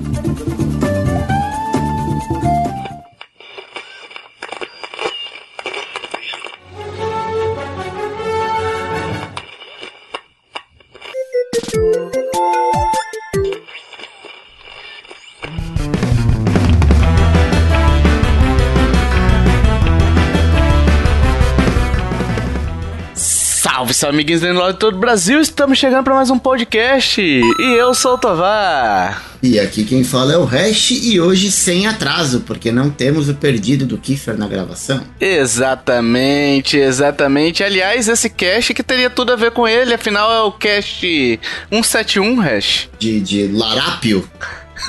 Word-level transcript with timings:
Thank 0.00 0.72
you. 0.72 0.77
Salve, 23.98 23.98
salve, 23.98 24.16
amiguinhos 24.16 24.40
do 24.42 24.52
lado 24.52 24.74
de 24.74 24.78
todo 24.78 24.96
o 24.96 25.00
Brasil. 25.00 25.40
Estamos 25.40 25.76
chegando 25.76 26.04
para 26.04 26.14
mais 26.14 26.30
um 26.30 26.38
podcast. 26.38 27.20
E 27.20 27.76
eu 27.76 27.92
sou 27.94 28.14
o 28.14 28.18
Tovar. 28.18 29.20
E 29.42 29.58
aqui 29.58 29.82
quem 29.82 30.04
fala 30.04 30.32
é 30.32 30.38
o 30.38 30.44
Hash 30.44 30.92
e 30.92 31.20
hoje 31.20 31.50
sem 31.50 31.86
atraso, 31.88 32.44
porque 32.46 32.70
não 32.70 32.90
temos 32.90 33.28
o 33.28 33.34
perdido 33.34 33.86
do 33.86 33.98
Kiefer 33.98 34.38
na 34.38 34.46
gravação. 34.46 35.02
Exatamente, 35.20 36.76
exatamente. 36.76 37.64
Aliás, 37.64 38.08
esse 38.08 38.30
cast 38.30 38.72
que 38.72 38.84
teria 38.84 39.10
tudo 39.10 39.32
a 39.32 39.36
ver 39.36 39.50
com 39.50 39.66
ele, 39.66 39.94
afinal 39.94 40.32
é 40.32 40.42
o 40.42 40.52
cast 40.52 41.40
171, 41.68 42.40
Hash. 42.40 42.88
De, 43.00 43.20
de 43.20 43.48
Larápio. 43.48 44.28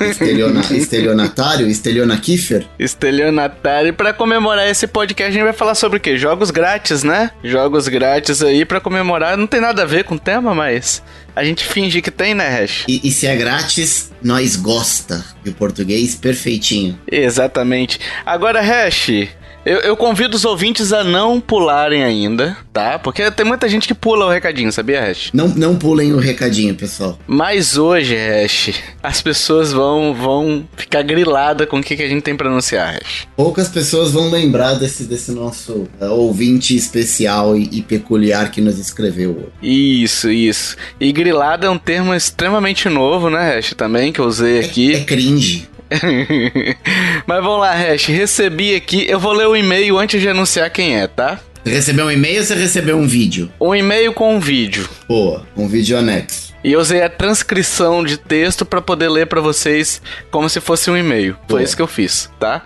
Esteliona, 0.00 0.60
estelionatário, 0.70 1.66
Esteliona 1.68 2.16
Kiefer. 2.20 2.66
Estelionatário. 2.78 3.92
Para 3.94 4.12
comemorar 4.12 4.68
esse 4.68 4.86
podcast, 4.86 5.30
a 5.30 5.32
gente 5.32 5.44
vai 5.44 5.52
falar 5.52 5.74
sobre 5.74 5.98
o 5.98 6.00
quê? 6.00 6.16
Jogos 6.16 6.50
grátis, 6.50 7.02
né? 7.02 7.30
Jogos 7.42 7.88
grátis 7.88 8.42
aí 8.42 8.64
para 8.64 8.80
comemorar. 8.80 9.36
Não 9.36 9.46
tem 9.46 9.60
nada 9.60 9.82
a 9.82 9.86
ver 9.86 10.04
com 10.04 10.14
o 10.14 10.18
tema, 10.18 10.54
mas 10.54 11.02
a 11.34 11.44
gente 11.44 11.64
finge 11.64 12.02
que 12.02 12.10
tem, 12.10 12.34
né, 12.34 12.48
Hash? 12.48 12.84
E, 12.88 13.00
e 13.08 13.10
se 13.10 13.26
é 13.26 13.36
grátis, 13.36 14.12
nós 14.22 14.56
gosta. 14.56 15.24
E 15.44 15.50
o 15.50 15.54
português 15.54 16.14
perfeitinho. 16.14 16.98
Exatamente. 17.10 17.98
Agora, 18.24 18.60
Hash, 18.60 19.28
eu, 19.64 19.78
eu, 19.80 19.96
convido 19.96 20.36
os 20.36 20.44
ouvintes 20.44 20.92
a 20.92 21.04
não 21.04 21.40
pularem 21.40 22.02
ainda, 22.02 22.56
tá? 22.72 22.98
Porque 22.98 23.30
tem 23.30 23.44
muita 23.44 23.68
gente 23.68 23.86
que 23.86 23.94
pula 23.94 24.26
o 24.26 24.30
recadinho, 24.30 24.72
sabia, 24.72 25.00
Hash? 25.00 25.30
Não, 25.34 25.48
não 25.48 25.76
pulem 25.76 26.12
o 26.12 26.18
recadinho, 26.18 26.74
pessoal. 26.74 27.18
Mas 27.26 27.76
hoje, 27.76 28.16
Hash, 28.16 28.72
as 29.02 29.20
pessoas 29.20 29.72
vão, 29.72 30.14
vão 30.14 30.66
ficar 30.76 31.02
griladas 31.02 31.68
com 31.68 31.78
o 31.78 31.82
que, 31.82 31.96
que 31.96 32.02
a 32.02 32.08
gente 32.08 32.22
tem 32.22 32.36
pra 32.36 32.48
anunciar, 32.48 32.94
Hash. 32.94 33.28
Poucas 33.36 33.68
pessoas 33.68 34.12
vão 34.12 34.30
lembrar 34.30 34.74
desse, 34.74 35.04
desse 35.04 35.32
nosso 35.32 35.88
uh, 36.00 36.06
ouvinte 36.06 36.74
especial 36.74 37.56
e, 37.56 37.68
e, 37.70 37.82
peculiar 37.82 38.50
que 38.50 38.60
nos 38.60 38.78
escreveu. 38.78 39.50
Isso, 39.62 40.30
isso. 40.30 40.76
E 40.98 41.12
grilada 41.12 41.66
é 41.66 41.70
um 41.70 41.78
termo 41.78 42.14
extremamente 42.14 42.88
novo, 42.88 43.28
né, 43.28 43.56
Hash, 43.56 43.74
também, 43.74 44.12
que 44.12 44.20
eu 44.20 44.26
usei 44.26 44.60
aqui. 44.60 44.94
É, 44.94 44.96
é 44.98 45.04
cringe. 45.04 45.69
Mas 47.26 47.42
vamos 47.42 47.60
lá, 47.60 47.72
Hash. 47.72 48.06
Recebi 48.06 48.74
aqui. 48.74 49.06
Eu 49.08 49.18
vou 49.18 49.32
ler 49.32 49.46
o 49.46 49.56
e-mail 49.56 49.98
antes 49.98 50.20
de 50.20 50.28
anunciar 50.28 50.70
quem 50.70 50.98
é, 50.98 51.06
tá? 51.06 51.40
Você 51.64 51.74
recebeu 51.74 52.06
um 52.06 52.10
e-mail 52.10 52.38
ou 52.38 52.44
você 52.44 52.54
recebeu 52.54 52.96
um 52.96 53.06
vídeo? 53.06 53.52
Um 53.60 53.74
e-mail 53.74 54.12
com 54.12 54.34
um 54.34 54.40
vídeo. 54.40 54.88
Boa, 55.06 55.46
um 55.56 55.68
vídeo 55.68 55.98
anexo. 55.98 56.54
E 56.62 56.72
eu 56.72 56.80
usei 56.80 57.02
a 57.02 57.08
transcrição 57.08 58.04
de 58.04 58.16
texto 58.16 58.64
para 58.64 58.80
poder 58.80 59.08
ler 59.08 59.26
para 59.26 59.40
vocês 59.40 60.00
como 60.30 60.48
se 60.48 60.60
fosse 60.60 60.90
um 60.90 60.96
e-mail. 60.96 61.36
Foi 61.48 61.62
isso 61.62 61.76
que 61.76 61.82
eu 61.82 61.86
fiz, 61.86 62.30
tá? 62.38 62.62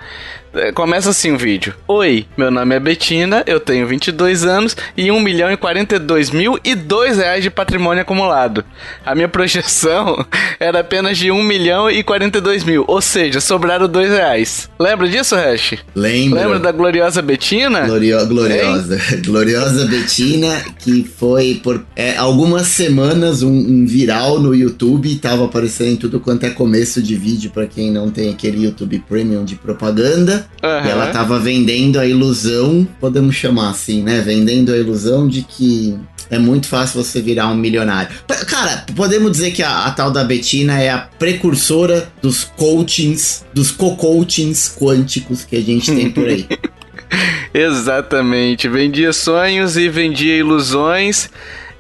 É, 0.55 0.71
começa 0.71 1.11
assim 1.11 1.33
o 1.33 1.39
vídeo. 1.39 1.75
Oi, 1.89 2.27
meu 2.37 2.49
nome 2.49 2.77
é 2.77 2.81
Betina, 2.81 3.43
eu 3.45 3.59
tenho 3.59 3.89
22 3.89 4.45
anos 4.45 4.77
e 4.97 5.11
1 5.11 5.21
milhão 5.21 5.51
e 5.51 5.57
42 5.57 6.31
mil 6.31 6.57
e 6.63 6.77
2 6.77 7.19
reais 7.19 7.43
de 7.43 7.51
patrimônio 7.51 8.03
acumulado. 8.03 8.65
A 9.05 9.17
minha 9.17 9.29
projeção 9.29 10.25
era 10.61 10.81
apenas 10.81 11.19
de 11.19 11.31
1 11.31 11.43
milhão 11.43 11.91
e 11.91 12.05
42 12.05 12.63
mil, 12.63 12.85
ou 12.87 13.01
seja, 13.01 13.41
sobraram 13.41 13.89
2 13.89 14.11
reais. 14.11 14.71
Lembra 14.79 15.09
disso, 15.09 15.35
Hash? 15.35 15.75
Lembro. 15.93 16.39
Lembra 16.39 16.59
da 16.61 16.71
gloriosa 16.71 17.21
Betina? 17.21 17.81
Glorio 17.87 18.25
gloriosa. 18.27 19.01
Gloriosa 19.27 19.87
Betina, 19.87 20.65
que 20.79 21.03
foi 21.03 21.61
por 21.63 21.85
é, 21.97 22.17
algumas 22.17 22.69
semanas 22.69 23.43
um, 23.43 23.51
um, 23.51 23.87
viral 23.87 24.39
no 24.39 24.55
YouTube, 24.55 25.17
tava 25.17 25.47
aparecendo 25.47 25.91
em 25.91 25.97
tudo 25.97 26.21
quanto 26.21 26.45
é 26.45 26.51
começo 26.51 27.03
de 27.03 27.17
vídeo 27.17 27.51
para 27.51 27.67
quem 27.67 27.91
não 27.91 28.09
tem 28.09 28.31
aquele 28.31 28.65
YouTube 28.65 29.03
Premium 29.09 29.45
de 29.45 29.57
propaganda. 29.57 30.44
Uhum. 30.63 30.87
E 30.87 30.91
ela 30.91 31.09
tava 31.09 31.39
vendendo 31.39 31.99
a 31.99 32.07
ilusão, 32.07 32.87
podemos 33.01 33.35
chamar 33.35 33.71
assim, 33.71 34.03
né? 34.03 34.21
Vendendo 34.21 34.73
a 34.73 34.77
ilusão 34.77 35.29
de 35.29 35.43
que 35.43 35.99
é 36.31 36.39
muito 36.39 36.67
fácil 36.67 37.03
você 37.03 37.21
virar 37.21 37.49
um 37.49 37.55
milionário. 37.55 38.09
Cara, 38.47 38.85
podemos 38.95 39.31
dizer 39.33 39.51
que 39.53 39.63
a, 39.63 39.85
a 39.85 39.91
tal 39.91 40.11
da 40.11 40.25
Betina 40.25 40.81
é 40.81 40.91
a 40.91 40.99
precursora 40.99 42.09
dos 42.23 42.45
coachings, 42.45 43.45
dos 43.53 43.71
co-coachings 43.71 44.75
quânticos 44.79 45.45
que 45.45 45.57
a 45.57 45.61
gente 45.61 45.95
tem 45.95 46.11
por 46.11 46.27
aí. 46.27 46.47
Exatamente. 47.53 48.69
Vendia 48.69 49.13
sonhos 49.13 49.77
e 49.77 49.89
vendia 49.89 50.37
ilusões. 50.37 51.31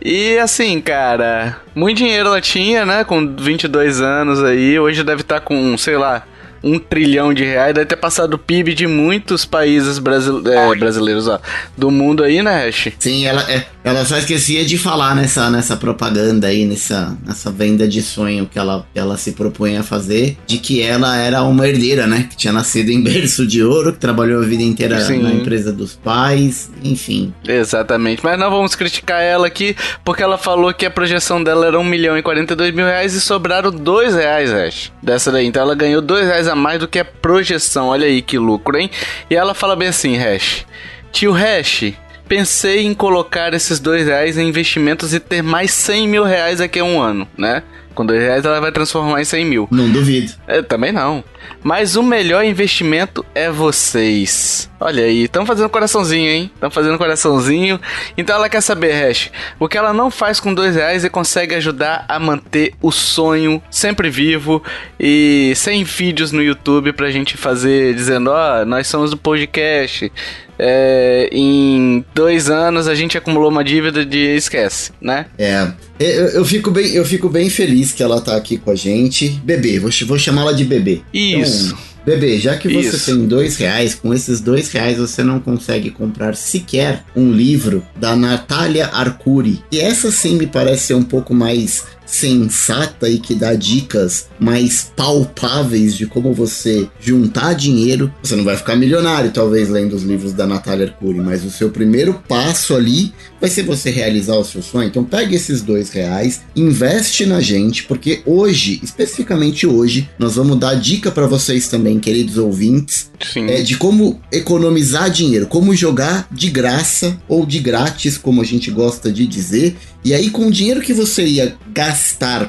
E 0.00 0.38
assim, 0.38 0.80
cara, 0.80 1.56
muito 1.74 1.98
dinheiro 1.98 2.28
ela 2.28 2.40
tinha, 2.40 2.84
né? 2.84 3.04
Com 3.04 3.34
22 3.34 4.00
anos 4.00 4.42
aí. 4.42 4.78
Hoje 4.78 5.02
deve 5.02 5.22
estar 5.22 5.40
tá 5.40 5.40
com, 5.40 5.76
sei 5.78 5.96
lá, 5.96 6.24
um 6.64 6.78
trilhão 6.78 7.34
de 7.34 7.44
reais, 7.44 7.74
deve 7.74 7.86
ter 7.86 7.96
passado 7.96 8.34
o 8.34 8.38
PIB 8.38 8.74
de 8.74 8.86
muitos 8.86 9.44
países 9.44 9.98
brasil 9.98 10.42
é, 10.46 10.74
brasileiros 10.74 11.28
ó, 11.28 11.38
do 11.76 11.90
mundo 11.90 12.24
aí, 12.24 12.42
né, 12.42 12.66
Hash? 12.66 12.88
Sim, 12.98 13.26
ela, 13.26 13.42
é, 13.50 13.66
ela 13.84 14.04
só 14.06 14.16
esquecia 14.16 14.64
de 14.64 14.78
falar 14.78 15.14
nessa, 15.14 15.50
nessa 15.50 15.76
propaganda 15.76 16.46
aí, 16.46 16.64
nessa, 16.64 17.16
nessa 17.24 17.50
venda 17.50 17.86
de 17.86 18.00
sonho 18.00 18.48
que 18.50 18.58
ela, 18.58 18.86
ela 18.94 19.18
se 19.18 19.32
propunha 19.32 19.80
a 19.80 19.82
fazer, 19.82 20.38
de 20.46 20.56
que 20.56 20.80
ela 20.80 21.16
era 21.16 21.42
uma 21.42 21.68
herdeira, 21.68 22.06
né? 22.06 22.26
Que 22.30 22.36
tinha 22.36 22.52
nascido 22.52 22.90
em 22.90 23.02
berço 23.04 23.46
de 23.46 23.62
ouro, 23.62 23.92
que 23.92 23.98
trabalhou 23.98 24.42
a 24.42 24.46
vida 24.46 24.62
inteira 24.62 24.98
Sim. 25.00 25.22
na 25.22 25.30
empresa 25.30 25.70
dos 25.70 25.94
pais, 25.94 26.70
enfim. 26.82 27.34
Exatamente, 27.46 28.22
mas 28.24 28.38
não 28.38 28.50
vamos 28.50 28.74
criticar 28.74 29.20
ela 29.20 29.46
aqui, 29.46 29.76
porque 30.02 30.22
ela 30.22 30.38
falou 30.38 30.72
que 30.72 30.86
a 30.86 30.90
projeção 30.90 31.42
dela 31.42 31.66
era 31.66 31.78
1 31.78 31.84
milhão 31.84 32.16
e 32.16 32.22
42 32.22 32.74
mil 32.74 32.86
reais 32.86 33.12
e 33.12 33.20
sobraram 33.20 33.70
2 33.70 34.14
reais, 34.14 34.50
Hash, 34.50 34.92
dessa 35.02 35.30
daí. 35.30 35.46
Então 35.46 35.62
ela 35.62 35.74
ganhou 35.74 36.00
2 36.00 36.26
reais 36.26 36.48
a 36.48 36.53
mais 36.54 36.78
do 36.78 36.88
que 36.88 36.98
a 36.98 37.04
projeção, 37.04 37.88
olha 37.88 38.06
aí 38.06 38.22
que 38.22 38.38
lucro, 38.38 38.78
hein? 38.78 38.90
E 39.28 39.34
ela 39.34 39.54
fala 39.54 39.76
bem 39.76 39.88
assim, 39.88 40.16
Hash, 40.16 40.66
tio 41.12 41.32
Hash, 41.32 41.92
pensei 42.28 42.84
em 42.84 42.94
colocar 42.94 43.52
esses 43.54 43.78
dois 43.78 44.06
reais 44.06 44.38
em 44.38 44.48
investimentos 44.48 45.14
e 45.14 45.20
ter 45.20 45.42
mais 45.42 45.72
100 45.72 46.08
mil 46.08 46.24
reais 46.24 46.58
daqui 46.58 46.78
a 46.78 46.84
um 46.84 47.00
ano, 47.00 47.28
né? 47.36 47.62
Com 47.94 48.04
dois 48.04 48.20
reais 48.20 48.44
ela 48.44 48.60
vai 48.60 48.72
transformar 48.72 49.20
em 49.20 49.24
100 49.24 49.44
mil. 49.44 49.68
Não 49.70 49.88
duvido. 49.90 50.32
É, 50.46 50.62
também 50.62 50.92
não. 50.92 51.22
Mas 51.62 51.96
o 51.96 52.02
melhor 52.02 52.44
investimento 52.44 53.24
é 53.34 53.50
vocês. 53.50 54.70
Olha 54.80 55.04
aí, 55.04 55.24
estão 55.24 55.46
fazendo 55.46 55.68
coraçãozinho, 55.70 56.30
hein? 56.30 56.50
Estão 56.54 56.70
fazendo 56.70 56.98
coraçãozinho. 56.98 57.80
Então 58.18 58.36
ela 58.36 58.48
quer 58.48 58.60
saber, 58.60 58.92
Hash, 58.92 59.30
o 59.58 59.68
que 59.68 59.78
ela 59.78 59.92
não 59.92 60.10
faz 60.10 60.40
com 60.40 60.52
dois 60.52 60.74
reais 60.74 61.04
e 61.04 61.10
consegue 61.10 61.54
ajudar 61.54 62.04
a 62.08 62.18
manter 62.18 62.74
o 62.82 62.90
sonho 62.90 63.62
sempre 63.70 64.10
vivo 64.10 64.62
e 64.98 65.52
sem 65.56 65.84
vídeos 65.84 66.32
no 66.32 66.42
YouTube 66.42 66.92
pra 66.92 67.10
gente 67.10 67.36
fazer 67.36 67.94
dizendo, 67.94 68.30
ó, 68.30 68.60
oh, 68.60 68.64
nós 68.64 68.86
somos 68.86 69.10
do 69.10 69.16
podcast. 69.16 70.12
É, 70.58 71.28
em 71.32 72.04
dois 72.14 72.48
anos 72.48 72.86
a 72.86 72.94
gente 72.94 73.18
acumulou 73.18 73.50
uma 73.50 73.64
dívida 73.64 74.04
de 74.04 74.36
esquece, 74.36 74.92
né? 75.00 75.26
É. 75.38 75.66
Eu, 75.98 76.26
eu, 76.28 76.44
fico 76.44 76.70
bem, 76.70 76.92
eu 76.92 77.04
fico 77.04 77.28
bem 77.28 77.48
feliz 77.48 77.92
que 77.92 78.02
ela 78.02 78.20
tá 78.20 78.36
aqui 78.36 78.56
com 78.56 78.70
a 78.70 78.74
gente. 78.74 79.28
Bebê, 79.44 79.78
vou, 79.78 79.90
vou 80.06 80.18
chamá-la 80.18 80.52
de 80.52 80.64
bebê. 80.64 81.02
Isso. 81.12 81.66
Então, 81.66 81.94
Bebê, 82.04 82.38
já 82.38 82.56
que 82.56 82.68
você 82.68 82.96
Isso. 82.96 83.06
tem 83.06 83.26
dois 83.26 83.56
reais, 83.56 83.94
com 83.94 84.12
esses 84.12 84.40
dois 84.40 84.70
reais 84.70 84.98
você 84.98 85.22
não 85.22 85.40
consegue 85.40 85.90
comprar 85.90 86.36
sequer 86.36 87.02
um 87.16 87.32
livro 87.32 87.82
da 87.96 88.14
Natália 88.14 88.88
Arcuri. 88.88 89.62
E 89.72 89.80
essa 89.80 90.10
sim 90.10 90.36
me 90.36 90.46
parece 90.46 90.88
ser 90.88 90.94
um 90.94 91.02
pouco 91.02 91.32
mais 91.32 91.84
sensata 92.06 93.08
e 93.08 93.18
que 93.18 93.34
dá 93.34 93.54
dicas 93.54 94.28
mais 94.38 94.92
palpáveis 94.94 95.96
de 95.96 96.06
como 96.06 96.32
você 96.32 96.88
juntar 97.00 97.54
dinheiro. 97.54 98.12
Você 98.22 98.36
não 98.36 98.44
vai 98.44 98.56
ficar 98.56 98.76
milionário, 98.76 99.30
talvez, 99.30 99.68
lendo 99.68 99.94
os 99.94 100.02
livros 100.02 100.32
da 100.32 100.46
Natália 100.46 100.86
Arcuri, 100.86 101.20
mas 101.20 101.44
o 101.44 101.50
seu 101.50 101.70
primeiro 101.70 102.22
passo 102.28 102.74
ali 102.74 103.12
vai 103.40 103.48
ser 103.48 103.62
você 103.62 103.90
realizar 103.90 104.36
o 104.36 104.44
seu 104.44 104.62
sonho. 104.62 104.88
Então 104.88 105.04
pegue 105.04 105.34
esses 105.34 105.62
dois 105.62 105.90
reais, 105.90 106.42
investe 106.54 107.26
na 107.26 107.40
gente, 107.40 107.84
porque 107.84 108.22
hoje, 108.26 108.80
especificamente 108.82 109.66
hoje, 109.66 110.08
nós 110.18 110.36
vamos 110.36 110.58
dar 110.58 110.74
dica 110.74 111.10
para 111.10 111.26
vocês 111.26 111.68
também, 111.68 111.98
queridos 111.98 112.38
ouvintes, 112.38 113.10
é, 113.36 113.62
de 113.62 113.76
como 113.76 114.20
economizar 114.30 115.10
dinheiro, 115.10 115.46
como 115.46 115.74
jogar 115.74 116.28
de 116.30 116.50
graça 116.50 117.18
ou 117.28 117.46
de 117.46 117.58
grátis, 117.58 118.18
como 118.18 118.40
a 118.40 118.44
gente 118.44 118.70
gosta 118.70 119.10
de 119.10 119.26
dizer. 119.26 119.76
E 120.04 120.12
aí, 120.12 120.28
com 120.28 120.48
o 120.48 120.50
dinheiro 120.50 120.82
que 120.82 120.92
você 120.92 121.24
ia 121.24 121.56
gastar 121.72 121.93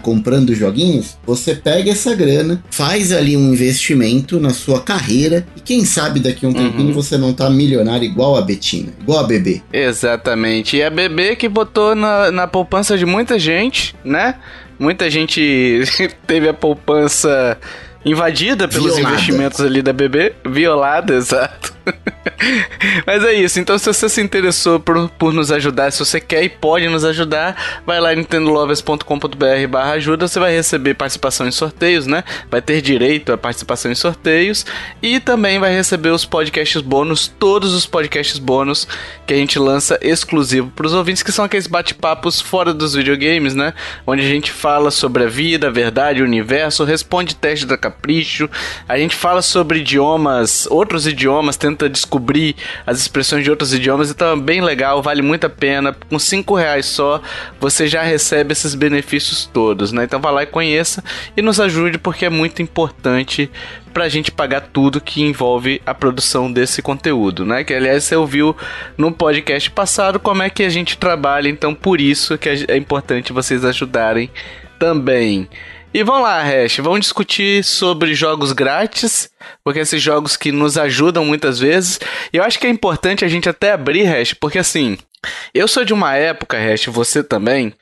comprando 0.02 0.54
joguinhos, 0.54 1.18
você 1.26 1.56
pega 1.56 1.92
essa 1.92 2.16
grana, 2.16 2.64
faz 2.70 3.12
ali 3.12 3.36
um 3.38 3.54
investimento 3.54 4.40
na 4.40 4.52
sua 4.52 4.82
carreira 4.82 5.46
e 5.56 5.62
quem 5.62 5.86
sabe 5.86 6.20
daqui 6.20 6.46
a 6.46 6.50
um 6.50 6.52
uhum. 6.52 6.72
tempinho 6.72 6.94
você 6.94 7.18
não 7.18 7.34
tá 7.34 7.50
milionário 7.50 8.06
igual 8.06 8.36
a 8.36 8.42
Betina, 8.42 8.92
igual 9.02 9.20
a 9.20 9.24
Bebê. 9.24 9.62
Exatamente. 9.72 10.78
E 10.78 10.84
a 10.84 10.90
Bebê 10.90 11.36
que 11.36 11.48
botou 11.48 11.96
na, 11.96 12.32
na 12.32 12.48
poupança 12.48 12.98
de 12.98 13.06
muita 13.06 13.38
gente, 13.40 13.96
né? 14.04 14.36
Muita 14.80 15.10
gente 15.10 15.84
teve 16.28 16.50
a 16.50 16.54
poupança 16.54 17.58
invadida 18.06 18.68
pelos 18.68 18.96
violada. 18.96 19.16
investimentos 19.16 19.60
ali 19.62 19.82
da 19.82 19.92
BB, 19.92 20.36
violada, 20.46 21.16
exato. 21.18 21.74
Mas 23.06 23.24
é 23.24 23.34
isso, 23.34 23.60
então 23.60 23.78
se 23.78 23.86
você 23.86 24.10
se 24.10 24.22
interessou 24.22 24.80
por, 24.80 25.10
por 25.12 25.34
nos 25.34 25.52
ajudar, 25.52 25.92
se 25.92 26.00
você 26.00 26.20
quer 26.20 26.44
e 26.44 26.50
pode 26.50 26.88
nos 26.88 27.06
ajudar, 27.06 27.82
vai 27.86 28.00
lá 28.00 28.14
em 28.14 28.18
nintendolovers.com.br 28.18 29.68
barra 29.70 29.92
ajuda, 29.92 30.28
você 30.28 30.40
vai 30.40 30.54
receber 30.54 30.94
participação 30.94 31.48
em 31.48 31.52
sorteios, 31.52 32.08
né? 32.08 32.24
Vai 32.50 32.62
ter 32.62 32.82
direito 32.82 33.32
a 33.32 33.38
participação 33.38 33.92
em 33.92 33.96
sorteios 33.96 34.66
e 35.02 35.20
também 35.20 35.60
vai 35.60 35.74
receber 35.74 36.10
os 36.10 36.26
podcasts 36.26 36.82
bônus, 36.82 37.28
todos 37.28 37.74
os 37.74 37.86
podcasts 37.86 38.38
bônus 38.38 38.88
que 39.26 39.34
a 39.34 39.38
gente 39.38 39.58
lança 39.58 39.98
exclusivo 40.02 40.72
para 40.76 40.86
os 40.86 40.94
ouvintes, 40.94 41.24
que 41.24 41.32
são 41.32 41.46
aqueles 41.46 41.68
bate-papos 41.68 42.42
fora 42.42 42.74
dos 42.74 42.94
videogames, 42.94 43.56
né? 43.56 43.74
Onde 44.06 44.22
a 44.22 44.28
gente 44.28 44.52
fala 44.52 44.92
sobre 44.92 45.24
a 45.24 45.28
vida, 45.28 45.68
a 45.68 45.72
verdade, 45.72 46.22
o 46.22 46.26
universo, 46.26 46.84
responde 46.84 47.36
teste 47.36 47.66
da 47.66 47.78
Capricho, 47.78 48.50
a 48.88 48.98
gente 48.98 49.16
fala 49.16 49.42
sobre 49.42 49.80
idiomas, 49.80 50.68
outros 50.70 51.08
idiomas, 51.08 51.58
tenta 51.58 51.90
descobrir 51.90 52.25
as 52.86 53.00
expressões 53.00 53.44
de 53.44 53.50
outros 53.50 53.74
idiomas, 53.74 54.10
então 54.10 54.34
é 54.34 54.36
bem 54.36 54.62
legal, 54.62 55.02
vale 55.02 55.22
muito 55.22 55.46
a 55.46 55.50
pena. 55.50 55.96
Com 56.10 56.18
5 56.18 56.56
reais 56.56 56.86
só, 56.86 57.22
você 57.60 57.88
já 57.88 58.02
recebe 58.04 58.52
esses 58.52 58.76
benefícios 58.76 59.46
todos, 59.46 59.92
né? 59.92 60.04
Então 60.04 60.20
vá 60.20 60.32
lá 60.32 60.44
e 60.44 60.48
conheça 60.48 61.04
e 61.36 61.42
nos 61.42 61.60
ajude, 61.60 61.98
porque 61.98 62.26
é 62.26 62.30
muito 62.30 62.62
importante 62.62 63.50
pra 63.94 64.10
gente 64.10 64.30
pagar 64.32 64.60
tudo 64.60 65.00
que 65.00 65.22
envolve 65.22 65.82
a 65.86 65.94
produção 65.94 66.52
desse 66.52 66.82
conteúdo, 66.82 67.46
né? 67.46 67.64
Que 67.64 67.74
aliás 67.74 68.04
você 68.04 68.16
ouviu 68.16 68.56
no 68.98 69.12
podcast 69.12 69.72
passado 69.72 70.20
como 70.20 70.44
é 70.44 70.50
que 70.50 70.64
a 70.64 70.70
gente 70.70 70.98
trabalha, 70.98 71.48
então 71.48 71.74
por 71.74 72.02
isso 72.02 72.38
que 72.38 72.50
é 72.50 72.76
importante 72.76 73.32
vocês 73.32 73.64
ajudarem 73.64 74.30
também. 74.78 75.48
E 75.96 76.04
vamos 76.04 76.24
lá, 76.24 76.44
Hash, 76.44 76.80
vamos 76.80 77.00
discutir 77.00 77.64
sobre 77.64 78.14
jogos 78.14 78.52
grátis, 78.52 79.30
porque 79.64 79.80
esses 79.80 80.02
jogos 80.02 80.36
que 80.36 80.52
nos 80.52 80.78
ajudam 80.78 81.24
muitas 81.24 81.58
vezes. 81.58 82.02
E 82.34 82.36
eu 82.36 82.44
acho 82.44 82.60
que 82.60 82.68
é 82.68 82.70
importante 82.70 83.24
a 83.24 83.30
gente 83.30 83.48
até 83.48 83.72
abrir, 83.72 84.06
Hash, 84.06 84.34
porque 84.34 84.60
assim, 84.60 84.98
eu 85.54 85.70
sou 85.70 85.86
de 85.86 85.94
uma 85.94 86.14
época, 86.14 86.58
Hash, 86.58 86.88
você 86.88 87.24
também, 87.24 87.74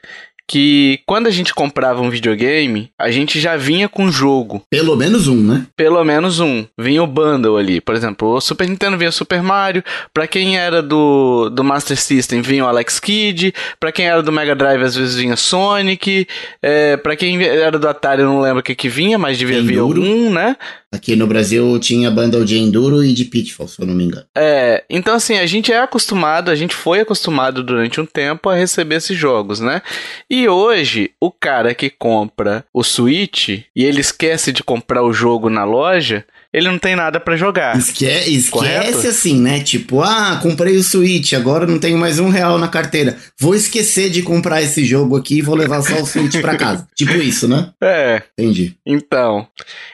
que 0.47 0.99
quando 1.05 1.27
a 1.27 1.31
gente 1.31 1.53
comprava 1.53 2.01
um 2.01 2.09
videogame, 2.09 2.89
a 2.99 3.09
gente 3.09 3.39
já 3.39 3.55
vinha 3.55 3.87
com 3.87 4.11
jogo. 4.11 4.63
Pelo 4.69 4.95
menos 4.95 5.27
um, 5.27 5.41
né? 5.41 5.65
Pelo 5.75 6.03
menos 6.03 6.39
um. 6.39 6.65
Vinha 6.77 7.01
o 7.03 7.07
bundle 7.07 7.57
ali. 7.57 7.79
Por 7.79 7.95
exemplo, 7.95 8.29
o 8.29 8.41
Super 8.41 8.67
Nintendo 8.67 8.97
vinha 8.97 9.11
Super 9.11 9.41
Mario. 9.41 9.83
Pra 10.13 10.27
quem 10.27 10.57
era 10.57 10.81
do, 10.81 11.49
do 11.49 11.63
Master 11.63 11.97
System, 11.97 12.41
vinha 12.41 12.65
o 12.65 12.67
Alex 12.67 12.99
Kidd. 12.99 13.53
Pra 13.79 13.91
quem 13.91 14.07
era 14.07 14.21
do 14.21 14.31
Mega 14.31 14.55
Drive, 14.55 14.83
às 14.83 14.95
vezes 14.95 15.15
vinha 15.15 15.35
Sonic. 15.35 16.27
É, 16.61 16.97
pra 16.97 17.15
quem 17.15 17.41
era 17.43 17.79
do 17.79 17.87
Atari, 17.87 18.21
eu 18.21 18.27
não 18.27 18.41
lembro 18.41 18.59
o 18.59 18.63
que 18.63 18.75
que 18.75 18.89
vinha, 18.89 19.17
mas 19.17 19.37
devia 19.37 19.61
vir 19.61 19.79
algum, 19.79 20.29
né? 20.31 20.55
Aqui 20.93 21.15
no 21.15 21.25
Brasil 21.25 21.79
tinha 21.79 22.11
bundle 22.11 22.45
de 22.45 22.55
Enduro 22.55 23.03
e 23.03 23.13
de 23.13 23.25
Pitfall, 23.25 23.67
se 23.67 23.81
eu 23.81 23.87
não 23.87 23.95
me 23.95 24.03
engano. 24.03 24.27
É, 24.37 24.83
então 24.87 25.15
assim, 25.15 25.39
a 25.39 25.45
gente 25.47 25.71
é 25.71 25.79
acostumado, 25.79 26.51
a 26.51 26.55
gente 26.55 26.75
foi 26.75 26.99
acostumado 26.99 27.63
durante 27.63 27.99
um 27.99 28.05
tempo 28.05 28.47
a 28.47 28.53
receber 28.53 28.97
esses 28.97 29.17
jogos, 29.17 29.59
né? 29.59 29.81
E 30.29 30.47
hoje, 30.47 31.09
o 31.19 31.31
cara 31.31 31.73
que 31.73 31.89
compra 31.89 32.63
o 32.71 32.83
Switch 32.83 33.49
e 33.75 33.83
ele 33.83 34.01
esquece 34.01 34.51
de 34.51 34.63
comprar 34.63 35.01
o 35.01 35.11
jogo 35.11 35.49
na 35.49 35.63
loja, 35.63 36.23
ele 36.53 36.69
não 36.69 36.77
tem 36.77 36.95
nada 36.95 37.19
para 37.19 37.35
jogar. 37.35 37.77
Esque 37.77 38.05
esquece 38.05 38.49
correto? 38.49 39.07
assim, 39.07 39.39
né? 39.39 39.59
Tipo, 39.59 40.01
ah, 40.01 40.39
comprei 40.41 40.77
o 40.77 40.83
Switch, 40.83 41.33
agora 41.33 41.65
não 41.65 41.79
tenho 41.79 41.97
mais 41.97 42.19
um 42.19 42.29
real 42.29 42.59
na 42.59 42.67
carteira. 42.67 43.17
Vou 43.39 43.55
esquecer 43.55 44.09
de 44.09 44.21
comprar 44.21 44.61
esse 44.61 44.85
jogo 44.85 45.17
aqui 45.17 45.39
e 45.39 45.41
vou 45.41 45.55
levar 45.55 45.81
só 45.81 45.99
o 46.01 46.05
Switch 46.05 46.39
para 46.39 46.55
casa. 46.55 46.87
tipo 46.95 47.13
isso, 47.13 47.47
né? 47.47 47.71
É. 47.81 48.21
Entendi. 48.37 48.75
Então, 48.85 49.47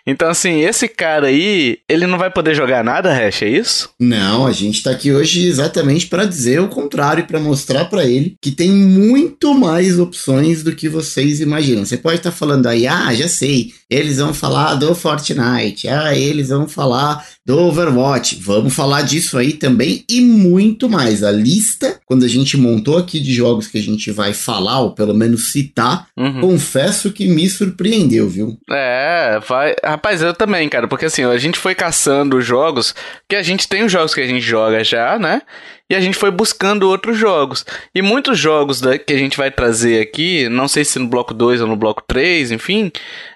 então 0.06 0.30
assim, 0.30 0.62
esse 0.62 0.88
cara 0.88 1.28
aí, 1.28 1.78
ele 1.88 2.06
não 2.06 2.18
vai 2.18 2.30
poder 2.30 2.54
jogar 2.54 2.84
nada, 2.84 3.14
Hash, 3.14 3.44
é 3.44 3.50
isso? 3.50 3.90
Não, 4.00 4.46
a 4.46 4.52
gente 4.52 4.84
tá 4.84 4.92
aqui 4.92 5.12
hoje 5.12 5.48
exatamente 5.48 6.08
para 6.08 6.26
dizer 6.26 6.60
o 6.60 6.68
contrário, 6.68 7.26
para 7.26 7.40
mostrar 7.40 7.86
para 7.86 8.04
ele 8.04 8.36
que 8.42 8.52
tem 8.52 8.70
muito 8.70 9.54
mais 9.54 9.98
opções 10.00 10.64
do 10.64 10.76
que 10.76 10.90
vocês 10.90 11.40
imaginam. 11.40 11.86
Você 11.86 11.98
pode 11.98 12.18
estar 12.18 12.32
tá 12.32 12.36
falando 12.36 12.68
aí, 12.68 12.86
ah, 12.86 13.14
já 13.14 13.28
sei, 13.28 13.72
eles 13.90 14.18
vão 14.18 14.34
falar 14.34 14.76
do 14.76 14.94
Fortnite, 14.94 15.88
ah, 15.88 16.16
eles 16.16 16.49
vão 16.50 16.68
falar 16.68 17.26
do 17.46 17.58
Overwatch. 17.58 18.38
Vamos 18.42 18.74
falar 18.74 19.04
disso 19.04 19.38
aí 19.38 19.54
também 19.54 20.04
e 20.10 20.22
muito 20.22 20.90
mais. 20.90 21.24
A 21.24 21.32
lista, 21.32 22.00
quando 22.06 22.26
a 22.26 22.28
gente 22.28 22.58
montou 22.58 22.98
aqui 22.98 23.20
de 23.20 23.34
jogos 23.34 23.68
que 23.68 23.78
a 23.78 23.82
gente 23.82 24.12
vai 24.12 24.34
falar, 24.34 24.82
ou 24.82 24.94
pelo 24.94 25.14
menos 25.14 25.52
citar, 25.52 26.08
uhum. 26.18 26.42
confesso 26.42 27.12
que 27.12 27.28
me 27.28 27.50
surpreendeu, 27.50 28.28
viu? 28.28 28.58
É, 28.70 29.40
vai. 29.48 29.76
Rapaz, 29.84 30.22
eu 30.22 30.34
também, 30.34 30.68
cara, 30.68 30.88
porque 30.88 31.06
assim, 31.06 31.24
a 31.24 31.38
gente 31.38 31.58
foi 31.58 31.74
caçando 31.74 32.42
jogos, 32.42 32.94
que 33.28 33.36
a 33.36 33.44
gente 33.44 33.68
tem 33.68 33.84
os 33.84 33.92
jogos 33.92 34.14
que 34.14 34.22
a 34.22 34.28
gente 34.28 34.42
joga 34.42 34.84
já, 34.84 35.18
né? 35.18 35.42
E 35.90 35.96
a 35.96 36.00
gente 36.00 36.18
foi 36.18 36.30
buscando 36.30 36.88
outros 36.88 37.18
jogos. 37.18 37.66
E 37.96 38.02
muitos 38.02 38.38
jogos 38.38 38.80
da, 38.80 38.98
que 38.98 39.12
a 39.12 39.18
gente 39.18 39.36
vai 39.36 39.50
trazer 39.50 40.02
aqui, 40.02 40.48
não 40.48 40.68
sei 40.68 40.86
se 40.86 41.00
no 41.00 41.08
bloco 41.08 41.34
2 41.34 41.62
ou 41.62 41.68
no 41.68 41.76
bloco 41.76 42.04
3, 42.08 42.52
enfim, 42.52 42.92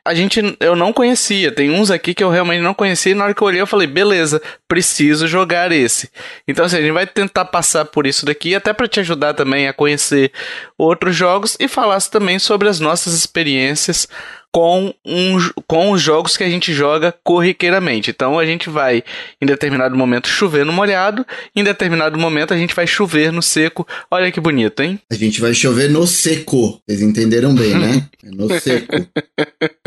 a 0.06 0.14
gente 0.14 0.56
eu 0.60 0.76
não 0.76 0.94
conhecia. 0.94 1.52
Tem 1.52 1.72
uns 1.72 1.90
aqui 1.90 2.14
que 2.14 2.24
eu 2.24 2.30
realmente 2.30 2.62
não 2.62 2.74
conhecia 2.74 3.12
e 3.12 3.16
na 3.16 3.24
hora 3.24 3.34
que 3.34 3.42
eu 3.42 3.48
olhei 3.48 3.62
eu 3.62 3.68
falei, 3.68 3.88
beleza, 3.88 4.42
preciso 4.68 5.28
jogar 5.28 5.72
esse. 5.72 6.12
Então 6.48 6.66
assim, 6.66 6.78
a 6.78 6.82
gente 6.82 6.92
vai 6.92 7.08
tentar 7.08 7.46
passar 7.46 7.86
por 7.86 8.06
isso 8.06 8.26
daqui 8.26 8.54
até 8.54 8.72
para 8.72 8.88
te 8.88 9.00
ajudar 9.00 9.34
também 9.34 9.68
a 9.68 9.74
conhecer 9.74 10.32
outros 10.78 11.16
jogos 11.16 11.58
e 11.60 11.68
falar 11.68 12.02
também 12.04 12.38
sobre 12.38 12.68
as 12.70 12.80
nossas 12.80 13.14
experiências 13.14 14.08
com, 14.54 14.94
um, 15.04 15.38
com 15.66 15.92
os 15.92 16.02
jogos 16.02 16.38
que 16.38 16.44
a 16.44 16.50
gente 16.50 16.74
joga 16.74 17.14
corriqueiramente. 17.24 18.12
Então 18.12 18.38
a 18.38 18.46
gente 18.46 18.70
vai, 18.70 19.04
em 19.42 19.46
determinado 19.48 19.98
momento, 19.98 20.28
chover 20.28 20.64
no 20.64 20.72
molhado, 20.72 21.26
em 21.56 21.64
determinado 21.64 22.20
momento 22.20 22.54
a 22.54 22.58
gente 22.58 22.76
vai 22.76 22.86
chover 22.86 23.32
no 23.32 23.42
seco. 23.42 23.86
Olha 24.12 24.32
que 24.32 24.40
bonito, 24.40 24.84
hein? 24.84 25.00
A 25.12 25.16
gente 25.16 25.42
vai 25.42 25.56
chover 25.56 25.90
no 25.90 26.06
seco. 26.06 26.80
Vocês 26.88 27.02
entenderam 27.02 27.56
bem, 27.56 27.74
né? 27.74 28.08
É 28.26 28.30
no 28.30 28.48
seco. 28.58 29.06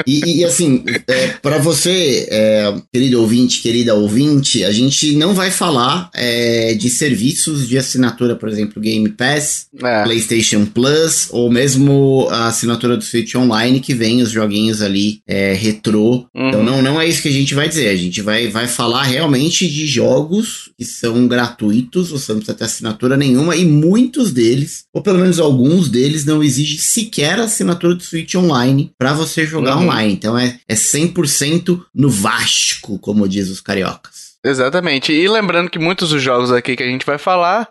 E, 0.06 0.40
e 0.40 0.44
assim, 0.44 0.84
é, 1.08 1.28
para 1.40 1.56
você, 1.56 2.28
é, 2.30 2.74
querido 2.92 3.18
ouvinte, 3.22 3.62
querida 3.62 3.94
ouvinte, 3.94 4.62
a 4.62 4.70
gente 4.70 5.16
não 5.16 5.32
vai 5.32 5.50
falar 5.50 6.10
é, 6.12 6.74
de 6.74 6.90
serviços 6.90 7.66
de 7.66 7.78
assinatura, 7.78 8.36
por 8.36 8.50
exemplo, 8.50 8.82
Game 8.82 9.08
Pass, 9.08 9.68
é. 9.82 10.02
PlayStation 10.02 10.66
Plus, 10.66 11.28
ou 11.30 11.50
mesmo 11.50 12.28
a 12.30 12.48
assinatura 12.48 12.98
do 12.98 13.02
Switch 13.02 13.34
Online, 13.36 13.80
que 13.80 13.94
vem 13.94 14.20
os 14.20 14.30
jogos 14.30 14.55
joguinhos 14.56 14.82
ali 14.82 15.20
é, 15.26 15.52
retrô. 15.52 16.26
Uhum. 16.34 16.48
Então 16.48 16.62
não, 16.62 16.82
não 16.82 17.00
é 17.00 17.06
isso 17.06 17.22
que 17.22 17.28
a 17.28 17.32
gente 17.32 17.54
vai 17.54 17.68
dizer. 17.68 17.88
A 17.88 17.96
gente 17.96 18.22
vai, 18.22 18.48
vai 18.48 18.66
falar 18.66 19.02
realmente 19.02 19.68
de 19.68 19.86
jogos 19.86 20.70
que 20.78 20.84
são 20.84 21.26
gratuitos, 21.28 22.10
você 22.10 22.32
não 22.32 22.40
precisa 22.40 22.56
ter 22.56 22.64
assinatura 22.64 23.16
nenhuma, 23.16 23.56
e 23.56 23.64
muitos 23.64 24.32
deles, 24.32 24.84
ou 24.92 25.02
pelo 25.02 25.18
menos 25.18 25.38
alguns 25.38 25.88
deles, 25.88 26.24
não 26.24 26.42
exige 26.42 26.78
sequer 26.78 27.38
assinatura 27.38 27.94
do 27.94 28.02
Switch 28.02 28.34
Online 28.34 28.90
para 28.98 29.12
você 29.12 29.46
jogar 29.46 29.76
uhum. 29.76 29.84
online. 29.84 30.12
Então 30.12 30.38
é, 30.38 30.58
é 30.68 30.74
100% 30.74 31.80
no 31.94 32.08
Vasco, 32.08 32.98
como 32.98 33.28
diz 33.28 33.48
os 33.48 33.60
cariocas. 33.60 34.36
Exatamente. 34.44 35.12
E 35.12 35.28
lembrando 35.28 35.70
que 35.70 35.78
muitos 35.78 36.10
dos 36.10 36.22
jogos 36.22 36.52
aqui 36.52 36.76
que 36.76 36.82
a 36.82 36.86
gente 36.86 37.04
vai 37.04 37.18
falar 37.18 37.68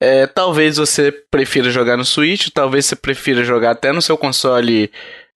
é, 0.00 0.26
talvez 0.26 0.76
você 0.76 1.12
prefira 1.12 1.70
jogar 1.70 1.96
no 1.96 2.04
Switch, 2.04 2.48
talvez 2.52 2.86
você 2.86 2.96
prefira 2.96 3.44
jogar 3.44 3.70
até 3.70 3.92
no 3.92 4.02
seu 4.02 4.18
console 4.18 4.90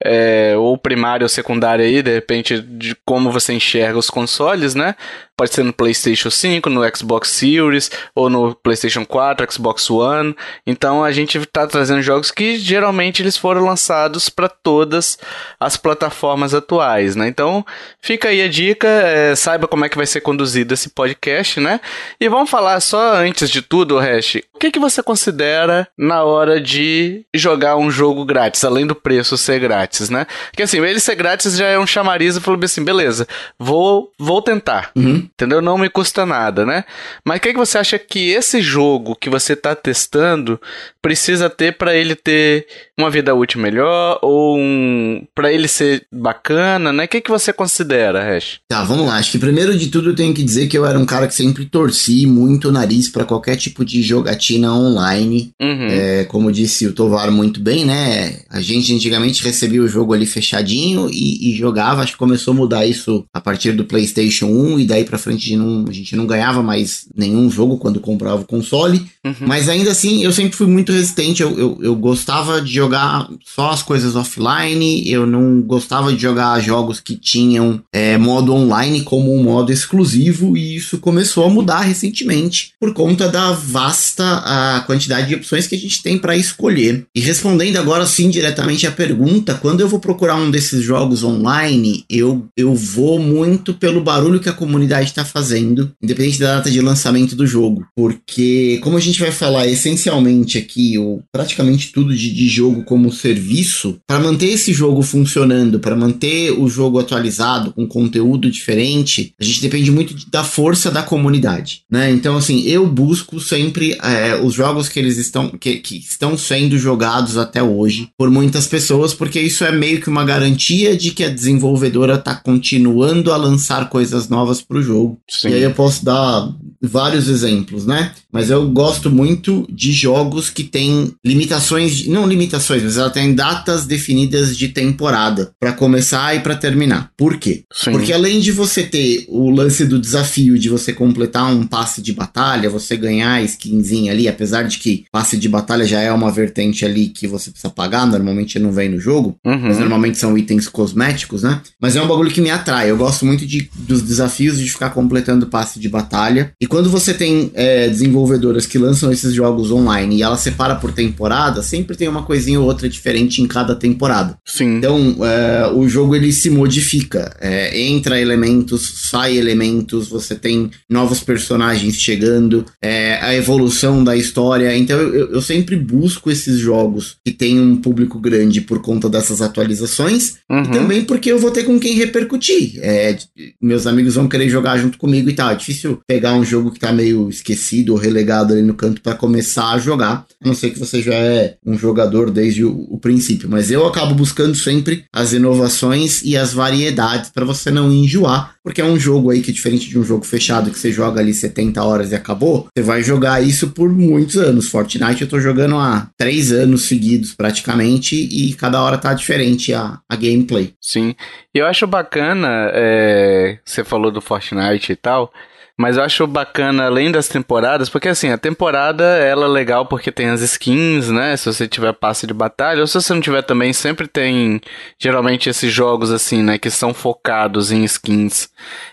é, 0.04 0.54
ou 0.56 0.76
primário 0.78 1.24
ou 1.24 1.28
secundário 1.28 1.84
aí, 1.84 2.02
de 2.02 2.12
repente, 2.12 2.60
de 2.60 2.96
como 3.04 3.30
você 3.30 3.52
enxerga 3.52 3.98
os 3.98 4.10
consoles, 4.10 4.74
né? 4.74 4.94
Pode 5.38 5.54
ser 5.54 5.62
no 5.62 5.72
PlayStation 5.72 6.30
5, 6.30 6.68
no 6.68 6.82
Xbox 6.96 7.28
Series, 7.28 7.92
ou 8.12 8.28
no 8.28 8.56
PlayStation 8.56 9.06
4, 9.06 9.52
Xbox 9.52 9.88
One. 9.88 10.34
Então 10.66 11.04
a 11.04 11.12
gente 11.12 11.38
está 11.38 11.64
trazendo 11.64 12.02
jogos 12.02 12.32
que 12.32 12.58
geralmente 12.58 13.22
eles 13.22 13.36
foram 13.36 13.64
lançados 13.64 14.28
para 14.28 14.48
todas 14.48 15.16
as 15.60 15.76
plataformas 15.76 16.54
atuais, 16.54 17.14
né? 17.14 17.28
Então 17.28 17.64
fica 18.00 18.30
aí 18.30 18.42
a 18.42 18.48
dica, 18.48 18.88
é, 18.88 19.36
saiba 19.36 19.68
como 19.68 19.84
é 19.84 19.88
que 19.88 19.96
vai 19.96 20.06
ser 20.06 20.22
conduzido 20.22 20.74
esse 20.74 20.88
podcast, 20.90 21.60
né? 21.60 21.80
E 22.20 22.28
vamos 22.28 22.50
falar 22.50 22.80
só 22.80 23.14
antes 23.14 23.48
de 23.48 23.62
tudo, 23.62 23.96
Hash, 23.96 24.40
o 24.52 24.58
que, 24.58 24.72
que 24.72 24.80
você 24.80 25.04
considera 25.04 25.86
na 25.96 26.24
hora 26.24 26.60
de 26.60 27.24
jogar 27.32 27.76
um 27.76 27.92
jogo 27.92 28.24
grátis, 28.24 28.64
além 28.64 28.88
do 28.88 28.94
preço 28.96 29.38
ser 29.38 29.60
grátis, 29.60 29.87
né? 30.10 30.26
Porque 30.50 30.62
assim, 30.62 30.78
ele 30.78 31.00
ser 31.00 31.14
grátis 31.14 31.56
já 31.56 31.66
é 31.66 31.78
um 31.78 31.86
chamariz 31.86 32.36
e 32.36 32.40
falou 32.40 32.60
assim, 32.62 32.84
beleza, 32.84 33.26
vou, 33.58 34.12
vou 34.18 34.42
tentar. 34.42 34.90
Uhum 34.96 35.28
entendeu? 35.38 35.62
Não 35.62 35.78
me 35.78 35.88
custa 35.88 36.26
nada, 36.26 36.66
né? 36.66 36.84
Mas 37.24 37.38
o 37.38 37.40
que, 37.40 37.52
que 37.52 37.58
você 37.58 37.78
acha 37.78 37.98
que 37.98 38.30
esse 38.30 38.60
jogo 38.60 39.14
que 39.14 39.30
você 39.30 39.52
está 39.52 39.74
testando 39.74 40.60
precisa 41.00 41.48
ter 41.48 41.76
para 41.76 41.94
ele 41.94 42.14
ter 42.14 42.66
uma 42.98 43.10
vida 43.10 43.34
útil 43.34 43.60
melhor 43.60 44.18
ou 44.20 44.58
um 44.58 45.24
para 45.34 45.52
ele 45.52 45.68
ser 45.68 46.04
bacana, 46.12 46.92
né? 46.92 47.04
O 47.04 47.08
que, 47.08 47.20
que 47.20 47.30
você 47.30 47.52
considera, 47.52 48.22
Hash? 48.22 48.60
Tá, 48.68 48.82
vamos 48.82 49.06
lá. 49.06 49.16
Acho 49.16 49.32
que 49.32 49.38
primeiro 49.38 49.76
de 49.76 49.88
tudo 49.88 50.10
eu 50.10 50.14
tenho 50.16 50.34
que 50.34 50.42
dizer 50.42 50.66
que 50.66 50.76
eu 50.76 50.84
era 50.84 50.98
um 50.98 51.06
cara 51.06 51.28
que 51.28 51.34
sempre 51.34 51.64
torci 51.64 52.26
muito 52.26 52.68
o 52.68 52.72
nariz 52.72 53.08
para 53.08 53.24
qualquer 53.24 53.56
tipo 53.56 53.84
de 53.84 54.02
jogatina 54.02 54.72
online. 54.72 55.52
Uhum. 55.60 55.86
É, 55.88 56.24
como 56.24 56.50
disse 56.50 56.86
o 56.86 56.92
Tovar 56.92 57.30
muito 57.30 57.60
bem, 57.60 57.84
né? 57.84 58.40
A 58.50 58.60
gente 58.60 58.92
antigamente 58.92 59.44
recebia 59.44 59.77
abria 59.78 59.82
o 59.82 59.88
jogo 59.88 60.12
ali 60.12 60.26
fechadinho 60.26 61.08
e, 61.10 61.50
e, 61.50 61.56
jogava. 61.56 62.02
Acho 62.02 62.12
que 62.12 62.18
começou 62.18 62.52
a 62.52 62.56
mudar 62.56 62.86
isso 62.86 63.24
a 63.32 63.40
partir 63.40 63.72
do 63.72 63.84
PlayStation 63.84 64.46
1 64.46 64.80
e 64.80 64.84
daí 64.84 65.04
pra 65.04 65.18
frente 65.18 65.56
não, 65.56 65.84
a 65.88 65.92
gente 65.92 66.16
não 66.16 66.26
ganhava 66.26 66.62
mais 66.62 67.06
nenhum 67.14 67.50
jogo 67.50 67.78
quando 67.78 68.00
comprava 68.00 68.42
o 68.42 68.46
console. 68.46 69.06
Uhum. 69.24 69.34
Mas 69.46 69.68
ainda 69.68 69.90
assim, 69.90 70.24
eu 70.24 70.32
sempre 70.32 70.56
fui 70.56 70.66
muito 70.66 70.92
resistente. 70.92 71.42
Eu, 71.42 71.58
eu, 71.58 71.78
eu, 71.80 71.96
gostava 71.96 72.60
de 72.60 72.72
jogar 72.72 73.28
só 73.44 73.70
as 73.70 73.82
coisas 73.82 74.16
offline. 74.16 75.08
Eu 75.08 75.26
não 75.26 75.60
gostava 75.62 76.12
de 76.12 76.20
jogar 76.20 76.60
jogos 76.60 77.00
que 77.00 77.16
tinham 77.16 77.80
é, 77.92 78.18
modo 78.18 78.52
online 78.52 79.02
como 79.02 79.34
um 79.34 79.42
modo 79.42 79.72
exclusivo. 79.72 80.56
E 80.56 80.76
isso 80.76 80.98
começou 80.98 81.44
a 81.44 81.50
mudar 81.50 81.80
recentemente 81.80 82.72
por 82.80 82.92
conta 82.92 83.28
da 83.28 83.52
vasta 83.52 84.24
a 84.44 84.80
quantidade 84.86 85.28
de 85.28 85.34
opções 85.34 85.66
que 85.66 85.74
a 85.74 85.78
gente 85.78 86.02
tem 86.02 86.18
para 86.18 86.36
escolher. 86.36 87.06
E 87.14 87.20
respondendo 87.20 87.76
agora 87.76 88.06
sim 88.06 88.30
diretamente 88.30 88.86
à 88.86 88.90
pergunta, 88.90 89.54
quando 89.68 89.82
eu 89.82 89.88
vou 89.88 90.00
procurar 90.00 90.36
um 90.36 90.50
desses 90.50 90.82
jogos 90.82 91.22
online, 91.22 92.02
eu, 92.08 92.48
eu 92.56 92.74
vou 92.74 93.18
muito 93.18 93.74
pelo 93.74 94.00
barulho 94.00 94.40
que 94.40 94.48
a 94.48 94.52
comunidade 94.54 95.10
está 95.10 95.26
fazendo, 95.26 95.92
independente 96.02 96.38
da 96.38 96.56
data 96.56 96.70
de 96.70 96.80
lançamento 96.80 97.36
do 97.36 97.46
jogo. 97.46 97.86
Porque, 97.94 98.80
como 98.82 98.96
a 98.96 99.00
gente 99.00 99.20
vai 99.20 99.30
falar 99.30 99.66
essencialmente 99.66 100.56
aqui, 100.56 100.96
ou 100.96 101.22
praticamente 101.30 101.92
tudo 101.92 102.16
de, 102.16 102.32
de 102.32 102.48
jogo 102.48 102.82
como 102.82 103.12
serviço, 103.12 103.98
para 104.06 104.18
manter 104.18 104.46
esse 104.46 104.72
jogo 104.72 105.02
funcionando, 105.02 105.78
para 105.78 105.94
manter 105.94 106.50
o 106.52 106.66
jogo 106.66 106.98
atualizado, 106.98 107.74
com 107.74 107.86
conteúdo 107.86 108.50
diferente, 108.50 109.34
a 109.38 109.44
gente 109.44 109.60
depende 109.60 109.90
muito 109.90 110.14
da 110.30 110.42
força 110.42 110.90
da 110.90 111.02
comunidade, 111.02 111.82
né? 111.90 112.10
Então, 112.10 112.38
assim, 112.38 112.62
eu 112.62 112.86
busco 112.86 113.38
sempre 113.38 113.98
é, 114.02 114.34
os 114.42 114.54
jogos 114.54 114.88
que 114.88 114.98
eles 114.98 115.18
estão, 115.18 115.50
que, 115.50 115.76
que 115.76 115.98
estão 115.98 116.38
sendo 116.38 116.78
jogados 116.78 117.36
até 117.36 117.62
hoje 117.62 118.08
por 118.16 118.30
muitas 118.30 118.66
pessoas, 118.66 119.12
porque 119.12 119.38
isso 119.38 119.57
é 119.64 119.72
meio 119.72 120.00
que 120.00 120.08
uma 120.08 120.24
garantia 120.24 120.96
de 120.96 121.10
que 121.10 121.24
a 121.24 121.28
desenvolvedora 121.28 122.14
está 122.14 122.34
continuando 122.34 123.32
a 123.32 123.36
lançar 123.36 123.88
coisas 123.88 124.28
novas 124.28 124.60
para 124.60 124.78
o 124.78 124.82
jogo. 124.82 125.18
Sim. 125.28 125.50
E 125.50 125.54
aí 125.54 125.62
eu 125.62 125.72
posso 125.72 126.04
dar 126.04 126.52
vários 126.80 127.28
exemplos, 127.28 127.86
né? 127.86 128.12
Mas 128.32 128.50
eu 128.50 128.68
gosto 128.70 129.10
muito 129.10 129.66
de 129.70 129.92
jogos 129.92 130.50
que 130.50 130.62
têm 130.62 131.12
limitações, 131.24 132.06
não 132.06 132.26
limitações, 132.26 132.82
mas 132.82 132.96
ela 132.96 133.10
tem 133.10 133.34
datas 133.34 133.86
definidas 133.86 134.56
de 134.56 134.68
temporada 134.68 135.50
para 135.58 135.72
começar 135.72 136.36
e 136.36 136.40
para 136.40 136.54
terminar. 136.54 137.10
Por 137.16 137.38
quê? 137.38 137.64
Sim. 137.72 137.92
Porque 137.92 138.12
além 138.12 138.40
de 138.40 138.52
você 138.52 138.82
ter 138.82 139.24
o 139.28 139.50
lance 139.50 139.84
do 139.84 139.98
desafio 139.98 140.58
de 140.58 140.68
você 140.68 140.92
completar 140.92 141.50
um 141.50 141.66
passe 141.66 142.02
de 142.02 142.12
batalha, 142.12 142.70
você 142.70 142.96
ganhar 142.96 143.42
skinzinha 143.44 144.12
ali, 144.12 144.28
apesar 144.28 144.62
de 144.62 144.78
que 144.78 145.04
passe 145.10 145.36
de 145.36 145.48
batalha 145.48 145.84
já 145.84 146.00
é 146.00 146.12
uma 146.12 146.30
vertente 146.30 146.84
ali 146.84 147.08
que 147.08 147.26
você 147.26 147.50
precisa 147.50 147.72
pagar, 147.72 148.06
normalmente 148.06 148.58
não 148.58 148.72
vem 148.72 148.88
no 148.88 149.00
jogo, 149.00 149.36
uhum. 149.48 149.68
mas 149.68 149.78
normalmente 149.78 150.18
são 150.18 150.36
itens 150.36 150.68
cosméticos, 150.68 151.42
né? 151.42 151.60
Mas 151.80 151.96
é 151.96 152.02
um 152.02 152.06
bagulho 152.06 152.30
que 152.30 152.40
me 152.40 152.50
atrai. 152.50 152.90
Eu 152.90 152.96
gosto 152.96 153.24
muito 153.24 153.46
de, 153.46 153.70
dos 153.74 154.02
desafios 154.02 154.58
de 154.58 154.70
ficar 154.70 154.90
completando 154.90 155.46
passe 155.46 155.78
de 155.78 155.88
batalha. 155.88 156.52
E 156.60 156.66
quando 156.66 156.90
você 156.90 157.14
tem 157.14 157.50
é, 157.54 157.88
desenvolvedoras 157.88 158.66
que 158.66 158.78
lançam 158.78 159.10
esses 159.10 159.32
jogos 159.32 159.70
online 159.70 160.16
e 160.16 160.22
ela 160.22 160.36
separa 160.36 160.74
por 160.76 160.92
temporada, 160.92 161.62
sempre 161.62 161.96
tem 161.96 162.08
uma 162.08 162.22
coisinha 162.22 162.60
ou 162.60 162.66
outra 162.66 162.88
diferente 162.88 163.40
em 163.40 163.46
cada 163.46 163.74
temporada. 163.74 164.36
Sim. 164.44 164.76
Então, 164.76 165.16
é, 165.24 165.70
o 165.72 165.88
jogo 165.88 166.14
ele 166.14 166.32
se 166.32 166.50
modifica. 166.50 167.34
É, 167.40 167.80
entra 167.80 168.20
elementos, 168.20 169.08
sai 169.10 169.36
elementos, 169.36 170.08
você 170.08 170.34
tem 170.34 170.70
novos 170.88 171.20
personagens 171.20 171.94
chegando, 171.96 172.64
é, 172.82 173.18
a 173.22 173.34
evolução 173.34 174.02
da 174.02 174.16
história. 174.16 174.76
Então, 174.76 174.98
eu, 174.98 175.32
eu 175.32 175.42
sempre 175.42 175.76
busco 175.76 176.30
esses 176.30 176.58
jogos 176.58 177.16
que 177.24 177.32
tem 177.32 177.60
um 177.60 177.76
público 177.76 178.18
grande 178.18 178.60
por 178.60 178.80
conta 178.80 179.08
dessas 179.28 179.42
atualizações 179.42 180.36
uhum. 180.50 180.62
e 180.62 180.70
também 180.70 181.04
porque 181.04 181.30
eu 181.30 181.38
vou 181.38 181.50
ter 181.50 181.64
com 181.64 181.78
quem 181.78 181.94
repercutir. 181.94 182.78
É, 182.82 183.16
meus 183.60 183.86
amigos 183.86 184.14
vão 184.14 184.28
querer 184.28 184.48
jogar 184.48 184.78
junto 184.78 184.98
comigo 184.98 185.28
e 185.28 185.34
tal. 185.34 185.50
É 185.50 185.54
difícil 185.54 186.00
pegar 186.06 186.34
um 186.34 186.44
jogo 186.44 186.70
que 186.70 186.80
tá 186.80 186.92
meio 186.92 187.28
esquecido 187.28 187.92
ou 187.92 187.98
relegado 187.98 188.52
ali 188.52 188.62
no 188.62 188.74
canto 188.74 189.00
para 189.02 189.14
começar 189.14 189.72
a 189.72 189.78
jogar, 189.78 190.26
a 190.42 190.46
não 190.46 190.54
ser 190.54 190.70
que 190.70 190.78
você 190.78 191.02
já 191.02 191.14
é 191.14 191.56
um 191.64 191.76
jogador 191.76 192.30
desde 192.30 192.64
o, 192.64 192.86
o 192.90 192.98
princípio. 192.98 193.48
Mas 193.48 193.70
eu 193.70 193.86
acabo 193.86 194.14
buscando 194.14 194.54
sempre 194.54 195.04
as 195.12 195.32
inovações 195.32 196.22
e 196.22 196.36
as 196.36 196.52
variedades 196.52 197.30
para 197.30 197.44
você 197.44 197.70
não 197.70 197.92
enjoar, 197.92 198.54
porque 198.68 198.82
é 198.82 198.84
um 198.84 198.98
jogo 198.98 199.30
aí 199.30 199.40
que, 199.40 199.50
diferente 199.50 199.88
de 199.88 199.98
um 199.98 200.04
jogo 200.04 200.26
fechado 200.26 200.70
que 200.70 200.78
você 200.78 200.92
joga 200.92 201.22
ali 201.22 201.32
70 201.32 201.82
horas 201.82 202.12
e 202.12 202.14
acabou, 202.14 202.68
você 202.76 202.82
vai 202.82 203.02
jogar 203.02 203.42
isso 203.42 203.70
por 203.70 203.88
muitos 203.88 204.36
anos. 204.36 204.68
Fortnite 204.68 205.22
eu 205.22 205.28
tô 205.28 205.40
jogando 205.40 205.78
há 205.78 206.10
três 206.18 206.52
anos 206.52 206.82
seguidos 206.82 207.34
praticamente 207.34 208.14
e 208.14 208.52
cada 208.52 208.82
hora 208.82 208.98
tá 208.98 209.14
diferente 209.14 209.72
a, 209.72 209.98
a 210.06 210.14
gameplay. 210.14 210.74
Sim, 210.78 211.14
eu 211.54 211.64
acho 211.64 211.86
bacana, 211.86 212.70
é, 212.74 213.58
você 213.64 213.82
falou 213.82 214.10
do 214.10 214.20
Fortnite 214.20 214.92
e 214.92 214.96
tal, 214.96 215.32
mas 215.78 215.96
eu 215.96 216.02
acho 216.02 216.26
bacana, 216.26 216.86
além 216.86 217.08
das 217.12 217.28
temporadas, 217.28 217.88
porque 217.88 218.08
assim, 218.08 218.30
a 218.30 218.36
temporada 218.36 219.04
ela 219.04 219.44
é 219.44 219.48
legal 219.48 219.86
porque 219.86 220.10
tem 220.10 220.28
as 220.28 220.40
skins, 220.40 221.08
né? 221.08 221.36
Se 221.36 221.46
você 221.46 221.68
tiver 221.68 221.92
passe 221.92 222.26
de 222.26 222.34
batalha, 222.34 222.80
ou 222.80 222.86
se 222.88 222.94
você 223.00 223.14
não 223.14 223.20
tiver 223.20 223.42
também, 223.42 223.72
sempre 223.72 224.08
tem 224.08 224.60
geralmente 224.98 225.48
esses 225.48 225.72
jogos 225.72 226.10
assim, 226.10 226.42
né? 226.42 226.58
Que 226.58 226.68
são 226.68 226.92
focados 226.92 227.70
em 227.70 227.84
skins. 227.84 228.48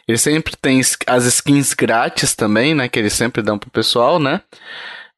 Eles 0.07 0.21
sempre 0.21 0.55
tem 0.55 0.79
as 1.07 1.25
skins 1.25 1.73
grátis 1.73 2.35
também, 2.35 2.75
né? 2.75 2.87
Que 2.87 2.99
eles 2.99 3.13
sempre 3.13 3.41
dão 3.41 3.57
pro 3.57 3.71
pessoal, 3.71 4.19
né? 4.19 4.41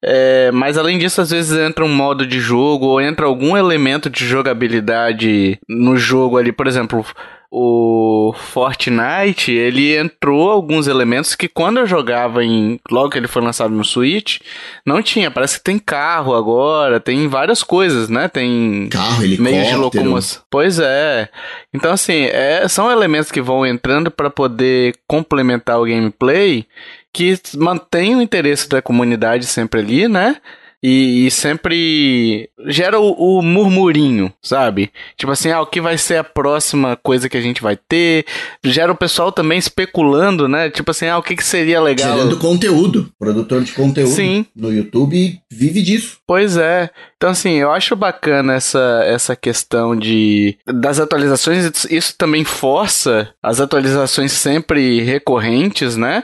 É, 0.02 0.52
mas 0.52 0.78
além 0.78 0.98
disso, 0.98 1.20
às 1.20 1.32
vezes 1.32 1.58
entra 1.58 1.84
um 1.84 1.94
modo 1.94 2.26
de 2.26 2.40
jogo 2.40 2.86
ou 2.86 3.02
entra 3.02 3.26
algum 3.26 3.58
elemento 3.58 4.10
de 4.10 4.26
jogabilidade 4.26 5.60
no 5.68 5.98
jogo 5.98 6.38
ali, 6.38 6.54
por 6.54 6.66
exemplo 6.66 7.06
o 7.50 8.34
Fortnite, 8.36 9.52
ele 9.52 9.96
entrou 9.96 10.52
alguns 10.52 10.88
elementos 10.88 11.34
que 11.34 11.48
quando 11.48 11.78
eu 11.78 11.88
jogava 11.88 12.44
em. 12.44 12.80
Logo 12.92 13.10
que 13.10 13.18
ele 13.18 13.28
foi 13.28 13.42
lançado 13.42 13.74
no 13.74 13.86
Switch, 13.86 14.40
não 14.86 15.02
tinha. 15.02 15.32
Parece 15.32 15.58
que 15.58 15.64
tem 15.64 15.80
carro 15.80 16.36
agora, 16.36 17.00
tem 17.00 17.28
várias 17.28 17.64
coisas, 17.64 18.10
né? 18.10 18.28
Tem. 18.28 18.90
Carro, 18.92 19.24
helicóptero. 19.24 19.56
Meio 19.56 19.70
de 19.70 19.76
locomoção. 19.76 20.42
Pois 20.50 20.78
é. 20.80 21.30
Então, 21.74 21.94
assim, 21.94 22.26
é, 22.26 22.68
são 22.68 22.92
elementos 22.92 23.32
que 23.32 23.42
vão 23.42 23.66
entrando 23.66 24.12
para 24.12 24.30
poder 24.30 24.96
complementar 25.08 25.80
o 25.80 25.86
gameplay 25.86 26.66
que 27.14 27.40
mantém 27.56 28.16
o 28.16 28.22
interesse 28.22 28.70
da 28.70 28.82
comunidade 28.82 29.46
sempre 29.46 29.80
ali, 29.80 30.08
né? 30.08 30.36
E, 30.84 31.26
e, 31.26 31.32
sempre 31.32 32.50
gera 32.68 33.00
o, 33.00 33.12
o, 33.12 33.42
murmurinho, 33.42 34.32
sabe? 34.44 34.92
Tipo 35.18 35.32
assim, 35.32 35.50
ah, 35.50 35.62
o 35.62 35.66
que 35.66 35.82
vai 35.82 35.98
ser 35.98 36.18
a 36.18 36.24
próxima 36.24 36.96
coisa 36.96 37.28
que 37.28 37.36
a 37.36 37.42
gente 37.42 37.64
vai 37.64 37.76
ter? 37.76 38.26
Gera 38.64 38.92
o 38.92 38.96
pessoal 38.96 39.32
também 39.32 39.58
especulando, 39.58 40.48
né? 40.48 40.70
Tipo 40.70 40.92
assim, 40.92 41.08
ah, 41.08 41.18
o 41.18 41.24
que, 41.24 41.36
que 41.36 41.44
seria 41.44 41.82
legal? 41.82 42.16
Gerando 42.16 42.38
conteúdo. 42.38 43.12
Produtor 43.18 43.64
de 43.64 43.72
conteúdo 43.72 44.12
Sim. 44.12 44.46
no 44.56 44.72
YouTube 44.72 45.40
vive 45.52 45.82
disso. 45.82 46.20
Pois 46.28 46.58
é. 46.58 46.92
Então, 47.16 47.32
assim, 47.32 47.54
eu 47.54 47.72
acho 47.72 47.96
bacana 47.96 48.54
essa, 48.54 49.02
essa 49.06 49.36
questão 49.36 49.96
de 49.96 50.56
das 50.66 51.00
atualizações. 51.00 51.86
Isso 51.90 52.14
também 52.16 52.44
força 52.44 53.30
as 53.42 53.60
atualizações 53.60 54.32
sempre 54.32 55.02
recorrentes, 55.02 55.98
né? 55.98 56.24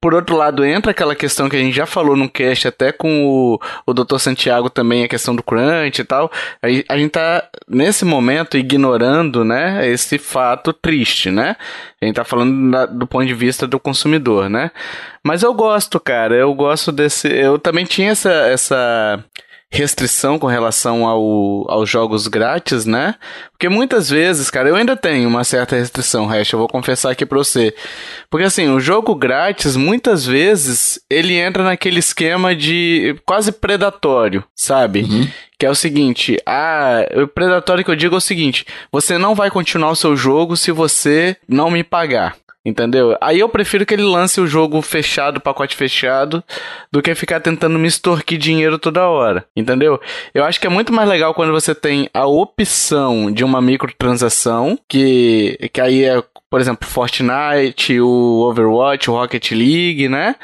Por 0.00 0.14
outro 0.14 0.34
lado, 0.34 0.64
entra 0.64 0.92
aquela 0.92 1.14
questão 1.14 1.46
que 1.46 1.56
a 1.56 1.58
gente 1.58 1.74
já 1.76 1.84
falou 1.84 2.16
no 2.16 2.28
cast, 2.28 2.66
até 2.66 2.90
com 2.90 3.26
o, 3.26 3.60
o 3.84 3.92
Dr. 3.92 4.18
Santiago 4.18 4.70
também, 4.70 5.04
a 5.04 5.08
questão 5.08 5.36
do 5.36 5.42
crunch 5.42 6.00
e 6.00 6.04
tal. 6.04 6.30
A, 6.62 6.94
a 6.94 6.98
gente 6.98 7.10
tá, 7.10 7.46
nesse 7.68 8.04
momento, 8.04 8.56
ignorando, 8.56 9.44
né, 9.44 9.86
esse 9.88 10.16
fato 10.16 10.72
triste, 10.72 11.30
né? 11.30 11.54
A 12.00 12.06
gente 12.06 12.14
tá 12.14 12.24
falando 12.24 12.70
da, 12.70 12.86
do 12.86 13.06
ponto 13.06 13.26
de 13.26 13.34
vista 13.34 13.66
do 13.66 13.78
consumidor, 13.78 14.48
né? 14.48 14.70
Mas 15.22 15.42
eu 15.42 15.52
gosto, 15.52 16.00
cara, 16.00 16.34
eu 16.34 16.54
gosto 16.54 16.90
desse... 16.90 17.28
Eu 17.28 17.58
também 17.58 17.84
tinha 17.84 18.10
essa... 18.10 18.30
essa 18.30 19.24
restrição 19.72 20.36
com 20.38 20.48
relação 20.48 21.06
ao, 21.06 21.70
aos 21.70 21.88
jogos 21.88 22.26
grátis, 22.26 22.84
né? 22.84 23.14
Porque 23.52 23.68
muitas 23.68 24.10
vezes, 24.10 24.50
cara, 24.50 24.68
eu 24.68 24.74
ainda 24.74 24.96
tenho 24.96 25.28
uma 25.28 25.44
certa 25.44 25.76
restrição, 25.76 26.26
Hash, 26.26 26.52
eu 26.52 26.58
vou 26.58 26.68
confessar 26.68 27.10
aqui 27.10 27.24
pra 27.24 27.38
você. 27.38 27.72
Porque 28.28 28.44
assim, 28.44 28.68
o 28.68 28.80
jogo 28.80 29.14
grátis, 29.14 29.76
muitas 29.76 30.26
vezes, 30.26 31.00
ele 31.08 31.34
entra 31.34 31.62
naquele 31.62 32.00
esquema 32.00 32.54
de 32.54 33.16
quase 33.24 33.52
predatório, 33.52 34.42
sabe? 34.56 35.02
Uhum. 35.02 35.28
Que 35.56 35.66
é 35.66 35.70
o 35.70 35.74
seguinte, 35.74 36.36
ah, 36.44 37.04
o 37.22 37.28
predatório 37.28 37.84
que 37.84 37.90
eu 37.90 37.96
digo 37.96 38.16
é 38.16 38.18
o 38.18 38.20
seguinte, 38.20 38.66
você 38.90 39.18
não 39.18 39.34
vai 39.34 39.50
continuar 39.50 39.90
o 39.90 39.96
seu 39.96 40.16
jogo 40.16 40.56
se 40.56 40.72
você 40.72 41.36
não 41.46 41.70
me 41.70 41.84
pagar. 41.84 42.36
Entendeu? 42.64 43.16
Aí 43.22 43.40
eu 43.40 43.48
prefiro 43.48 43.86
que 43.86 43.94
ele 43.94 44.02
lance 44.02 44.38
o 44.38 44.46
jogo 44.46 44.82
fechado, 44.82 45.40
pacote 45.40 45.74
fechado, 45.74 46.44
do 46.92 47.00
que 47.00 47.14
ficar 47.14 47.40
tentando 47.40 47.78
me 47.78 47.88
extorquir 47.88 48.38
dinheiro 48.38 48.78
toda 48.78 49.08
hora. 49.08 49.46
Entendeu? 49.56 49.98
Eu 50.34 50.44
acho 50.44 50.60
que 50.60 50.66
é 50.66 50.70
muito 50.70 50.92
mais 50.92 51.08
legal 51.08 51.32
quando 51.32 51.52
você 51.52 51.74
tem 51.74 52.10
a 52.12 52.26
opção 52.26 53.32
de 53.32 53.44
uma 53.44 53.62
microtransação, 53.62 54.78
que, 54.86 55.70
que 55.72 55.80
aí 55.80 56.04
é, 56.04 56.22
por 56.50 56.60
exemplo, 56.60 56.86
Fortnite, 56.86 57.98
o 57.98 58.42
Overwatch, 58.50 59.10
o 59.10 59.14
Rocket 59.14 59.52
League, 59.52 60.08
né? 60.08 60.36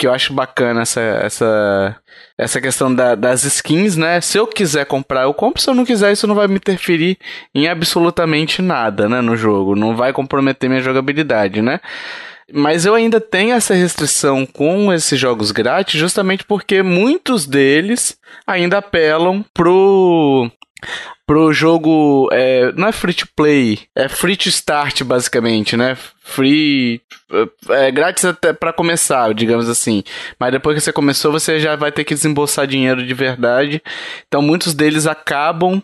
Que 0.00 0.06
eu 0.06 0.14
acho 0.14 0.32
bacana 0.32 0.80
essa, 0.80 0.98
essa, 1.00 1.96
essa 2.38 2.58
questão 2.58 2.92
da, 2.92 3.14
das 3.14 3.44
skins, 3.44 3.98
né? 3.98 4.18
Se 4.22 4.38
eu 4.38 4.46
quiser 4.46 4.86
comprar, 4.86 5.24
eu 5.24 5.34
compro. 5.34 5.60
Se 5.60 5.68
eu 5.68 5.74
não 5.74 5.84
quiser, 5.84 6.10
isso 6.10 6.26
não 6.26 6.34
vai 6.34 6.48
me 6.48 6.54
interferir 6.54 7.18
em 7.54 7.68
absolutamente 7.68 8.62
nada, 8.62 9.10
né? 9.10 9.20
No 9.20 9.36
jogo. 9.36 9.76
Não 9.76 9.94
vai 9.94 10.10
comprometer 10.10 10.70
minha 10.70 10.80
jogabilidade, 10.80 11.60
né? 11.60 11.80
Mas 12.50 12.86
eu 12.86 12.94
ainda 12.94 13.20
tenho 13.20 13.54
essa 13.54 13.74
restrição 13.74 14.46
com 14.46 14.90
esses 14.90 15.20
jogos 15.20 15.50
grátis, 15.50 16.00
justamente 16.00 16.44
porque 16.44 16.82
muitos 16.82 17.46
deles 17.46 18.16
ainda 18.46 18.78
apelam 18.78 19.44
pro 19.52 20.50
pro 21.26 21.52
jogo 21.52 22.28
é, 22.32 22.72
não 22.72 22.88
é 22.88 22.92
free 22.92 23.14
to 23.14 23.26
play, 23.36 23.80
é 23.94 24.08
free 24.08 24.36
to 24.36 24.48
start 24.48 25.02
basicamente, 25.04 25.76
né? 25.76 25.96
Free 26.22 27.00
é, 27.68 27.86
é 27.86 27.90
grátis 27.90 28.24
até 28.24 28.52
para 28.52 28.72
começar, 28.72 29.32
digamos 29.34 29.68
assim. 29.68 30.02
Mas 30.38 30.52
depois 30.52 30.74
que 30.74 30.80
você 30.80 30.92
começou, 30.92 31.32
você 31.32 31.60
já 31.60 31.76
vai 31.76 31.92
ter 31.92 32.04
que 32.04 32.14
desembolsar 32.14 32.66
dinheiro 32.66 33.06
de 33.06 33.14
verdade. 33.14 33.82
Então 34.26 34.42
muitos 34.42 34.74
deles 34.74 35.06
acabam 35.06 35.82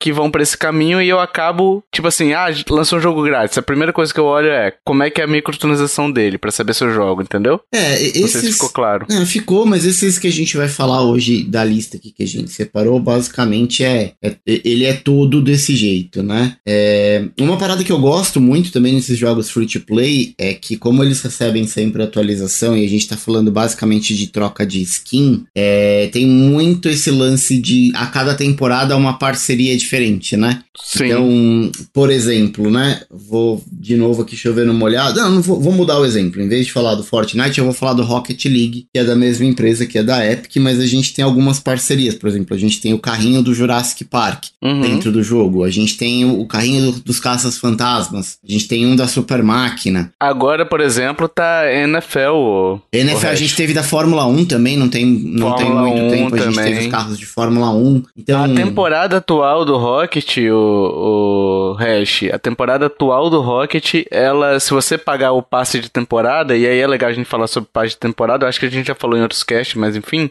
que 0.00 0.12
vão 0.12 0.30
para 0.30 0.42
esse 0.42 0.56
caminho 0.56 1.00
e 1.00 1.08
eu 1.08 1.18
acabo, 1.18 1.82
tipo 1.92 2.06
assim, 2.08 2.32
ah, 2.32 2.46
lançou 2.70 2.98
um 2.98 3.02
jogo 3.02 3.22
grátis. 3.22 3.58
A 3.58 3.62
primeira 3.62 3.92
coisa 3.92 4.12
que 4.12 4.20
eu 4.20 4.24
olho 4.24 4.48
é 4.48 4.72
como 4.84 5.02
é 5.02 5.10
que 5.10 5.20
é 5.20 5.24
a 5.24 5.28
microtransação 5.28 6.10
dele, 6.10 6.38
para 6.38 6.50
saber 6.50 6.74
se 6.74 6.84
eu 6.84 6.92
jogo, 6.92 7.22
entendeu? 7.22 7.60
É, 7.72 7.94
esses... 8.02 8.20
Não 8.20 8.28
sei 8.28 8.40
se 8.40 8.52
ficou 8.52 8.70
claro. 8.70 9.06
Não, 9.08 9.26
ficou, 9.26 9.66
mas 9.66 9.84
esses 9.84 10.18
que 10.18 10.26
a 10.26 10.32
gente 10.32 10.56
vai 10.56 10.68
falar 10.68 11.02
hoje 11.02 11.44
da 11.44 11.64
lista 11.64 11.96
aqui 11.96 12.12
que 12.12 12.22
a 12.22 12.26
gente 12.26 12.50
separou, 12.50 13.00
basicamente 13.00 13.84
é, 13.84 14.12
é 14.22 14.36
ele 14.46 14.84
é 14.84 14.92
todo 14.92 15.40
desse 15.42 15.74
jeito, 15.74 16.22
né? 16.22 16.56
É, 16.66 17.24
uma 17.40 17.56
parada 17.56 17.82
que 17.82 17.92
eu 17.92 17.98
gosto 17.98 18.40
muito 18.40 18.72
também 18.72 18.92
nesses 18.92 19.18
jogos 19.18 19.50
free 19.50 19.66
to 19.66 19.80
play 19.80 20.34
é 20.38 20.54
que 20.54 20.76
como 20.76 21.02
eles 21.02 21.20
recebem 21.22 21.66
sempre 21.66 22.02
atualização 22.02 22.76
e 22.76 22.84
a 22.84 22.88
gente 22.88 23.08
tá 23.08 23.16
falando 23.16 23.50
basicamente 23.50 24.14
de 24.14 24.28
troca 24.28 24.66
de 24.66 24.82
skin, 24.82 25.44
é, 25.54 26.08
tem 26.12 26.26
muito 26.26 26.88
esse 26.88 27.10
lance 27.10 27.58
de 27.58 27.92
a 27.94 28.06
cada 28.06 28.34
temporada 28.34 28.96
uma 28.96 29.18
parceria 29.18 29.76
de 29.76 29.85
diferente, 29.86 30.36
né? 30.36 30.62
Sim. 30.82 31.06
Então, 31.06 31.72
por 31.92 32.10
exemplo, 32.10 32.70
né? 32.70 33.00
Vou 33.10 33.62
de 33.72 33.96
novo 33.96 34.22
aqui 34.22 34.36
chover 34.36 34.66
no 34.66 34.74
molhado. 34.74 35.20
Não, 35.20 35.30
não 35.30 35.42
vou, 35.42 35.60
vou, 35.60 35.72
mudar 35.72 35.98
o 35.98 36.04
exemplo. 36.04 36.42
Em 36.42 36.48
vez 36.48 36.66
de 36.66 36.72
falar 36.72 36.94
do 36.94 37.04
Fortnite, 37.04 37.58
eu 37.58 37.64
vou 37.64 37.72
falar 37.72 37.94
do 37.94 38.02
Rocket 38.02 38.44
League, 38.44 38.86
que 38.92 38.98
é 38.98 39.04
da 39.04 39.16
mesma 39.16 39.46
empresa 39.46 39.86
que 39.86 39.98
é 39.98 40.02
da 40.02 40.24
Epic, 40.24 40.56
mas 40.56 40.80
a 40.80 40.86
gente 40.86 41.14
tem 41.14 41.24
algumas 41.24 41.60
parcerias. 41.60 42.14
Por 42.14 42.28
exemplo, 42.28 42.54
a 42.54 42.58
gente 42.58 42.80
tem 42.80 42.92
o 42.92 42.98
carrinho 42.98 43.42
do 43.42 43.54
Jurassic 43.54 44.04
Park 44.04 44.46
uhum. 44.62 44.80
dentro 44.80 45.12
do 45.12 45.22
jogo. 45.22 45.64
A 45.64 45.70
gente 45.70 45.96
tem 45.96 46.24
o, 46.24 46.44
carrinho 46.46 46.92
do, 46.92 47.00
dos 47.00 47.20
caças 47.20 47.56
fantasmas. 47.56 48.38
A 48.46 48.52
gente 48.52 48.68
tem 48.68 48.86
um 48.86 48.96
da 48.96 49.08
Super 49.08 49.42
Máquina. 49.42 50.12
Agora, 50.20 50.66
por 50.66 50.80
exemplo, 50.80 51.28
tá 51.28 51.72
NFL. 51.72 52.34
O, 52.34 52.80
NFL 52.92 53.26
o 53.26 53.30
a 53.30 53.34
gente 53.34 53.54
teve 53.54 53.72
da 53.72 53.82
Fórmula 53.82 54.26
1 54.26 54.44
também, 54.46 54.76
não 54.76 54.88
tem, 54.88 55.06
não 55.06 55.54
tem 55.54 55.70
muito 55.70 56.10
tempo. 56.10 56.34
A 56.34 56.38
gente 56.38 56.56
teve 56.56 56.80
os 56.80 56.86
carros 56.88 57.18
de 57.18 57.26
Fórmula 57.26 57.70
1. 57.70 58.02
Então... 58.16 58.44
A 58.44 58.48
temporada 58.48 59.16
atual 59.18 59.64
do 59.64 59.75
Rocket, 59.76 60.38
o, 60.50 61.72
o 61.72 61.72
Hash, 61.74 62.24
a 62.32 62.38
temporada 62.38 62.86
atual 62.86 63.30
do 63.30 63.40
Rocket, 63.40 64.06
ela, 64.10 64.58
se 64.60 64.72
você 64.72 64.96
pagar 64.98 65.32
o 65.32 65.42
passe 65.42 65.80
de 65.80 65.90
temporada, 65.90 66.56
e 66.56 66.66
aí 66.66 66.78
é 66.78 66.86
legal 66.86 67.10
a 67.10 67.12
gente 67.12 67.28
falar 67.28 67.46
sobre 67.46 67.70
passe 67.72 67.90
de 67.90 67.98
temporada, 67.98 68.46
acho 68.46 68.60
que 68.60 68.66
a 68.66 68.70
gente 68.70 68.86
já 68.86 68.94
falou 68.94 69.18
em 69.18 69.22
outros 69.22 69.42
casts, 69.42 69.74
mas 69.74 69.96
enfim, 69.96 70.30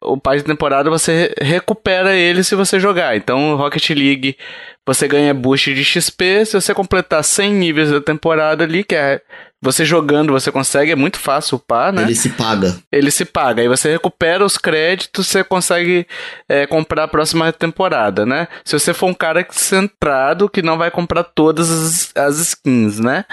o 0.00 0.16
passe 0.18 0.38
de 0.38 0.44
temporada 0.44 0.90
você 0.90 1.34
recupera 1.40 2.14
ele 2.14 2.44
se 2.44 2.54
você 2.54 2.78
jogar. 2.78 3.16
Então, 3.16 3.56
Rocket 3.56 3.90
League, 3.90 4.36
você 4.84 5.08
ganha 5.08 5.34
boost 5.34 5.74
de 5.74 5.84
XP 5.84 6.46
se 6.46 6.60
você 6.60 6.74
completar 6.74 7.24
100 7.24 7.52
níveis 7.52 7.90
da 7.90 8.00
temporada 8.00 8.64
ali, 8.64 8.84
que 8.84 8.94
é 8.94 9.20
você 9.62 9.84
jogando, 9.84 10.32
você 10.32 10.52
consegue, 10.52 10.92
é 10.92 10.96
muito 10.96 11.18
fácil 11.18 11.56
upar, 11.56 11.92
né? 11.92 12.02
Ele 12.02 12.14
se 12.14 12.28
paga. 12.30 12.76
Ele 12.92 13.10
se 13.10 13.24
paga. 13.24 13.62
Aí 13.62 13.68
você 13.68 13.92
recupera 13.92 14.44
os 14.44 14.58
créditos, 14.58 15.26
você 15.26 15.42
consegue 15.42 16.06
é, 16.48 16.66
comprar 16.66 17.04
a 17.04 17.08
próxima 17.08 17.52
temporada, 17.52 18.26
né? 18.26 18.48
Se 18.64 18.78
você 18.78 18.92
for 18.92 19.06
um 19.06 19.14
cara 19.14 19.46
centrado 19.50 20.48
que 20.48 20.62
não 20.62 20.76
vai 20.76 20.90
comprar 20.90 21.24
todas 21.24 21.70
as, 21.70 22.12
as 22.16 22.38
skins, 22.38 22.98
né? 23.00 23.24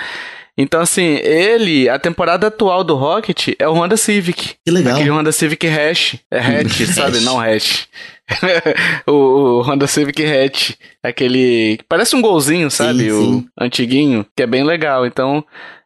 Então, 0.57 0.81
assim, 0.81 1.15
ele, 1.23 1.89
a 1.89 1.97
temporada 1.97 2.47
atual 2.47 2.83
do 2.83 2.95
Rocket 2.95 3.49
é 3.57 3.67
o 3.67 3.73
Honda 3.73 3.97
Civic. 3.97 4.55
Que 4.63 4.71
legal. 4.71 4.93
Aquele 4.93 5.09
Honda 5.09 5.31
Civic 5.31 5.67
Hash. 5.67 6.17
É 6.29 6.37
hatch, 6.37 6.81
sabe? 6.93 7.21
Não 7.21 7.37
Hash. 7.37 7.87
o, 9.07 9.11
o, 9.11 9.61
Honda 9.63 9.87
Civic 9.87 10.23
Hatch. 10.23 10.73
Aquele. 11.01 11.79
Parece 11.89 12.15
um 12.15 12.21
golzinho, 12.21 12.69
sabe? 12.69 13.09
Sim, 13.09 13.09
sim. 13.09 13.47
O 13.59 13.63
antiguinho, 13.63 14.25
que 14.35 14.43
é 14.43 14.47
bem 14.47 14.63
legal. 14.63 15.07
Então, 15.07 15.43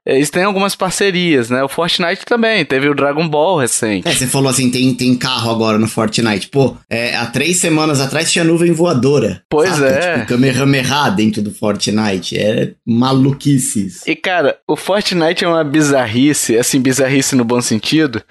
eles 0.07 0.29
têm 0.29 0.43
algumas 0.43 0.73
parcerias, 0.73 1.49
né? 1.49 1.61
O 1.61 1.67
Fortnite 1.67 2.23
também, 2.25 2.63
teve 2.63 2.87
o 2.87 2.95
Dragon 2.95 3.27
Ball 3.27 3.57
recente. 3.57 4.07
É, 4.07 4.13
você 4.13 4.25
falou 4.25 4.49
assim, 4.49 4.71
tem, 4.71 4.93
tem 4.93 5.17
carro 5.17 5.51
agora 5.51 5.77
no 5.77 5.87
Fortnite. 5.87 6.47
Pô, 6.47 6.77
é, 6.89 7.13
há 7.17 7.25
três 7.25 7.57
semanas 7.57 7.99
atrás 7.99 8.31
tinha 8.31 8.45
nuvem 8.45 8.71
voadora. 8.71 9.43
Pois 9.49 9.71
saca? 9.71 9.85
é. 9.85 10.13
Tipo, 10.13 10.27
Kamehameha 10.27 11.09
dentro 11.09 11.41
do 11.41 11.51
Fortnite. 11.53 12.37
É 12.37 12.71
maluquices. 12.85 14.07
E, 14.07 14.15
cara, 14.15 14.57
o 14.65 14.77
Fortnite 14.77 15.43
é 15.43 15.47
uma 15.47 15.63
bizarrice, 15.63 16.57
assim, 16.57 16.79
bizarrice 16.79 17.35
no 17.35 17.43
bom 17.43 17.59
sentido, 17.59 18.23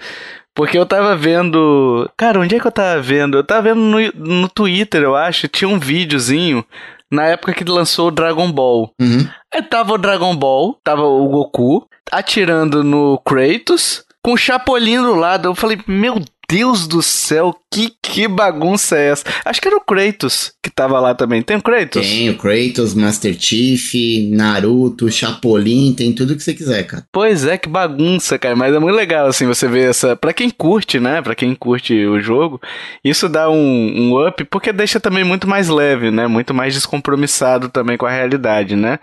porque 0.55 0.79
eu 0.79 0.85
tava 0.85 1.15
vendo. 1.15 2.09
Cara, 2.17 2.39
onde 2.39 2.55
é 2.55 2.59
que 2.59 2.65
eu 2.65 2.71
tava 2.71 2.99
vendo? 2.99 3.37
Eu 3.37 3.43
tava 3.43 3.61
vendo 3.61 3.81
no, 3.81 4.41
no 4.41 4.49
Twitter, 4.49 5.03
eu 5.03 5.15
acho. 5.15 5.47
Tinha 5.47 5.69
um 5.69 5.77
videozinho 5.77 6.65
na 7.11 7.25
época 7.25 7.53
que 7.53 7.63
lançou 7.63 8.07
o 8.07 8.11
Dragon 8.11 8.51
Ball. 8.51 8.91
Uhum. 8.99 9.27
Aí 9.53 9.61
tava 9.61 9.93
o 9.93 9.97
Dragon 9.97 10.35
Ball, 10.35 10.77
tava 10.83 11.03
o 11.03 11.27
Goku 11.29 11.87
atirando 12.11 12.83
no 12.83 13.17
Kratos, 13.19 14.03
com 14.23 14.33
o 14.33 14.37
Chapolin 14.37 15.01
do 15.01 15.15
lado. 15.15 15.47
Eu 15.47 15.55
falei, 15.55 15.79
meu 15.87 16.21
Deus 16.49 16.87
do 16.87 17.01
céu, 17.01 17.53
que, 17.73 17.91
que 18.01 18.25
bagunça 18.25 18.97
é 18.97 19.09
essa? 19.09 19.25
Acho 19.43 19.61
que 19.61 19.67
era 19.67 19.75
o 19.75 19.81
Kratos 19.81 20.53
que 20.63 20.69
tava 20.69 20.97
lá 20.97 21.13
também. 21.13 21.41
Tem 21.41 21.57
o 21.57 21.61
Kratos? 21.61 22.07
Tem 22.07 22.29
o 22.29 22.37
Kratos, 22.37 22.93
Master 22.93 23.35
Chief, 23.37 23.93
Naruto, 24.31 25.11
Chapolin, 25.11 25.93
tem 25.93 26.13
tudo 26.13 26.35
que 26.37 26.43
você 26.43 26.53
quiser, 26.53 26.83
cara. 26.83 27.05
Pois 27.11 27.45
é, 27.45 27.57
que 27.57 27.67
bagunça, 27.67 28.39
cara. 28.39 28.55
Mas 28.55 28.73
é 28.73 28.79
muito 28.79 28.95
legal, 28.95 29.27
assim, 29.27 29.45
você 29.45 29.67
ver 29.67 29.89
essa. 29.89 30.15
Pra 30.15 30.31
quem 30.31 30.49
curte, 30.49 31.01
né? 31.01 31.21
Pra 31.21 31.35
quem 31.35 31.53
curte 31.53 31.93
o 32.05 32.21
jogo, 32.21 32.61
isso 33.03 33.27
dá 33.27 33.49
um, 33.49 33.55
um 33.57 34.27
up, 34.27 34.41
porque 34.45 34.71
deixa 34.71 35.01
também 35.01 35.25
muito 35.25 35.49
mais 35.49 35.67
leve, 35.67 36.11
né? 36.11 36.27
Muito 36.27 36.53
mais 36.53 36.73
descompromissado 36.73 37.67
também 37.67 37.97
com 37.97 38.05
a 38.05 38.11
realidade, 38.11 38.75
né? 38.75 38.99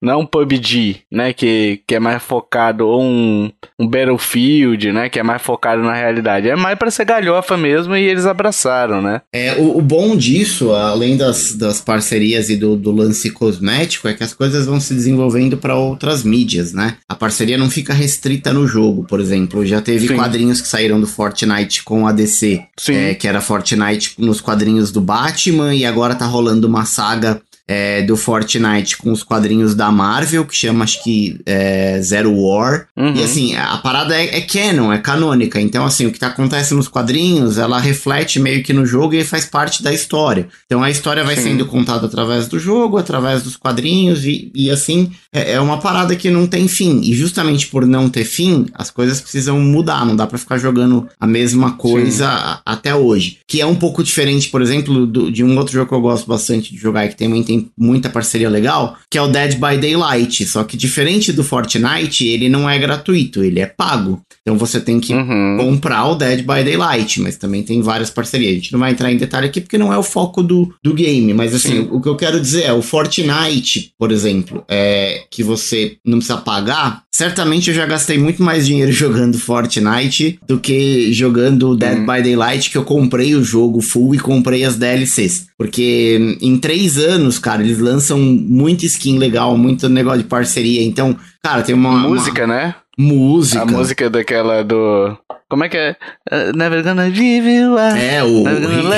Não 0.00 0.12
é 0.12 0.16
um 0.16 0.26
PUBG, 0.26 1.00
né, 1.10 1.32
que, 1.32 1.80
que 1.86 1.94
é 1.94 2.00
mais 2.00 2.22
focado, 2.22 2.86
ou 2.86 3.02
um, 3.02 3.50
um 3.78 3.86
Battlefield, 3.86 4.92
né, 4.92 5.08
que 5.08 5.18
é 5.18 5.22
mais 5.22 5.42
focado 5.42 5.82
na 5.82 5.94
realidade. 5.94 6.48
É 6.48 6.56
mais 6.56 6.78
para 6.78 6.90
ser 6.90 7.04
galhofa 7.04 7.56
mesmo 7.56 7.96
e 7.96 8.04
eles 8.04 8.26
abraçaram, 8.26 9.02
né? 9.02 9.22
É, 9.32 9.54
o, 9.56 9.78
o 9.78 9.82
bom 9.82 10.16
disso, 10.16 10.72
além 10.72 11.16
das, 11.16 11.54
das 11.54 11.80
parcerias 11.80 12.48
e 12.48 12.56
do, 12.56 12.76
do 12.76 12.92
lance 12.92 13.30
cosmético, 13.30 14.08
é 14.08 14.14
que 14.14 14.22
as 14.22 14.32
coisas 14.32 14.66
vão 14.66 14.80
se 14.80 14.94
desenvolvendo 14.94 15.56
para 15.56 15.74
outras 15.74 16.22
mídias, 16.22 16.72
né? 16.72 16.96
A 17.08 17.14
parceria 17.14 17.58
não 17.58 17.70
fica 17.70 17.92
restrita 17.92 18.52
no 18.52 18.66
jogo, 18.66 19.04
por 19.04 19.20
exemplo. 19.20 19.66
Já 19.66 19.80
teve 19.80 20.08
Sim. 20.08 20.16
quadrinhos 20.16 20.60
que 20.60 20.68
saíram 20.68 21.00
do 21.00 21.06
Fortnite 21.06 21.82
com 21.82 22.06
a 22.06 22.12
DC, 22.12 22.62
é, 22.88 23.14
que 23.14 23.26
era 23.26 23.40
Fortnite 23.40 24.14
nos 24.18 24.40
quadrinhos 24.40 24.92
do 24.92 25.00
Batman, 25.00 25.74
e 25.74 25.84
agora 25.84 26.14
tá 26.14 26.26
rolando 26.26 26.66
uma 26.66 26.84
saga 26.84 27.40
é, 27.68 28.00
do 28.00 28.16
Fortnite 28.16 28.96
com 28.96 29.12
os 29.12 29.22
quadrinhos 29.22 29.74
da 29.74 29.92
Marvel, 29.92 30.46
que 30.46 30.56
chama 30.56 30.84
acho 30.84 31.04
que 31.04 31.38
é, 31.44 32.00
Zero 32.00 32.34
War. 32.34 32.86
Uhum. 32.96 33.14
E 33.14 33.22
assim, 33.22 33.54
a 33.54 33.76
parada 33.76 34.16
é, 34.16 34.38
é 34.38 34.40
canon, 34.40 34.90
é 34.90 34.98
canônica. 34.98 35.60
Então, 35.60 35.84
assim, 35.84 36.06
o 36.06 36.12
que 36.12 36.18
tá 36.18 36.28
acontecendo 36.28 36.78
nos 36.78 36.88
quadrinhos, 36.88 37.58
ela 37.58 37.78
reflete 37.78 38.40
meio 38.40 38.62
que 38.62 38.72
no 38.72 38.86
jogo 38.86 39.14
e 39.14 39.22
faz 39.22 39.44
parte 39.44 39.82
da 39.82 39.92
história. 39.92 40.48
Então 40.64 40.82
a 40.82 40.90
história 40.90 41.22
vai 41.22 41.36
Sim. 41.36 41.42
sendo 41.42 41.66
contada 41.66 42.06
através 42.06 42.48
do 42.48 42.58
jogo, 42.58 42.96
através 42.96 43.42
dos 43.42 43.56
quadrinhos, 43.56 44.24
e, 44.24 44.50
e 44.54 44.70
assim, 44.70 45.12
é, 45.32 45.52
é, 45.52 45.60
uma 45.60 45.78
parada 45.78 46.16
que 46.16 46.30
não 46.30 46.46
tem 46.46 46.66
fim. 46.66 47.00
E 47.02 47.12
justamente 47.12 47.66
por 47.66 47.86
não 47.86 48.08
ter 48.08 48.24
fim, 48.24 48.66
as 48.74 48.90
coisas 48.90 49.20
precisam 49.20 49.60
mudar. 49.60 50.06
Não 50.06 50.16
dá 50.16 50.26
para 50.26 50.38
ficar 50.38 50.58
jogando 50.58 51.06
a 51.20 51.26
mesma 51.26 51.72
coisa 51.72 52.28
a, 52.28 52.60
até 52.64 52.94
hoje. 52.94 53.38
Que 53.46 53.60
é 53.60 53.66
um 53.66 53.74
pouco 53.74 54.02
diferente, 54.02 54.48
por 54.48 54.62
exemplo, 54.62 55.06
do, 55.06 55.30
de 55.30 55.44
um 55.44 55.56
outro 55.58 55.74
jogo 55.74 55.88
que 55.88 55.94
eu 55.94 56.00
gosto 56.00 56.26
bastante 56.26 56.72
de 56.72 56.78
jogar 56.78 57.04
e 57.04 57.10
que 57.10 57.16
também 57.16 57.42
tem 57.42 57.70
muita 57.76 58.08
parceria 58.08 58.48
legal, 58.48 58.96
que 59.10 59.18
é 59.18 59.22
o 59.22 59.28
Dead 59.28 59.54
by 59.54 59.76
Daylight. 59.78 60.46
Só 60.46 60.64
que 60.64 60.76
diferente 60.76 61.32
do 61.32 61.44
Fortnite, 61.44 62.26
ele 62.26 62.48
não 62.48 62.68
é 62.68 62.78
gratuito, 62.78 63.44
ele 63.44 63.60
é 63.60 63.66
pago. 63.66 64.22
Então 64.42 64.56
você 64.56 64.80
tem 64.80 64.98
que 64.98 65.12
uhum. 65.12 65.56
comprar 65.58 66.06
o 66.06 66.14
Dead 66.14 66.40
by 66.40 66.64
Daylight, 66.64 67.20
mas 67.20 67.36
também 67.36 67.62
tem 67.62 67.82
várias 67.82 68.08
parcerias. 68.08 68.52
A 68.52 68.54
gente 68.54 68.72
não 68.72 68.80
vai 68.80 68.92
entrar 68.92 69.12
em 69.12 69.16
detalhe 69.16 69.46
aqui 69.46 69.60
porque 69.60 69.76
não 69.76 69.92
é 69.92 69.98
o 69.98 70.02
foco 70.02 70.42
do, 70.42 70.74
do 70.82 70.94
game, 70.94 71.34
mas 71.34 71.54
assim, 71.54 71.80
o, 71.80 71.96
o 71.96 72.00
que 72.00 72.08
eu 72.08 72.16
quero 72.16 72.40
dizer 72.40 72.64
é, 72.64 72.72
o 72.72 72.80
Fortnite, 72.80 73.92
por 73.98 74.10
exemplo, 74.10 74.64
é 74.68 75.17
que 75.30 75.42
você 75.42 75.96
não 76.04 76.18
precisa 76.18 76.38
pagar, 76.38 77.02
certamente 77.12 77.70
eu 77.70 77.74
já 77.74 77.86
gastei 77.86 78.18
muito 78.18 78.42
mais 78.42 78.66
dinheiro 78.66 78.90
jogando 78.92 79.38
Fortnite 79.38 80.38
do 80.46 80.58
que 80.58 81.12
jogando 81.12 81.76
Dead 81.76 81.98
uhum. 81.98 82.06
by 82.06 82.22
Daylight, 82.22 82.70
que 82.70 82.78
eu 82.78 82.84
comprei 82.84 83.34
o 83.34 83.44
jogo 83.44 83.80
full 83.80 84.14
e 84.14 84.18
comprei 84.18 84.64
as 84.64 84.76
DLCs. 84.76 85.48
Porque 85.56 86.36
em 86.40 86.58
três 86.58 86.96
anos, 86.96 87.38
cara, 87.38 87.62
eles 87.62 87.78
lançam 87.78 88.18
muita 88.18 88.86
skin 88.86 89.18
legal, 89.18 89.56
muito 89.56 89.88
negócio 89.88 90.22
de 90.22 90.28
parceria. 90.28 90.82
Então, 90.82 91.16
cara, 91.42 91.62
tem 91.62 91.74
uma. 91.74 91.98
Música, 91.98 92.44
uma... 92.44 92.54
né? 92.54 92.74
Música. 92.98 93.62
A 93.62 93.66
música 93.66 94.10
daquela 94.10 94.62
do. 94.62 95.16
Como 95.48 95.64
é 95.64 95.68
que 95.68 95.78
é? 95.78 95.96
Uh, 96.30 96.54
never 96.54 96.82
gonna 96.82 97.10
give 97.10 97.48
you 97.48 97.72
up. 97.74 97.98
É, 97.98 98.22
o 98.22 98.44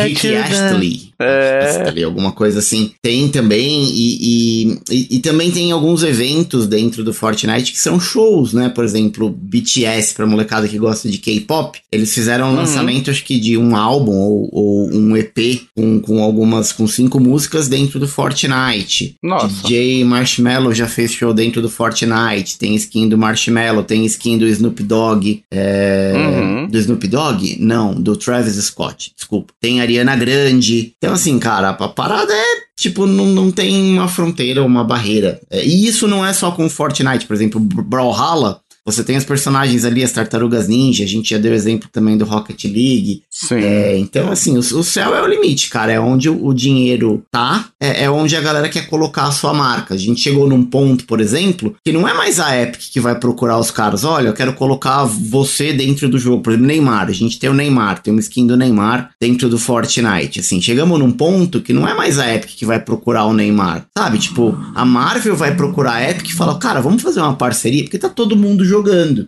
Rick 0.02 0.34
Astley. 0.34 1.10
É. 1.20 1.84
Astley, 1.84 2.02
alguma 2.02 2.32
coisa 2.32 2.58
assim. 2.58 2.92
Tem 3.00 3.28
também, 3.28 3.84
e, 3.84 4.16
e, 4.20 4.80
e, 4.90 5.16
e, 5.16 5.18
também 5.20 5.52
tem 5.52 5.70
alguns 5.70 6.02
eventos 6.02 6.66
dentro 6.66 7.04
do 7.04 7.14
Fortnite 7.14 7.70
que 7.70 7.78
são 7.78 8.00
shows, 8.00 8.52
né? 8.52 8.68
Por 8.68 8.84
exemplo, 8.84 9.30
BTS, 9.30 10.14
pra 10.14 10.26
molecada 10.26 10.66
que 10.66 10.76
gosta 10.76 11.08
de 11.08 11.18
K-pop, 11.18 11.78
eles 11.92 12.12
fizeram 12.12 12.46
um 12.46 12.50
uhum. 12.50 12.56
lançamento, 12.56 13.10
acho 13.12 13.24
que 13.24 13.38
de 13.38 13.56
um 13.56 13.76
álbum 13.76 14.12
ou, 14.12 14.48
ou, 14.50 14.92
um 14.92 15.16
EP 15.16 15.68
com, 15.76 16.00
com 16.00 16.20
algumas, 16.20 16.72
com 16.72 16.86
cinco 16.88 17.20
músicas 17.20 17.68
dentro 17.68 18.00
do 18.00 18.08
Fortnite. 18.08 19.14
Nossa. 19.22 19.46
DJ 19.46 20.04
Marshmallow 20.04 20.74
já 20.74 20.88
fez 20.88 21.12
show 21.12 21.32
dentro 21.32 21.62
do 21.62 21.70
Fortnite, 21.70 22.58
tem 22.58 22.74
skin 22.74 23.08
do 23.08 23.16
Marshmallow, 23.16 23.84
tem 23.84 24.04
skin 24.06 24.36
do 24.36 24.48
Snoop 24.48 24.82
Dogg. 24.82 25.44
É... 25.48 26.12
Uhum. 26.16 26.39
Uhum. 26.42 26.66
Do 26.66 26.78
Snoop 26.78 27.06
Dogg? 27.08 27.56
Não, 27.60 27.94
do 27.94 28.16
Travis 28.16 28.54
Scott, 28.64 29.12
desculpa. 29.16 29.52
Tem 29.60 29.80
Ariana 29.80 30.16
Grande. 30.16 30.94
Então, 30.96 31.12
assim, 31.12 31.38
cara, 31.38 31.70
a 31.70 31.88
parada 31.88 32.32
é 32.32 32.70
tipo, 32.76 33.06
não, 33.06 33.26
não 33.26 33.50
tem 33.50 33.92
uma 33.92 34.08
fronteira, 34.08 34.64
uma 34.64 34.82
barreira. 34.82 35.40
É, 35.50 35.64
e 35.64 35.86
isso 35.86 36.08
não 36.08 36.24
é 36.24 36.32
só 36.32 36.50
com 36.50 36.68
Fortnite, 36.68 37.26
por 37.26 37.34
exemplo, 37.34 37.60
Brawlhalla 37.60 38.60
você 38.90 39.04
tem 39.04 39.16
os 39.16 39.24
personagens 39.24 39.84
ali, 39.84 40.02
as 40.02 40.12
tartarugas 40.12 40.68
ninja, 40.68 41.04
a 41.04 41.06
gente 41.06 41.30
já 41.30 41.38
deu 41.38 41.52
exemplo 41.52 41.88
também 41.92 42.16
do 42.16 42.24
Rocket 42.24 42.64
League. 42.64 43.22
Sim. 43.30 43.56
É, 43.56 43.98
então, 43.98 44.30
assim, 44.30 44.56
o, 44.56 44.60
o, 44.60 44.84
céu 44.84 45.14
é 45.14 45.22
o 45.22 45.26
limite, 45.26 45.70
cara. 45.70 45.92
É 45.92 46.00
onde 46.00 46.28
o, 46.28 46.46
o 46.46 46.54
dinheiro 46.54 47.22
tá, 47.30 47.66
é, 47.80 48.04
é, 48.04 48.10
onde 48.10 48.36
a 48.36 48.40
galera 48.40 48.68
quer 48.68 48.86
colocar 48.86 49.24
a 49.24 49.32
sua 49.32 49.54
marca. 49.54 49.94
A 49.94 49.98
gente 49.98 50.20
chegou 50.20 50.48
num 50.48 50.62
ponto, 50.62 51.04
por 51.04 51.20
exemplo, 51.20 51.74
que 51.84 51.92
não 51.92 52.06
é 52.06 52.14
mais 52.14 52.40
a 52.40 52.56
Epic 52.60 52.90
que 52.92 53.00
vai 53.00 53.18
procurar 53.18 53.58
os 53.58 53.70
caras. 53.70 54.04
Olha, 54.04 54.28
eu 54.28 54.34
quero 54.34 54.52
colocar 54.54 55.04
você 55.04 55.72
dentro 55.72 56.08
do 56.08 56.18
jogo. 56.18 56.42
Por 56.42 56.52
exemplo, 56.52 56.66
Neymar. 56.66 57.08
A 57.08 57.12
gente 57.12 57.38
tem 57.38 57.50
o 57.50 57.54
Neymar, 57.54 58.02
tem 58.02 58.12
uma 58.12 58.20
skin 58.20 58.46
do 58.46 58.56
Neymar 58.56 59.10
dentro 59.20 59.48
do 59.48 59.58
Fortnite. 59.58 60.40
Assim, 60.40 60.60
chegamos 60.60 60.98
num 60.98 61.10
ponto 61.10 61.60
que 61.60 61.72
não 61.72 61.86
é 61.86 61.94
mais 61.94 62.18
a 62.18 62.34
Epic 62.34 62.50
que 62.56 62.66
vai 62.66 62.80
procurar 62.80 63.24
o 63.24 63.32
Neymar. 63.32 63.86
Sabe? 63.96 64.18
Tipo, 64.18 64.56
a 64.74 64.84
Marvel 64.84 65.36
vai 65.36 65.54
procurar 65.54 65.94
a 65.94 66.10
Epic 66.10 66.28
e 66.28 66.34
fala, 66.34 66.58
cara, 66.58 66.80
vamos 66.80 67.02
fazer 67.02 67.20
uma 67.20 67.34
parceria, 67.34 67.82
porque 67.82 67.98
tá 67.98 68.08
todo 68.08 68.36
mundo 68.36 68.64
jogando. 68.64 68.79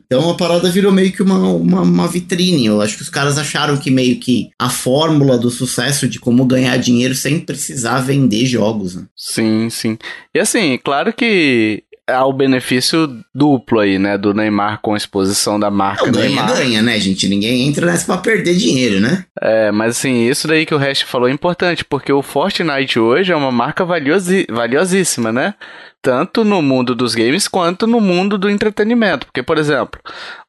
Então 0.06 0.30
a 0.30 0.34
parada 0.34 0.70
virou 0.70 0.92
meio 0.92 1.12
que 1.12 1.22
uma, 1.22 1.38
uma, 1.38 1.82
uma, 1.82 2.08
vitrine. 2.08 2.66
Eu 2.66 2.80
acho 2.80 2.96
que 2.96 3.02
os 3.02 3.08
caras 3.08 3.38
acharam 3.38 3.76
que 3.76 3.90
meio 3.90 4.18
que 4.18 4.50
a 4.58 4.70
fórmula 4.70 5.38
do 5.38 5.50
sucesso 5.50 6.08
de 6.08 6.18
como 6.18 6.44
ganhar 6.44 6.76
dinheiro 6.76 7.14
sem 7.14 7.40
precisar 7.40 8.00
vender 8.00 8.46
jogos. 8.46 8.96
Né? 8.96 9.04
Sim, 9.16 9.68
sim. 9.70 9.98
E 10.34 10.38
assim, 10.38 10.78
claro 10.82 11.12
que 11.12 11.84
há 12.12 12.24
o 12.24 12.32
benefício 12.32 13.08
duplo 13.34 13.80
aí, 13.80 13.98
né? 13.98 14.16
Do 14.16 14.34
Neymar 14.34 14.80
com 14.80 14.94
a 14.94 14.96
exposição 14.96 15.58
da 15.58 15.70
marca 15.70 16.06
Não, 16.06 16.12
ganha, 16.12 16.28
Neymar. 16.28 16.56
Ganha, 16.56 16.82
né, 16.82 16.98
gente? 17.00 17.28
Ninguém 17.28 17.66
entra 17.66 17.86
nessa 17.86 18.06
pra 18.06 18.18
perder 18.18 18.54
dinheiro, 18.56 19.00
né? 19.00 19.24
É, 19.40 19.72
mas 19.72 19.96
assim, 19.96 20.28
isso 20.28 20.46
daí 20.46 20.66
que 20.66 20.74
o 20.74 20.78
Rest 20.78 21.04
falou 21.04 21.28
é 21.28 21.32
importante, 21.32 21.84
porque 21.84 22.12
o 22.12 22.22
Fortnite 22.22 22.98
hoje 22.98 23.32
é 23.32 23.36
uma 23.36 23.50
marca 23.50 23.84
valiosi 23.84 24.46
valiosíssima, 24.50 25.32
né? 25.32 25.54
tanto 26.02 26.44
no 26.44 26.60
mundo 26.60 26.96
dos 26.96 27.14
games 27.14 27.46
quanto 27.46 27.86
no 27.86 28.00
mundo 28.00 28.36
do 28.36 28.50
entretenimento. 28.50 29.24
Porque, 29.24 29.42
por 29.42 29.56
exemplo, 29.56 30.00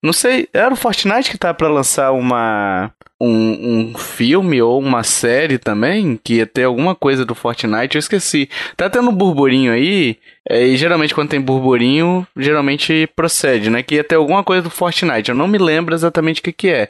não 0.01 0.11
sei, 0.11 0.49
era 0.51 0.73
o 0.73 0.75
Fortnite 0.75 1.29
que 1.29 1.37
tá 1.37 1.53
para 1.53 1.69
lançar 1.69 2.11
uma 2.11 2.91
um, 3.25 3.91
um 3.93 3.97
filme 3.97 4.61
ou 4.61 4.79
uma 4.79 5.03
série 5.03 5.57
também 5.57 6.19
que 6.21 6.35
ia 6.35 6.45
ter 6.45 6.63
alguma 6.63 6.93
coisa 6.93 7.25
do 7.25 7.33
Fortnite, 7.33 7.95
eu 7.95 7.99
esqueci. 7.99 8.49
Tá 8.75 8.89
tendo 8.89 9.09
um 9.09 9.15
burburinho 9.15 9.71
aí, 9.71 10.17
é, 10.49 10.67
e 10.67 10.75
geralmente 10.75 11.15
quando 11.15 11.29
tem 11.29 11.39
burburinho, 11.39 12.27
geralmente 12.35 13.07
procede, 13.15 13.69
né? 13.69 13.81
Que 13.81 13.95
ia 13.95 14.03
ter 14.03 14.15
alguma 14.15 14.43
coisa 14.43 14.61
do 14.61 14.69
Fortnite. 14.69 15.29
Eu 15.29 15.35
não 15.35 15.47
me 15.47 15.57
lembro 15.57 15.95
exatamente 15.95 16.41
o 16.41 16.43
que, 16.43 16.51
que 16.51 16.69
é. 16.69 16.89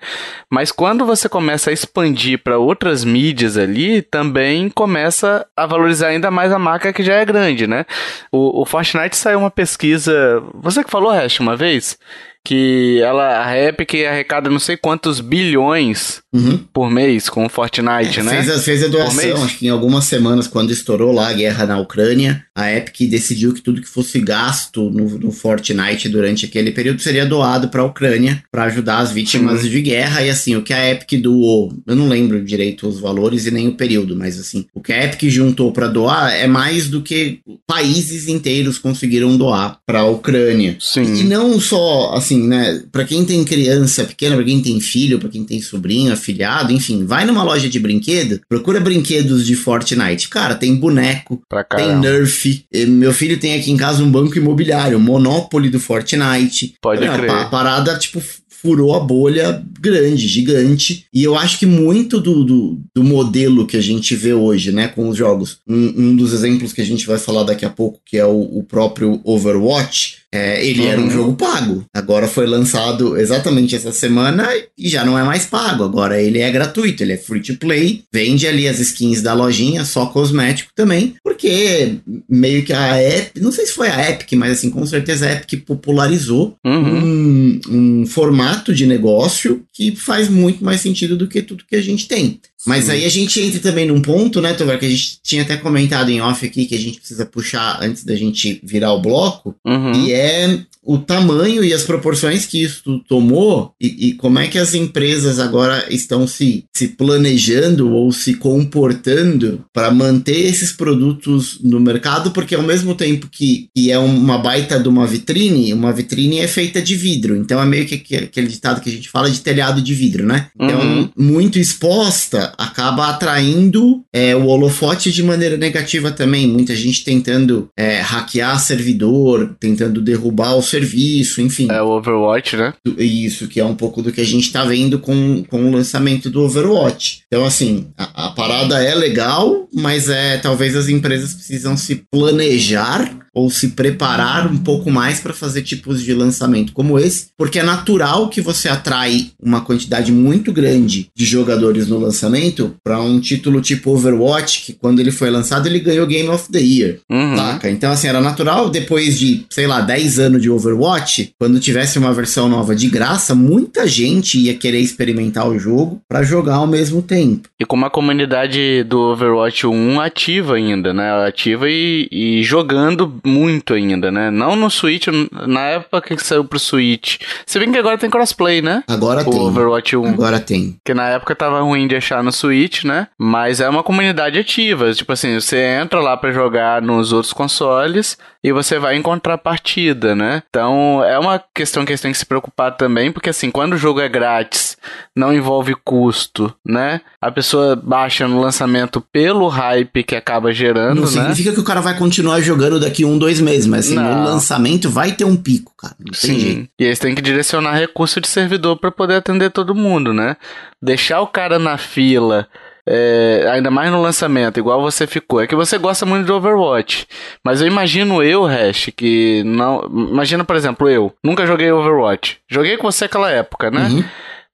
Mas 0.50 0.72
quando 0.72 1.06
você 1.06 1.30
começa 1.30 1.69
a 1.69 1.74
expandir 1.74 2.39
para 2.39 2.58
outras 2.58 3.04
mídias 3.04 3.56
ali, 3.56 4.02
também 4.02 4.69
começa 4.69 5.46
a 5.56 5.67
valorizar 5.67 6.08
ainda 6.08 6.32
mais 6.32 6.52
a 6.52 6.58
marca 6.58 6.91
que 6.91 7.04
já 7.04 7.13
é 7.13 7.26
grande, 7.26 7.67
né? 7.67 7.86
O, 8.32 8.62
o 8.62 8.65
Fortnite 8.65 9.15
saiu 9.15 9.38
uma 9.39 9.52
pesquisa. 9.52 10.41
Você 10.56 10.84
que 10.84 10.89
falou, 10.89 11.12
Hash, 11.12 11.39
uma 11.39 11.56
vez? 11.56 11.98
Que 12.45 12.99
ela, 13.01 13.45
a 13.45 13.58
Epic 13.58 13.93
arrecada 14.06 14.49
não 14.49 14.60
sei 14.60 14.75
quantos 14.75 15.21
bilhões 15.21 16.21
uhum. 16.34 16.58
por 16.73 16.89
mês 16.89 17.29
com 17.29 17.45
o 17.45 17.49
Fortnite, 17.49 18.19
é, 18.19 18.23
né? 18.23 18.43
Fez, 18.43 18.63
fez 18.63 18.84
a 18.84 18.88
doação, 18.88 19.43
acho 19.43 19.58
que 19.58 19.67
em 19.67 19.69
algumas 19.69 20.06
semanas, 20.06 20.47
quando 20.47 20.71
estourou 20.71 21.13
lá 21.13 21.29
a 21.29 21.34
guerra 21.34 21.65
na 21.65 21.79
Ucrânia, 21.79 22.45
a 22.56 22.71
Epic 22.71 23.10
decidiu 23.10 23.53
que 23.53 23.62
tudo 23.62 23.82
que 23.82 23.88
fosse 23.88 24.19
gasto 24.19 24.89
no, 24.89 25.17
no 25.17 25.32
Fortnite 25.32 26.10
durante 26.10 26.45
aquele 26.45 26.71
período 26.71 27.01
seria 27.01 27.25
doado 27.25 27.69
para 27.69 27.82
a 27.82 27.86
Ucrânia 27.86 28.43
para 28.51 28.63
ajudar 28.65 28.99
as 28.99 29.12
vítimas 29.12 29.62
Sim. 29.62 29.69
de 29.69 29.82
guerra. 29.82 30.21
E 30.23 30.29
assim, 30.29 30.56
o 30.56 30.62
que 30.62 30.73
a 30.73 30.91
Epic 30.91 31.21
doou, 31.21 31.73
eu 31.88 31.95
não 31.95 32.10
lembro 32.10 32.43
direito 32.43 32.88
os 32.88 32.99
valores 32.99 33.45
e 33.45 33.51
nem 33.51 33.69
o 33.69 33.75
período, 33.75 34.15
mas 34.15 34.39
assim, 34.39 34.65
o 34.73 34.82
que 34.82 34.91
a 34.91 35.06
Epic 35.06 35.29
juntou 35.29 35.71
para 35.71 35.88
doar 35.88 36.34
é 36.34 36.47
mais 36.47 36.89
do 36.89 37.01
que 37.01 37.39
países 37.65 38.27
inteiros 38.27 38.77
conseguiram 38.77 39.38
doar 39.38 39.79
para 39.86 40.01
a 40.01 40.10
Ucrânia. 40.10 40.75
Sim. 40.79 41.21
E 41.21 41.23
não 41.23 41.60
só 41.60 42.13
assim 42.13 42.33
assim, 42.34 42.48
né? 42.48 42.82
Pra 42.91 43.06
quem 43.06 43.24
tem 43.24 43.43
criança 43.43 44.04
pequena, 44.04 44.36
pra 44.36 44.46
quem 44.46 44.62
tem 44.62 44.80
filho, 44.80 45.19
pra 45.19 45.30
quem 45.30 45.43
tem 45.43 45.62
sobrinho, 45.62 46.12
afilhado, 46.12 46.74
enfim, 46.74 47.06
vai 47.06 47.26
numa 47.26 47.43
loja 47.43 47.69
de 47.69 47.80
brinquedo, 47.80 48.41
procura 48.50 48.80
brinquedos 48.80 49.46
de 49.46 49.56
Fortnite. 49.56 50.30
Cara, 50.30 50.56
tem 50.56 50.76
boneco, 50.76 51.41
tem 51.76 51.96
Nerf. 51.98 52.65
Meu 52.88 53.13
filho 53.13 53.39
tem 53.39 53.56
aqui 53.60 53.72
em 53.72 53.78
casa 53.78 54.04
um 54.04 54.12
banco 54.12 54.38
imobiliário, 54.38 55.00
Monopoly 55.00 55.69
do 55.69 55.80
Fortnite. 55.80 56.76
Pode 56.82 57.04
é, 57.04 57.17
crer. 57.17 57.30
A 57.30 57.46
parada, 57.46 57.98
tipo, 57.98 58.22
furou 58.50 58.96
a 58.96 59.00
bolha 59.00 59.62
grande, 59.80 60.28
gigante. 60.28 61.06
E 61.13 61.22
eu 61.24 61.36
acho 61.36 61.60
que 61.60 61.65
muito 61.65 62.19
do, 62.19 62.43
do, 62.46 62.80
do 62.96 63.04
modelo 63.04 63.67
que 63.67 63.76
a 63.76 63.82
gente 63.82 64.15
vê 64.15 64.34
hoje, 64.34 64.72
né, 64.72 64.88
com 64.88 65.10
os 65.10 65.17
jogos. 65.17 65.60
Um, 65.67 65.93
um, 65.98 66.15
dos 66.15 66.34
exemplos 66.34 66.72
que 66.72 66.82
a 66.82 66.86
gente 66.86 67.06
vai 67.06 67.17
falar 67.17 67.43
daqui 67.43 67.65
a 67.65 67.69
pouco, 67.69 68.00
que 68.06 68.17
é 68.17 68.26
o, 68.26 68.39
o 68.39 68.63
próprio 68.63 69.19
Overwatch, 69.26 70.22
é, 70.34 70.65
ele 70.65 70.88
era 70.88 71.00
um 71.00 71.12
jogo 71.12 71.36
pago. 71.36 71.86
Agora 71.93 72.28
foi 72.28 72.48
lançado 72.48 73.15
exatamente 73.15 73.76
essa 73.76 73.91
semana 73.91 74.50
e 74.76 74.89
já 74.89 75.06
não 75.06 75.17
é 75.17 75.24
mais 75.24 75.46
pago. 75.46 75.84
Agora 75.84 76.19
ele 76.19 76.39
é 76.39 76.50
gratuito, 76.50 77.04
ele 77.04 77.13
é 77.13 77.17
free 77.17 77.39
to 77.39 77.56
play. 77.58 78.04
Vende 78.12 78.48
ali 78.48 78.67
as 78.67 78.80
skins 78.80 79.22
da 79.22 79.36
lojinha, 79.36 79.86
só 79.86 80.08
cosmético 80.08 80.72
também. 80.76 81.13
Porque 81.24 81.98
meio 82.28 82.63
que 82.63 82.74
a 82.74 83.00
Epic, 83.00 83.43
não 83.43 83.52
sei 83.52 83.67
se 83.67 83.74
foi 83.74 83.89
a 83.89 84.10
Epic, 84.10 84.34
mas 84.34 84.54
assim, 84.54 84.72
com 84.72 84.84
certeza 84.88 85.28
a 85.28 85.34
Epic 85.34 85.63
popularizou 85.67 86.58
uhum. 86.65 87.60
um, 87.62 87.62
um 87.69 88.06
formato 88.08 88.74
de 88.74 88.88
negócio 88.88 89.63
que 89.72 89.96
faz 89.96 90.30
muito 90.30 90.65
mais 90.65 90.82
sentido 90.82 91.15
do 91.15 91.28
que 91.28 91.43
tudo 91.43 91.65
que 91.69 91.76
a 91.76 91.82
gente 91.82 92.08
tem. 92.08 92.39
Mas 92.65 92.89
aí 92.89 93.06
a 93.06 93.10
gente 93.10 93.39
entra 93.39 93.60
também 93.60 93.86
num 93.86 94.02
ponto, 94.02 94.41
né, 94.41 94.54
Tovar, 94.54 94.80
que 94.80 94.86
a 94.86 94.89
gente 94.89 95.19
tinha 95.21 95.41
até 95.41 95.58
comentado 95.58 96.10
em 96.10 96.21
off 96.21 96.45
aqui 96.45 96.65
que 96.65 96.76
a 96.76 96.80
gente 96.80 96.99
precisa 96.99 97.26
puxar 97.26 97.80
antes 97.82 98.04
da 98.04 98.15
gente 98.15 98.60
virar 98.63 98.93
o 98.93 99.02
bloco, 99.02 99.56
uhum. 99.65 100.06
e 100.06 100.12
é 100.12 100.63
o 100.86 100.97
tamanho 100.97 101.63
e 101.63 101.73
as 101.73 101.84
proporções 101.84 102.45
que 102.45 102.62
isso 102.62 102.99
tomou 103.08 103.73
e, 103.80 104.10
e, 104.10 104.13
como 104.15 104.38
é 104.38 104.47
que 104.47 104.60
as 104.60 104.73
empresas 104.73 105.39
agora 105.39 105.86
estão 105.89 106.28
se, 106.28 106.65
se 106.73 106.89
planejando 106.89 107.89
ou 107.89 108.12
se 108.12 108.34
comportando 108.36 109.63
para 109.71 109.91
manter 109.91 110.45
esses 110.45 110.73
produtos 110.73 111.60
no 111.63 111.80
mercado, 111.80 112.32
porque 112.32 112.54
ao 112.54 112.63
mesmo 112.63 112.95
tempo 112.95 113.30
que, 113.32 113.69
que 113.73 113.91
é 113.91 113.97
uma 113.97 114.38
baita 114.38 114.80
de 114.80 114.89
uma 114.89 115.08
vitrine, 115.08 115.73
uma 115.73 115.93
vitrine 115.93 116.39
é 116.39 116.47
feita 116.47 116.82
de 116.82 116.95
vidro, 116.95 117.38
então 117.38 117.62
é 117.62 117.65
meio 117.65 117.86
que 117.86 118.15
aquele 118.15 118.47
ditado 118.47 118.82
que 118.82 118.89
a 118.89 118.93
gente 118.93 119.10
fala 119.10 119.32
de 119.32 119.39
telhado 119.39 119.82
de 119.82 119.93
vidro, 119.93 120.26
né? 120.26 120.47
Então, 120.60 120.80
uhum. 120.80 121.10
muito 121.17 121.58
exposta, 121.58 122.53
acaba 122.58 123.10
atraindo 123.10 124.04
é, 124.12 124.36
o 124.36 124.46
holofote 124.48 125.12
de 125.12 125.24
maneira 125.24 125.58
negativa 125.58 126.12
também. 126.12 126.48
Muita 126.48 126.76
gente 126.76 127.04
tentando 127.04 127.70
é, 127.78 128.00
hackear 128.00 128.60
servidor, 128.60 129.56
tentando 129.60 130.02
derrubar 130.02 130.56
o 130.56 130.62
serviço, 130.62 131.42
enfim. 131.42 131.68
É 131.72 131.82
o 131.82 131.89
Overwatch, 131.89 132.56
né? 132.56 132.74
Isso, 132.98 133.48
que 133.48 133.60
é 133.60 133.66
um 133.66 133.76
pouco 133.76 134.02
do 134.02 134.12
que 134.12 134.22
a 134.22 134.26
gente 134.26 134.52
tá 134.52 134.63
vendo 134.63 135.00
com, 135.00 135.44
com 135.44 135.66
o 135.66 135.72
lançamento 135.72 136.30
do 136.30 136.42
Overwatch. 136.42 137.24
Então, 137.28 137.46
assim, 137.46 137.88
a, 137.98 138.28
a 138.28 138.32
parada 138.32 138.84
é 138.84 138.94
legal, 138.96 139.68
mas 139.74 140.10
é 140.10 140.38
talvez 140.38 140.76
as 140.76 140.89
empresas 140.89 141.34
precisam 141.34 141.76
se 141.78 142.04
planejar 142.12 143.22
ou 143.34 143.50
se 143.50 143.69
preparar 143.69 144.52
um 144.52 144.58
pouco 144.58 144.91
mais 144.91 145.19
para 145.19 145.34
fazer 145.34 145.63
tipos 145.63 146.02
de 146.02 146.13
lançamento 146.13 146.72
como 146.74 147.00
esse, 147.00 147.28
porque 147.38 147.60
é 147.60 147.63
natural 147.63 148.30
que 148.30 148.41
você 148.41 148.69
atrai 148.69 149.32
uma 149.41 149.62
quantidade 149.62 150.12
muito 150.12 150.52
grande 150.52 151.08
de 151.15 151.26
jogadores 151.26 151.88
no 151.88 151.98
lançamento 151.98 152.76
para 152.84 153.02
um 153.02 153.19
título 153.19 153.62
tipo 153.62 153.91
Overwatch, 153.91 154.65
que 154.65 154.74
quando 154.74 155.00
ele 155.00 155.12
foi 155.12 155.30
lançado 155.30 155.67
ele 155.67 155.80
ganhou 155.80 156.06
Game 156.06 156.30
of 156.30 156.52
the 156.52 156.60
Year, 156.60 157.00
uhum. 157.10 157.36
saca? 157.36 157.69
Então 157.69 157.91
assim, 157.91 158.08
era 158.08 158.22
natural 158.22 158.69
depois 158.69 159.19
de, 159.19 159.46
sei 159.50 159.67
lá, 159.67 159.82
10 159.82 160.19
anos 160.19 160.41
de 160.41 160.50
Overwatch, 160.50 161.34
quando 161.39 161.60
tivesse 161.60 161.98
uma 161.98 162.13
versão 162.13 162.48
nova 162.48 162.76
de 162.76 162.88
graça, 162.88 163.34
muita 163.34 163.88
gente 163.88 164.39
ia 164.39 164.54
querer 164.54 164.80
experimentar 164.80 165.48
o 165.48 165.58
jogo 165.58 166.02
para 166.08 166.24
jogar 166.24 166.56
ao 166.56 166.67
mesmo 166.67 167.02
tempo. 167.02 167.50
E 167.60 167.65
com 167.65 167.76
uma 167.76 167.89
comunidade 167.89 168.84
do 168.84 169.00
Overwatch 169.00 169.65
1 169.65 170.00
ativa 170.00 170.56
ainda, 170.56 170.93
né? 170.93 171.26
Ativa 171.26 171.69
e, 171.69 172.08
e 172.12 172.43
jogando 172.43 173.13
muito 173.23 173.73
ainda, 173.73 174.12
né? 174.12 174.29
Não 174.29 174.55
no 174.55 174.69
Switch, 174.69 175.07
na 175.31 175.62
época 175.67 176.15
que 176.15 176.23
saiu 176.23 176.43
pro 176.43 176.59
Switch. 176.59 177.19
Se 177.45 177.59
bem 177.59 177.71
que 177.71 177.77
agora 177.77 177.97
tem 177.97 178.09
crossplay, 178.09 178.62
né? 178.62 178.83
Agora 178.88 179.21
o 179.21 179.31
tem. 179.31 179.39
Overwatch 179.39 179.95
1. 179.95 180.05
Agora 180.07 180.39
tem. 180.39 180.77
Que 180.83 180.93
na 180.93 181.09
época 181.09 181.36
tava 181.36 181.62
ruim 181.62 181.88
de 181.88 181.95
achar 181.95 182.23
no 182.23 182.31
Switch, 182.31 182.83
né? 182.83 183.07
Mas 183.17 183.59
é 183.59 183.69
uma 183.69 183.83
comunidade 183.83 184.39
ativa. 184.39 184.93
Tipo 184.93 185.13
assim, 185.13 185.39
você 185.39 185.57
entra 185.57 185.99
lá 185.99 186.17
para 186.17 186.31
jogar 186.31 186.81
nos 186.81 187.12
outros 187.12 187.33
consoles 187.33 188.17
e 188.43 188.51
você 188.51 188.77
vai 188.77 188.97
encontrar 188.97 189.38
partida, 189.38 190.13
né? 190.15 190.43
Então 190.49 191.01
é 191.03 191.17
uma 191.17 191.41
questão 191.53 191.86
que 191.86 191.91
eles 191.91 192.01
têm 192.01 192.12
que 192.12 192.17
se 192.17 192.25
preocupar 192.25 192.75
também, 192.75 193.12
porque 193.12 193.29
assim, 193.29 193.49
quando 193.49 193.73
o 193.73 193.77
jogo 193.77 194.01
é 194.01 194.10
grátis, 194.10 194.77
não 195.15 195.34
envolve 195.34 195.73
custo, 195.75 196.53
né? 196.65 196.99
A 197.21 197.32
pessoa 197.32 197.75
baixa 197.75 198.27
no 198.27 198.41
lançamento 198.41 198.99
pelo 198.99 199.47
hype 199.47 200.03
que 200.03 200.15
acaba 200.15 200.51
gerando, 200.51 200.95
não 200.95 201.03
né? 201.03 201.08
significa 201.08 201.53
que 201.53 201.60
o 201.60 201.63
cara 201.63 201.79
vai 201.79 201.97
continuar 201.97 202.41
jogando 202.41 202.79
daqui 202.79 203.06
um, 203.06 203.17
dois 203.17 203.39
meses, 203.39 203.65
mas 203.65 203.86
assim, 203.86 203.95
no 203.95 204.23
lançamento 204.23 204.89
vai 204.89 205.13
ter 205.13 205.23
um 205.23 205.38
pico, 205.38 205.71
cara. 205.77 205.95
Não 205.99 206.13
Sim. 206.13 206.39
Jeito. 206.39 206.69
E 206.77 206.84
eles 206.84 206.99
têm 206.99 207.15
que 207.15 207.21
direcionar 207.21 207.73
recurso 207.75 208.19
de 208.19 208.27
servidor 208.27 208.75
para 208.77 208.91
poder 208.91 209.15
atender 209.15 209.51
todo 209.51 209.73
mundo, 209.73 210.13
né? 210.13 210.36
Deixar 210.82 211.21
o 211.21 211.27
cara 211.27 211.58
na 211.58 211.77
fila 211.77 212.47
é, 212.88 213.48
ainda 213.52 213.72
mais 213.72 213.91
no 213.91 214.02
lançamento, 214.02 214.60
igual 214.60 214.82
você 214.82 215.08
ficou. 215.08 215.41
É 215.41 215.48
que 215.48 215.56
você 215.56 215.78
gosta 215.78 216.06
muito 216.06 216.26
de 216.26 216.32
Overwatch. 216.32 217.08
Mas 217.43 217.62
eu 217.62 217.67
imagino 217.67 218.22
eu, 218.22 218.43
Hash, 218.43 218.89
que 218.96 219.43
não. 219.46 219.84
Imagina, 219.91 220.43
por 220.43 220.56
exemplo, 220.56 220.89
eu. 220.89 221.13
Nunca 221.24 221.46
joguei 221.46 221.72
Overwatch. 221.72 222.39
Joguei 222.50 222.78
com 222.78 222.91
você 222.91 223.06
naquela 223.06 223.30
época, 223.30 223.72
né? 223.72 223.88
Uhum. 223.89 224.04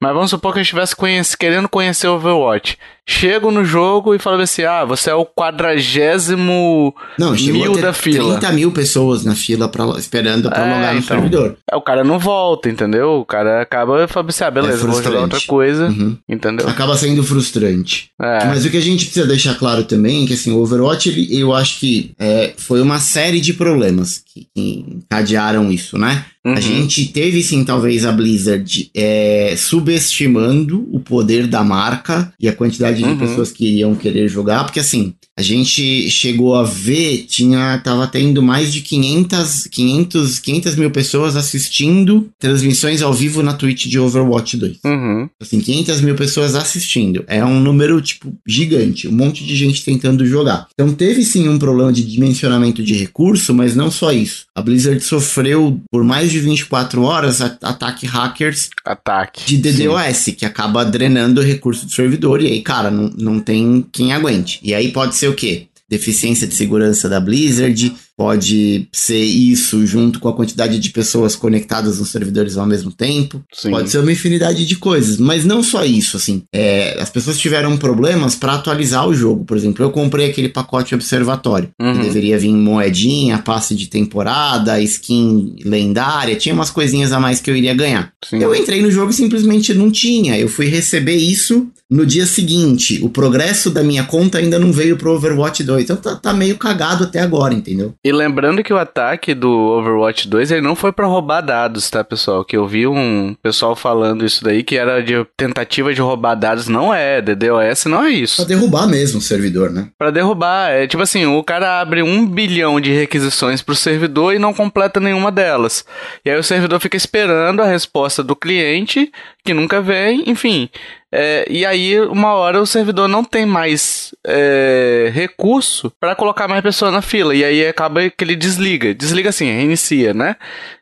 Mas 0.02 0.14
vamos 0.14 0.30
supor 0.30 0.54
que 0.54 0.60
eu 0.60 0.64
estivesse 0.64 0.96
conhece, 0.96 1.38
querendo 1.38 1.68
conhecer 1.68 2.08
Overwatch. 2.08 2.78
Chego 3.12 3.50
no 3.50 3.66
jogo 3.66 4.14
e 4.14 4.20
falo 4.20 4.40
assim: 4.40 4.62
ah, 4.62 4.86
você 4.86 5.10
é 5.10 5.16
o 5.16 5.26
quadragésimo 5.26 6.94
não, 7.18 7.32
mil 7.32 7.76
da 7.76 7.92
fila. 7.92 8.38
30 8.38 8.54
mil 8.54 8.72
pessoas 8.72 9.26
na 9.26 9.34
fila 9.34 9.68
pra, 9.68 9.84
esperando 9.98 10.48
pra 10.48 10.64
é, 10.64 10.76
logar 10.76 10.94
no 10.94 11.00
então, 11.00 11.18
servidor. 11.18 11.58
É, 11.70 11.76
o 11.76 11.82
cara 11.82 12.04
não 12.04 12.20
volta, 12.20 12.70
entendeu? 12.70 13.14
O 13.14 13.26
cara 13.26 13.64
acaba 13.64 14.08
falando 14.08 14.30
assim: 14.30 14.44
ah, 14.44 14.52
beleza, 14.52 14.84
é 14.84 14.88
vou 14.88 15.02
jogar 15.02 15.22
outra 15.22 15.42
coisa, 15.48 15.88
uhum. 15.88 16.16
entendeu? 16.30 16.70
Acaba 16.70 16.96
sendo 16.96 17.24
frustrante. 17.24 18.12
É. 18.22 18.46
Mas 18.46 18.64
o 18.64 18.70
que 18.70 18.78
a 18.78 18.82
gente 18.82 19.06
precisa 19.06 19.26
deixar 19.26 19.56
claro 19.56 19.86
também 19.86 20.26
é 20.26 20.28
que 20.28 20.34
assim, 20.34 20.52
o 20.52 20.60
Overwatch, 20.60 21.10
ele, 21.10 21.36
eu 21.36 21.52
acho 21.52 21.80
que 21.80 22.12
é, 22.20 22.54
foi 22.58 22.80
uma 22.80 23.00
série 23.00 23.42
de 23.42 23.54
problemas 23.54 24.22
que, 24.24 24.46
que 24.54 24.86
encadearam 24.88 25.72
isso, 25.72 25.98
né? 25.98 26.26
Uhum. 26.46 26.54
A 26.54 26.60
gente 26.60 27.06
teve 27.08 27.44
sim, 27.44 27.66
talvez, 27.66 28.06
a 28.06 28.12
Blizzard 28.12 28.90
é, 28.96 29.56
subestimando 29.58 30.88
o 30.92 31.00
poder 31.00 31.48
da 31.48 31.64
marca 31.64 32.32
e 32.40 32.48
a 32.48 32.56
quantidade 32.56 32.99
de 33.04 33.10
uhum. 33.10 33.18
pessoas 33.18 33.52
que 33.52 33.66
iriam 33.66 33.96
querer 33.96 34.28
jogar, 34.28 34.64
porque 34.64 34.80
assim, 34.80 35.14
a 35.38 35.42
gente 35.42 36.10
chegou 36.10 36.56
a 36.56 36.64
ver, 36.64 37.26
tinha, 37.28 37.80
tava 37.84 38.06
tendo 38.08 38.42
mais 38.42 38.74
de 38.74 38.82
500, 38.82 39.68
500, 39.68 40.40
500 40.40 40.76
mil 40.76 40.92
pessoas 40.92 41.36
assistindo 41.36 42.30
transmissões 42.38 43.02
ao 43.02 43.14
vivo 43.14 43.42
na 43.42 43.54
Twitch 43.54 43.88
de 43.88 43.98
Overwatch 43.98 44.58
2. 44.58 44.80
Uhum. 44.84 45.30
Assim, 45.42 45.62
500 45.62 46.02
mil 46.02 46.16
pessoas 46.16 46.56
assistindo. 46.56 47.24
É 47.28 47.44
um 47.44 47.60
número, 47.60 48.02
tipo, 48.02 48.34
gigante. 48.46 49.08
Um 49.08 49.14
monte 49.14 49.46
de 49.46 49.56
gente 49.56 49.84
tentando 49.86 50.26
jogar. 50.26 50.68
Então 50.74 50.94
teve 50.94 51.24
sim 51.24 51.48
um 51.48 51.58
problema 51.58 51.94
de 51.94 52.04
dimensionamento 52.04 52.84
de 52.84 52.94
recurso, 52.96 53.54
mas 53.54 53.76
não 53.76 53.90
só 53.90 54.12
isso. 54.12 54.46
A 54.54 54.62
Blizzard 54.62 55.02
sofreu 55.02 55.80
por 55.90 56.04
mais 56.04 56.32
de 56.32 56.40
24 56.40 57.02
horas 57.02 57.40
ataque 57.42 58.06
hackers 58.06 58.70
ataque 58.86 59.46
de 59.46 59.58
DDoS, 59.58 60.18
sim. 60.18 60.32
que 60.34 60.46
acaba 60.46 60.84
drenando 60.84 61.40
o 61.40 61.44
recurso 61.44 61.86
do 61.86 61.92
servidor. 61.92 62.42
E 62.42 62.48
aí, 62.48 62.62
cara, 62.62 62.89
não, 62.92 63.10
não 63.18 63.40
tem 63.40 63.86
quem 63.92 64.14
aguente. 64.14 64.60
E 64.64 64.74
aí 64.74 64.92
pode 64.92 65.16
ser 65.16 65.28
o 65.28 65.36
quê? 65.36 65.68
Deficiência 65.88 66.48
de 66.48 66.56
segurança 66.56 67.10
da 67.10 67.20
Blizzard, 67.20 67.94
pode 68.20 68.90
ser 68.92 69.24
isso 69.24 69.86
junto 69.86 70.20
com 70.20 70.28
a 70.28 70.34
quantidade 70.34 70.78
de 70.78 70.90
pessoas 70.90 71.38
conectadas 71.38 72.00
nos 72.00 72.10
servidores 72.10 72.58
ao 72.58 72.68
mesmo 72.68 72.92
tempo. 72.92 73.42
Sim. 73.54 73.70
Pode 73.70 73.90
ser 73.90 74.00
uma 74.00 74.12
infinidade 74.12 74.66
de 74.66 74.76
coisas, 74.76 75.18
mas 75.18 75.46
não 75.46 75.64
só 75.64 75.86
isso, 75.86 76.18
assim. 76.18 76.44
É, 76.54 77.02
as 77.02 77.10
pessoas 77.10 77.40
tiveram 77.40 77.78
problemas 77.78 78.36
para 78.36 78.56
atualizar 78.56 79.08
o 79.08 79.14
jogo. 79.14 79.46
Por 79.46 79.56
exemplo, 79.56 79.86
eu 79.86 79.90
comprei 79.90 80.30
aquele 80.30 80.50
pacote 80.50 80.94
observatório, 80.94 81.70
uhum. 81.82 81.94
que 81.94 82.00
deveria 82.00 82.38
vir 82.38 82.52
moedinha, 82.52 83.38
passe 83.38 83.74
de 83.74 83.88
temporada, 83.88 84.82
skin 84.82 85.56
lendária, 85.64 86.36
tinha 86.36 86.54
umas 86.54 86.70
coisinhas 86.70 87.14
a 87.14 87.22
mais 87.22 87.40
que 87.40 87.50
eu 87.50 87.56
iria 87.56 87.74
ganhar. 87.74 88.12
Sim. 88.26 88.40
Eu 88.40 88.54
entrei 88.54 88.82
no 88.82 88.92
jogo 88.92 89.12
e 89.12 89.16
simplesmente 89.16 89.74
não 89.74 89.90
tinha. 89.90 90.38
Eu 90.38 90.50
fui 90.50 90.66
receber 90.66 91.16
isso 91.16 91.72
no 91.90 92.06
dia 92.06 92.26
seguinte. 92.26 93.00
O 93.02 93.10
progresso 93.10 93.72
da 93.72 93.82
minha 93.82 94.04
conta 94.04 94.38
ainda 94.38 94.60
não 94.60 94.72
veio 94.72 94.96
pro 94.96 95.14
Overwatch 95.14 95.64
2. 95.64 95.84
Então 95.84 95.98
tá, 95.98 96.16
tá 96.16 96.34
meio 96.34 96.58
cagado 96.58 97.06
até 97.06 97.20
agora, 97.20 97.54
entendeu? 97.54 97.96
E 98.10 98.12
lembrando 98.12 98.64
que 98.64 98.74
o 98.74 98.78
ataque 98.80 99.36
do 99.36 99.52
Overwatch 99.52 100.28
2 100.28 100.50
ele 100.50 100.62
não 100.62 100.76
foi 100.76 100.92
para 100.92 101.06
roubar 101.06 101.42
dados, 101.42 101.88
tá, 101.92 102.04
pessoal? 102.04 102.44
Que 102.44 102.58
eu 102.58 102.66
vi 102.66 102.88
um 102.88 103.36
pessoal 103.40 103.76
falando 103.76 104.26
isso 104.26 104.44
daí 104.44 104.64
que 104.64 104.76
era 104.76 105.04
de 105.04 105.24
tentativa 105.38 105.94
de 105.94 106.02
roubar 106.02 106.34
dados, 106.34 106.68
não 106.68 106.92
é, 106.92 107.22
DDoS 107.22 107.86
não 107.86 108.04
é 108.04 108.10
isso. 108.10 108.38
Pra 108.38 108.46
derrubar 108.46 108.88
mesmo 108.88 109.20
o 109.20 109.22
servidor, 109.22 109.70
né? 109.70 109.90
Pra 109.96 110.10
derrubar, 110.10 110.72
é 110.72 110.88
tipo 110.88 111.04
assim, 111.04 111.28
o 111.28 111.44
cara 111.44 111.80
abre 111.80 112.02
um 112.02 112.26
bilhão 112.26 112.82
de 112.82 112.92
requisições 112.92 113.62
pro 113.62 113.76
servidor 113.76 114.34
e 114.34 114.40
não 114.40 114.56
completa 114.56 115.00
nenhuma 115.00 115.32
delas. 115.32 115.86
E 116.26 116.32
aí 116.32 116.40
o 116.40 116.44
servidor 116.44 116.80
fica 116.80 116.98
esperando 116.98 117.62
a 117.62 117.68
resposta 117.68 118.24
do 118.24 118.36
cliente, 118.36 119.12
que 119.44 119.54
nunca 119.54 119.82
vem, 119.82 120.24
enfim. 120.28 120.70
É, 121.12 121.46
e 121.50 121.66
aí, 121.66 122.00
uma 122.02 122.34
hora 122.34 122.62
o 122.62 122.66
servidor 122.66 123.08
não 123.08 123.24
tem 123.24 123.46
mais 123.46 124.14
é, 124.26 125.10
recurso 125.14 125.92
para 126.00 126.16
colocar 126.16 126.48
mais 126.48 126.62
pessoas 126.62 126.94
na 126.94 127.02
fila. 127.02 127.34
E 127.34 127.44
aí 127.44 127.68
acaba 127.68 128.10
que 128.10 128.24
ele 128.24 128.36
desliga. 128.36 128.94
Desliga 128.94 129.30
assim, 129.30 129.46
reinicia, 129.46 130.14
né? 130.14 130.36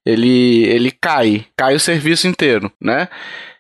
Ele, 0.05 0.65
ele 0.65 0.91
cai, 0.91 1.45
cai 1.55 1.75
o 1.75 1.79
serviço 1.79 2.27
inteiro, 2.27 2.71
né? 2.81 3.07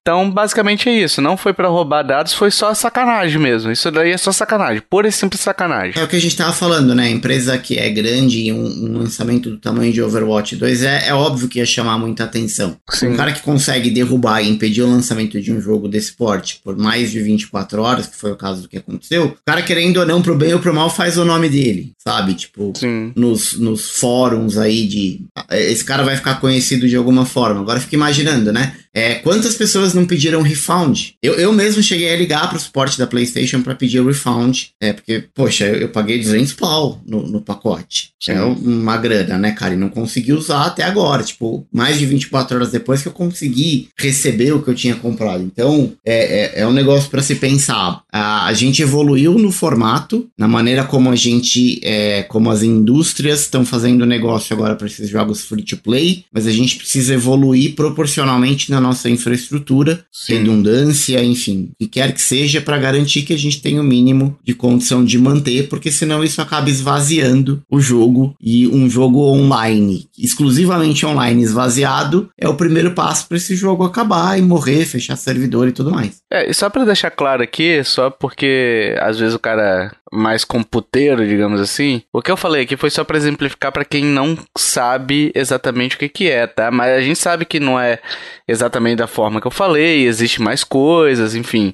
Então, 0.07 0.31
basicamente 0.31 0.87
é 0.87 1.03
isso. 1.03 1.21
Não 1.21 1.35
foi 1.35 1.51
para 1.51 1.67
roubar 1.67 2.01
dados, 2.01 2.31
foi 2.31 2.49
só 2.49 2.73
sacanagem 2.73 3.41
mesmo. 3.41 3.73
Isso 3.73 3.91
daí 3.91 4.11
é 4.11 4.17
só 4.17 4.31
sacanagem, 4.31 4.81
pura 4.89 5.09
e 5.09 5.11
simples 5.11 5.41
sacanagem. 5.41 6.01
É 6.01 6.03
o 6.05 6.07
que 6.07 6.15
a 6.15 6.21
gente 6.21 6.37
tava 6.37 6.53
falando, 6.53 6.95
né? 6.95 7.09
Empresa 7.09 7.57
que 7.57 7.77
é 7.77 7.89
grande 7.89 8.39
e 8.39 8.53
um, 8.53 8.85
um, 8.85 8.97
lançamento 8.99 9.49
do 9.49 9.57
tamanho 9.57 9.91
de 9.91 10.01
Overwatch 10.01 10.55
2 10.55 10.83
é, 10.83 11.09
é 11.09 11.13
óbvio 11.13 11.49
que 11.49 11.59
ia 11.59 11.65
chamar 11.65 11.97
muita 11.97 12.23
atenção. 12.23 12.77
Sim. 12.89 13.07
Um 13.07 13.17
cara 13.17 13.33
que 13.33 13.41
consegue 13.41 13.89
derrubar 13.89 14.41
e 14.41 14.49
impedir 14.49 14.81
o 14.81 14.89
lançamento 14.89 15.41
de 15.41 15.51
um 15.51 15.59
jogo 15.59 15.89
desse 15.89 16.13
porte 16.13 16.61
por 16.63 16.77
mais 16.77 17.11
de 17.11 17.19
24 17.19 17.81
horas, 17.81 18.07
que 18.07 18.15
foi 18.15 18.31
o 18.31 18.37
caso 18.37 18.61
do 18.61 18.69
que 18.69 18.77
aconteceu, 18.77 19.25
o 19.25 19.37
cara 19.45 19.61
querendo 19.61 19.97
ou 19.97 20.05
não, 20.05 20.21
pro 20.21 20.37
bem 20.37 20.53
ou 20.53 20.61
pro 20.61 20.73
mal, 20.73 20.89
faz 20.89 21.17
o 21.17 21.25
nome 21.25 21.49
dele, 21.49 21.91
sabe? 22.01 22.33
Tipo, 22.33 22.71
nos, 23.13 23.59
nos 23.59 23.99
fóruns 23.99 24.57
aí 24.57 24.87
de. 24.87 25.25
Esse 25.51 25.83
cara 25.83 26.03
vai 26.03 26.15
ficar 26.15 26.35
conhecido 26.35 26.87
de 26.87 26.95
alguma 26.95 27.25
forma. 27.25 27.59
Agora 27.59 27.81
fica 27.81 27.97
imaginando, 27.97 28.53
né? 28.53 28.73
É, 28.97 29.13
quantas 29.15 29.53
pessoas 29.53 29.93
não 29.97 30.05
pediram 30.05 30.41
refund? 30.41 31.13
Eu, 31.21 31.33
eu 31.33 31.51
mesmo 31.51 31.81
cheguei 31.83 32.13
a 32.13 32.17
ligar 32.17 32.47
para 32.47 32.57
o 32.57 32.61
suporte 32.61 32.97
da 32.97 33.07
PlayStation 33.07 33.61
para 33.61 33.75
pedir 33.75 33.99
o 33.99 34.07
refund. 34.07 34.67
É, 34.81 34.93
porque, 34.93 35.25
poxa, 35.33 35.65
eu, 35.65 35.75
eu 35.75 35.89
paguei 35.89 36.19
200 36.19 36.53
pau 36.53 37.01
no, 37.05 37.27
no 37.27 37.41
pacote. 37.41 38.11
Sim. 38.19 38.31
É 38.31 38.41
uma 38.41 38.97
grana, 38.97 39.37
né, 39.37 39.51
cara? 39.51 39.73
E 39.73 39.77
não 39.77 39.89
consegui 39.89 40.33
usar 40.33 40.65
até 40.65 40.83
agora. 40.83 41.23
Tipo, 41.23 41.65
mais 41.71 41.97
de 41.97 42.05
24 42.05 42.55
horas 42.55 42.71
depois 42.71 43.01
que 43.01 43.07
eu 43.07 43.11
consegui 43.11 43.89
receber 43.97 44.53
o 44.53 44.61
que 44.61 44.69
eu 44.69 44.75
tinha 44.75 44.95
comprado. 44.95 45.43
Então, 45.43 45.93
é, 46.05 46.59
é, 46.59 46.61
é 46.61 46.67
um 46.67 46.73
negócio 46.73 47.09
para 47.09 47.21
se 47.21 47.35
pensar. 47.35 48.01
A, 48.11 48.45
a, 48.45 48.53
gente 48.53 48.81
evoluiu 48.81 49.37
no 49.37 49.51
formato, 49.51 50.27
na 50.37 50.47
maneira 50.47 50.83
como 50.83 51.11
a 51.11 51.15
gente, 51.15 51.79
é, 51.83 52.23
como 52.23 52.49
as 52.49 52.63
indústrias 52.63 53.41
estão 53.41 53.65
fazendo 53.65 54.05
negócio 54.05 54.55
agora 54.55 54.75
para 54.75 54.87
esses 54.87 55.09
jogos 55.09 55.45
free 55.45 55.63
to 55.63 55.77
play, 55.77 56.25
mas 56.31 56.47
a 56.47 56.51
gente 56.51 56.77
precisa 56.77 57.13
evoluir 57.13 57.75
proporcionalmente 57.75 58.71
na 58.71 58.81
nossa 58.81 59.09
infraestrutura, 59.09 59.76
Sim. 60.11 60.37
redundância, 60.37 61.23
enfim, 61.23 61.69
o 61.73 61.75
que 61.77 61.87
quer 61.87 62.13
que 62.13 62.21
seja, 62.21 62.61
para 62.61 62.77
garantir 62.77 63.23
que 63.23 63.33
a 63.33 63.37
gente 63.37 63.61
tenha 63.61 63.81
o 63.81 63.83
mínimo 63.83 64.37
de 64.43 64.53
condição 64.53 65.03
de 65.03 65.17
manter, 65.17 65.67
porque 65.67 65.91
senão 65.91 66.23
isso 66.23 66.41
acaba 66.41 66.69
esvaziando 66.69 67.61
o 67.69 67.79
jogo 67.79 68.35
e 68.41 68.67
um 68.67 68.89
jogo 68.89 69.21
online, 69.21 70.07
exclusivamente 70.17 71.05
online 71.05 71.43
esvaziado, 71.43 72.29
é 72.37 72.47
o 72.47 72.55
primeiro 72.55 72.91
passo 72.91 73.27
para 73.27 73.37
esse 73.37 73.55
jogo 73.55 73.83
acabar 73.83 74.37
e 74.37 74.41
morrer, 74.41 74.85
fechar 74.85 75.15
servidor 75.15 75.67
e 75.67 75.71
tudo 75.71 75.91
mais. 75.91 76.17
É, 76.31 76.49
e 76.49 76.53
só 76.53 76.69
para 76.69 76.85
deixar 76.85 77.11
claro 77.11 77.43
aqui, 77.43 77.83
só 77.83 78.09
porque 78.09 78.95
às 78.99 79.19
vezes 79.19 79.35
o 79.35 79.39
cara 79.39 79.91
mais 80.11 80.43
computeiro, 80.43 81.27
digamos 81.27 81.59
assim. 81.59 82.01
O 82.13 82.21
que 82.21 82.31
eu 82.31 82.37
falei 82.37 82.63
aqui 82.63 82.77
foi 82.77 82.89
só 82.89 83.03
para 83.03 83.17
exemplificar 83.17 83.71
para 83.71 83.85
quem 83.85 84.03
não 84.03 84.37
sabe 84.57 85.31
exatamente 85.35 85.95
o 85.95 85.99
que 85.99 86.09
que 86.09 86.29
é, 86.29 86.47
tá? 86.47 86.71
Mas 86.71 86.97
a 86.97 87.01
gente 87.01 87.19
sabe 87.19 87.45
que 87.45 87.59
não 87.59 87.79
é 87.79 87.99
exatamente 88.47 88.97
da 88.97 89.07
forma 89.07 89.41
que 89.41 89.47
eu 89.47 89.51
falei, 89.51 89.66
existe 89.75 90.41
mais 90.41 90.63
coisas, 90.63 91.35
enfim. 91.35 91.73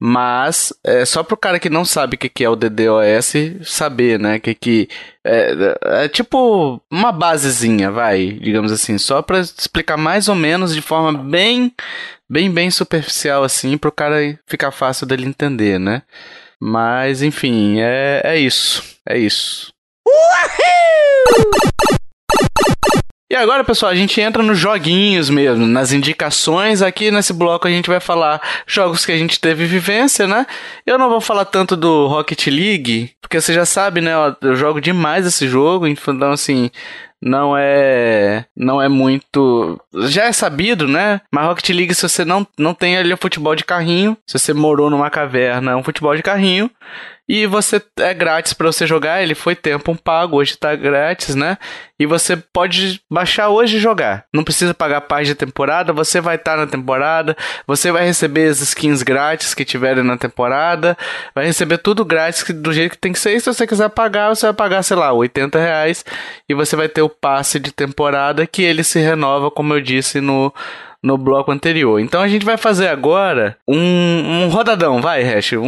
Mas 0.00 0.72
é 0.84 1.04
só 1.04 1.22
pro 1.22 1.36
cara 1.36 1.58
que 1.58 1.70
não 1.70 1.84
sabe 1.84 2.16
o 2.16 2.18
que 2.18 2.28
que 2.28 2.44
é 2.44 2.48
o 2.48 2.56
DDoS 2.56 3.32
saber, 3.64 4.18
né? 4.18 4.38
Que 4.38 4.54
que 4.54 4.88
é, 5.24 5.76
é 6.04 6.08
tipo 6.08 6.80
uma 6.90 7.10
basezinha, 7.12 7.90
vai, 7.90 8.32
digamos 8.32 8.70
assim, 8.70 8.98
só 8.98 9.22
para 9.22 9.40
explicar 9.40 9.96
mais 9.96 10.28
ou 10.28 10.34
menos 10.34 10.74
de 10.74 10.82
forma 10.82 11.12
bem 11.12 11.72
bem 12.28 12.50
bem 12.50 12.70
superficial 12.70 13.44
assim, 13.44 13.78
pro 13.78 13.92
cara 13.92 14.38
ficar 14.46 14.70
fácil 14.70 15.06
dele 15.06 15.26
entender, 15.26 15.78
né? 15.78 16.02
Mas, 16.60 17.22
enfim, 17.22 17.80
é, 17.80 18.22
é 18.24 18.38
isso. 18.38 18.82
É 19.06 19.18
isso. 19.18 19.72
Uhul! 20.06 21.94
E 23.30 23.34
agora, 23.34 23.64
pessoal, 23.64 23.90
a 23.90 23.94
gente 23.94 24.20
entra 24.20 24.42
nos 24.42 24.58
joguinhos 24.58 25.30
mesmo, 25.30 25.66
nas 25.66 25.92
indicações. 25.92 26.82
Aqui 26.82 27.10
nesse 27.10 27.32
bloco 27.32 27.66
a 27.66 27.70
gente 27.70 27.88
vai 27.88 27.98
falar 27.98 28.40
jogos 28.66 29.06
que 29.06 29.12
a 29.12 29.16
gente 29.16 29.40
teve 29.40 29.64
vivência, 29.64 30.26
né? 30.26 30.46
Eu 30.84 30.98
não 30.98 31.08
vou 31.08 31.22
falar 31.22 31.46
tanto 31.46 31.74
do 31.74 32.06
Rocket 32.06 32.46
League, 32.48 33.12
porque 33.22 33.40
você 33.40 33.54
já 33.54 33.64
sabe, 33.64 34.02
né? 34.02 34.12
Eu 34.42 34.54
jogo 34.54 34.78
demais 34.78 35.26
esse 35.26 35.48
jogo, 35.48 35.86
então 35.86 36.32
assim, 36.32 36.70
não 37.20 37.56
é 37.56 38.44
não 38.54 38.80
é 38.80 38.90
muito 38.90 39.80
já 40.06 40.24
é 40.24 40.32
sabido, 40.32 40.86
né? 40.86 41.22
Mas 41.32 41.46
Rocket 41.46 41.70
League 41.70 41.94
se 41.94 42.02
você 42.06 42.26
não 42.26 42.46
não 42.58 42.74
tem 42.74 42.98
ali 42.98 43.14
o 43.14 43.18
futebol 43.18 43.56
de 43.56 43.64
carrinho, 43.64 44.18
se 44.26 44.38
você 44.38 44.52
morou 44.52 44.90
numa 44.90 45.08
caverna, 45.08 45.72
é 45.72 45.76
um 45.76 45.82
futebol 45.82 46.14
de 46.14 46.22
carrinho 46.22 46.70
e 47.26 47.46
você 47.46 47.82
é 47.98 48.12
grátis 48.12 48.52
para 48.52 48.66
você 48.66 48.86
jogar. 48.86 49.22
Ele 49.22 49.34
foi 49.34 49.56
tempo 49.56 49.96
pago, 49.96 50.36
hoje 50.36 50.56
tá 50.56 50.74
grátis, 50.76 51.34
né? 51.34 51.56
E 51.98 52.04
você 52.04 52.36
pode 52.36 53.00
baixar 53.10 53.48
hoje 53.48 53.76
e 53.76 53.80
jogar. 53.80 54.24
Não 54.32 54.44
precisa 54.44 54.74
pagar 54.74 55.00
parte 55.02 55.28
de 55.28 55.34
temporada, 55.34 55.92
você 55.92 56.20
vai 56.20 56.36
estar 56.36 56.52
tá 56.52 56.56
na 56.58 56.66
temporada, 56.66 57.36
você 57.66 57.90
vai 57.90 58.04
receber 58.04 58.48
as 58.48 58.60
skins 58.60 59.02
grátis 59.02 59.54
que 59.54 59.64
tiverem 59.64 60.04
na 60.04 60.18
temporada, 60.18 60.98
vai 61.34 61.46
receber 61.46 61.78
tudo 61.78 62.04
grátis 62.04 62.44
do 62.50 62.72
jeito 62.72 62.92
que 62.92 62.98
tem 62.98 63.12
que 63.12 63.18
ser. 63.18 63.34
E 63.34 63.40
se 63.40 63.46
você 63.46 63.66
quiser 63.66 63.88
pagar, 63.88 64.28
você 64.28 64.46
vai 64.46 64.54
pagar, 64.54 64.82
sei 64.82 64.96
lá, 64.96 65.12
80 65.12 65.58
reais 65.58 66.04
e 66.48 66.52
você 66.52 66.76
vai 66.76 66.88
ter 66.88 67.02
o 67.02 67.08
passe 67.08 67.58
de 67.58 67.72
temporada 67.72 68.46
que 68.46 68.62
ele 68.62 68.84
se 68.84 68.98
renova, 68.98 69.50
como 69.50 69.72
eu 69.72 69.80
disse 69.80 70.20
no 70.20 70.52
no 71.04 71.18
bloco 71.18 71.52
anterior. 71.52 72.00
Então 72.00 72.22
a 72.22 72.28
gente 72.28 72.46
vai 72.46 72.56
fazer 72.56 72.88
agora 72.88 73.58
um, 73.68 73.76
um 73.76 74.48
rodadão, 74.48 75.02
vai, 75.02 75.22
Hash. 75.22 75.52
Um, 75.52 75.60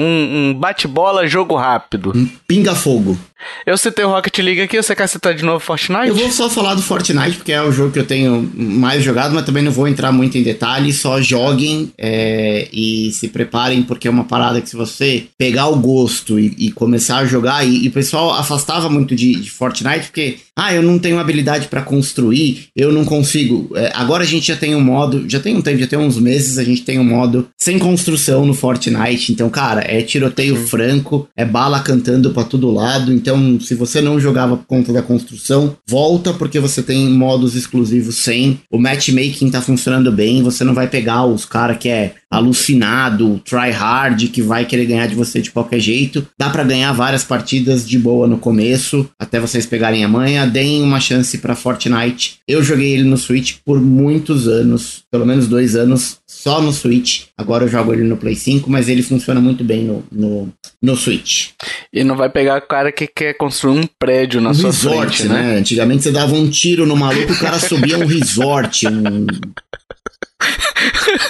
um 0.50 0.54
bate-bola, 0.54 1.26
jogo 1.26 1.54
rápido. 1.54 2.12
Um 2.16 2.26
pinga-fogo. 2.48 3.18
Eu 3.66 3.76
citei 3.76 4.04
o 4.04 4.08
Rocket 4.08 4.38
League 4.38 4.62
aqui, 4.62 4.80
você 4.80 4.94
quer 4.94 5.06
citar 5.08 5.34
de 5.34 5.44
novo 5.44 5.60
Fortnite? 5.60 6.08
Eu 6.08 6.14
vou 6.14 6.30
só 6.30 6.48
falar 6.48 6.74
do 6.74 6.80
Fortnite, 6.80 7.36
porque 7.36 7.52
é 7.52 7.60
o 7.60 7.70
jogo 7.70 7.92
que 7.92 7.98
eu 7.98 8.06
tenho 8.06 8.50
mais 8.54 9.02
jogado, 9.02 9.34
mas 9.34 9.44
também 9.44 9.62
não 9.62 9.70
vou 9.70 9.86
entrar 9.86 10.10
muito 10.10 10.38
em 10.38 10.42
detalhes. 10.42 11.00
Só 11.00 11.20
joguem 11.20 11.92
é, 11.98 12.66
e 12.72 13.10
se 13.12 13.28
preparem, 13.28 13.82
porque 13.82 14.08
é 14.08 14.10
uma 14.10 14.24
parada 14.24 14.60
que 14.60 14.70
se 14.70 14.76
você 14.76 15.26
pegar 15.36 15.66
o 15.66 15.76
gosto 15.76 16.40
e, 16.40 16.54
e 16.56 16.72
começar 16.72 17.18
a 17.18 17.26
jogar, 17.26 17.66
e, 17.66 17.84
e, 17.84 17.88
o 17.88 17.92
pessoal 17.92 18.32
afastava 18.32 18.88
muito 18.88 19.14
de, 19.14 19.34
de, 19.34 19.50
Fortnite, 19.50 20.06
porque, 20.06 20.38
ah, 20.56 20.72
eu 20.72 20.82
não 20.82 20.98
tenho 20.98 21.18
habilidade 21.18 21.68
para 21.68 21.82
construir, 21.82 22.68
eu 22.74 22.90
não 22.90 23.04
consigo. 23.04 23.70
É, 23.76 23.92
agora 23.94 24.22
a 24.22 24.26
gente 24.26 24.46
já 24.46 24.56
tem 24.56 24.74
um 24.74 24.80
modo 24.80 25.25
já 25.28 25.40
tem 25.40 25.56
um 25.56 25.62
tempo, 25.62 25.78
já 25.78 25.86
tem 25.86 25.98
uns 25.98 26.18
meses, 26.18 26.58
a 26.58 26.64
gente 26.64 26.82
tem 26.82 26.98
um 26.98 27.04
modo 27.04 27.48
sem 27.56 27.78
construção 27.78 28.44
no 28.44 28.54
Fortnite. 28.54 29.32
Então, 29.32 29.48
cara, 29.50 29.82
é 29.86 30.02
tiroteio 30.02 30.56
Sim. 30.56 30.66
franco, 30.66 31.28
é 31.36 31.44
bala 31.44 31.80
cantando 31.80 32.30
para 32.30 32.44
todo 32.44 32.70
lado. 32.70 33.12
Então, 33.12 33.58
se 33.60 33.74
você 33.74 34.00
não 34.00 34.20
jogava 34.20 34.56
por 34.56 34.66
conta 34.66 34.92
da 34.92 35.02
construção, 35.02 35.76
volta 35.86 36.32
porque 36.32 36.60
você 36.60 36.82
tem 36.82 37.08
modos 37.08 37.54
exclusivos 37.54 38.16
sem. 38.16 38.60
O 38.70 38.78
matchmaking 38.78 39.50
tá 39.50 39.60
funcionando 39.60 40.10
bem, 40.12 40.42
você 40.42 40.64
não 40.64 40.74
vai 40.74 40.88
pegar 40.88 41.24
os 41.24 41.44
caras 41.44 41.78
que 41.78 41.88
é 41.88 42.14
alucinado, 42.30 43.40
try 43.44 43.70
hard, 43.70 44.30
que 44.30 44.42
vai 44.42 44.64
querer 44.64 44.86
ganhar 44.86 45.06
de 45.06 45.14
você 45.14 45.40
de 45.40 45.50
qualquer 45.50 45.80
jeito. 45.80 46.26
Dá 46.38 46.50
para 46.50 46.64
ganhar 46.64 46.92
várias 46.92 47.24
partidas 47.24 47.88
de 47.88 47.98
boa 47.98 48.26
no 48.26 48.38
começo, 48.38 49.08
até 49.18 49.38
vocês 49.38 49.64
pegarem 49.66 50.04
a 50.04 50.08
manha. 50.08 50.46
Deem 50.46 50.82
uma 50.82 51.00
chance 51.00 51.38
para 51.38 51.54
Fortnite. 51.54 52.38
Eu 52.46 52.62
joguei 52.62 52.92
ele 52.92 53.04
no 53.04 53.16
Switch 53.16 53.56
por 53.64 53.80
muitos 53.80 54.48
anos, 54.48 55.04
pelo 55.10 55.26
menos 55.26 55.46
dois 55.46 55.76
anos, 55.76 56.18
só 56.26 56.60
no 56.60 56.72
Switch. 56.72 57.26
Agora 57.36 57.64
eu 57.64 57.68
jogo 57.68 57.92
ele 57.92 58.04
no 58.04 58.16
Play 58.16 58.34
5, 58.34 58.68
mas 58.70 58.88
ele 58.88 59.02
funciona 59.02 59.40
muito 59.40 59.62
bem 59.62 59.84
no, 59.84 60.04
no, 60.10 60.52
no 60.82 60.96
Switch. 60.96 61.50
E 61.92 62.02
não 62.02 62.16
vai 62.16 62.28
pegar 62.28 62.58
o 62.58 62.66
cara 62.66 62.90
que 62.90 63.06
quer 63.06 63.34
construir 63.34 63.78
um 63.78 63.88
prédio 63.98 64.40
na 64.40 64.50
um 64.50 64.54
sua 64.54 64.70
resort, 64.70 65.18
frente, 65.18 65.28
né? 65.28 65.42
né? 65.42 65.58
Antigamente 65.58 66.02
você 66.02 66.12
dava 66.12 66.34
um 66.34 66.50
tiro 66.50 66.86
no 66.86 66.96
maluco, 66.96 67.32
o 67.32 67.38
cara 67.38 67.58
subia 67.58 67.98
um 67.98 68.06
resort, 68.06 68.86
um 68.86 69.26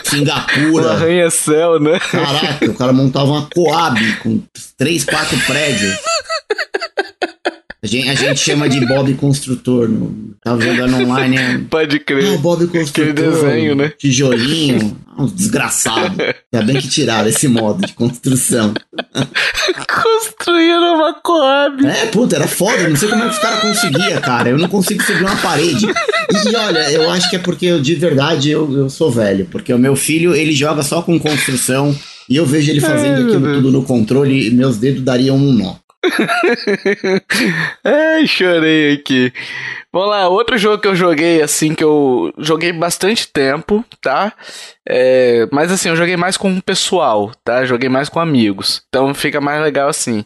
Singapura. 0.05 0.93
Arranha-céu, 0.93 1.79
né? 1.79 1.99
Caraca, 1.99 2.65
o 2.67 2.75
cara 2.75 2.93
montava 2.93 3.27
uma 3.27 3.49
Coab 3.55 4.01
com 4.23 4.43
três, 4.77 5.05
quatro 5.05 5.39
prédios. 5.47 5.97
A 7.87 7.89
gente, 7.89 8.09
a 8.09 8.15
gente 8.17 8.41
chama 8.41 8.69
de 8.69 8.85
Bob 8.85 9.15
Construtor. 9.15 9.89
No, 9.89 10.35
tava 10.43 10.61
jogando 10.61 10.97
online. 10.97 11.37
É... 11.37 11.59
Pode 11.71 12.01
crer. 12.01 12.35
Ah, 12.35 12.39
Bob 12.39 12.67
Construtor. 12.67 13.11
Aquele 13.11 13.13
desenho, 13.13 13.77
né? 13.77 13.93
Tijolinho. 13.97 14.97
Um 15.17 15.27
desgraçado. 15.27 16.21
Ainda 16.53 16.67
bem 16.67 16.81
que 16.81 16.89
tiraram 16.89 17.29
esse 17.29 17.47
modo 17.47 17.87
de 17.87 17.93
construção. 17.93 18.75
Construíram 20.03 20.97
uma 20.97 21.15
Coab. 21.15 21.87
É, 21.87 22.07
puta, 22.07 22.35
era 22.35 22.49
foda. 22.49 22.89
Não 22.89 22.97
sei 22.97 23.09
como 23.09 23.23
é 23.23 23.29
que 23.29 23.35
os 23.35 23.39
caras 23.39 23.61
conseguiam, 23.61 24.21
cara. 24.21 24.49
Eu 24.49 24.59
não 24.59 24.69
consigo 24.69 25.01
subir 25.05 25.23
uma 25.23 25.37
parede. 25.37 25.87
E 25.87 26.57
olha, 26.57 26.91
eu 26.91 27.09
acho 27.09 27.31
que 27.31 27.37
é 27.37 27.39
porque 27.39 27.67
eu, 27.67 27.81
de 27.81 27.95
verdade 27.95 28.51
eu, 28.51 28.71
eu 28.77 28.91
sou 28.91 29.13
velho. 29.13 29.47
Porque 29.49 29.73
o 29.73 29.79
meu 29.79 29.95
filho, 29.95 30.35
ele 30.35 30.53
joga 30.53 30.83
só 30.83 31.03
com 31.03 31.21
construção. 31.21 31.97
E 32.29 32.35
eu 32.35 32.45
vejo 32.45 32.69
ele 32.69 32.81
fazendo 32.81 33.29
aquilo 33.29 33.55
tudo 33.55 33.71
no 33.71 33.85
controle 33.85 34.49
e 34.49 34.51
meus 34.51 34.77
dedos 34.77 35.05
dariam 35.05 35.37
um 35.37 35.53
nó. 35.53 35.77
Ai, 37.85 38.27
chorei 38.27 38.95
aqui. 38.95 39.33
Vamos 39.93 40.11
lá, 40.11 40.29
outro 40.29 40.59
jogo 40.59 40.81
que 40.81 40.89
eu 40.89 40.95
joguei, 40.95 41.41
assim, 41.43 41.75
que 41.75 41.85
eu 41.85 42.33
joguei 42.39 42.73
bastante 42.73 43.29
tempo, 43.29 43.85
tá? 44.01 44.33
É, 44.89 45.49
mas 45.53 45.73
assim, 45.73 45.89
eu 45.89 45.97
joguei 45.97 46.17
mais 46.17 46.37
com 46.37 46.53
o 46.55 46.63
pessoal, 46.63 47.33
tá? 47.45 47.65
Joguei 47.65 47.89
mais 47.89 48.09
com 48.09 48.21
amigos. 48.21 48.83
Então 48.89 49.15
fica 49.15 49.41
mais 49.41 49.63
legal 49.63 49.89
assim 49.89 50.25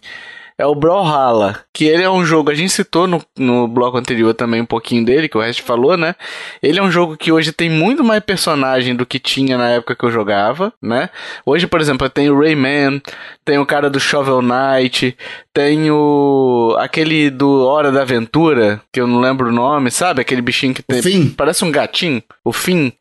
é 0.61 0.67
o 0.67 0.75
Brawlhalla, 0.75 1.65
que 1.73 1.87
ele 1.87 2.03
é 2.03 2.11
um 2.11 2.23
jogo, 2.23 2.51
a 2.51 2.55
gente 2.55 2.71
citou 2.71 3.07
no, 3.07 3.25
no 3.39 3.67
bloco 3.67 3.97
anterior 3.97 4.35
também 4.35 4.61
um 4.61 4.67
pouquinho 4.67 5.03
dele, 5.03 5.27
que 5.27 5.39
o 5.39 5.41
resto 5.41 5.63
falou, 5.63 5.97
né? 5.97 6.15
Ele 6.63 6.79
é 6.79 6.83
um 6.83 6.91
jogo 6.91 7.17
que 7.17 7.33
hoje 7.33 7.51
tem 7.51 7.71
muito 7.71 8.05
mais 8.05 8.23
personagem 8.23 8.95
do 8.95 9.07
que 9.07 9.19
tinha 9.19 9.57
na 9.57 9.71
época 9.71 9.97
que 9.97 10.05
eu 10.05 10.11
jogava, 10.11 10.71
né? 10.83 11.09
Hoje, 11.47 11.67
por 11.67 11.81
exemplo, 11.81 12.11
tem 12.11 12.29
o 12.29 12.39
Rayman, 12.39 13.01
tem 13.43 13.57
o 13.57 13.65
cara 13.65 13.89
do 13.89 13.99
Shovel 13.99 14.43
Knight, 14.43 15.17
tem 15.55 15.91
o 15.91 16.77
aquele 16.79 17.31
do 17.31 17.65
Hora 17.65 17.91
da 17.91 18.03
Aventura, 18.03 18.83
que 18.93 19.01
eu 19.01 19.07
não 19.07 19.19
lembro 19.19 19.49
o 19.49 19.53
nome, 19.53 19.91
sabe? 19.91 20.21
Aquele 20.21 20.43
bichinho 20.43 20.75
que 20.75 20.83
tem, 20.83 21.01
Fim. 21.01 21.29
parece 21.31 21.65
um 21.65 21.73
gatinho, 21.73 22.23
o 22.45 22.53
Fim. 22.53 22.93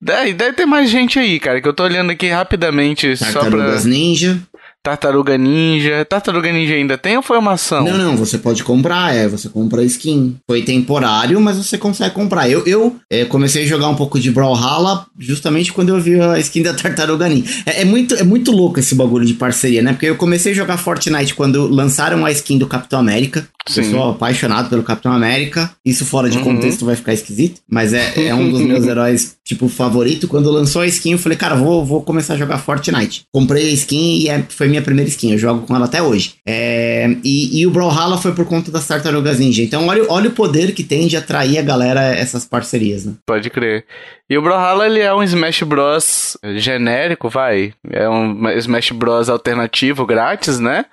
Deve, 0.00 0.34
deve 0.34 0.52
ter 0.52 0.66
mais 0.66 0.90
gente 0.90 1.18
aí, 1.18 1.40
cara, 1.40 1.60
que 1.60 1.66
eu 1.66 1.72
tô 1.72 1.82
olhando 1.82 2.10
aqui 2.10 2.28
rapidamente 2.28 3.18
Tartarugas 3.18 3.80
só 3.80 3.80
pra... 3.80 3.90
Ninja. 3.90 4.38
Tartaruga 4.84 5.38
Ninja. 5.38 6.04
Tartaruga 6.04 6.52
Ninja 6.52 6.74
ainda 6.74 6.98
tem 6.98 7.16
ou 7.16 7.22
foi 7.22 7.38
uma 7.38 7.52
ação? 7.52 7.82
Não, 7.84 7.96
não, 7.96 8.16
você 8.18 8.36
pode 8.36 8.62
comprar, 8.62 9.14
é, 9.14 9.26
você 9.26 9.48
compra 9.48 9.82
skin. 9.82 10.36
Foi 10.46 10.60
temporário, 10.60 11.40
mas 11.40 11.56
você 11.56 11.78
consegue 11.78 12.14
comprar. 12.14 12.50
Eu, 12.50 12.66
eu 12.66 12.94
é, 13.10 13.24
comecei 13.24 13.64
a 13.64 13.66
jogar 13.66 13.88
um 13.88 13.94
pouco 13.94 14.20
de 14.20 14.30
Brawlhalla 14.30 15.06
justamente 15.18 15.72
quando 15.72 15.88
eu 15.88 15.98
vi 15.98 16.20
a 16.20 16.38
skin 16.38 16.62
da 16.62 16.74
Tartaruga 16.74 17.26
Ninja. 17.30 17.50
É, 17.64 17.80
é, 17.80 17.84
muito, 17.86 18.14
é 18.14 18.22
muito 18.22 18.52
louco 18.52 18.78
esse 18.78 18.94
bagulho 18.94 19.24
de 19.24 19.32
parceria, 19.32 19.80
né? 19.80 19.92
Porque 19.94 20.04
eu 20.04 20.16
comecei 20.16 20.52
a 20.52 20.54
jogar 20.54 20.76
Fortnite 20.76 21.34
quando 21.34 21.66
lançaram 21.66 22.22
a 22.26 22.30
skin 22.30 22.58
do 22.58 22.66
Capitão 22.66 23.00
América. 23.00 23.48
Sim. 23.66 23.80
Eu 23.80 23.90
sou 23.92 24.10
apaixonado 24.10 24.68
pelo 24.68 24.82
Capitão 24.82 25.12
América. 25.12 25.70
Isso 25.82 26.04
fora 26.04 26.28
de 26.28 26.36
uhum. 26.36 26.44
contexto 26.44 26.84
vai 26.84 26.94
ficar 26.94 27.14
esquisito, 27.14 27.62
mas 27.66 27.94
é, 27.94 28.26
é 28.28 28.34
um 28.34 28.50
dos 28.50 28.60
meus 28.60 28.84
heróis, 28.86 29.36
tipo, 29.42 29.68
favorito. 29.68 30.28
Quando 30.28 30.50
lançou 30.50 30.82
a 30.82 30.86
skin, 30.86 31.12
eu 31.12 31.18
falei, 31.18 31.38
cara, 31.38 31.54
vou, 31.54 31.84
vou 31.84 32.02
começar 32.02 32.34
a 32.34 32.36
jogar 32.36 32.58
Fortnite. 32.58 33.22
Comprei 33.32 33.70
a 33.70 33.72
skin 33.72 34.18
e 34.18 34.28
é, 34.28 34.44
foi 34.50 34.68
minha 34.74 34.82
primeira 34.82 35.08
skin. 35.08 35.32
Eu 35.32 35.38
jogo 35.38 35.66
com 35.66 35.74
ela 35.74 35.86
até 35.86 36.02
hoje. 36.02 36.34
É, 36.46 37.08
e, 37.24 37.60
e 37.60 37.66
o 37.66 37.70
Brawlhalla 37.70 38.18
foi 38.18 38.32
por 38.32 38.44
conta 38.44 38.70
das 38.70 38.86
Tartarugas 38.86 39.38
Ninja. 39.38 39.62
Então, 39.62 39.86
olha, 39.86 40.04
olha 40.08 40.28
o 40.28 40.32
poder 40.32 40.72
que 40.72 40.82
tem 40.82 41.06
de 41.06 41.16
atrair 41.16 41.58
a 41.58 41.62
galera 41.62 42.02
essas 42.14 42.44
parcerias, 42.44 43.04
né? 43.04 43.14
Pode 43.26 43.50
crer. 43.50 43.84
E 44.28 44.38
o 44.38 44.42
Brawlhalla, 44.42 44.86
ele 44.86 45.00
é 45.00 45.14
um 45.14 45.22
Smash 45.22 45.62
Bros 45.62 46.36
genérico, 46.56 47.28
vai. 47.28 47.74
É 47.90 48.08
um 48.08 48.48
Smash 48.58 48.90
Bros 48.90 49.28
alternativo, 49.28 50.06
grátis, 50.06 50.58
né? 50.58 50.86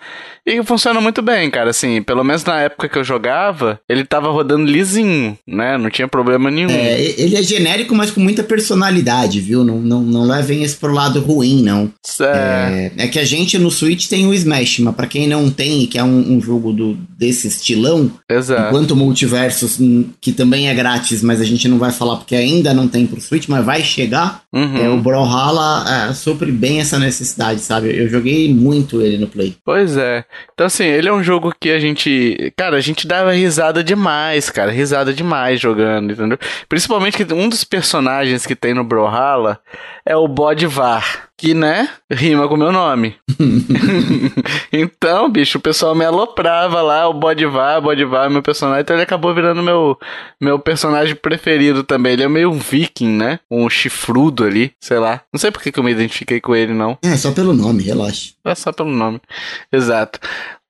E 0.46 0.62
funciona 0.64 1.00
muito 1.00 1.22
bem, 1.22 1.50
cara. 1.50 1.70
Assim, 1.70 2.02
pelo 2.02 2.24
menos 2.24 2.44
na 2.44 2.60
época 2.60 2.90
que 2.90 2.98
eu 2.98 3.04
jogava, 3.04 3.80
ele 3.88 4.04
tava 4.04 4.30
rodando 4.30 4.70
lisinho, 4.70 5.38
né? 5.48 5.78
Não 5.78 5.90
tinha 5.90 6.08
problema 6.10 6.52
nenhum. 6.52 6.72
É, 6.72 7.00
ele 7.18 7.38
é 7.38 7.44
genérico, 7.44 7.96
mas 7.96 8.12
com 8.12 8.20
muita 8.20 8.44
personalidade, 8.44 9.40
viu? 9.40 9.64
Não, 9.64 9.78
não, 9.78 10.02
não 10.02 10.24
levem 10.24 10.64
isso 10.64 10.78
pro 10.78 10.94
lado 10.94 11.22
ruim, 11.22 11.64
não. 11.64 11.92
É... 12.20 12.92
é, 12.98 13.06
é 13.06 13.08
que 13.08 13.20
a 13.20 13.24
gente 13.24 13.58
no 13.58 13.71
Switch 13.72 14.08
tem 14.08 14.28
o 14.28 14.34
Smash, 14.34 14.80
mas 14.80 14.96
pra 14.96 15.08
quem 15.08 15.28
não 15.28 15.50
tem, 15.50 15.86
que 15.86 15.98
é 15.98 16.04
um, 16.04 16.38
um 16.38 16.42
jogo 16.42 16.72
do, 16.72 16.94
desse 17.18 17.48
estilão, 17.48 18.12
Exato. 18.30 18.68
enquanto 18.68 18.92
o 18.92 18.96
Multiversus, 18.96 19.80
hum, 19.80 20.06
que 20.20 20.32
também 20.32 20.70
é 20.70 20.74
grátis, 20.74 21.22
mas 21.22 21.42
a 21.42 21.46
gente 21.46 21.68
não 21.68 21.78
vai 21.78 21.92
falar 21.92 22.18
porque 22.18 22.36
ainda 22.36 22.74
não 22.74 22.88
tem 22.88 23.08
pro 23.08 23.22
Switch, 23.22 23.48
mas 23.48 23.66
vai 23.66 23.82
chegar, 23.82 24.42
uhum. 24.54 24.78
é, 24.78 24.90
o 24.90 24.98
Brawlhalla 24.98 26.10
é, 26.10 26.14
supre 26.14 26.52
bem 26.52 26.80
essa 26.80 27.00
necessidade, 27.00 27.62
sabe? 27.62 27.96
Eu 27.96 28.10
joguei 28.10 28.54
muito 28.54 29.02
ele 29.02 29.18
no 29.18 29.28
Play. 29.28 29.56
Pois 29.64 29.98
é. 29.98 30.26
Então, 30.54 30.68
assim, 30.68 30.84
ele 30.84 31.08
é 31.08 31.14
um 31.14 31.24
jogo 31.24 31.54
que 31.60 31.70
a 31.70 31.80
gente. 31.80 32.54
Cara, 32.58 32.78
a 32.78 32.82
gente 32.82 33.08
dava 33.08 33.32
risada 33.32 33.84
demais, 33.84 34.50
cara. 34.50 34.72
Risada 34.72 35.14
demais 35.14 35.60
jogando, 35.60 36.12
entendeu? 36.14 36.38
Principalmente 36.68 37.18
que 37.18 37.34
um 37.34 37.50
dos 37.50 37.64
personagens 37.64 38.46
que 38.46 38.56
tem 38.56 38.74
no 38.74 38.84
Brawlhalla 38.84 39.60
é 40.06 40.16
o 40.16 40.28
Bodvar 40.28 41.31
Que, 41.42 41.56
né, 41.56 41.90
rima 42.12 42.48
com 42.48 42.54
o 42.54 42.58
meu 42.58 42.72
nome. 42.72 43.16
então, 44.72 45.28
bicho, 45.28 45.58
o 45.58 45.62
pessoal 45.62 45.96
me 45.96 46.06
aloprava 46.06 46.84
lá, 46.84 47.10
o 47.10 47.16
Bodivar, 47.16 47.82
Bodivar, 47.82 48.30
meu 48.30 48.44
personagem, 48.44 48.82
então 48.82 48.96
ele 48.96 49.02
acabou 49.02 49.34
virando 49.34 49.64
meu, 49.64 49.98
meu 50.40 50.60
personagem 50.60 51.16
preferido 51.16 51.84
também. 51.84 52.14
Ele 52.14 52.22
é 52.22 52.30
meio 52.30 52.52
um 52.52 52.60
viking, 52.60 53.10
né? 53.10 53.40
Um 53.50 53.68
chifrudo 53.72 54.44
ali, 54.44 54.72
sei 54.80 55.00
lá. 55.00 55.24
Não 55.34 55.40
sei 55.40 55.50
por 55.50 55.64
que, 55.64 55.72
que 55.72 55.80
eu 55.80 55.84
me 55.84 55.92
identifiquei 55.92 56.40
com 56.40 56.56
ele, 56.56 56.76
não. 56.76 56.96
É, 57.02 57.18
só 57.18 57.32
pelo 57.32 57.54
nome, 57.54 57.82
relaxa. 57.82 58.34
É 58.46 58.54
só 58.54 58.72
pelo 58.72 58.92
nome. 58.92 59.20
Exato. 59.74 60.20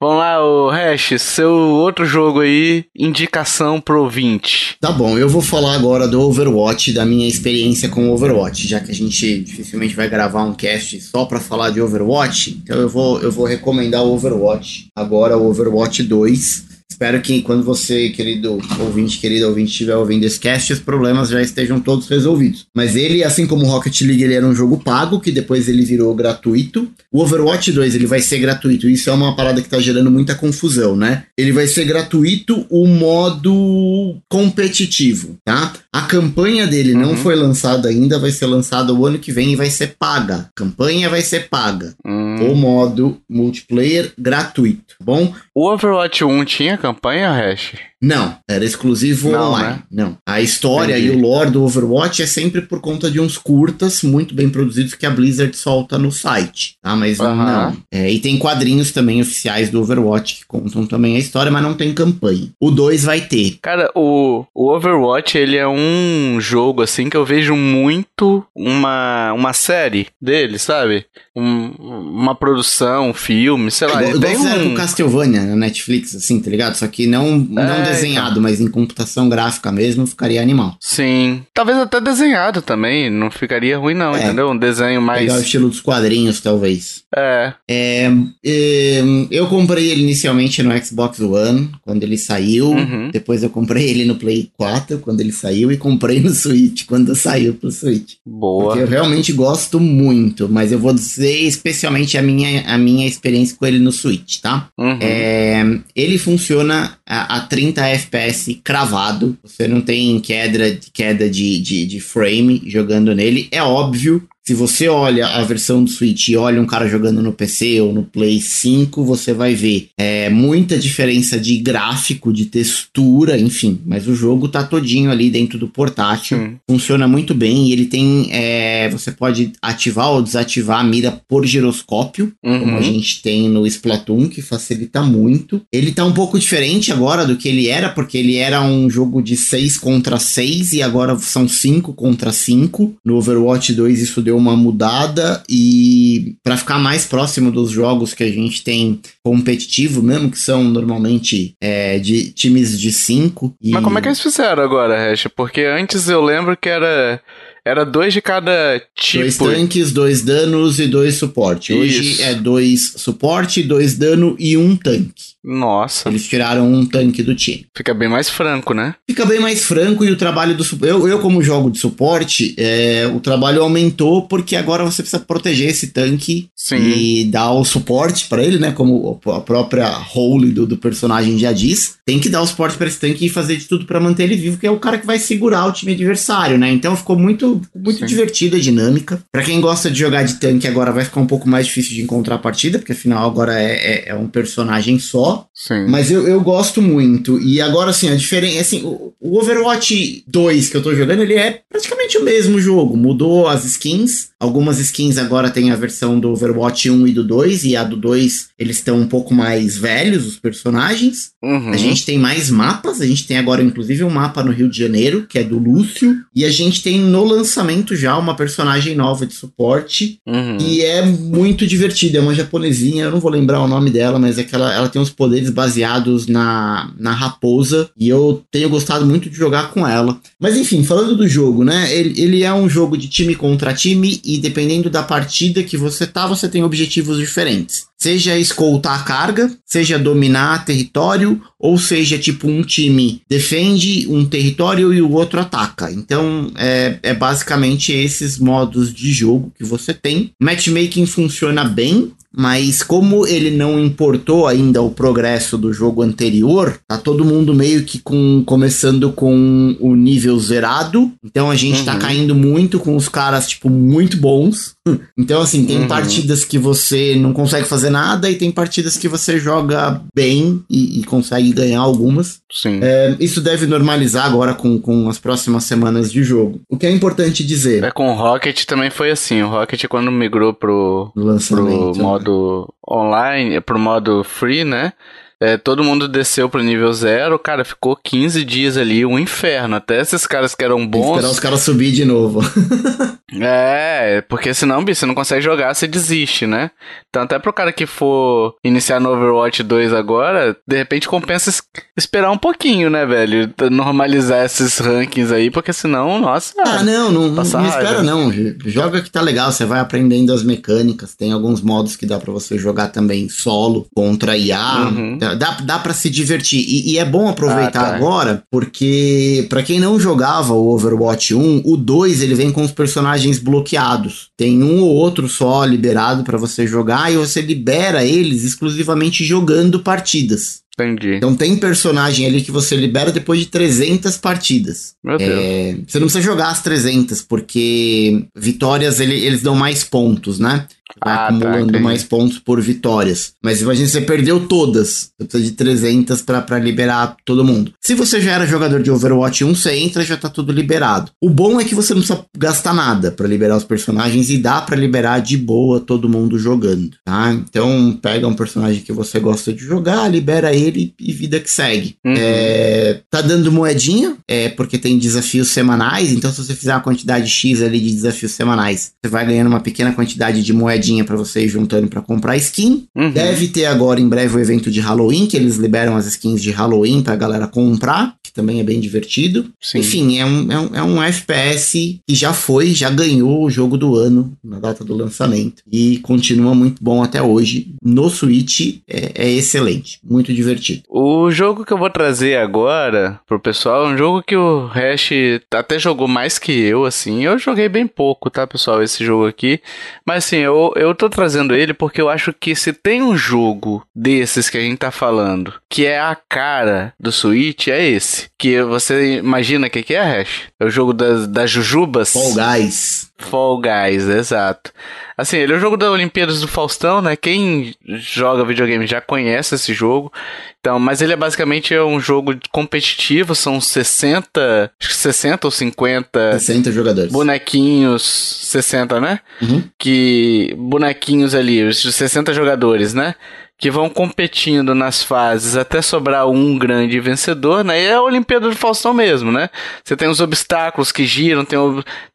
Vamos 0.02 0.18
lá, 0.18 0.44
o 0.44 0.68
Hash, 0.68 1.14
seu 1.22 1.52
outro 1.52 2.08
jogo 2.08 2.40
aí, 2.40 2.86
indicação 2.98 3.80
pro 3.80 4.10
20. 4.10 4.78
Tá 4.82 4.92
bom, 4.92 5.16
eu 5.16 5.30
vou 5.30 5.44
falar 5.44 5.76
agora 5.76 6.08
do 6.08 6.20
Overwatch, 6.20 6.92
da 6.92 7.06
minha 7.06 7.28
experiência 7.28 7.88
com 7.88 8.10
o 8.10 8.14
Overwatch, 8.14 8.68
já 8.68 8.80
que 8.80 8.90
a 8.90 8.96
gente 8.96 9.44
dificilmente 9.44 9.96
vai 9.96 10.10
gravar 10.10 10.42
um 10.42 10.56
cast 10.56 11.00
só 11.02 11.26
para 11.26 11.40
falar 11.40 11.70
de 11.70 11.80
Overwatch, 11.80 12.62
então 12.64 12.80
eu 12.80 12.90
vou, 12.90 13.22
eu 13.22 13.32
vou 13.32 13.46
recomendar 13.46 14.04
o 14.04 14.12
Overwatch, 14.12 14.88
agora 14.96 15.38
o 15.38 15.48
Overwatch 15.48 16.02
2. 16.02 16.71
Espero 16.92 17.22
que 17.22 17.42
quando 17.42 17.64
você, 17.64 18.10
querido 18.10 18.60
ouvinte, 18.78 19.18
querido 19.18 19.48
ouvinte, 19.48 19.72
estiver 19.72 19.96
ouvindo 19.96 20.26
esse 20.26 20.38
cast, 20.38 20.74
os 20.74 20.80
problemas 20.80 21.30
já 21.30 21.42
estejam 21.42 21.80
todos 21.80 22.10
resolvidos. 22.10 22.66
Mas 22.76 22.98
ele, 22.98 23.24
assim 23.24 23.48
como 23.48 23.66
o 23.66 23.68
Rocket 23.70 24.02
League, 24.02 24.22
ele 24.22 24.34
era 24.34 24.46
um 24.46 24.54
jogo 24.54 24.78
pago, 24.78 25.22
que 25.22 25.32
depois 25.32 25.70
ele 25.70 25.86
virou 25.86 26.14
gratuito. 26.14 26.92
O 27.10 27.22
Overwatch 27.22 27.72
2, 27.72 27.96
ele 27.96 28.06
vai 28.06 28.20
ser 28.20 28.40
gratuito. 28.40 28.90
Isso 28.90 29.10
é 29.10 29.14
uma 29.14 29.38
parada 29.38 29.62
que 29.62 29.70
tá 29.70 29.80
gerando 29.80 30.12
muita 30.12 30.36
confusão, 30.36 30.94
né? 30.94 31.24
Ele 31.38 31.54
vai 31.54 31.66
ser 31.66 31.86
gratuito 31.86 32.66
o 32.70 32.86
modo 32.86 34.18
competitivo, 34.30 35.38
tá? 35.46 35.72
A 35.94 36.02
campanha 36.02 36.68
dele 36.68 36.94
uhum. 36.94 37.00
não 37.00 37.16
foi 37.16 37.36
lançada 37.36 37.88
ainda, 37.88 38.20
vai 38.20 38.32
ser 38.32 38.48
lançada 38.48 38.94
o 38.94 39.06
ano 39.06 39.18
que 39.18 39.32
vem 39.32 39.54
e 39.54 39.56
vai 39.56 39.70
ser 39.70 39.96
paga. 39.98 40.36
A 40.36 40.50
campanha 40.54 41.10
vai 41.10 41.22
ser 41.22 41.48
paga. 41.48 41.96
Uhum. 42.06 42.52
O 42.52 42.56
modo 42.56 43.18
multiplayer 43.30 44.12
gratuito, 44.18 44.96
tá 45.00 45.06
bom? 45.06 45.34
O 45.56 45.72
Overwatch 45.72 46.26
1 46.26 46.46
tinha 46.46 46.81
campanha, 46.82 47.32
Hash? 47.32 47.91
Não, 48.02 48.36
era 48.48 48.66
exclusivo 48.66 49.32
não, 49.32 49.50
online. 49.50 49.76
Né? 49.92 50.04
Não. 50.04 50.18
A 50.26 50.42
história 50.42 50.98
Entendi. 50.98 51.14
e 51.14 51.16
o 51.18 51.22
lore 51.22 51.52
do 51.52 51.64
Overwatch 51.64 52.24
é 52.24 52.26
sempre 52.26 52.62
por 52.62 52.82
conta 52.82 53.12
de 53.12 53.20
uns 53.20 53.38
curtas 53.38 54.02
muito 54.02 54.34
bem 54.34 54.50
produzidos 54.50 54.96
que 54.96 55.06
a 55.06 55.10
Blizzard 55.12 55.56
solta 55.56 56.00
no 56.00 56.12
site, 56.12 56.76
tá? 56.82 56.96
Mas 56.96 57.20
uhum. 57.20 57.36
não. 57.36 57.78
É, 57.92 58.12
e 58.12 58.20
tem 58.20 58.38
quadrinhos 58.38 58.92
também 58.92 59.22
oficiais 59.22 59.70
do 59.70 59.82
Overwatch 59.82 60.38
que 60.38 60.46
contam 60.46 60.86
também 60.86 61.16
a 61.16 61.20
história, 61.20 61.52
mas 61.52 61.62
não 61.62 61.74
tem 61.74 61.94
campanha. 61.94 62.50
O 62.60 62.72
2 62.72 63.04
vai 63.04 63.22
ter. 63.22 63.58
Cara, 63.62 63.92
o, 63.96 64.46
o 64.54 64.72
Overwatch, 64.74 65.38
ele 65.38 65.58
é 65.58 65.68
um 65.68 66.38
jogo, 66.40 66.82
assim, 66.82 67.10
que 67.10 67.18
eu 67.18 67.26
vejo 67.26 67.56
muito 67.56 68.44
uma, 68.56 69.34
uma 69.34 69.54
série 69.54 70.08
dele, 70.20 70.58
sabe? 70.58 71.06
Um, 71.36 71.72
uma 71.78 72.36
produção, 72.36 73.10
um 73.10 73.14
filme, 73.14 73.70
sei 73.70 73.88
lá. 73.88 74.04
É, 74.04 74.10
igual 74.12 74.32
fizeram 74.32 74.66
um... 74.66 74.70
com 74.70 74.76
Castlevania 74.76 75.44
na 75.44 75.56
Netflix, 75.56 76.16
assim, 76.16 76.40
tá 76.40 76.50
ligado? 76.50 76.76
Só 76.76 76.88
que 76.88 77.06
não, 77.06 77.38
não 77.38 77.62
é, 77.62 77.91
desenhado, 77.92 78.32
então. 78.32 78.44
mas 78.44 78.60
em 78.60 78.68
computação 78.68 79.30
gráfica 79.30 79.72
mesmo, 79.72 80.06
ficaria 80.08 80.42
animal. 80.42 80.76
Sim. 80.80 81.44
Talvez 81.54 81.78
até 81.78 82.00
desenhado 82.02 82.62
também, 82.62 83.10
não 83.10 83.30
ficaria 83.32 83.78
ruim 83.78 83.94
não, 83.94 84.16
é. 84.16 84.24
entendeu? 84.24 84.50
Um 84.50 84.58
desenho 84.58 85.02
mais... 85.02 85.22
Pegar 85.22 85.38
o 85.38 85.42
estilo 85.42 85.70
dos 85.70 85.82
quadrinhos, 85.82 86.42
talvez. 86.42 87.04
É. 87.16 87.54
é. 87.70 88.12
é 88.46 89.02
eu 89.30 89.48
comprei 89.48 89.90
ele 89.90 90.02
inicialmente 90.02 90.64
no 90.64 90.86
Xbox 90.86 91.20
One, 91.20 91.70
quando 91.84 92.04
ele 92.04 92.18
saiu. 92.18 92.72
Uhum. 92.72 93.10
Depois 93.12 93.44
eu 93.44 93.50
comprei 93.50 93.90
ele 93.90 94.06
no 94.06 94.16
Play 94.16 94.50
4, 94.58 95.00
quando 95.00 95.20
ele 95.22 95.32
saiu. 95.32 95.72
E 95.72 95.78
comprei 95.78 96.20
no 96.20 96.30
Switch, 96.30 96.86
quando 96.86 97.14
saiu 97.16 97.54
pro 97.54 97.72
Switch. 97.72 98.16
Boa. 98.26 98.66
Porque 98.66 98.84
eu 98.84 98.88
realmente 98.88 99.34
gosto 99.34 99.80
muito, 99.80 100.48
mas 100.50 100.72
eu 100.72 100.80
vou 100.80 100.94
dizer 100.94 101.42
especialmente 101.42 102.18
a 102.18 102.22
minha, 102.22 102.62
a 102.68 102.78
minha 102.78 103.08
experiência 103.08 103.56
com 103.58 103.66
ele 103.66 103.80
no 103.80 103.92
Switch, 103.92 104.40
tá? 104.40 104.70
Uhum. 104.78 104.98
É, 105.02 105.80
ele 105.96 106.18
funciona 106.18 106.98
a, 107.06 107.38
a 107.38 107.40
30 107.42 107.81
FPS 107.88 108.60
cravado. 108.64 109.38
Você 109.44 109.68
não 109.68 109.82
tem 109.82 110.20
queda, 110.20 110.78
queda 110.94 111.30
de, 111.30 111.60
de, 111.60 111.86
de 111.86 112.00
frame 112.00 112.62
jogando 112.66 113.14
nele. 113.16 113.48
É 113.52 113.62
óbvio 113.62 114.28
se 114.44 114.56
você 114.56 114.88
olha 114.88 115.28
a 115.28 115.44
versão 115.44 115.84
do 115.84 115.90
Switch 115.90 116.30
e 116.30 116.36
olha 116.36 116.60
um 116.60 116.66
cara 116.66 116.88
jogando 116.88 117.22
no 117.22 117.32
PC 117.32 117.80
ou 117.80 117.94
no 117.94 118.04
Play 118.04 118.42
5, 118.42 119.06
você 119.06 119.34
vai 119.34 119.54
ver 119.54 119.90
é, 119.98 120.30
muita 120.30 120.80
diferença 120.80 121.40
de 121.40 121.58
gráfico, 121.58 122.34
de 122.34 122.46
textura, 122.46 123.40
enfim. 123.40 123.80
Mas 123.86 124.08
o 124.08 124.16
jogo 124.16 124.48
tá 124.48 124.64
todinho 124.64 125.12
ali 125.12 125.30
dentro 125.30 125.60
do 125.60 125.68
portátil. 125.68 126.58
Funciona 126.68 127.08
muito 127.08 127.36
bem 127.36 127.68
e 127.68 127.72
ele 127.72 127.86
tem. 127.86 128.30
É, 128.32 128.90
você 128.90 129.12
pode 129.12 129.54
ativar 129.62 130.10
ou 130.10 130.24
desativar 130.24 130.80
a 130.80 130.84
mira 130.84 131.22
por 131.28 131.46
giroscópio, 131.46 132.34
uhum. 132.44 132.60
como 132.60 132.78
a 132.78 132.82
gente 132.82 133.22
tem 133.22 133.48
no 133.48 133.68
Splatoon, 133.68 134.28
que 134.28 134.42
facilita 134.42 135.04
muito. 135.04 135.62
Ele 135.72 135.92
tá 135.92 136.04
um 136.04 136.14
pouco 136.14 136.40
diferente 136.40 136.92
agora 136.92 137.28
do 137.28 137.38
que 137.38 137.48
ele 137.48 137.68
era, 137.68 137.90
porque 137.90 138.18
ele 138.18 138.38
era 138.38 138.62
um 138.62 138.90
jogo 138.90 139.22
de 139.22 139.38
6 139.38 139.78
contra 139.78 140.18
6 140.18 140.74
e 140.74 140.82
agora 140.82 141.18
são 141.20 141.48
5 141.48 141.94
contra 141.94 142.32
5. 142.32 142.96
No 143.06 143.18
Overwatch 143.18 143.74
2 143.74 144.02
isso 144.02 144.22
deu 144.22 144.31
deu 144.32 144.38
uma 144.38 144.56
mudada 144.56 145.44
e 145.50 146.36
para 146.42 146.56
ficar 146.56 146.80
mais 146.80 147.06
próximo 147.06 147.52
dos 147.52 147.70
jogos 147.70 148.14
que 148.14 148.24
a 148.24 148.32
gente 148.32 148.64
tem 148.64 149.00
competitivo 149.24 150.02
mesmo, 150.02 150.32
que 150.32 150.40
são 150.40 150.64
normalmente 150.64 151.54
é, 151.62 152.00
de 152.00 152.32
times 152.32 152.80
de 152.80 152.94
cinco. 152.94 153.54
E... 153.62 153.72
Mas 153.72 153.84
como 153.84 154.00
é 154.00 154.02
que 154.02 154.08
eles 154.08 154.22
fizeram 154.22 154.64
agora, 154.64 155.12
Hash? 155.12 155.28
Porque 155.36 155.62
antes 155.64 156.08
eu 156.08 156.22
lembro 156.22 156.56
que 156.56 156.70
era 156.70 157.22
era 157.66 157.86
dois 157.86 158.14
de 158.14 158.22
cada 158.22 158.82
tipo. 158.96 159.24
Dois 159.24 159.38
tanques, 159.38 159.92
dois 159.92 160.22
danos 160.22 160.80
e 160.80 160.88
dois 160.88 161.16
suporte. 161.16 161.74
Hoje 161.74 162.12
Isso. 162.12 162.22
é 162.24 162.34
dois 162.34 162.94
suporte, 162.98 163.62
dois 163.64 163.98
dano 163.98 164.36
e 164.40 164.58
um 164.58 164.76
tanque. 164.76 165.32
Nossa. 165.44 166.08
Eles 166.08 166.28
tiraram 166.28 166.72
um 166.72 166.86
tanque 166.86 167.24
do 167.24 167.34
time. 167.34 167.66
Fica 167.76 167.94
bem 167.94 168.08
mais 168.08 168.30
franco, 168.30 168.74
né? 168.74 168.96
Fica 169.10 169.26
bem 169.26 169.40
mais 169.40 169.64
franco 169.64 170.06
e 170.06 170.12
o 170.12 170.16
trabalho 170.16 170.56
do 170.56 170.64
suporte. 170.64 170.92
Eu, 170.92 171.08
eu, 171.08 171.20
como 171.20 171.42
jogo 171.42 171.72
de 171.72 171.80
suporte, 171.80 172.54
é, 172.58 173.10
o 173.12 173.20
trabalho 173.20 173.64
aumentou 173.64 174.28
porque 174.28 174.56
agora 174.56 174.84
você 174.84 175.02
precisa 175.02 175.24
proteger 175.24 175.70
esse 175.70 175.88
tanque 175.88 176.50
Sim. 176.56 176.78
e 176.78 177.26
dar 177.26 177.52
o 177.54 177.66
suporte 177.66 178.28
para 178.28 178.44
ele, 178.44 178.60
né? 178.60 178.72
Como 178.72 179.20
a 179.26 179.40
própria 179.40 179.90
role 179.90 180.52
do, 180.52 180.68
do, 180.68 180.78
personagem 180.78 181.40
já 181.40 181.52
diz. 181.52 181.96
Tem 182.06 182.20
que 182.20 182.30
dar 182.30 182.42
o 182.42 182.48
suporte 182.48 182.78
para 182.78 182.88
esse 182.88 183.00
tanque 183.00 183.26
e 183.26 183.30
fazer 183.30 183.58
de 183.58 183.68
tudo 183.68 183.86
para 183.86 184.00
manter 184.00 184.24
ele 184.24 184.36
vivo, 184.36 184.60
que 184.60 184.68
é 184.68 184.72
o 184.72 184.80
cara 184.80 185.00
que 185.00 185.08
vai 185.08 185.18
segurar 185.18 185.66
o 185.66 185.72
time 185.72 185.94
adversário, 185.94 186.58
né? 186.58 186.72
Então 186.72 186.96
ficou 186.96 187.18
muito, 187.18 187.51
muito 187.76 188.06
divertida 188.06 188.58
a 188.58 188.60
dinâmica. 188.60 189.22
Para 189.32 189.44
quem 189.44 189.60
gosta 189.60 189.90
de 189.90 190.00
jogar 190.00 190.24
de 190.24 190.36
tanque, 190.36 190.68
agora 190.68 190.92
vai 190.92 191.04
ficar 191.04 191.22
um 191.22 191.28
pouco 191.28 191.50
mais 191.50 191.66
difícil 191.66 191.96
de 191.96 192.02
encontrar 192.02 192.36
a 192.36 192.40
partida, 192.40 192.78
porque 192.78 192.92
afinal 192.92 193.28
agora 193.28 193.60
é, 193.60 193.74
é, 193.74 194.10
é 194.10 194.16
um 194.16 194.28
personagem 194.28 195.00
só. 195.00 195.48
Sim. 195.54 195.86
Mas 195.88 196.12
eu, 196.12 196.28
eu 196.28 196.42
gosto 196.42 196.82
muito. 196.82 197.40
E 197.40 197.62
agora, 197.62 197.92
assim, 197.92 198.10
a 198.10 198.16
diferença. 198.16 198.62
Assim, 198.62 198.84
o, 198.84 199.14
o 199.20 199.38
Overwatch 199.38 200.24
2 200.28 200.70
que 200.70 200.78
eu 200.78 200.84
tô 200.84 200.96
jogando, 200.96 201.22
ele 201.22 201.36
é 201.36 201.62
praticamente 201.70 202.18
o 202.18 202.24
mesmo 202.24 202.60
jogo. 202.60 202.98
Mudou 202.98 203.48
as 203.48 203.66
skins. 203.66 204.30
Algumas 204.40 204.80
skins 204.80 205.18
agora 205.18 205.50
tem 205.50 205.72
a 205.72 205.76
versão 205.76 206.20
do 206.20 206.30
Overwatch 206.32 206.90
1 206.90 207.08
e 207.08 207.12
do 207.12 207.24
2. 207.24 207.66
E 207.66 207.76
a 207.76 207.84
do 207.84 207.96
2, 207.96 208.50
eles 208.58 208.78
estão 208.78 209.00
um 209.00 209.08
pouco 209.08 209.34
mais 209.34 209.78
velhos, 209.78 210.26
os 210.26 210.40
personagens. 210.40 211.32
Uhum. 211.42 211.70
A 211.70 211.78
gente 211.78 212.06
tem 212.06 212.18
mais 212.18 212.50
mapas. 212.50 213.02
A 213.02 213.06
gente 213.06 213.28
tem 213.28 213.38
agora, 213.38 213.64
inclusive, 213.64 214.04
um 214.04 214.10
mapa 214.10 214.44
no 214.44 214.52
Rio 214.52 214.70
de 214.70 214.78
Janeiro, 214.78 215.26
que 215.28 215.40
é 215.40 215.44
do 215.44 215.60
Lúcio. 215.60 216.18
E 216.36 216.46
a 216.46 216.50
gente 216.50 216.82
tem 216.82 217.00
no 217.00 217.24
lançamento 217.42 217.96
já 217.96 218.18
uma 218.18 218.36
personagem 218.36 218.96
nova 218.96 219.26
de 219.26 219.34
suporte. 219.34 220.20
Uhum. 220.26 220.58
E 220.60 220.82
é 220.82 221.02
muito 221.04 221.68
divertida. 221.68 222.18
É 222.18 222.22
uma 222.22 222.34
japonesinha, 222.34 223.06
eu 223.06 223.12
não 223.12 223.20
vou 223.20 223.32
lembrar 223.32 223.62
o 223.62 223.68
nome 223.68 223.90
dela, 223.90 224.18
mas 224.18 224.38
é 224.38 224.44
que 224.44 224.56
ela, 224.56 224.74
ela 224.74 224.88
tem 224.88 225.02
uns 225.02 225.10
poderes 225.10 225.50
baseados 225.50 226.28
na, 226.28 226.92
na 226.98 227.12
raposa. 227.12 227.90
E 227.98 228.08
eu 228.08 228.44
tenho 228.52 228.70
gostado 228.70 229.06
muito 229.06 229.30
de 229.30 229.36
jogar 229.36 229.72
com 229.72 229.88
ela. 229.88 230.20
Mas 230.40 230.56
enfim, 230.56 230.84
falando 230.84 231.16
do 231.16 231.28
jogo, 231.28 231.64
né? 231.64 231.94
Ele, 231.94 232.22
ele 232.22 232.44
é 232.44 232.54
um 232.54 232.70
jogo 232.70 232.98
de 232.98 233.08
time 233.08 233.36
contra 233.36 233.74
time. 233.74 234.22
E 234.24 234.38
dependendo 234.38 234.90
da 234.90 235.04
partida 235.04 235.64
que 235.64 235.78
você 235.78 236.06
tá, 236.08 236.28
você 236.28 236.48
tem 236.48 236.64
objetivos 236.64 237.18
diferentes. 237.18 237.91
Seja 238.02 238.36
escoltar 238.36 239.00
a 239.00 239.04
carga, 239.04 239.56
seja 239.64 240.00
dominar 240.00 240.66
território, 240.66 241.40
ou 241.60 241.78
seja, 241.78 242.18
tipo, 242.18 242.48
um 242.48 242.64
time 242.64 243.22
defende 243.30 244.08
um 244.10 244.26
território 244.26 244.92
e 244.92 245.00
o 245.04 245.12
outro 245.12 245.40
ataca. 245.40 245.92
Então, 245.92 246.52
é, 246.58 246.98
é 247.04 247.14
basicamente 247.14 247.92
esses 247.94 248.40
modos 248.40 248.92
de 248.92 249.12
jogo 249.14 249.54
que 249.56 249.64
você 249.64 249.94
tem. 249.94 250.32
Matchmaking 250.42 251.06
funciona 251.06 251.64
bem, 251.64 252.12
mas 252.36 252.82
como 252.82 253.28
ele 253.28 253.52
não 253.52 253.80
importou 253.80 254.48
ainda 254.48 254.82
o 254.82 254.92
progresso 254.92 255.58
do 255.58 255.74
jogo 255.74 256.02
anterior, 256.02 256.80
tá 256.88 256.98
todo 256.98 257.26
mundo 257.26 257.54
meio 257.54 257.84
que 257.84 258.00
com 258.00 258.44
começando 258.46 259.12
com 259.12 259.76
o 259.80 259.96
nível 259.96 260.40
zerado. 260.40 261.12
Então 261.24 261.52
a 261.52 261.56
gente 261.56 261.84
tá 261.84 261.94
uhum. 261.94 262.00
tá 262.00 262.08
caindo 262.08 262.36
muito 262.36 262.80
com 262.80 262.96
os 262.96 263.10
caras, 263.10 263.48
tipo, 263.48 263.70
muito 263.70 264.18
bons. 264.18 264.74
Então, 265.18 265.42
assim, 265.42 265.66
tem 265.66 265.82
uhum. 265.82 265.88
partidas 265.88 266.44
que 266.44 266.58
você 266.58 267.16
não 267.16 267.32
consegue 267.32 267.68
fazer 267.68 267.92
nada 267.92 268.30
e 268.30 268.36
tem 268.36 268.50
partidas 268.50 268.98
que 268.98 269.08
você 269.08 269.38
joga 269.38 270.02
bem 270.16 270.64
e, 270.70 271.00
e 271.00 271.04
consegue 271.04 271.52
ganhar 271.52 271.80
algumas. 271.80 272.40
Sim. 272.52 272.80
É, 272.82 273.16
isso 273.20 273.40
deve 273.40 273.68
normalizar 273.68 274.26
agora 274.26 274.54
com, 274.54 274.80
com 274.80 275.08
as 275.08 275.20
próximas 275.20 275.66
semanas 275.66 276.12
de 276.12 276.24
jogo. 276.24 276.60
O 276.70 276.78
que 276.78 276.88
é 276.88 276.92
importante 276.92 277.46
dizer. 277.46 277.84
É, 277.84 277.92
com 277.92 278.10
o 278.10 278.16
Rocket 278.16 278.66
também 278.66 278.90
foi 278.90 279.12
assim. 279.12 279.44
O 279.44 279.50
Rocket, 279.50 279.86
quando 279.86 280.12
migrou 280.12 280.54
pro, 280.54 281.12
pro? 281.14 281.94
Modo 282.22 282.74
online, 282.88 283.60
pro 283.62 283.80
modo 283.80 284.24
free, 284.24 284.64
né? 284.64 284.94
É, 285.42 285.58
todo 285.58 285.84
mundo 285.84 286.08
desceu 286.08 286.48
pro 286.48 286.62
nível 286.62 286.94
zero, 286.94 287.40
cara, 287.40 287.66
ficou 287.66 287.96
15 287.96 288.46
dias 288.46 288.78
ali, 288.78 289.04
um 289.04 289.18
inferno. 289.18 289.76
Até 289.76 290.00
esses 290.00 290.28
caras 290.28 290.54
que 290.54 290.64
eram 290.64 290.86
bons. 290.86 291.16
Esperar 291.16 291.32
os 291.32 291.40
caras 291.40 291.62
subir 291.62 291.92
de 291.92 292.06
novo. 292.06 292.42
é, 293.42 294.24
porque 294.30 294.54
senão, 294.54 294.86
bicho, 294.86 295.00
você 295.00 295.06
não 295.08 295.16
consegue 295.16 295.42
jogar, 295.42 295.74
você 295.74 295.88
desiste, 295.88 296.46
né? 296.46 296.70
Então, 297.10 297.24
até 297.24 297.40
pro 297.40 297.52
cara 297.52 297.74
que 297.74 297.88
for 297.88 298.54
iniciar 298.64 299.00
no 299.00 299.10
Overwatch 299.10 299.64
2 299.64 299.94
agora, 299.94 300.56
de 300.68 300.78
repente 300.78 301.08
compensa 301.08 301.52
esperar 301.98 302.30
um 302.30 302.38
pouquinho, 302.38 302.92
né, 302.92 303.04
velho? 303.04 303.52
Normalizar 303.72 304.46
esses 304.46 304.78
rankings 304.78 305.34
aí, 305.34 305.50
porque 305.50 305.74
senão, 305.74 306.20
nossa. 306.20 306.54
Ah, 306.60 306.84
não, 306.84 307.12
não, 307.12 307.30
não 307.30 307.42
espera 307.42 308.04
não. 308.04 308.32
Joga 308.66 309.02
que 309.02 309.10
tá 309.10 309.22
legal, 309.22 309.52
você 309.52 309.66
vai 309.66 309.80
aprendendo 309.80 310.32
as 310.32 310.44
mecânicas. 310.44 311.16
Tem 311.16 311.32
alguns 311.32 311.62
modos 311.62 311.96
que 311.96 312.06
dá 312.06 312.20
para 312.20 312.32
você 312.32 312.60
jogar 312.60 312.90
também 312.90 313.28
solo 313.28 313.88
contra 313.96 314.38
IA. 314.38 314.82
Uhum. 314.82 315.18
Dá, 315.36 315.52
dá 315.62 315.80
para 315.80 315.94
se 315.94 316.10
divertir. 316.10 316.60
E, 316.60 316.94
e, 316.94 316.98
é 316.98 317.06
bom 317.06 317.28
aproveitar 317.28 317.82
ah, 317.82 317.90
tá. 317.90 317.96
agora, 317.96 318.44
porque 318.50 319.46
para 319.50 319.64
quem 319.64 319.80
não 319.80 320.00
jogava 320.00 320.54
o 320.54 320.74
Overwatch 320.74 321.34
1, 321.34 321.62
o 321.66 321.78
2 321.78 322.22
ele 322.22 322.36
vem 322.36 322.52
com 322.52 322.64
os 322.64 322.72
personagens 322.72 323.40
bloqueados. 323.40 324.30
Tem 324.38 324.64
um 324.64 324.82
ou 324.82 324.96
outro 324.96 325.28
só 325.28 325.66
liberado 325.66 326.24
para 326.24 326.38
você 326.38 326.68
jogar 326.68 327.12
e 327.12 327.18
você 327.18 327.42
libera 327.42 328.04
eles 328.04 328.44
exclusivamente 328.44 329.24
jogando 329.24 329.80
partidas. 329.80 330.62
Entendi. 330.74 331.16
Então 331.16 331.36
tem 331.36 331.56
personagem 331.58 332.26
ali 332.26 332.42
que 332.42 332.52
você 332.52 332.76
libera 332.76 333.12
depois 333.12 333.40
de 333.40 333.46
300 333.48 334.18
partidas. 334.18 334.96
Meu 335.04 335.18
Deus. 335.18 335.32
É, 335.32 335.78
você 335.86 336.00
não 336.00 336.08
precisa 336.08 336.24
jogar 336.24 336.50
as 336.50 336.62
300, 336.64 337.22
porque 337.22 338.26
vitórias 338.36 339.00
ele, 339.00 339.16
eles 339.16 339.42
dão 339.42 339.56
mais 339.56 339.84
pontos, 339.84 340.40
né? 340.40 340.66
Vai 341.04 341.14
ah, 341.14 341.18
tá, 341.18 341.28
acumulando 341.28 341.74
tá, 341.74 341.80
mais 341.80 342.04
pontos 342.04 342.40
por 342.40 342.62
vitórias. 342.62 343.34
Mas 343.44 343.62
imagina 343.62 343.88
você 343.88 344.02
perdeu 344.02 344.48
todas. 344.48 345.12
Você 345.18 345.28
precisa 345.28 345.44
de 345.44 345.52
300 345.52 346.22
para 346.22 346.60
liberar 346.60 347.16
todo 347.26 347.46
mundo. 347.46 347.74
Se 347.80 347.96
você 347.96 348.20
já 348.20 348.34
era 348.34 348.46
jogador 348.46 348.82
de 348.82 348.92
Overwatch 348.92 349.44
1, 349.44 349.56
você 349.56 349.76
entra 349.76 350.04
e 350.04 350.06
já 350.06 350.18
tá 350.18 350.30
tudo 350.30 350.52
liberado. 350.52 351.12
O 351.22 351.30
bom 351.30 351.60
é 351.60 351.64
que 351.64 351.76
você 351.76 351.94
não 351.94 352.02
precisa 352.02 352.26
gastar 352.38 352.74
nada 352.74 353.12
para 353.12 353.28
liberar 353.28 353.58
os 353.58 353.64
personagens 353.64 354.30
e 354.30 354.38
dá 354.38 354.62
para 354.62 354.76
liberar 354.76 355.20
de 355.20 355.38
boa 355.38 355.80
todo 355.80 356.10
mundo 356.10 356.38
jogando, 356.38 356.92
tá? 357.06 357.32
Então 357.34 357.98
pega 358.02 358.28
um 358.28 358.36
personagem 358.36 358.82
que 358.82 358.92
você 358.92 359.20
gosta 359.20 359.54
de 359.54 359.64
jogar, 359.64 360.08
libera 360.10 360.54
ele 360.54 360.94
e 361.00 361.12
vida 361.12 361.40
que 361.40 361.50
segue. 361.50 361.96
Uhum. 362.06 362.14
É, 362.18 363.02
tá 363.10 363.22
dando 363.22 363.52
moedinha, 363.52 364.18
é 364.28 364.50
porque 364.50 364.78
tem 364.78 364.98
desafios 364.98 365.50
semanais, 365.50 366.12
então 366.12 366.32
se 366.32 366.44
você 366.44 366.54
fizer 366.54 366.74
uma 366.74 366.82
quantidade 366.82 367.30
X 367.30 367.62
ali 367.62 367.80
de 367.80 367.94
desafios 367.94 368.32
semanais, 368.32 368.92
você 369.02 369.10
vai 369.10 369.26
ganhando 369.26 369.48
uma 369.48 369.60
pequena 369.60 369.94
quantidade 369.94 370.44
de 370.44 370.54
moedinha 370.54 370.81
moedinha 370.82 371.06
para 371.06 371.16
você 371.16 371.46
ir 371.46 371.48
juntando 371.48 371.88
para 371.88 372.02
comprar 372.02 372.36
skin. 372.38 372.88
Uhum. 372.96 373.12
Deve 373.12 373.48
ter 373.48 373.66
agora 373.66 374.02
em 374.02 374.10
breve 374.10 374.36
o 374.36 374.40
evento 374.40 374.72
de 374.72 374.80
Halloween, 374.80 375.28
que 375.28 375.38
eles 375.38 375.58
liberam 375.58 375.96
as 375.96 376.08
skins 376.08 376.42
de 376.42 376.52
Halloween 376.52 377.04
pra 377.04 377.16
galera 377.16 377.48
comprar, 377.48 378.16
que 378.24 378.34
também 378.34 378.60
é 378.60 378.64
bem 378.64 378.80
divertido. 378.80 379.46
Sim. 379.62 379.80
Enfim, 379.80 380.18
é 380.18 380.26
um, 380.26 380.52
é, 380.52 380.60
um, 380.60 380.76
é 380.76 380.84
um 380.84 381.04
FPS 381.04 382.00
que 382.08 382.16
já 382.16 382.34
foi, 382.34 382.68
já 382.68 382.90
ganhou 382.90 383.44
o 383.44 383.50
jogo 383.50 383.78
do 383.78 383.96
ano 383.96 384.34
na 384.44 384.60
data 384.60 384.84
do 384.84 384.96
lançamento. 384.96 385.62
E 385.72 386.00
continua 386.00 386.56
muito 386.56 386.84
bom 386.84 387.04
até 387.04 387.22
hoje. 387.22 387.74
No 387.84 388.10
Switch 388.10 388.80
é, 388.88 389.12
é 389.16 389.30
excelente, 389.30 390.00
muito 390.04 390.34
divertido. 390.34 390.84
O 390.90 391.30
jogo 391.32 391.64
que 391.64 391.72
eu 391.72 391.78
vou 391.78 391.90
trazer 391.90 392.38
agora 392.38 393.20
pro 393.28 393.40
pessoal 393.40 393.86
é 393.86 393.94
um 393.94 393.98
jogo 393.98 394.24
que 394.24 394.36
o 394.36 394.66
Hash 394.68 395.12
até 395.54 395.78
jogou 395.78 396.08
mais 396.08 396.40
que 396.40 396.52
eu, 396.52 396.86
assim. 396.86 397.24
Eu 397.24 397.38
joguei 397.38 397.70
bem 397.70 397.86
pouco, 397.86 398.30
tá, 398.30 398.48
pessoal, 398.48 398.82
esse 398.82 399.04
jogo 399.04 399.28
aqui. 399.28 399.60
Mas 400.06 400.26
assim, 400.26 400.38
eu 400.38 400.71
eu, 400.76 400.96
tô 400.96 401.10
trazendo 401.10 401.56
ele 401.56 401.74
porque 401.74 402.02
eu 402.02 402.10
acho 402.10 402.34
que 402.34 402.56
se 402.56 402.74
tem 402.74 403.02
um 403.02 403.16
jogo 403.16 403.86
desses 403.96 404.50
que 404.50 404.58
a 404.58 404.62
gente 404.62 404.78
tá 404.78 404.92
falando, 404.92 405.54
que 405.70 405.86
é 405.86 406.00
a 406.00 406.16
cara 406.16 406.94
do 407.00 407.12
Switch, 407.12 407.68
é 407.68 407.86
esse. 407.86 408.30
Que 408.38 408.62
você 408.62 409.18
imagina 409.18 409.68
o 409.68 409.70
que, 409.70 409.84
que 409.84 409.94
é, 409.94 410.22
Hash? 410.22 410.44
É 410.60 410.66
o 410.66 410.70
jogo 410.70 410.94
das, 410.94 411.28
das 411.28 411.50
Jujubas. 411.50 412.14
Fall 412.14 412.34
Guys. 412.34 413.11
Fall 413.22 413.62
Guys, 413.62 414.08
exato. 414.08 414.72
Assim, 415.18 415.38
ele 415.38 415.54
é 415.54 415.56
o 415.56 415.60
jogo 415.60 415.78
da 415.78 415.92
Olimpíadas 415.92 416.42
do 416.42 416.48
Faustão, 416.48 417.02
né? 417.02 417.16
Quem 417.16 417.76
joga 417.86 418.44
videogame 418.44 418.88
já 418.88 419.00
conhece 419.00 419.56
esse 419.56 419.74
jogo. 419.74 420.12
Então, 420.60 420.80
mas 420.80 421.02
ele 421.02 421.14
é 421.14 421.16
basicamente 421.16 421.78
um 421.78 422.00
jogo 422.00 422.36
competitivo, 422.52 423.36
são 423.36 423.62
60, 423.62 424.72
60 424.80 425.48
ou 425.48 425.52
50 425.52 426.40
60 426.40 426.72
jogadores. 426.72 427.12
Bonequinhos, 427.12 428.04
60, 428.04 429.00
né? 429.00 429.20
Uhum. 429.42 429.64
Que 429.78 430.56
bonequinhos 430.58 431.36
ali, 431.36 431.64
os 431.64 431.82
60 431.82 432.34
jogadores, 432.34 432.94
né? 432.94 433.16
Que 433.62 433.70
vão 433.70 433.88
competindo 433.88 434.74
nas 434.74 435.04
fases 435.04 435.56
até 435.56 435.84
sobrar 435.84 436.28
um 436.28 436.58
grande 436.58 437.00
vencedor, 437.00 437.64
né? 437.64 437.80
E 437.80 437.86
é 437.86 437.94
a 437.94 438.02
Olimpíada 438.02 438.50
do 438.50 438.56
Faustão 438.56 438.92
mesmo, 438.92 439.32
né? 439.32 439.52
Você 439.84 439.96
tem 439.96 440.08
os 440.08 440.20
obstáculos 440.20 440.92
que 440.92 441.06
giram, 441.06 441.46
tem, 441.46 441.60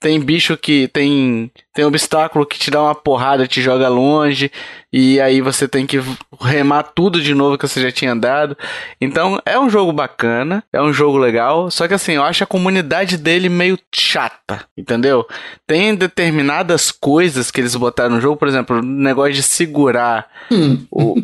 tem 0.01 0.21
bicho 0.21 0.57
que 0.57 0.89
tem 0.89 1.49
tem 1.73 1.85
obstáculo 1.85 2.47
que 2.47 2.59
te 2.59 2.71
dá 2.71 2.83
uma 2.83 2.95
porrada, 2.95 3.47
te 3.47 3.61
joga 3.61 3.87
longe, 3.89 4.51
e 4.99 5.21
aí 5.21 5.43
você 5.43 5.69
tem 5.69 5.87
que 5.87 6.01
remar 6.41 6.83
tudo 6.83 7.21
de 7.21 7.35
novo 7.35 7.59
que 7.59 7.69
você 7.69 7.83
já 7.83 7.93
tinha 7.93 8.17
dado. 8.17 8.57
Então 8.99 9.39
é 9.45 9.59
um 9.59 9.69
jogo 9.69 9.93
bacana, 9.93 10.65
é 10.73 10.81
um 10.81 10.91
jogo 10.91 11.19
legal, 11.19 11.71
só 11.71 11.87
que 11.87 11.93
assim, 11.93 12.13
eu 12.13 12.23
acho 12.23 12.43
a 12.43 12.47
comunidade 12.47 13.19
dele 13.19 13.51
meio 13.51 13.79
chata, 13.95 14.65
entendeu? 14.75 15.27
Tem 15.67 15.95
determinadas 15.95 16.91
coisas 16.91 17.51
que 17.51 17.61
eles 17.61 17.77
botaram 17.77 18.15
no 18.15 18.23
jogo, 18.23 18.39
por 18.39 18.49
exemplo, 18.49 18.79
o 18.79 18.83
negócio 18.83 19.35
de 19.35 19.43
segurar 19.43 20.29
hum. 20.51 20.87
o, 20.91 21.15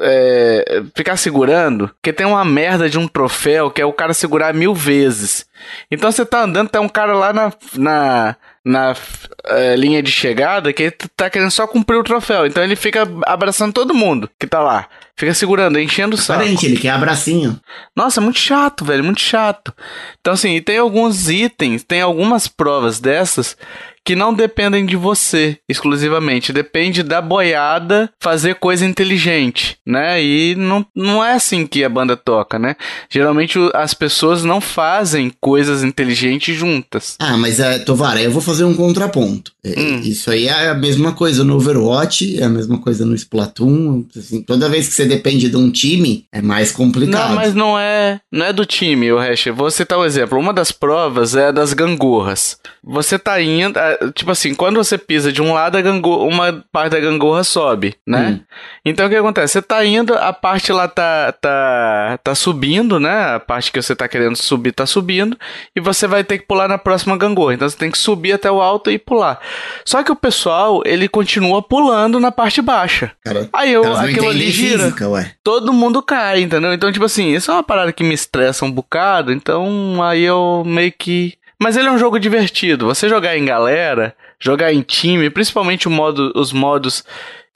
é, 0.00 0.82
ficar 0.92 1.16
segurando, 1.16 1.88
que 2.02 2.12
tem 2.12 2.26
uma 2.26 2.44
merda 2.44 2.90
de 2.90 2.98
um 2.98 3.06
troféu 3.06 3.70
que 3.70 3.80
é 3.80 3.86
o 3.86 3.92
cara 3.92 4.14
segurar 4.14 4.52
mil 4.52 4.74
vezes. 4.74 5.46
Então 5.90 6.10
você 6.10 6.24
tá 6.24 6.42
andando, 6.42 6.68
tem 6.68 6.80
um 6.80 6.88
cara 6.88 7.14
lá 7.14 7.32
na, 7.32 7.52
na, 7.74 8.36
na 8.64 8.96
é, 9.44 9.76
linha 9.76 10.02
de 10.02 10.10
chegada 10.10 10.72
que 10.72 10.90
tá 11.16 11.30
querendo 11.30 11.50
só 11.50 11.66
cumprir 11.66 11.96
o 11.96 12.04
troféu. 12.04 12.46
Então 12.46 12.62
ele 12.62 12.76
fica 12.76 13.08
abraçando 13.24 13.72
todo 13.72 13.94
mundo 13.94 14.28
que 14.38 14.46
tá 14.46 14.60
lá. 14.60 14.88
Fica 15.18 15.32
segurando, 15.32 15.80
enchendo 15.80 16.14
o 16.14 16.18
saco. 16.18 16.40
Aparente, 16.40 16.66
ele 16.66 16.76
quer 16.76 16.90
abracinho. 16.90 17.58
Nossa, 17.94 18.20
muito 18.20 18.38
chato, 18.38 18.84
velho, 18.84 19.02
muito 19.02 19.20
chato. 19.20 19.72
Então, 20.20 20.34
assim, 20.34 20.60
tem 20.60 20.76
alguns 20.76 21.30
itens, 21.30 21.82
tem 21.82 22.02
algumas 22.02 22.46
provas 22.46 23.00
dessas 23.00 23.56
que 24.06 24.14
não 24.14 24.32
dependem 24.32 24.86
de 24.86 24.96
você 24.96 25.58
exclusivamente. 25.68 26.52
Depende 26.52 27.02
da 27.02 27.20
boiada 27.20 28.08
fazer 28.20 28.54
coisa 28.54 28.86
inteligente, 28.86 29.76
né? 29.84 30.22
E 30.22 30.54
não, 30.54 30.86
não 30.94 31.24
é 31.24 31.32
assim 31.32 31.66
que 31.66 31.82
a 31.82 31.88
banda 31.88 32.16
toca, 32.16 32.56
né? 32.56 32.76
Geralmente 33.10 33.58
as 33.74 33.94
pessoas 33.94 34.44
não 34.44 34.60
fazem 34.60 35.32
coisas 35.40 35.82
inteligentes 35.82 36.56
juntas. 36.56 37.16
Ah, 37.18 37.36
mas 37.36 37.58
é, 37.58 37.80
Tovara, 37.80 38.22
eu 38.22 38.30
vou 38.30 38.40
fazer 38.40 38.62
um 38.62 38.76
contraponto. 38.76 39.50
É, 39.66 39.80
hum. 39.80 40.00
Isso 40.04 40.30
aí 40.30 40.46
é 40.46 40.68
a 40.68 40.74
mesma 40.74 41.12
coisa 41.12 41.42
no 41.42 41.56
Overwatch, 41.56 42.40
é 42.40 42.44
a 42.44 42.48
mesma 42.48 42.78
coisa 42.78 43.04
no 43.04 43.14
Splatoon. 43.14 44.04
Assim, 44.16 44.42
toda 44.42 44.68
vez 44.68 44.86
que 44.86 44.94
você 44.94 45.04
depende 45.04 45.48
de 45.48 45.56
um 45.56 45.70
time, 45.70 46.24
é 46.32 46.40
mais 46.40 46.70
complicado. 46.70 47.30
Não, 47.30 47.34
mas 47.34 47.54
não 47.54 47.78
é, 47.78 48.20
não 48.30 48.46
é 48.46 48.52
do 48.52 48.64
time, 48.64 49.10
o 49.10 49.18
Hash. 49.18 49.46
Vou 49.54 49.70
citar 49.70 49.98
um 49.98 50.04
exemplo. 50.04 50.38
Uma 50.38 50.52
das 50.52 50.70
provas 50.70 51.34
é 51.34 51.50
das 51.50 51.72
gangorras. 51.72 52.58
Você 52.84 53.18
tá 53.18 53.40
indo, 53.42 53.78
tipo 54.14 54.30
assim, 54.30 54.54
quando 54.54 54.76
você 54.76 54.96
pisa 54.96 55.32
de 55.32 55.42
um 55.42 55.52
lado, 55.52 55.76
a 55.76 55.82
gangorra, 55.82 56.24
uma 56.24 56.64
parte 56.70 56.92
da 56.92 57.00
gangorra 57.00 57.42
sobe, 57.42 57.96
né? 58.06 58.38
Hum. 58.40 58.44
Então 58.84 59.06
o 59.06 59.10
que 59.10 59.16
acontece? 59.16 59.54
Você 59.54 59.62
tá 59.62 59.84
indo, 59.84 60.14
a 60.14 60.32
parte 60.32 60.72
lá 60.72 60.86
tá, 60.86 61.32
tá, 61.32 62.18
tá 62.22 62.34
subindo, 62.34 63.00
né? 63.00 63.34
A 63.34 63.40
parte 63.40 63.72
que 63.72 63.82
você 63.82 63.96
tá 63.96 64.06
querendo 64.06 64.36
subir 64.36 64.72
tá 64.72 64.86
subindo, 64.86 65.36
e 65.74 65.80
você 65.80 66.06
vai 66.06 66.22
ter 66.22 66.38
que 66.38 66.46
pular 66.46 66.68
na 66.68 66.78
próxima 66.78 67.16
gangorra. 67.16 67.54
Então 67.54 67.68
você 67.68 67.76
tem 67.76 67.90
que 67.90 67.98
subir 67.98 68.32
até 68.32 68.50
o 68.50 68.60
alto 68.60 68.90
e 68.90 68.98
pular. 68.98 69.40
Só 69.84 70.02
que 70.02 70.12
o 70.12 70.16
pessoal, 70.16 70.82
ele 70.84 71.08
continua 71.08 71.62
pulando 71.62 72.18
na 72.18 72.32
parte 72.32 72.60
baixa. 72.60 73.12
Cara, 73.24 73.48
Aí 73.52 73.72
eu, 73.72 73.96
aquilo 73.96 74.28
ali 74.28 74.50
gira. 74.50 74.84
Física, 74.84 75.36
todo 75.42 75.72
mundo 75.72 76.02
cai, 76.02 76.42
entendeu? 76.42 76.72
Então, 76.72 76.90
tipo 76.90 77.04
assim, 77.04 77.34
isso 77.34 77.50
é 77.50 77.54
uma 77.54 77.62
parada 77.62 77.92
que 77.92 78.04
me 78.04 78.14
estressa 78.14 78.64
um 78.64 78.70
bocado, 78.70 79.32
então 79.32 80.02
aí 80.02 80.22
eu 80.22 80.62
meio 80.66 80.92
que 80.92 81.34
mas 81.58 81.76
ele 81.76 81.88
é 81.88 81.90
um 81.90 81.98
jogo 81.98 82.18
divertido. 82.18 82.86
Você 82.86 83.08
jogar 83.08 83.36
em 83.36 83.44
galera, 83.44 84.14
jogar 84.38 84.72
em 84.72 84.82
time, 84.82 85.30
principalmente 85.30 85.88
o 85.88 85.90
modo, 85.90 86.32
os 86.34 86.52
modos 86.52 87.02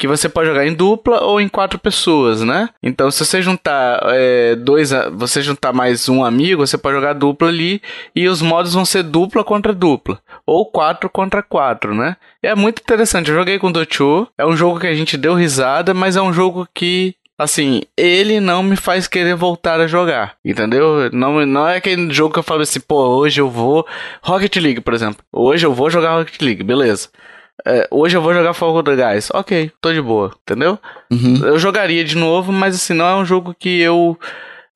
que 0.00 0.08
você 0.08 0.30
pode 0.30 0.48
jogar 0.48 0.66
em 0.66 0.72
dupla 0.72 1.22
ou 1.22 1.38
em 1.42 1.46
quatro 1.46 1.78
pessoas, 1.78 2.40
né? 2.40 2.70
Então, 2.82 3.10
se 3.10 3.22
você 3.22 3.42
juntar 3.42 4.00
é, 4.04 4.56
dois, 4.56 4.92
você 5.12 5.42
juntar 5.42 5.74
mais 5.74 6.08
um 6.08 6.24
amigo, 6.24 6.66
você 6.66 6.78
pode 6.78 6.96
jogar 6.96 7.12
dupla 7.12 7.48
ali 7.48 7.82
e 8.16 8.26
os 8.26 8.40
modos 8.40 8.72
vão 8.72 8.86
ser 8.86 9.02
dupla 9.02 9.44
contra 9.44 9.74
dupla 9.74 10.18
ou 10.46 10.64
quatro 10.64 11.10
contra 11.10 11.42
quatro, 11.42 11.94
né? 11.94 12.16
E 12.42 12.46
é 12.46 12.54
muito 12.54 12.80
interessante. 12.80 13.28
Eu 13.28 13.36
joguei 13.36 13.58
com 13.58 13.66
o 13.66 13.72
Docho, 13.72 14.26
é 14.38 14.46
um 14.46 14.56
jogo 14.56 14.80
que 14.80 14.86
a 14.86 14.94
gente 14.94 15.18
deu 15.18 15.34
risada, 15.34 15.92
mas 15.92 16.16
é 16.16 16.22
um 16.22 16.32
jogo 16.32 16.66
que 16.74 17.14
assim, 17.36 17.82
ele 17.94 18.40
não 18.40 18.62
me 18.62 18.76
faz 18.76 19.06
querer 19.06 19.34
voltar 19.34 19.80
a 19.80 19.86
jogar, 19.86 20.36
entendeu? 20.42 21.10
Não, 21.12 21.44
não 21.44 21.68
é 21.68 21.76
aquele 21.76 22.10
jogo 22.10 22.32
que 22.32 22.38
eu 22.38 22.42
falo 22.42 22.62
assim, 22.62 22.80
pô, 22.80 22.96
hoje 23.18 23.38
eu 23.38 23.50
vou. 23.50 23.86
Rocket 24.22 24.56
League, 24.56 24.80
por 24.80 24.94
exemplo. 24.94 25.22
Hoje 25.30 25.66
eu 25.66 25.74
vou 25.74 25.90
jogar 25.90 26.16
Rocket 26.16 26.40
League, 26.40 26.62
beleza. 26.62 27.10
É, 27.64 27.88
hoje 27.90 28.16
eu 28.16 28.22
vou 28.22 28.34
jogar 28.34 28.54
Fogo 28.54 28.82
do 28.82 28.94
Gás. 28.96 29.28
Ok, 29.32 29.70
tô 29.80 29.92
de 29.92 30.00
boa, 30.00 30.32
entendeu? 30.42 30.78
Uhum. 31.10 31.44
Eu 31.44 31.58
jogaria 31.58 32.04
de 32.04 32.16
novo, 32.16 32.52
mas 32.52 32.74
assim, 32.74 32.94
não 32.94 33.06
é 33.06 33.14
um 33.16 33.24
jogo 33.24 33.54
que 33.58 33.80
eu 33.80 34.18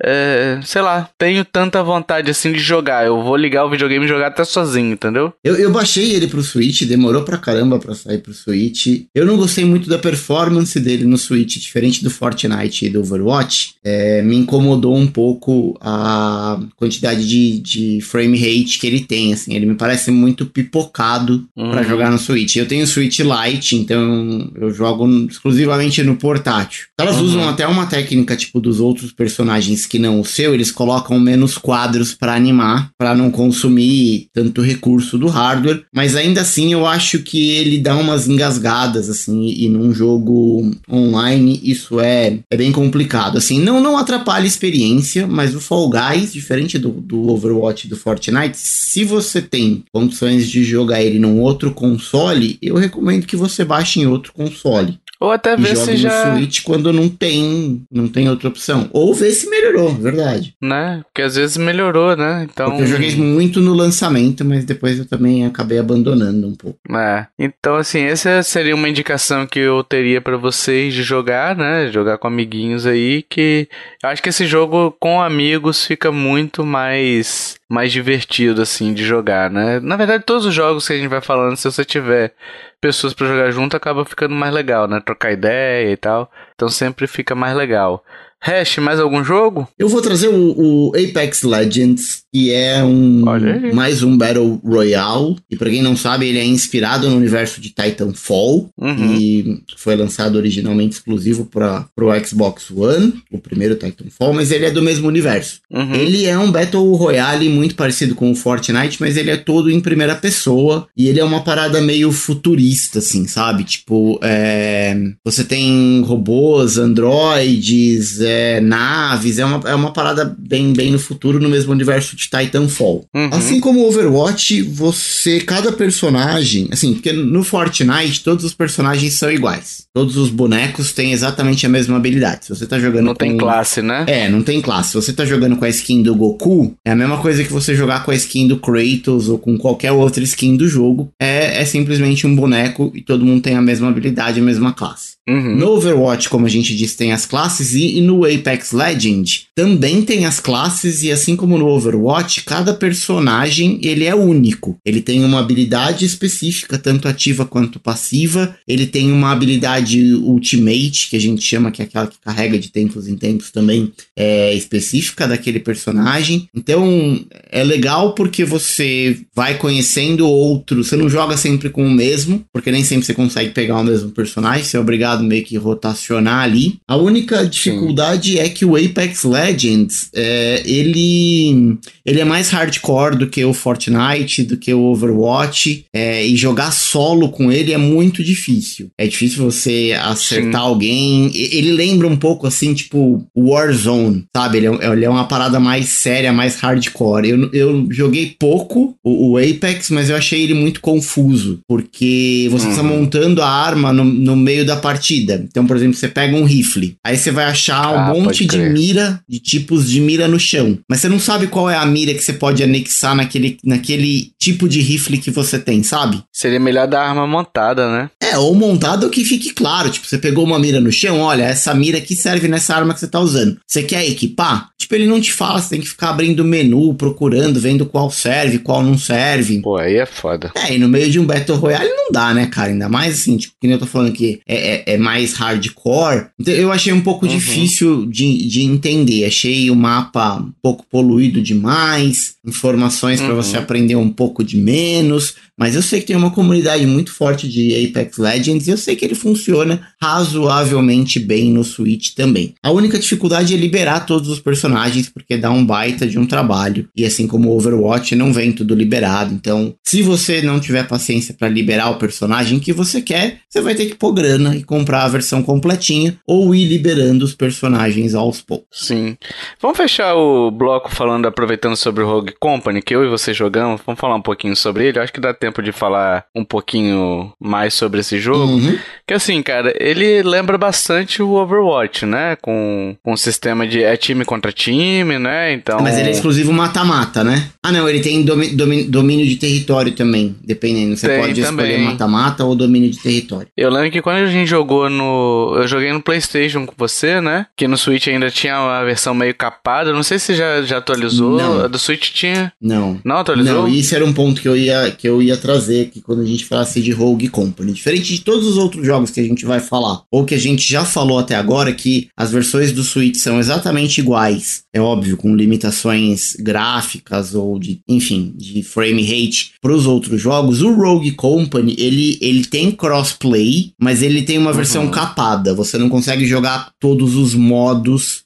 é, 0.03 0.61
sei 0.65 0.83
lá, 0.83 1.09
tenho 1.19 1.45
tanta 1.45 1.83
vontade 1.83 2.31
assim 2.31 2.53
de 2.53 2.59
jogar. 2.59 3.07
Eu 3.07 3.23
vou 3.23 3.37
ligar 3.37 3.65
o 3.65 3.71
videogame 3.71 4.05
e 4.05 4.09
jogar 4.09 4.29
até 4.29 4.45
sozinho, 4.45 4.93
entendeu? 4.93 5.33
Eu, 5.43 5.57
eu 5.57 5.71
baixei 5.71 6.13
ele 6.13 6.27
pro 6.27 6.43
Switch, 6.43 6.83
demorou 6.83 7.23
pra 7.23 7.39
caramba 7.39 7.79
pra 7.79 7.95
sair 7.95 8.19
pro 8.19 8.35
Switch. 8.35 9.05
Eu 9.15 9.25
não 9.25 9.37
gostei 9.37 9.65
muito 9.65 9.89
da 9.89 9.99
performance 9.99 10.79
dele 10.81 11.05
no 11.05 11.17
Switch, 11.17 11.59
diferente 11.59 12.03
do 12.03 12.11
Fortnite 12.11 12.87
e 12.87 12.91
do 12.91 13.01
Overwatch. 13.01 13.75
É, 13.85 14.23
me 14.23 14.37
incomodou 14.37 14.97
um 14.97 15.07
pouco 15.07 15.77
a 15.81 16.61
quantidade 16.77 17.27
de, 17.27 17.61
de 17.61 18.01
frame 18.01 18.39
rate 18.39 18.79
que 18.79 18.87
ele 18.87 19.01
tem, 19.01 19.33
assim. 19.33 19.55
Ele 19.55 19.67
me 19.67 19.75
parece 19.75 20.11
muito 20.11 20.47
pipocado 20.47 21.47
uhum. 21.57 21.71
para 21.71 21.83
jogar 21.83 22.11
no 22.11 22.19
Switch. 22.19 22.57
Eu 22.57 22.67
tenho 22.67 22.87
Switch 22.87 23.21
Lite, 23.21 23.77
então 23.77 24.51
eu 24.57 24.71
jogo 24.71 25.07
exclusivamente 25.27 26.03
no 26.03 26.17
portátil. 26.17 26.87
Elas 26.99 27.17
uhum. 27.17 27.25
usam 27.25 27.49
até 27.49 27.67
uma 27.67 27.87
técnica 27.87 28.37
tipo 28.37 28.61
dos 28.61 28.81
outros 28.81 29.13
personagens 29.13 29.84
que 29.87 29.99
não 29.99 30.21
o 30.21 30.25
seu, 30.25 30.55
eles 30.55 30.71
colocam 30.71 31.19
menos 31.19 31.59
quadros 31.59 32.15
para 32.15 32.35
animar, 32.35 32.91
para 32.99 33.15
não 33.15 33.31
consumir 33.31 34.29
tanto 34.33 34.63
recurso 34.63 35.19
do 35.19 35.27
hardware, 35.27 35.85
mas 35.95 36.17
ainda 36.17 36.41
assim 36.41 36.73
eu 36.73 36.87
acho 36.87 37.21
que 37.21 37.51
ele 37.51 37.79
dá 37.79 37.97
umas 37.97 38.29
engasgadas 38.29 39.09
assim, 39.09 39.49
e 39.49 39.69
num 39.69 39.93
jogo 39.93 40.71
online 40.91 41.61
isso 41.63 42.01
é, 42.01 42.39
é 42.51 42.57
bem 42.57 42.73
complicado. 42.73 43.39
Assim, 43.39 43.61
não 43.61 43.81
não 43.81 43.97
atrapalha 43.97 44.45
a 44.45 44.47
experiência, 44.47 45.27
mas 45.27 45.55
o 45.55 45.61
Fall 45.61 45.91
Guys, 45.91 46.33
diferente 46.33 46.79
do, 46.79 46.91
do 46.91 47.29
Overwatch 47.31 47.87
e 47.87 47.91
do 47.91 47.97
Fortnite, 47.97 48.57
se 48.57 49.05
você 49.05 49.41
tem 49.41 49.85
condições 49.93 50.49
de 50.49 50.65
jogar 50.65 51.03
ele 51.03 51.19
num 51.19 51.41
outro 51.41 51.73
console, 51.73 52.59
eu 52.61 52.77
recomendo 52.77 53.27
que 53.27 53.37
você 53.37 53.65
baixe 53.65 54.01
em 54.01 54.07
outro 54.07 54.33
console. 54.33 54.99
Ou 55.21 55.31
até 55.31 55.57
ver 55.57 55.77
se 55.77 55.97
já. 55.97 56.33
no 56.33 56.37
Switch 56.37 56.63
quando 56.63 56.93
não 56.93 57.09
tem, 57.09 57.83
não 57.91 58.09
tem 58.09 58.29
outra 58.29 58.49
opção. 58.49 58.91
Ou 58.93 59.15
ver 59.15 59.31
se 59.31 59.49
melhorou, 59.49 59.74
verdade. 60.01 60.55
Né? 60.61 61.03
Porque 61.05 61.23
às 61.23 61.37
vezes 61.37 61.57
melhorou, 61.57 62.17
né? 62.17 62.47
Então. 62.51 62.67
Porque 62.67 62.83
eu 62.83 62.87
joguei 62.87 63.15
muito 63.17 63.61
no 63.61 63.75
lançamento, 63.75 64.45
mas 64.45 64.65
depois 64.65 64.99
eu 64.99 65.07
também 65.07 65.47
acabei 65.47 65.79
abandonando 65.79 66.47
um 66.47 66.55
pouco. 66.55 66.79
É. 66.97 67.27
Então, 67.39 67.77
assim, 67.77 68.03
essa 68.03 68.43
seria 68.43 68.75
uma 68.75 68.89
indicação 68.89 69.47
que 69.47 69.59
eu 69.59 69.83
teria 69.83 70.21
para 70.21 70.37
vocês 70.37 70.95
de 70.95 71.03
jogar, 71.03 71.57
né? 71.57 71.91
Jogar 71.91 72.19
com 72.19 72.27
amiguinhos 72.27 72.87
aí, 72.87 73.23
que 73.23 73.69
eu 74.03 74.09
acho 74.09 74.23
que 74.23 74.29
esse 74.29 74.47
jogo 74.47 74.95
com 74.99 75.21
amigos 75.21 75.85
fica 75.85 76.11
muito 76.11 76.65
mais 76.65 77.57
mais 77.69 77.91
divertido 77.91 78.63
assim 78.63 78.95
de 78.95 79.05
jogar, 79.05 79.51
né? 79.51 79.81
Na 79.81 79.97
verdade, 79.97 80.25
todos 80.25 80.47
os 80.47 80.55
jogos 80.55 80.87
que 80.87 80.93
a 80.93 80.97
gente 80.97 81.09
vai 81.09 81.21
falando, 81.21 81.57
se 81.57 81.65
você 81.65 81.85
tiver 81.85 82.33
pessoas 82.81 83.15
para 83.15 83.27
jogar 83.27 83.51
junto, 83.51 83.77
acaba 83.77 84.05
ficando 84.05 84.35
mais 84.35 84.53
legal, 84.53 84.87
né? 84.87 85.01
Trocar 85.01 85.33
ideia 85.33 85.91
e 85.91 85.97
tal. 85.97 86.31
Então 86.55 86.69
sempre 86.69 87.07
fica 87.07 87.35
mais 87.35 87.57
legal. 87.57 88.05
Hash, 88.47 88.77
mais 88.77 89.01
algum 89.01 89.25
jogo? 89.25 89.67
Eu 89.79 89.89
vou 89.89 90.03
trazer 90.03 90.29
o, 90.29 90.55
o 90.55 90.89
Apex 90.91 91.45
Legends, 91.45 92.25
que 92.31 92.53
é 92.53 92.85
um 92.85 93.25
mais 93.73 94.03
um 94.03 94.19
Battle 94.19 94.61
Royale. 94.63 95.37
E 95.51 95.57
para 95.57 95.71
quem 95.71 95.81
não 95.81 95.97
sabe, 95.97 96.29
ele 96.29 96.39
é 96.39 96.45
inspirado 96.45 97.09
no 97.09 97.17
universo 97.17 97.59
de 97.59 97.71
Titanfall. 97.71 98.69
Uhum. 98.77 99.15
E 99.15 99.63
foi 99.79 99.97
lançado 99.97 100.37
originalmente 100.37 100.97
exclusivo 100.97 101.47
para 101.47 101.89
o 101.99 102.25
Xbox 102.27 102.71
One, 102.71 103.15
o 103.33 103.39
primeiro 103.39 103.77
Titanfall, 103.77 104.35
mas 104.35 104.53
ele 104.53 104.67
é 104.67 104.71
do 104.71 104.83
mesmo 104.83 105.09
universo. 105.09 105.61
Uhum. 105.71 105.95
Ele 105.95 106.27
é 106.27 106.39
um 106.39 106.53
Battle 106.53 106.95
Royale 106.97 107.49
muito 107.49 107.75
parecido 107.75 108.15
com 108.15 108.31
o 108.31 108.35
Fortnite, 108.37 108.99
mas 109.01 109.17
ele 109.17 109.31
é 109.31 109.39
todo 109.39 109.71
em 109.71 109.81
primeira 109.81 110.15
pessoa. 110.15 110.87
E 110.95 111.09
ele 111.09 111.19
é 111.19 111.25
uma 111.25 111.43
parada 111.43 111.81
meio 111.81 112.13
futurista, 112.13 112.99
assim, 112.99 113.27
sabe? 113.27 113.65
Tipo, 113.65 114.21
é... 114.23 114.95
você 115.25 115.45
tem 115.45 116.03
robôs, 116.03 116.77
androides. 116.77 118.21
É 118.21 118.34
é, 118.35 118.61
naves, 118.61 119.39
é 119.39 119.45
uma, 119.45 119.69
é 119.69 119.75
uma 119.75 119.93
parada 119.93 120.35
bem, 120.37 120.73
bem 120.73 120.91
no 120.91 120.99
futuro, 120.99 121.39
no 121.39 121.49
mesmo 121.49 121.73
universo 121.73 122.17
de 122.17 122.29
Titanfall. 122.29 123.05
Uhum. 123.15 123.31
Assim 123.33 123.61
como 123.61 123.87
Overwatch, 123.87 124.63
você, 124.63 125.41
cada 125.41 125.73
personagem, 125.73 126.69
assim, 126.73 126.95
porque 126.95 127.13
no 127.13 127.45
Fortnite 127.45 128.23
todos 128.23 128.45
os 128.45 128.53
personagens 128.55 129.15
são 129.15 129.31
iguais. 129.31 129.85
Todos 129.95 130.17
os 130.17 130.29
bonecos 130.29 130.93
têm 130.93 131.13
exatamente 131.13 131.65
a 131.65 131.69
mesma 131.69 131.97
habilidade. 131.97 132.47
Se 132.47 132.49
você 132.49 132.67
tá 132.67 132.79
jogando 132.79 133.07
Não 133.07 133.13
com... 133.13 133.19
tem 133.19 133.37
classe, 133.37 133.81
né? 133.81 134.05
É, 134.09 134.29
não 134.29 134.43
tem 134.43 134.61
classe. 134.61 134.91
Se 134.91 134.97
você 134.97 135.13
tá 135.13 135.25
jogando 135.25 135.57
com 135.57 135.65
a 135.65 135.69
skin 135.69 136.03
do 136.03 136.15
Goku, 136.15 136.75
é 136.85 136.91
a 136.91 136.97
mesma 136.97 137.19
coisa 137.19 137.45
que 137.45 137.53
você 137.53 137.75
jogar 137.75 138.05
com 138.05 138.11
a 138.11 138.15
skin 138.15 138.49
do 138.49 138.59
Kratos 138.59 139.29
ou 139.29 139.39
com 139.39 139.57
qualquer 139.57 139.93
outra 139.93 140.23
skin 140.25 140.57
do 140.57 140.67
jogo. 140.67 141.11
É, 141.21 141.63
é 141.63 141.65
simplesmente 141.65 142.27
um 142.27 142.35
boneco 142.35 142.91
e 142.95 143.03
todo 143.03 143.25
mundo 143.25 143.43
tem 143.43 143.55
a 143.55 143.63
mesma 143.63 143.89
habilidade, 143.89 144.41
a 144.41 144.43
mesma 144.43 144.73
classe. 144.73 145.15
Uhum. 145.27 145.57
No 145.57 145.71
Overwatch, 145.71 146.29
como 146.29 146.45
a 146.45 146.51
gente 146.51 146.77
disse, 146.77 146.97
tem 146.97 147.13
as 147.13 147.25
classes 147.25 147.75
e, 147.75 147.99
e, 147.99 148.01
no 148.03 148.24
Apex 148.27 148.73
Legend 148.73 149.47
também 149.55 150.03
tem 150.03 150.25
as 150.27 150.41
classes 150.41 151.03
e 151.03 151.13
assim 151.13 151.37
como 151.37 151.57
no 151.57 151.67
Overwatch, 151.67 152.43
cada 152.43 152.75
personagem 152.75 153.79
ele 153.83 154.05
é 154.05 154.15
único. 154.15 154.77
Ele 154.85 155.01
tem 155.01 155.25
uma 155.25 155.39
habilidade 155.39 156.05
específica, 156.05 156.79
tanto 156.79 157.07
ativa 157.07 157.45
quanto 157.45 157.79
passiva. 157.79 158.57
Ele 158.67 158.87
tem 158.87 159.13
uma 159.13 159.31
habilidade 159.31 160.15
ultimate, 160.15 161.09
que 161.09 161.17
a 161.17 161.21
gente 161.21 161.43
chama 161.43 161.71
que 161.71 161.83
é 161.83 161.85
aquela 161.85 162.07
que 162.07 162.19
carrega 162.21 162.59
de 162.59 162.71
tempos 162.71 163.07
em 163.07 163.17
tempos 163.17 163.51
também, 163.51 163.93
é 164.17 164.53
específica 164.55 165.27
daquele 165.27 165.61
personagem. 165.61 166.49
Então 166.55 167.25
é 167.51 167.63
legal 167.63 168.15
porque 168.15 168.45
você 168.45 169.19
vai 169.35 169.57
conhecendo 169.57 170.29
outros. 170.29 170.89
Você 170.89 170.97
não 170.97 171.09
joga 171.09 171.37
sempre 171.37 171.71
com 171.71 171.87
o 171.87 171.91
mesmo, 171.91 172.45
porque 172.53 172.71
nem 172.71 172.85
sempre 172.85 173.07
você 173.07 173.15
consegue 173.15 173.51
pegar 173.51 173.81
o 173.81 173.85
mesmo 173.85 174.11
personagem. 174.11 174.65
Você 174.65 174.77
é 174.77 174.81
obrigado 174.81 175.23
meio 175.23 175.45
que 175.45 175.57
rotacionar 175.57 176.43
ali. 176.43 176.79
A 176.89 176.97
única 176.97 177.47
dificuldade 177.47 178.14
Sim. 178.14 178.14
É 178.39 178.49
que 178.49 178.65
o 178.65 178.77
Apex 178.77 179.25
Legends, 179.25 180.09
é, 180.15 180.63
ele, 180.65 181.77
ele 182.05 182.21
é 182.21 182.25
mais 182.25 182.51
hardcore 182.51 183.17
do 183.17 183.27
que 183.29 183.45
o 183.45 183.53
Fortnite, 183.53 184.43
do 184.43 184.57
que 184.57 184.73
o 184.73 184.85
Overwatch, 184.85 185.85
é, 185.95 186.27
e 186.27 186.37
jogar 186.37 186.73
solo 186.73 187.29
com 187.29 187.53
ele 187.53 187.73
é 187.73 187.79
muito 187.79 188.23
difícil. 188.25 188.89
É 188.99 189.07
difícil 189.07 189.45
você 189.45 189.97
acertar 190.01 190.61
Sim. 190.61 190.67
alguém. 190.67 191.31
Ele 191.35 191.73
lembra 191.73 192.09
um 192.09 192.17
pouco 192.17 192.47
assim, 192.47 192.75
tipo 192.75 193.27
Warzone, 193.37 194.25
sabe? 194.35 194.59
Ele 194.59 194.67
é, 194.67 194.93
ele 194.93 195.05
é 195.05 195.11
uma 195.11 195.27
parada 195.27 195.61
mais 195.61 195.89
séria, 195.89 196.33
mais 196.33 196.57
hardcore. 196.57 197.29
Eu, 197.29 197.51
eu 197.53 197.89
joguei 197.91 198.35
pouco 198.39 198.97
o, 199.05 199.33
o 199.33 199.39
Apex, 199.39 199.91
mas 199.91 200.11
eu 200.11 200.17
achei 200.17 200.43
ele 200.43 200.55
muito 200.55 200.81
confuso, 200.81 201.61
porque 201.69 202.49
você 202.51 202.69
está 202.69 202.83
uhum. 202.83 203.01
montando 203.01 203.43
a 203.43 203.49
arma 203.49 203.93
no, 203.93 204.05
no 204.05 204.37
meio 204.37 204.65
da 204.65 204.77
partida 204.77 204.95
partida. 204.95 205.45
Então, 205.47 205.67
por 205.67 205.77
exemplo, 205.77 205.95
você 205.95 206.09
pega 206.09 206.37
um 206.37 206.45
rifle, 206.45 206.97
aí 207.05 207.17
você 207.17 207.31
vai 207.31 207.45
achar 207.45 207.91
um 207.95 208.01
ah, 208.01 208.15
monte 208.15 208.45
de 208.45 208.59
mira, 208.59 209.21
de 209.29 209.39
tipos 209.39 209.89
de 209.89 210.01
mira 210.01 210.29
no 210.29 210.39
chão. 210.39 210.79
Mas 210.89 211.01
você 211.01 211.09
não 211.09 211.19
sabe 211.19 211.47
qual 211.47 211.71
é 211.71 211.77
a 211.77 211.87
mira 211.87 212.15
que 212.15 212.23
você 212.23 212.33
pode 212.33 212.63
anexar 212.63 213.15
naquele, 213.15 213.59
naquele 213.65 214.33
tipo 214.39 214.69
de 214.69 214.81
rifle 214.81 215.19
que 215.19 215.31
você 215.31 215.59
tem, 215.59 215.83
sabe? 215.83 216.23
Seria 216.33 216.61
melhor 216.61 216.87
dar 216.87 217.09
arma 217.09 217.27
montada, 217.27 217.91
né? 217.91 218.11
É, 218.21 218.37
ou 218.37 218.55
montada 218.55 219.09
que 219.15 219.25
fique 219.25 219.53
claro. 219.53 219.91
Tipo, 219.91 220.07
você 220.07 220.19
pegou 220.19 220.45
uma 220.45 220.59
mira 220.59 220.81
no 220.81 220.93
chão, 220.93 221.21
olha, 221.21 221.45
essa 221.45 221.73
mira 221.73 221.99
aqui 221.99 222.17
serve 222.17 222.49
nessa 222.49 222.75
arma 222.75 222.93
que 222.93 223.01
você 223.01 223.09
tá 223.09 223.21
usando. 223.21 223.59
Você 223.67 223.83
quer 223.83 224.07
equipar? 224.07 224.71
Tipo, 224.79 224.97
ele 224.97 225.07
não 225.07 225.21
te 225.21 225.33
fala, 225.33 225.61
você 225.61 225.71
tem 225.71 225.81
que 225.81 225.89
ficar 225.89 226.11
abrindo 226.11 226.41
o 226.41 226.45
menu, 226.45 226.95
procurando, 226.95 227.61
vendo 227.61 227.87
qual 227.87 228.11
serve, 228.11 228.59
qual 228.59 228.83
não 228.83 228.99
serve. 228.99 229.61
Pô, 229.63 229.77
aí 229.77 229.97
é 229.97 230.07
foda. 230.07 230.53
É, 230.55 230.75
e 230.75 230.79
no 230.79 230.89
meio 230.89 231.11
de 231.11 231.19
um 231.19 231.25
Battle 231.25 231.57
Royale 231.57 231.89
não 231.89 232.11
dá, 232.11 232.35
né, 232.35 232.47
cara? 232.47 232.69
Ainda 232.69 232.89
mais 232.89 233.15
assim, 233.15 233.37
tipo, 233.37 233.55
que 233.61 233.67
nem 233.67 233.75
eu 233.75 233.81
tô 233.81 233.87
falando 233.87 234.13
que 234.13 234.41
é, 234.47 234.75
é, 234.75 234.95
é 234.95 234.99
mais 234.99 235.33
hardcore. 235.35 236.27
Então 236.39 236.53
eu 236.53 236.73
achei 236.73 236.93
um 236.93 237.01
pouco 237.01 237.25
uhum. 237.25 237.33
difícil 237.33 237.84
de, 238.07 238.49
de 238.49 238.63
entender. 238.63 239.25
Achei 239.25 239.71
o 239.71 239.77
mapa 239.77 240.37
um 240.37 240.53
pouco 240.63 240.85
poluído 240.91 241.41
demais, 241.41 242.37
informações 242.47 243.21
uhum. 243.21 243.27
para 243.27 243.35
você 243.35 243.57
aprender 243.57 243.97
um 243.97 244.11
pouco 244.11 244.45
de 244.45 244.57
menos. 244.57 245.35
Mas 245.57 245.77
eu 245.77 245.83
sei 245.83 246.01
que 246.01 246.07
tem 246.07 246.17
uma 246.17 246.33
comunidade 246.33 246.85
muito 246.85 247.13
forte 247.13 247.49
de 247.49 247.87
Apex 247.87 248.19
Legends 248.19 248.67
e 248.67 248.71
eu 248.71 248.77
sei 248.77 248.97
que 248.97 249.05
ele 249.05 249.15
funciona 249.15 249.89
razoavelmente 250.03 251.21
bem 251.21 251.51
no 251.51 251.63
Switch 251.63 252.11
também. 252.15 252.55
A 252.63 252.73
única 252.73 252.99
dificuldade 252.99 253.55
é 253.55 253.57
liberar 253.57 254.01
todos 254.01 254.29
os 254.29 254.41
personagens, 254.41 255.09
porque 255.09 255.37
dá 255.37 255.51
um 255.51 255.65
baita 255.65 256.07
de 256.07 256.19
um 256.19 256.27
trabalho. 256.27 256.89
E 256.97 257.05
assim 257.05 257.27
como 257.27 257.51
o 257.51 257.57
Overwatch, 257.57 258.17
não 258.17 258.33
vem 258.33 258.53
tudo 258.53 258.75
liberado. 258.75 259.33
Então, 259.33 259.75
se 259.85 260.03
você 260.03 260.43
não 260.43 260.59
tiver 260.59 260.89
paciência 260.89 261.35
para 261.39 261.49
liberar 261.49 261.91
o 261.91 261.99
personagem 261.99 262.59
que 262.59 262.73
você 262.73 263.01
quer, 263.01 263.39
você 263.49 263.61
vai 263.61 263.75
ter 263.77 263.87
que 263.87 263.95
pôr 263.95 264.13
grana 264.13 264.57
e 264.57 264.65
comprar 264.65 265.05
a 265.05 265.09
versão 265.09 265.43
completinha 265.43 266.19
ou 266.27 266.53
ir 266.55 266.67
liberando 266.67 267.25
os 267.25 267.35
personagens 267.35 267.74
aos 268.15 268.41
poucos. 268.41 268.87
Sim. 268.87 269.17
Vamos 269.61 269.77
fechar 269.77 270.15
o 270.15 270.51
bloco 270.51 270.95
falando, 270.95 271.27
aproveitando 271.27 271.77
sobre 271.77 272.03
o 272.03 272.07
Rogue 272.07 272.35
Company, 272.39 272.83
que 272.83 272.95
eu 272.95 273.05
e 273.05 273.09
você 273.09 273.33
jogamos. 273.33 273.81
Vamos 273.85 274.01
falar 274.01 274.17
um 274.17 274.23
pouquinho 274.23 274.57
sobre 274.57 274.87
ele. 274.87 274.99
Acho 274.99 275.13
que 275.13 275.21
dá 275.21 275.33
tempo 275.33 275.63
de 275.63 275.73
falar 275.73 276.25
um 276.35 276.45
pouquinho 276.45 277.33
mais 277.41 277.75
sobre 277.75 278.01
esse 278.01 278.19
jogo. 278.19 278.53
Uhum. 278.53 278.79
Que 279.07 279.15
assim, 279.15 279.43
cara, 279.43 279.75
ele 279.79 280.23
lembra 280.23 280.57
bastante 280.57 281.23
o 281.23 281.33
Overwatch, 281.35 282.07
né? 282.07 282.37
Com, 282.37 282.97
com 283.03 283.13
um 283.13 283.17
sistema 283.17 283.67
de 283.67 283.83
é 283.83 283.97
time 283.97 284.25
contra 284.25 284.53
time, 284.53 285.19
né? 285.19 285.53
Então. 285.53 285.81
Mas 285.81 285.99
ele 285.99 286.09
é 286.09 286.13
exclusivo 286.13 286.53
mata-mata, 286.53 287.23
né? 287.23 287.49
Ah, 287.63 287.73
não, 287.73 287.89
ele 287.89 288.01
tem 288.01 288.23
domi, 288.23 288.49
domi, 288.49 288.85
domínio 288.85 289.27
de 289.27 289.37
território 289.37 289.93
também, 289.93 290.37
dependendo. 290.43 290.97
Você 290.97 291.09
tem 291.09 291.21
pode 291.21 291.41
também. 291.41 291.67
escolher 291.67 291.85
mata-mata 291.85 292.45
ou 292.45 292.55
domínio 292.55 292.91
de 292.91 292.99
território. 292.99 293.49
Eu 293.57 293.71
lembro 293.71 293.91
que 293.91 294.03
quando 294.03 294.17
a 294.17 294.27
gente 294.27 294.49
jogou 294.49 294.89
no. 294.89 295.55
Eu 295.57 295.67
joguei 295.67 295.93
no 295.93 296.03
PlayStation 296.03 296.67
com 296.67 296.75
você, 296.77 297.21
né? 297.21 297.47
Que 297.57 297.64
no 297.69 297.77
Switch 297.77 298.09
ainda 298.09 298.31
tinha 298.31 298.61
uma 298.61 298.85
versão 298.85 299.15
meio 299.15 299.35
capada. 299.35 299.93
Não 299.93 300.03
sei 300.03 300.19
se 300.19 300.35
já, 300.35 300.63
já 300.63 300.79
atualizou. 300.79 301.37
Não. 301.37 301.65
A 301.65 301.69
do 301.69 301.79
Switch 301.79 302.11
tinha. 302.13 302.53
Não. 302.61 303.01
Não 303.05 303.17
atualizou? 303.17 303.63
Não, 303.63 303.69
isso 303.69 303.95
era 303.95 304.05
um 304.05 304.13
ponto 304.13 304.41
que 304.41 304.49
eu 304.49 304.57
ia, 304.57 304.91
que 304.91 305.09
eu 305.09 305.23
ia 305.23 305.37
trazer 305.37 305.83
aqui 305.83 306.01
quando 306.01 306.23
a 306.23 306.27
gente 306.27 306.45
falasse 306.45 306.81
de 306.81 306.91
Rogue 306.93 307.29
Company. 307.29 307.73
Diferente 307.73 308.15
de 308.15 308.21
todos 308.21 308.47
os 308.47 308.57
outros 308.57 308.85
jogos 308.85 309.11
que 309.11 309.21
a 309.21 309.25
gente 309.25 309.45
vai 309.45 309.61
falar, 309.61 310.03
ou 310.11 310.25
que 310.25 310.35
a 310.35 310.39
gente 310.39 310.69
já 310.69 310.85
falou 310.85 311.19
até 311.19 311.35
agora, 311.35 311.73
que 311.73 312.09
as 312.17 312.31
versões 312.31 312.73
do 312.73 312.83
Switch 312.83 313.17
são 313.17 313.39
exatamente 313.39 313.99
iguais. 313.99 314.65
É 314.73 314.81
óbvio, 314.81 315.17
com 315.17 315.35
limitações 315.35 316.37
gráficas 316.39 317.35
ou 317.35 317.59
de, 317.59 317.81
enfim, 317.89 318.35
de 318.37 318.63
frame 318.63 319.03
rate 319.03 319.53
para 319.61 319.73
os 319.73 319.87
outros 319.87 320.21
jogos. 320.21 320.63
O 320.63 320.75
Rogue 320.75 321.13
Company, 321.13 321.75
ele, 321.79 322.19
ele 322.21 322.45
tem 322.45 322.71
crossplay, 322.71 323.73
mas 323.81 324.03
ele 324.03 324.23
tem 324.23 324.39
uma 324.39 324.53
versão 324.53 324.85
uhum. 324.85 324.91
capada. 324.91 325.55
Você 325.55 325.79
não 325.79 325.89
consegue 325.89 326.27
jogar 326.27 326.71
todos 326.81 327.15
os 327.15 327.35
modos 327.35 327.54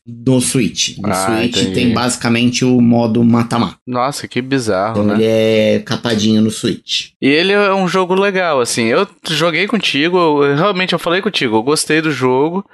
do 0.06 0.40
Switch. 0.40 0.98
No 0.98 1.10
ah, 1.10 1.14
Switch 1.14 1.56
entendi. 1.56 1.74
tem 1.74 1.92
basicamente 1.92 2.64
o 2.64 2.80
modo 2.80 3.22
mata-mata. 3.22 3.76
Nossa, 3.86 4.26
que 4.26 4.40
bizarro, 4.40 5.02
então 5.02 5.04
né? 5.04 5.14
Ele 5.14 5.24
é 5.24 5.82
capadinho 5.84 6.40
no 6.42 6.50
Switch. 6.50 7.10
E 7.20 7.28
ele 7.28 7.52
é 7.52 7.74
um 7.74 7.88
jogo 7.88 8.14
legal, 8.14 8.60
assim. 8.60 8.84
Eu 8.84 9.06
joguei 9.28 9.66
contigo, 9.66 10.16
eu, 10.44 10.56
realmente 10.56 10.92
eu 10.92 10.98
falei 10.98 11.20
contigo, 11.20 11.56
eu 11.56 11.62
gostei 11.62 12.00
do 12.00 12.10
jogo. 12.10 12.64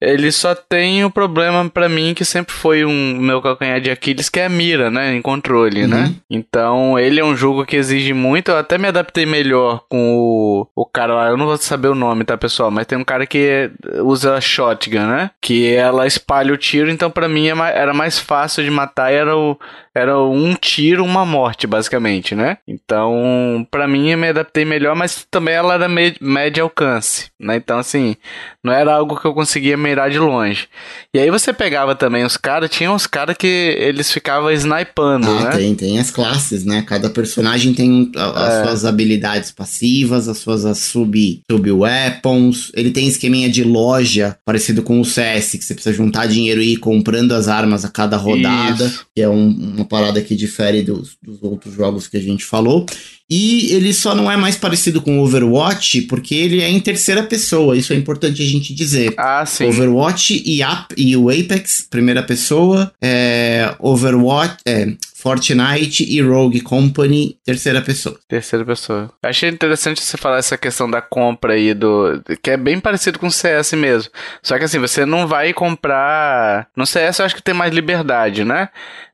Ele 0.00 0.30
só 0.30 0.54
tem 0.54 1.02
o 1.02 1.06
um 1.06 1.10
problema 1.10 1.68
para 1.70 1.88
mim 1.88 2.12
que 2.12 2.24
sempre 2.24 2.52
foi 2.52 2.84
um 2.84 3.16
meu 3.18 3.40
calcanhar 3.40 3.80
de 3.80 3.90
Aquiles, 3.90 4.28
que 4.28 4.38
é 4.38 4.46
a 4.46 4.48
mira, 4.48 4.90
né? 4.90 5.14
Em 5.14 5.22
controle, 5.22 5.86
né? 5.86 5.96
uhum. 5.96 6.02
né? 6.02 6.14
Então, 6.30 6.98
ele 6.98 7.18
é 7.18 7.24
um 7.24 7.34
jogo 7.34 7.64
que 7.64 7.76
exige 7.76 8.12
muito. 8.12 8.50
Eu 8.50 8.58
até 8.58 8.76
me 8.76 8.88
adaptei 8.88 9.24
melhor 9.24 9.84
com 9.88 10.14
o, 10.14 10.68
o 10.82 10.84
cara 10.84 11.14
lá. 11.14 11.28
Eu 11.28 11.36
não 11.36 11.46
vou 11.46 11.56
saber 11.56 11.88
o 11.88 11.94
nome, 11.94 12.24
tá, 12.24 12.36
pessoal? 12.36 12.70
Mas 12.70 12.86
tem 12.86 12.98
um 12.98 13.04
cara 13.04 13.26
que 13.26 13.70
usa 14.02 14.40
shotgun, 14.40 15.06
né? 15.06 15.30
Que 15.40 15.74
ela 15.74 16.06
espalha 16.06 16.52
o 16.52 16.58
tiro. 16.58 16.90
Então, 16.90 17.10
para 17.10 17.28
mim, 17.28 17.48
é 17.48 17.56
era 17.74 17.94
mais 17.94 18.18
fácil 18.18 18.62
de 18.62 18.70
matar. 18.70 19.10
Era, 19.10 19.34
o, 19.36 19.58
era 19.94 20.20
um 20.20 20.54
tiro, 20.54 21.04
uma 21.04 21.24
morte, 21.24 21.66
basicamente, 21.66 22.34
né? 22.34 22.58
Então, 22.68 23.66
para 23.70 23.88
mim, 23.88 24.10
eu 24.10 24.18
me 24.18 24.28
adaptei 24.28 24.64
melhor. 24.66 24.94
Mas 24.94 25.26
também 25.30 25.54
ela 25.54 25.74
era 25.74 25.88
médio 25.88 26.64
alcance, 26.64 27.30
né? 27.40 27.56
Então, 27.56 27.78
assim, 27.78 28.14
não 28.62 28.72
era 28.72 28.92
algo 28.94 29.18
que 29.18 29.26
eu 29.26 29.32
conseguia 29.32 29.76
mirar 29.86 30.10
de 30.10 30.18
longe. 30.18 30.68
E 31.14 31.18
aí 31.18 31.30
você 31.30 31.52
pegava 31.52 31.94
também 31.94 32.24
os 32.24 32.36
caras, 32.36 32.68
tinha 32.70 32.90
uns 32.90 33.06
caras 33.06 33.36
que 33.36 33.46
eles 33.46 34.10
ficavam 34.10 34.50
snipando, 34.50 35.30
ah, 35.30 35.44
né? 35.44 35.50
Tem, 35.50 35.74
tem 35.74 35.98
as 35.98 36.10
classes, 36.10 36.64
né? 36.64 36.82
Cada 36.82 37.08
personagem 37.08 37.72
tem 37.72 38.10
as 38.14 38.54
é. 38.54 38.64
suas 38.64 38.84
habilidades 38.84 39.50
passivas, 39.50 40.28
as 40.28 40.38
suas 40.38 40.78
sub, 40.78 41.42
sub 41.50 41.72
weapons. 41.72 42.70
Ele 42.74 42.90
tem 42.90 43.06
esqueminha 43.06 43.48
de 43.48 43.62
loja, 43.62 44.36
parecido 44.44 44.82
com 44.82 45.00
o 45.00 45.04
CS, 45.04 45.52
que 45.52 45.64
você 45.64 45.74
precisa 45.74 45.94
juntar 45.94 46.26
dinheiro 46.26 46.60
e 46.60 46.74
ir 46.74 46.76
comprando 46.78 47.32
as 47.32 47.48
armas 47.48 47.84
a 47.84 47.88
cada 47.88 48.16
rodada, 48.16 48.86
Isso. 48.86 49.06
que 49.14 49.22
é 49.22 49.28
um, 49.28 49.48
uma 49.48 49.84
parada 49.84 50.20
que 50.20 50.34
difere 50.34 50.82
dos, 50.82 51.16
dos 51.22 51.42
outros 51.42 51.74
jogos 51.74 52.08
que 52.08 52.16
a 52.16 52.22
gente 52.22 52.44
falou. 52.44 52.86
E 53.28 53.72
ele 53.72 53.92
só 53.92 54.14
não 54.14 54.30
é 54.30 54.36
mais 54.36 54.56
parecido 54.56 55.02
com 55.02 55.18
Overwatch 55.18 56.02
porque 56.02 56.34
ele 56.34 56.62
é 56.62 56.68
em 56.68 56.78
terceira 56.78 57.22
pessoa. 57.22 57.76
Isso 57.76 57.92
é 57.92 57.96
importante 57.96 58.40
a 58.40 58.46
gente 58.46 58.72
dizer. 58.72 59.14
Ah, 59.16 59.44
sim. 59.44 59.64
Overwatch 59.64 60.42
e, 60.46 60.62
Ap 60.62 60.92
e 60.96 61.16
o 61.16 61.28
Apex, 61.28 61.86
primeira 61.90 62.22
pessoa. 62.22 62.92
É, 63.02 63.74
Overwatch. 63.80 64.58
É, 64.64 64.92
Fortnite 65.26 66.04
e 66.04 66.22
Rogue 66.22 66.60
Company, 66.60 67.36
terceira 67.44 67.82
pessoa. 67.82 68.16
Terceira 68.28 68.64
pessoa. 68.64 69.12
Achei 69.24 69.48
interessante 69.48 70.00
você 70.00 70.16
falar 70.16 70.38
essa 70.38 70.56
questão 70.56 70.88
da 70.88 71.02
compra 71.02 71.54
aí 71.54 71.74
do. 71.74 72.22
que 72.40 72.52
é 72.52 72.56
bem 72.56 72.78
parecido 72.78 73.18
com 73.18 73.26
o 73.26 73.30
CS 73.30 73.72
mesmo. 73.72 74.12
Só 74.40 74.56
que 74.56 74.62
assim, 74.62 74.78
você 74.78 75.04
não 75.04 75.26
vai 75.26 75.52
comprar. 75.52 76.68
No 76.76 76.86
CS 76.86 77.18
eu 77.18 77.24
acho 77.24 77.34
que 77.34 77.42
tem 77.42 77.52
mais 77.52 77.74
liberdade, 77.74 78.44
né? 78.44 78.68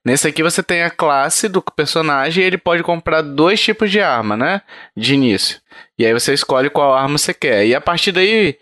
Nesse 0.04 0.28
aqui 0.28 0.42
você 0.42 0.62
tem 0.62 0.82
a 0.82 0.90
classe 0.90 1.48
do 1.48 1.62
personagem 1.62 2.44
e 2.44 2.46
ele 2.46 2.58
pode 2.58 2.82
comprar 2.82 3.22
dois 3.22 3.58
tipos 3.58 3.90
de 3.90 3.98
arma, 3.98 4.36
né? 4.36 4.60
De 4.94 5.14
início. 5.14 5.60
E 5.98 6.04
aí 6.04 6.12
você 6.12 6.34
escolhe 6.34 6.68
qual 6.68 6.92
arma 6.92 7.16
você 7.16 7.32
quer. 7.32 7.64
E 7.64 7.74
a 7.74 7.80
partir 7.80 8.12
daí 8.12 8.58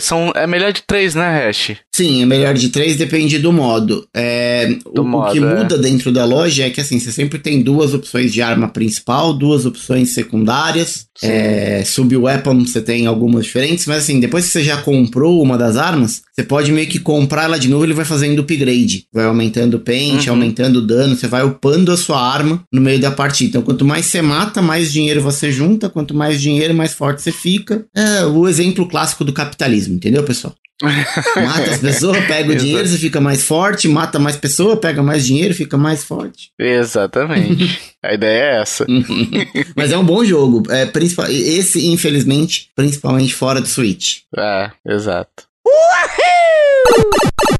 são, 0.00 0.32
é 0.34 0.46
melhor 0.46 0.72
de 0.72 0.82
três, 0.82 1.14
né, 1.14 1.46
Hash? 1.46 1.76
Sim, 1.94 2.22
é 2.22 2.26
melhor 2.26 2.54
de 2.54 2.70
três, 2.70 2.96
depende 2.96 3.38
do 3.38 3.52
modo. 3.52 4.04
É, 4.12 4.66
do 4.92 5.02
o, 5.02 5.04
modo, 5.04 5.28
o 5.28 5.32
que 5.32 5.38
é. 5.38 5.54
muda 5.54 5.78
dentro 5.78 6.10
da 6.10 6.24
loja 6.24 6.64
é 6.64 6.70
que 6.70 6.80
assim, 6.80 6.98
você 6.98 7.12
sempre 7.12 7.38
tem 7.38 7.62
duas 7.62 7.94
opções 7.94 8.32
de 8.32 8.42
arma 8.42 8.66
principal, 8.66 9.32
duas 9.32 9.64
opções 9.64 10.10
secundárias. 10.10 11.06
É, 11.22 11.84
Sub-weapon 11.84 12.66
você 12.66 12.80
tem 12.80 13.06
algumas 13.06 13.44
diferentes, 13.44 13.86
mas 13.86 13.98
assim, 13.98 14.18
depois 14.18 14.44
que 14.44 14.50
você 14.50 14.64
já 14.64 14.78
comprou 14.78 15.40
uma 15.40 15.56
das 15.56 15.76
armas, 15.76 16.22
você 16.32 16.42
pode 16.42 16.72
meio 16.72 16.88
que 16.88 16.98
comprar 16.98 17.44
ela 17.44 17.60
de 17.60 17.68
novo, 17.68 17.84
ele 17.84 17.94
vai 17.94 18.04
fazendo 18.04 18.40
upgrade. 18.40 19.06
Vai 19.12 19.26
aumentando 19.26 19.74
o 19.74 19.80
paint, 19.80 20.26
uhum. 20.26 20.32
aumentando 20.32 20.80
o 20.80 20.82
dano, 20.84 21.14
você 21.14 21.28
vai 21.28 21.44
upando 21.44 21.92
a 21.92 21.96
sua 21.96 22.20
arma 22.20 22.64
no 22.72 22.80
meio 22.80 22.98
da 22.98 23.12
partida. 23.12 23.50
Então, 23.50 23.62
quanto 23.62 23.84
mais 23.84 24.06
você 24.06 24.20
mata, 24.20 24.60
mais 24.60 24.92
dinheiro 24.92 25.20
você 25.20 25.52
junta, 25.52 25.88
quanto 25.88 26.12
mais 26.12 26.42
dinheiro, 26.42 26.74
mais 26.74 26.92
forte 26.92 27.22
você 27.22 27.30
fica. 27.30 27.86
É 27.94 28.24
o 28.24 28.48
exemplo 28.48 28.88
clássico 28.88 29.24
do 29.24 29.32
capitalismo, 29.32 29.94
entendeu, 29.94 30.24
pessoal? 30.24 30.56
Mata 31.36 31.70
as 31.70 31.78
pessoas, 31.78 32.24
pega 32.26 32.52
o 32.52 32.56
dinheiro, 32.56 32.86
você 32.86 32.98
fica 32.98 33.20
mais 33.20 33.42
forte, 33.42 33.88
mata 33.88 34.18
mais 34.18 34.36
pessoas, 34.36 34.78
pega 34.78 35.02
mais 35.02 35.24
dinheiro, 35.24 35.54
fica 35.54 35.76
mais 35.76 36.04
forte. 36.04 36.50
Exatamente. 36.58 37.94
A 38.02 38.12
ideia 38.12 38.42
é 38.42 38.60
essa. 38.60 38.86
Mas 39.74 39.90
é 39.90 39.96
um 39.96 40.04
bom 40.04 40.24
jogo. 40.24 40.62
É, 40.70 40.84
principal, 40.84 41.26
esse, 41.28 41.86
infelizmente, 41.86 42.70
principalmente 42.76 43.34
fora 43.34 43.60
do 43.60 43.66
Switch. 43.66 44.18
É, 44.36 44.70
exato. 44.86 45.44
Uhul! 45.66 47.58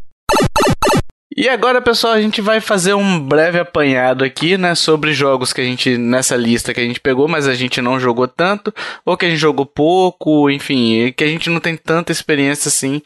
E 1.37 1.49
agora, 1.49 1.83
pessoal, 1.83 2.13
a 2.13 2.21
gente 2.21 2.41
vai 2.41 2.61
fazer 2.61 2.95
um 2.95 3.19
breve 3.19 3.59
apanhado 3.59 4.23
aqui, 4.23 4.57
né, 4.57 4.77
sobre 4.77 5.13
jogos 5.13 5.53
que 5.53 5.61
a 5.61 5.65
gente 5.65 5.99
nessa 5.99 6.37
lista 6.37 6.73
que 6.73 6.79
a 6.81 6.85
gente 6.85 7.01
pegou, 7.01 7.27
mas 7.27 7.49
a 7.49 7.55
gente 7.55 7.83
não 7.83 7.99
jogou 7.99 8.29
tanto, 8.29 8.73
ou 9.05 9.17
que 9.17 9.27
a 9.27 9.29
gente 9.29 9.41
jogou 9.41 9.67
pouco, 9.67 10.49
enfim, 10.49 11.13
que 11.17 11.25
a 11.25 11.27
gente 11.27 11.51
não 11.51 11.59
tem 11.59 11.77
tanta 11.77 12.13
experiência 12.13 12.69
assim 12.69 13.03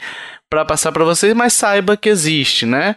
para 0.51 0.65
passar 0.65 0.93
para 0.93 1.05
vocês, 1.05 1.35
mas 1.35 1.53
saiba 1.53 1.97
que 1.97 2.09
existe, 2.09 2.65
né? 2.65 2.97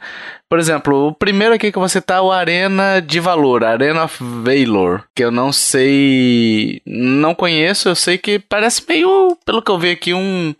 Por 0.49 0.59
exemplo, 0.59 1.07
o 1.07 1.13
primeiro 1.13 1.53
aqui 1.53 1.71
que 1.71 1.79
você 1.79 2.01
tá 2.01 2.15
é 2.15 2.21
o 2.21 2.31
Arena 2.31 2.99
de 2.99 3.21
Valor, 3.21 3.63
Arena 3.63 4.03
of 4.03 4.17
Valor, 4.21 5.05
que 5.15 5.23
eu 5.23 5.31
não 5.31 5.51
sei, 5.53 6.81
não 6.85 7.33
conheço, 7.33 7.87
eu 7.87 7.95
sei 7.95 8.17
que 8.17 8.37
parece 8.37 8.81
meio, 8.87 9.37
pelo 9.45 9.61
que 9.61 9.71
eu 9.71 9.79
vi 9.79 9.91
aqui, 9.91 10.13
um 10.13 10.53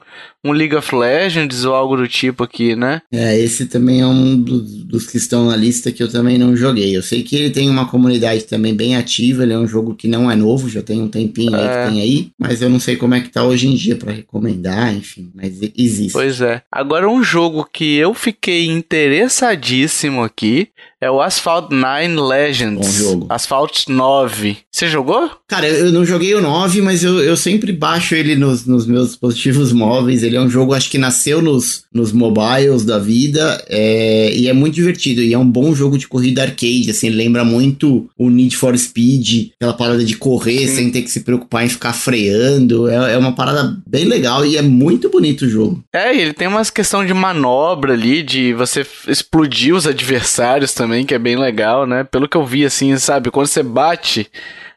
um 0.44 0.52
League 0.52 0.76
of 0.76 0.94
Legends 0.96 1.66
ou 1.66 1.76
algo 1.76 1.96
do 1.96 2.08
tipo 2.08 2.44
aqui, 2.44 2.76
né? 2.76 3.02
É, 3.12 3.40
esse 3.40 3.68
também 3.68 4.02
é 4.02 4.08
um 4.08 4.36
dos, 4.42 4.84
dos, 4.84 5.08
que 5.08 5.18
estão 5.18 5.46
na 5.46 5.56
lista 5.56 5.92
que 5.92 6.02
eu 6.02 6.12
também 6.12 6.38
não 6.38 6.56
joguei. 6.56 6.96
Eu 6.96 7.04
sei 7.04 7.22
que 7.22 7.36
ele 7.36 7.52
tem 7.52 7.70
uma 7.70 7.88
comunidade 7.88 8.44
também 8.46 8.74
bem 8.74 8.96
ativa, 8.96 9.44
ele 9.44 9.54
é 9.54 9.58
um 9.58 9.68
jogo 9.68 9.94
que 9.94 10.08
não 10.08 10.32
é 10.32 10.36
novo, 10.36 10.68
já 10.68 10.82
tem 10.82 11.02
um 11.02 11.08
tempinho 11.08 11.56
é. 11.56 11.60
aí 11.60 11.68
que 11.68 11.76
é. 11.76 11.88
tem 11.88 12.02
aí, 12.02 12.32
mas 12.40 12.62
eu 12.62 12.70
não 12.70 12.80
sei 12.80 12.96
como 12.96 13.14
é 13.14 13.22
que 13.22 13.30
tá 13.30 13.44
hoje 13.44 13.68
em 13.68 13.76
dia 13.76 13.96
para 13.96 14.12
recomendar, 14.12 14.94
enfim, 14.96 15.32
mas 15.36 15.60
existe. 15.78 16.14
Pois 16.14 16.42
é. 16.42 16.64
Agora 16.82 17.08
um 17.08 17.22
jogo 17.22 17.64
que 17.64 17.96
eu 17.96 18.12
fiquei 18.12 18.66
interessadíssimo 18.66 20.24
aqui 20.24 20.72
é 21.02 21.10
o 21.10 21.20
Asphalt 21.20 21.72
9 21.72 22.08
Legends. 22.16 22.86
Bom 22.86 22.92
jogo. 22.92 23.26
Asphalt 23.28 23.88
9. 23.88 24.58
Você 24.72 24.88
jogou? 24.88 25.32
Cara, 25.48 25.68
eu 25.68 25.92
não 25.92 26.06
joguei 26.06 26.36
o 26.36 26.42
9, 26.42 26.82
mas 26.82 27.04
eu, 27.04 27.20
eu 27.20 27.36
sempre 27.36 27.74
baixo 27.74 28.14
ele 28.14 28.36
nos, 28.36 28.66
nos 28.68 28.86
meus 28.86 29.10
dispositivos 29.10 29.74
móveis. 29.74 30.22
Ele 30.22 30.36
é 30.36 30.42
um 30.42 30.50
jogo, 30.50 30.74
acho 30.74 30.90
que 30.90 31.00
nasceu 31.00 31.42
nos, 31.42 31.86
nos 31.92 32.12
mobiles 32.12 32.86
da 32.86 33.00
vida. 33.00 33.64
É, 33.68 34.32
e 34.36 34.48
é 34.48 34.54
muito 34.54 34.76
divertido. 34.76 35.22
E 35.22 35.34
é 35.34 35.38
um 35.38 35.50
bom 35.50 35.74
jogo 35.74 35.98
de 35.98 36.08
corrida 36.08 36.44
arcade. 36.44 36.92
Assim, 36.92 37.08
ele 37.08 37.18
lembra 37.18 37.44
muito 37.44 38.08
o 38.18 38.30
Need 38.30 38.56
for 38.56 38.78
Speed, 38.78 39.52
aquela 39.56 39.74
parada 39.74 40.06
de 40.06 40.16
correr 40.16 40.68
Sim. 40.68 40.76
sem 40.76 40.92
ter 40.92 41.02
que 41.02 41.10
se 41.10 41.22
preocupar 41.22 41.66
em 41.66 41.70
ficar 41.70 41.94
freando. 41.94 42.88
É, 42.88 43.14
é 43.14 43.18
uma 43.18 43.34
parada 43.34 43.76
bem 43.88 44.06
legal 44.06 44.46
e 44.46 44.56
é 44.56 44.62
muito 44.62 45.10
bonito 45.10 45.46
o 45.46 45.50
jogo. 45.50 45.84
É, 45.94 46.16
ele 46.16 46.34
tem 46.34 46.48
umas 46.48 46.70
questão 46.70 47.06
de 47.06 47.14
manobra 47.14 47.94
ali, 47.94 48.22
de 48.22 48.54
você 48.54 48.86
explodir 49.08 49.76
os 49.76 49.88
adversários 49.88 50.74
também, 50.74 50.91
que 51.06 51.14
é 51.14 51.20
bem 51.20 51.38
legal, 51.38 51.86
né? 51.86 52.04
Pelo 52.04 52.28
que 52.28 52.38
eu 52.38 52.46
vi, 52.46 52.66
assim, 52.66 52.96
sabe? 52.98 53.32
Quando 53.32 53.48
você 53.48 53.64
bate 53.64 54.30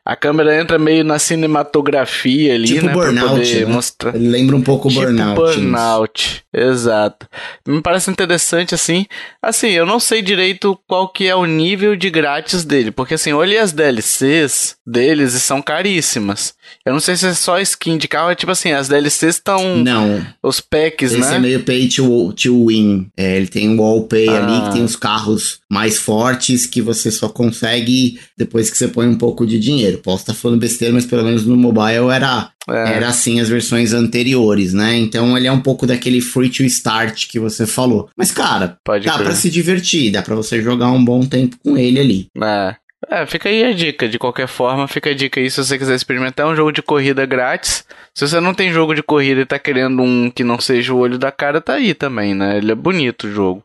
a 0.05 0.15
câmera 0.15 0.61
entra 0.61 0.79
meio 0.79 1.03
na 1.03 1.19
cinematografia 1.19 2.55
ali, 2.55 2.69
tipo 2.69 2.87
né? 2.87 2.93
Burnout, 2.93 3.55
né? 3.55 3.65
mostrar. 3.65 4.15
Ele 4.15 4.29
lembra 4.29 4.55
um 4.55 4.61
pouco 4.61 4.91
tipo 4.91 5.01
Burnout. 5.01 5.41
Burnout, 5.41 6.45
exato. 6.53 7.27
Me 7.67 7.81
parece 7.81 8.11
interessante, 8.11 8.75
assim. 8.75 9.07
Assim, 9.41 9.69
eu 9.69 9.87
não 9.87 9.99
sei 9.99 10.21
direito 10.21 10.79
qual 10.87 11.09
que 11.09 11.27
é 11.27 11.35
o 11.35 11.47
nível 11.47 11.97
de 11.97 12.11
grátis 12.11 12.67
dele, 12.67 12.91
porque 12.91 13.15
assim, 13.15 13.33
olhei 13.33 13.57
as 13.57 13.73
DLCs 13.73 14.77
deles 14.87 15.33
e 15.33 15.41
são 15.41 15.63
caríssimas. 15.63 16.53
Eu 16.85 16.93
não 16.93 17.01
sei 17.01 17.17
se 17.17 17.27
é 17.27 17.33
só 17.33 17.59
skin 17.61 17.97
de 17.97 18.07
carro, 18.07 18.31
é 18.31 18.35
tipo 18.35 18.53
assim, 18.53 18.73
as 18.73 18.89
DLCs 18.89 19.37
estão... 19.37 19.79
Não. 19.79 20.27
Os 20.43 20.61
packs, 20.61 21.13
Esse 21.13 21.21
né? 21.21 21.27
Esse 21.27 21.35
é 21.35 21.39
meio 21.39 21.61
pay 21.61 21.89
to, 21.89 22.31
to 22.35 22.67
win. 22.67 23.09
É, 23.17 23.39
ele 23.39 23.47
tem 23.47 23.71
um 23.71 23.81
wallpay 23.81 24.29
ah. 24.29 24.37
ali 24.37 24.67
que 24.67 24.73
tem 24.75 24.85
os 24.85 24.97
carros 24.97 25.61
mais 25.75 25.99
fortes 25.99 26.67
que 26.67 26.81
você 26.81 27.11
só 27.11 27.29
consegue 27.29 28.21
depois 28.39 28.71
que 28.71 28.79
você 28.79 28.87
põe 28.87 29.09
um 29.09 29.19
pouco 29.19 29.45
de 29.45 29.59
dinheiro. 29.59 29.99
Posso 29.99 30.23
estar 30.23 30.33
falando 30.33 30.61
besteira, 30.61 30.95
mas 30.95 31.05
pelo 31.05 31.25
menos 31.25 31.45
no 31.45 31.57
mobile 31.57 32.11
era, 32.13 32.49
é. 32.71 32.93
era 32.97 33.09
assim 33.09 33.41
as 33.41 33.49
versões 33.49 33.93
anteriores, 33.93 34.73
né? 34.73 34.97
Então 34.97 35.37
ele 35.37 35.49
é 35.49 35.53
um 35.53 35.61
pouco 35.61 35.85
daquele 35.85 36.21
free 36.21 36.49
to 36.49 36.63
start 36.63 37.27
que 37.27 37.41
você 37.41 37.67
falou. 37.67 38.09
Mas, 38.17 38.31
cara, 38.31 38.79
Pode 38.85 39.05
dá 39.05 39.19
para 39.19 39.35
se 39.35 39.51
divertir, 39.51 40.13
dá 40.13 40.23
para 40.23 40.37
você 40.37 40.63
jogar 40.63 40.93
um 40.93 41.05
bom 41.05 41.27
tempo 41.27 41.57
com 41.65 41.77
ele 41.77 41.99
ali. 41.99 42.27
É. 42.41 42.77
É, 43.11 43.27
fica 43.27 43.49
aí 43.49 43.65
a 43.65 43.73
dica. 43.73 44.09
De 44.09 44.19
qualquer 44.19 44.47
forma, 44.47 44.89
fica 44.89 45.11
a 45.11 45.15
dica 45.15 45.41
aí 45.41 45.51
se 45.51 45.63
você 45.63 45.79
quiser 45.79 45.95
experimentar 45.95 46.47
um 46.47 46.57
jogo 46.57 46.73
de 46.73 46.83
corrida 46.83 47.25
grátis. 47.27 47.85
Se 48.15 48.29
você 48.29 48.39
não 48.39 48.55
tem 48.55 48.73
jogo 48.73 48.95
de 48.95 49.03
corrida 49.03 49.41
e 49.41 49.47
tá 49.47 49.59
querendo 49.59 50.01
um 50.01 50.31
que 50.31 50.45
não 50.45 50.61
seja 50.61 50.95
o 50.95 50.99
olho 50.99 51.19
da 51.19 51.33
cara, 51.33 51.61
tá 51.61 51.75
aí 51.75 51.95
também, 51.95 52.33
né? 52.33 52.59
Ele 52.59 52.71
é 52.71 52.75
bonito 52.75 53.27
o 53.27 53.31
jogo. 53.33 53.63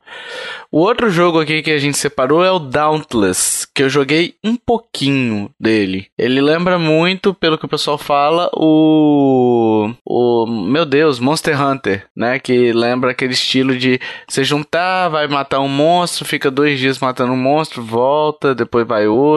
O 0.71 0.79
outro 0.79 1.09
jogo 1.09 1.39
aqui 1.39 1.61
que 1.61 1.71
a 1.71 1.77
gente 1.77 1.97
separou 1.97 2.43
é 2.43 2.51
o 2.51 2.59
Dauntless, 2.59 3.67
que 3.73 3.83
eu 3.83 3.89
joguei 3.89 4.35
um 4.43 4.55
pouquinho 4.55 5.51
dele. 5.59 6.07
Ele 6.17 6.41
lembra 6.41 6.77
muito, 6.79 7.33
pelo 7.33 7.57
que 7.57 7.65
o 7.65 7.69
pessoal 7.69 7.97
fala, 7.97 8.49
o. 8.53 9.91
O. 10.05 10.45
Meu 10.47 10.85
Deus, 10.85 11.19
Monster 11.19 11.59
Hunter, 11.59 12.05
né? 12.15 12.39
Que 12.39 12.71
lembra 12.73 13.11
aquele 13.11 13.33
estilo 13.33 13.77
de 13.77 13.99
você 14.27 14.43
juntar, 14.43 15.09
vai 15.09 15.27
matar 15.27 15.59
um 15.59 15.67
monstro, 15.67 16.25
fica 16.25 16.49
dois 16.49 16.79
dias 16.79 16.99
matando 16.99 17.33
um 17.33 17.37
monstro, 17.37 17.83
volta, 17.83 18.55
depois 18.55 18.87
vai 18.87 19.07
outro. 19.07 19.28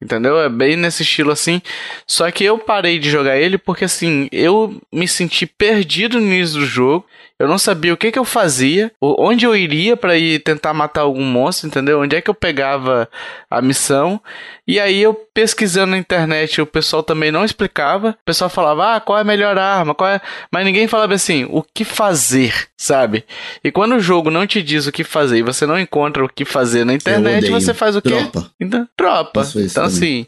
Entendeu? 0.00 0.38
É 0.38 0.48
bem 0.48 0.76
nesse 0.76 1.02
estilo 1.02 1.32
assim. 1.32 1.60
Só 2.06 2.30
que 2.30 2.44
eu 2.44 2.58
parei 2.58 2.98
de 2.98 3.10
jogar 3.10 3.36
ele 3.36 3.58
porque 3.58 3.84
assim, 3.84 4.28
eu 4.30 4.80
me 4.92 5.08
senti 5.08 5.46
perdido 5.46 6.20
no 6.20 6.26
início 6.26 6.60
do 6.60 6.66
jogo. 6.66 7.04
Eu 7.38 7.46
não 7.46 7.58
sabia 7.58 7.94
o 7.94 7.96
que 7.96 8.10
que 8.10 8.18
eu 8.18 8.24
fazia, 8.24 8.90
onde 9.00 9.46
eu 9.46 9.54
iria 9.54 9.96
para 9.96 10.16
ir 10.16 10.40
tentar 10.40 10.74
matar 10.74 11.02
algum 11.02 11.24
monstro, 11.24 11.68
entendeu? 11.68 12.00
Onde 12.00 12.16
é 12.16 12.20
que 12.20 12.28
eu 12.28 12.34
pegava 12.34 13.08
a 13.48 13.62
missão. 13.62 14.20
E 14.66 14.80
aí 14.80 15.00
eu 15.00 15.14
pesquisando 15.32 15.92
na 15.92 15.98
internet, 15.98 16.60
o 16.60 16.66
pessoal 16.66 17.02
também 17.02 17.30
não 17.30 17.44
explicava. 17.44 18.10
O 18.10 18.24
pessoal 18.24 18.50
falava: 18.50 18.96
"Ah, 18.96 19.00
qual 19.00 19.18
é 19.18 19.20
a 19.20 19.24
melhor 19.24 19.56
arma? 19.56 19.94
Qual 19.94 20.10
é?" 20.10 20.20
Mas 20.52 20.64
ninguém 20.64 20.88
falava 20.88 21.14
assim: 21.14 21.46
"O 21.50 21.62
que 21.62 21.84
fazer?", 21.84 22.66
sabe? 22.76 23.24
E 23.62 23.70
quando 23.70 23.94
o 23.94 24.00
jogo 24.00 24.30
não 24.30 24.46
te 24.46 24.60
diz 24.60 24.86
o 24.86 24.92
que 24.92 25.04
fazer 25.04 25.38
e 25.38 25.42
você 25.42 25.64
não 25.64 25.78
encontra 25.78 26.24
o 26.24 26.28
que 26.28 26.44
fazer 26.44 26.84
na 26.84 26.92
internet, 26.94 27.50
você 27.50 27.72
faz 27.72 27.94
o 27.94 28.02
quê? 28.02 28.10
Tropa. 28.10 28.50
Então, 28.60 28.88
tropa. 28.96 29.42
Então 29.56 29.84
assim, 29.84 30.26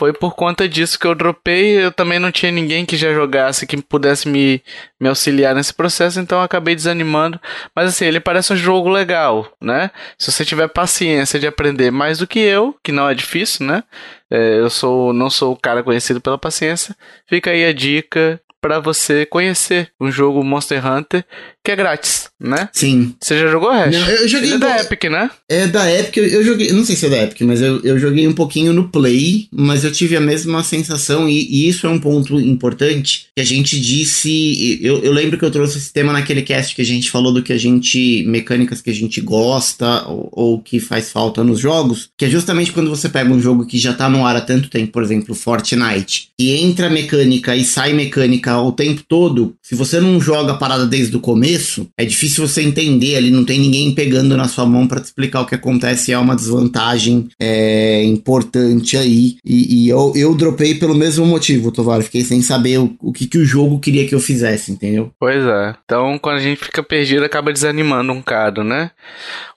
foi 0.00 0.14
por 0.14 0.34
conta 0.34 0.66
disso 0.66 0.98
que 0.98 1.06
eu 1.06 1.14
dropei. 1.14 1.84
Eu 1.84 1.92
também 1.92 2.18
não 2.18 2.32
tinha 2.32 2.50
ninguém 2.50 2.86
que 2.86 2.96
já 2.96 3.12
jogasse 3.12 3.66
que 3.66 3.76
pudesse 3.82 4.26
me, 4.30 4.62
me 4.98 5.10
auxiliar 5.10 5.54
nesse 5.54 5.74
processo, 5.74 6.18
então 6.18 6.38
eu 6.38 6.44
acabei 6.44 6.74
desanimando. 6.74 7.38
Mas 7.76 7.90
assim, 7.90 8.06
ele 8.06 8.18
parece 8.18 8.50
um 8.50 8.56
jogo 8.56 8.88
legal, 8.88 9.52
né? 9.60 9.90
Se 10.18 10.32
você 10.32 10.42
tiver 10.42 10.68
paciência 10.68 11.38
de 11.38 11.46
aprender 11.46 11.90
mais 11.90 12.16
do 12.16 12.26
que 12.26 12.38
eu, 12.38 12.74
que 12.82 12.92
não 12.92 13.10
é 13.10 13.14
difícil, 13.14 13.66
né? 13.66 13.84
É, 14.30 14.58
eu 14.60 14.70
sou 14.70 15.12
não 15.12 15.28
sou 15.28 15.52
o 15.52 15.56
cara 15.56 15.82
conhecido 15.82 16.18
pela 16.18 16.38
paciência. 16.38 16.96
Fica 17.26 17.50
aí 17.50 17.66
a 17.66 17.72
dica 17.74 18.40
para 18.58 18.78
você 18.78 19.26
conhecer 19.26 19.92
um 20.00 20.10
jogo 20.10 20.42
Monster 20.42 20.86
Hunter 20.86 21.26
que 21.62 21.70
é 21.70 21.76
grátis, 21.76 22.28
né? 22.40 22.68
Sim. 22.72 23.14
Você 23.20 23.38
já 23.38 23.48
jogou, 23.48 23.70
Hash? 23.70 23.92
Não, 23.92 24.08
eu 24.08 24.28
joguei. 24.28 24.54
É 24.54 24.58
da 24.58 24.80
Epic, 24.80 25.04
né? 25.04 25.30
É 25.46 25.66
da 25.66 25.92
Epic, 25.92 26.16
eu, 26.16 26.26
eu, 26.26 26.44
joguei. 26.44 26.72
Não 26.72 26.84
sei 26.84 26.96
se 26.96 27.04
é 27.04 27.10
da 27.10 27.22
Epic, 27.22 27.42
mas 27.42 27.60
eu, 27.60 27.80
eu 27.84 27.98
joguei 27.98 28.26
um 28.26 28.32
pouquinho 28.32 28.72
no 28.72 28.88
Play, 28.88 29.46
mas 29.52 29.84
eu 29.84 29.92
tive 29.92 30.16
a 30.16 30.20
mesma 30.20 30.64
sensação, 30.64 31.28
e, 31.28 31.46
e 31.50 31.68
isso 31.68 31.86
é 31.86 31.90
um 31.90 31.98
ponto 31.98 32.40
importante 32.40 33.26
que 33.36 33.42
a 33.42 33.44
gente 33.44 33.78
disse. 33.78 34.80
Eu, 34.82 35.00
eu 35.00 35.12
lembro 35.12 35.38
que 35.38 35.44
eu 35.44 35.50
trouxe 35.50 35.76
esse 35.76 35.92
tema 35.92 36.12
naquele 36.12 36.42
cast 36.42 36.74
que 36.74 36.80
a 36.80 36.84
gente 36.84 37.10
falou 37.10 37.32
do 37.32 37.42
que 37.42 37.52
a 37.52 37.58
gente. 37.58 38.24
mecânicas 38.26 38.80
que 38.80 38.90
a 38.90 38.94
gente 38.94 39.20
gosta 39.20 40.06
ou, 40.08 40.28
ou 40.32 40.62
que 40.62 40.80
faz 40.80 41.10
falta 41.10 41.44
nos 41.44 41.60
jogos, 41.60 42.08
que 42.16 42.24
é 42.24 42.30
justamente 42.30 42.72
quando 42.72 42.88
você 42.88 43.08
pega 43.08 43.30
um 43.30 43.40
jogo 43.40 43.66
que 43.66 43.78
já 43.78 43.92
tá 43.92 44.08
no 44.08 44.26
ar 44.26 44.36
há 44.36 44.40
tanto 44.40 44.70
tempo, 44.70 44.92
por 44.92 45.02
exemplo, 45.02 45.34
Fortnite, 45.34 46.30
e 46.38 46.52
entra 46.52 46.88
mecânica 46.88 47.54
e 47.54 47.64
sai 47.64 47.92
mecânica 47.92 48.58
o 48.58 48.72
tempo 48.72 49.02
todo, 49.06 49.54
se 49.62 49.74
você 49.74 50.00
não 50.00 50.18
joga 50.20 50.52
a 50.52 50.56
parada 50.56 50.86
desde 50.86 51.16
o 51.16 51.20
começo, 51.20 51.49
começo, 51.50 51.88
é 51.98 52.04
difícil 52.04 52.46
você 52.46 52.62
entender 52.62 53.16
ali, 53.16 53.30
não 53.30 53.44
tem 53.44 53.58
ninguém 53.58 53.92
pegando 53.92 54.36
na 54.36 54.46
sua 54.46 54.64
mão 54.64 54.86
para 54.86 55.00
te 55.00 55.06
explicar 55.06 55.40
o 55.40 55.46
que 55.46 55.54
acontece, 55.54 56.12
é 56.12 56.18
uma 56.18 56.36
desvantagem 56.36 57.28
é, 57.40 58.04
importante 58.04 58.96
aí. 58.96 59.36
E, 59.44 59.84
e, 59.84 59.88
eu, 59.88 60.12
eu 60.14 60.34
dropei 60.34 60.74
pelo 60.76 60.94
mesmo 60.94 61.26
motivo, 61.26 61.72
Tovar, 61.72 62.02
fiquei 62.02 62.22
sem 62.22 62.40
saber 62.40 62.78
o, 62.78 62.94
o 63.00 63.12
que, 63.12 63.26
que 63.26 63.38
o 63.38 63.44
jogo 63.44 63.80
queria 63.80 64.06
que 64.06 64.14
eu 64.14 64.20
fizesse, 64.20 64.70
entendeu? 64.70 65.12
Pois 65.18 65.44
é. 65.44 65.74
Então, 65.84 66.18
quando 66.18 66.36
a 66.36 66.42
gente 66.42 66.64
fica 66.64 66.82
perdido, 66.82 67.24
acaba 67.24 67.52
desanimando 67.52 68.12
um 68.12 68.22
cara, 68.22 68.62
né? 68.62 68.90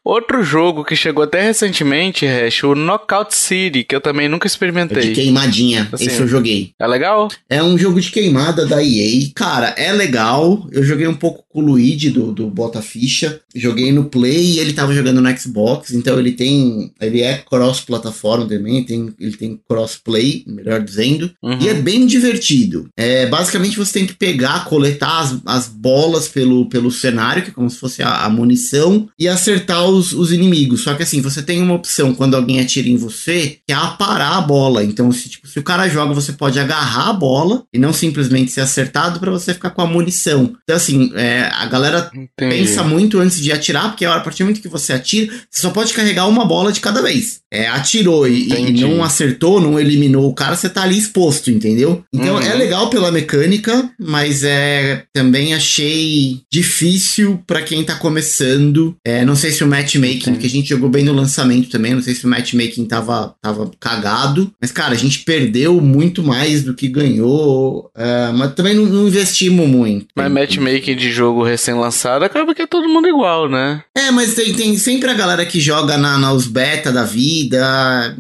Outro 0.04 0.44
jogo 0.44 0.84
que 0.84 0.98
chegou 0.98 1.24
até 1.24 1.42
recentemente, 1.42 2.26
Hash, 2.26 2.64
o 2.66 2.76
Knockout 2.76 3.34
City, 3.34 3.86
que 3.86 3.96
eu 3.96 4.02
também 4.02 4.28
nunca 4.28 4.46
experimentei. 4.46 4.98
É 4.98 5.02
de 5.08 5.14
queimadinha, 5.14 5.88
assim, 5.94 6.08
esse 6.08 6.20
eu 6.20 6.28
joguei. 6.28 6.74
É 6.78 6.86
legal? 6.86 7.30
É 7.50 7.64
um 7.64 7.78
jogo 7.78 8.02
de 8.02 8.12
queimada 8.12 8.66
da 8.66 8.84
EA. 8.84 9.30
Cara, 9.34 9.74
é 9.78 9.94
legal. 9.94 10.68
Eu 10.74 10.84
joguei 10.84 11.08
um 11.08 11.16
pouco 11.16 11.46
com 11.48 11.62
o 11.62 11.66
Luigi 11.84 12.10
do, 12.10 12.32
do 12.32 12.50
Bota 12.50 12.82
Ficha. 12.82 13.40
Joguei 13.54 13.92
no 13.92 14.06
Play 14.06 14.54
e 14.54 14.60
ele 14.60 14.74
tava 14.74 14.94
jogando 14.94 15.22
no 15.22 15.38
Xbox, 15.38 15.92
então 15.92 16.18
ele 16.18 16.32
tem. 16.32 16.92
Ele 17.00 17.22
é 17.22 17.38
cross-plataforma 17.38 18.46
também, 18.48 18.84
tem, 18.84 19.14
ele 19.20 19.36
tem 19.36 19.60
cross-play, 19.68 20.44
melhor 20.48 20.82
dizendo. 20.82 21.32
Uhum. 21.44 21.60
E 21.62 21.68
é 21.68 21.74
bem 21.74 22.08
divertido. 22.08 22.90
É, 22.98 23.28
basicamente 23.28 23.78
você 23.78 23.94
tem 23.94 24.08
que 24.08 24.14
pegar, 24.14 24.66
coletar 24.66 25.20
as, 25.20 25.36
as 25.46 25.68
bolas 25.68 26.28
pelo, 26.28 26.68
pelo 26.70 26.90
cenário, 26.90 27.44
que 27.44 27.50
é 27.50 27.54
como 27.54 27.70
se 27.70 27.78
fosse 27.78 28.02
a, 28.02 28.26
a 28.26 28.30
munição, 28.30 29.10
e 29.20 29.28
acertar 29.28 29.86
os, 29.86 30.14
os 30.14 30.32
inimigos. 30.32 30.82
Só 30.82 30.94
que 30.94 31.04
assim, 31.04 31.22
você 31.22 31.42
tem 31.42 31.62
uma 31.62 31.76
opção 31.76 32.14
quando 32.14 32.36
alguém 32.36 32.60
atira 32.60 32.88
em 32.88 32.98
você, 32.98 33.58
que 33.68 33.74
é 33.74 33.76
aparar 33.76 34.38
a 34.38 34.42
bola. 34.42 34.84
Então, 34.84 35.12
se, 35.12 35.30
tipo, 35.30 35.48
se 35.48 35.60
o 35.60 35.64
cara 35.64 35.88
joga, 35.88 36.14
você 36.14 36.32
pode 36.32 36.60
agarrar 36.60 37.10
a 37.10 37.14
bola 37.14 37.64
e 37.74 37.78
não 37.78 37.94
simplesmente 37.94 38.52
ser 38.52 38.62
acertado 38.62 39.20
para 39.20 39.32
você 39.32 39.54
ficar 39.54 39.72
com 39.72 39.82
a 39.82 39.88
munição. 39.88 40.54
Então, 40.64 40.76
assim, 40.76 41.12
é, 41.16 41.50
a 41.54 41.66
galera 41.74 42.12
Entendi. 42.14 42.30
pensa 42.38 42.84
muito 42.84 43.20
antes 43.20 43.40
de 43.42 43.52
atirar, 43.52 43.90
porque 43.90 44.06
a 44.06 44.20
partir 44.20 44.40
do 44.44 44.48
momento 44.48 44.62
que 44.62 44.68
você 44.68 44.94
atira, 44.94 45.34
você 45.50 45.62
só 45.62 45.70
pode 45.70 45.94
carregar 45.94 46.28
uma 46.28 46.46
bola 46.46 46.72
de 46.72 46.80
cada 46.80 47.02
vez. 47.02 47.42
É, 47.52 47.68
atirou 47.68 48.28
e, 48.28 48.50
e 48.50 48.82
não 48.82 49.04
acertou, 49.04 49.62
não 49.62 49.80
eliminou 49.80 50.28
o 50.28 50.34
cara, 50.34 50.56
você 50.56 50.68
tá 50.68 50.84
ali 50.84 50.98
exposto, 50.98 51.52
entendeu? 51.52 52.04
Então 52.12 52.36
uhum. 52.36 52.42
é 52.42 52.54
legal 52.56 52.90
pela 52.90 53.12
mecânica, 53.12 53.90
mas 54.00 54.44
é 54.44 55.04
também 55.14 55.54
achei 55.54 56.42
difícil 56.52 57.42
para 57.46 57.62
quem 57.62 57.84
tá 57.84 57.96
começando. 57.96 58.96
É, 59.06 59.24
não 59.24 59.36
sei 59.36 59.52
se 59.52 59.64
o 59.64 59.68
match 59.68 59.94
matchmaking, 59.94 60.36
que 60.36 60.46
a 60.46 60.50
gente 60.50 60.70
jogou 60.70 60.90
bem 60.90 61.04
no 61.04 61.14
lançamento 61.14 61.70
também. 61.70 61.94
Não 61.94 62.02
sei 62.02 62.16
se 62.16 62.26
o 62.26 62.30
matchmaking 62.30 62.86
tava, 62.86 63.36
tava 63.42 63.70
cagado. 63.80 64.52
Mas, 64.62 64.72
cara, 64.72 64.94
a 64.94 64.98
gente 64.98 65.20
perdeu 65.20 65.80
muito 65.80 66.24
mais 66.24 66.64
do 66.64 66.74
que 66.74 66.88
ganhou. 66.88 67.92
Uh, 67.96 68.34
mas 68.36 68.54
também 68.54 68.74
não, 68.74 68.86
não 68.86 69.08
investimos 69.08 69.68
muito. 69.68 70.08
Mas 70.16 70.32
matchmaking 70.32 70.96
de 70.96 71.12
jogo 71.12 71.44
recém-lançado 71.64 72.26
acaba 72.26 72.54
que 72.54 72.62
é 72.62 72.68
todo 72.68 72.90
mundo 72.90 73.08
igual, 73.08 73.50
né? 73.50 73.84
É, 73.96 74.12
mas 74.12 74.34
tem, 74.34 74.54
tem 74.54 74.78
sempre 74.78 75.10
a 75.10 75.14
galera 75.14 75.46
que 75.46 75.60
joga 75.60 75.98
na, 75.98 76.18
nos 76.18 76.46
beta 76.46 76.92
da 76.92 77.04
vida. 77.04 77.64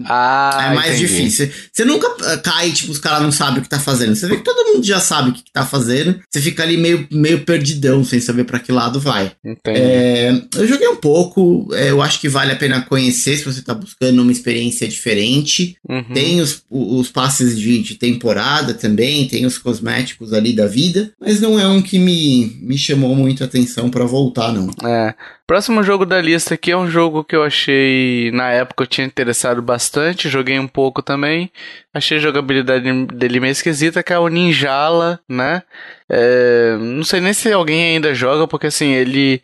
Ah, 0.06 0.70
é 0.72 0.76
mais 0.76 0.96
entendi. 0.96 1.08
difícil. 1.08 1.50
Você 1.72 1.84
nunca 1.84 2.08
ah, 2.22 2.38
cai, 2.38 2.72
tipo, 2.72 2.92
os 2.92 3.00
caras 3.00 3.22
não 3.22 3.32
sabem 3.32 3.60
o 3.60 3.62
que 3.62 3.70
tá 3.70 3.80
fazendo. 3.80 4.16
Você 4.16 4.28
vê 4.28 4.38
que 4.38 4.44
todo 4.44 4.74
mundo 4.74 4.86
já 4.86 5.00
sabe 5.00 5.30
o 5.30 5.34
que, 5.34 5.44
que 5.44 5.52
tá 5.52 5.66
fazendo. 5.66 6.20
Você 6.30 6.42
fica 6.42 6.64
ali 6.64 6.78
meio, 6.78 7.08
meio 7.12 7.44
perdidão, 7.44 8.04
sem 8.04 8.20
saber 8.20 8.46
para 8.46 8.60
que 8.60 8.72
lado 8.72 9.00
vai. 9.00 9.32
É, 9.66 10.32
eu 10.56 10.68
joguei 10.68 10.88
um 10.88 10.96
pouco. 10.96 11.68
É, 11.74 11.92
eu 11.92 12.02
acho 12.02 12.22
que 12.22 12.30
vale 12.30 12.52
a 12.52 12.56
pena 12.56 12.82
conhecer 12.82 13.38
se 13.38 13.46
você 13.46 13.62
tá 13.62 13.74
buscando 13.74 14.22
uma 14.22 14.32
experiência 14.32 14.88
diferente. 14.88 15.76
Uhum. 15.88 16.14
Tem 16.14 16.40
os, 16.40 16.64
os 16.70 17.10
passes 17.10 17.60
de, 17.60 17.80
de 17.80 17.96
temporada 17.96 18.74
também, 18.74 19.28
tem 19.28 19.46
os 19.46 19.58
cosméticos 19.58 20.34
ali 20.34 20.54
da 20.54 20.68
vida. 20.68 21.12
Mas 21.20 21.42
não 21.42 21.60
é 21.60 21.68
um 21.68 21.82
que 21.82 22.00
me, 22.00 22.58
me 22.62 22.78
chamou 22.78 23.16
muito 23.16 23.33
a 23.42 23.46
atenção 23.46 23.90
para 23.90 24.06
voltar, 24.06 24.52
não. 24.52 24.70
É. 24.88 25.16
Próximo 25.48 25.82
jogo 25.82 26.06
da 26.06 26.22
lista 26.22 26.54
aqui 26.54 26.72
é 26.72 26.78
um 26.78 26.88
jogo 26.88 27.24
que 27.24 27.36
eu 27.36 27.44
achei, 27.44 28.32
na 28.32 28.50
época 28.52 28.84
eu 28.84 28.88
tinha 28.88 29.08
interessado 29.08 29.62
bastante, 29.62 30.30
joguei 30.30 30.60
um 30.60 30.68
pouco 30.68 31.02
também, 31.02 31.50
achei 31.94 32.18
a 32.18 32.22
jogabilidade 32.22 33.06
dele 33.08 33.40
meio 33.40 33.52
esquisita, 33.52 34.04
que 34.04 34.14
é 34.14 34.20
o 34.20 34.28
Ninjala, 34.28 35.20
né? 35.28 35.64
É, 36.10 36.78
não 36.80 37.04
sei 37.04 37.22
nem 37.22 37.34
se 37.34 37.52
alguém 37.52 37.96
ainda 37.96 38.14
joga, 38.14 38.48
porque 38.48 38.68
assim, 38.68 38.92
ele... 38.92 39.42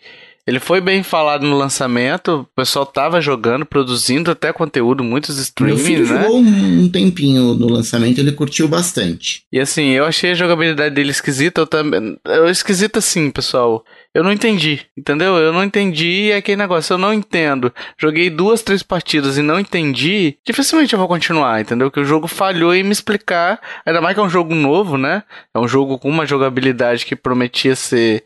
Ele 0.48 0.60
foi 0.60 0.82
bem 0.82 1.04
falado 1.04 1.46
no 1.46 1.58
lançamento, 1.58 2.40
o 2.42 2.46
pessoal 2.56 2.86
tava 2.86 3.22
jogando, 3.22 3.66
produzindo 3.66 4.32
até 4.32 4.52
conteúdo, 4.52 5.04
muitos 5.04 5.38
streamings, 5.38 5.84
Meu 5.84 5.86
filho 5.86 6.08
né? 6.14 6.24
jogou 6.24 6.40
um 6.40 6.90
tempinho 6.90 7.54
no 7.54 7.68
lançamento, 7.68 8.20
ele 8.20 8.32
curtiu 8.32 8.68
bastante. 8.68 9.44
E 9.52 9.60
assim, 9.60 9.90
eu 9.90 10.06
achei 10.06 10.32
a 10.32 10.36
jogabilidade 10.36 10.96
dele 10.96 11.12
esquisita, 11.12 11.62
eu 11.62 11.68
também... 11.68 12.18
Eu 12.26 12.50
esquisita 12.50 13.00
assim, 13.00 13.30
pessoal. 13.30 13.86
Eu 14.14 14.24
não 14.24 14.32
entendi, 14.32 14.86
entendeu? 14.98 15.38
Eu 15.38 15.54
não 15.54 15.64
entendi 15.64 16.32
aquele 16.34 16.58
negócio, 16.58 16.94
eu 16.94 16.98
não 16.98 17.14
entendo. 17.14 17.72
Joguei 17.96 18.30
duas, 18.30 18.64
três 18.64 18.82
partidas 18.82 19.38
e 19.38 19.44
não 19.44 19.60
entendi, 19.60 20.38
dificilmente 20.44 20.94
eu 20.94 21.00
vou 21.00 21.08
continuar, 21.08 21.62
entendeu? 21.62 21.92
Que 21.92 22.00
o 22.00 22.06
jogo 22.06 22.28
falhou 22.28 22.74
em 22.74 22.84
me 22.84 22.92
explicar, 22.92 23.62
ainda 23.86 24.02
mais 24.02 24.16
que 24.16 24.20
é 24.20 24.24
um 24.24 24.30
jogo 24.30 24.56
novo, 24.56 24.98
né? 24.98 25.24
É 25.54 25.60
um 25.60 25.68
jogo 25.68 26.00
com 26.00 26.10
uma 26.10 26.26
jogabilidade 26.26 27.06
que 27.06 27.16
prometia 27.16 27.76
ser 27.76 28.24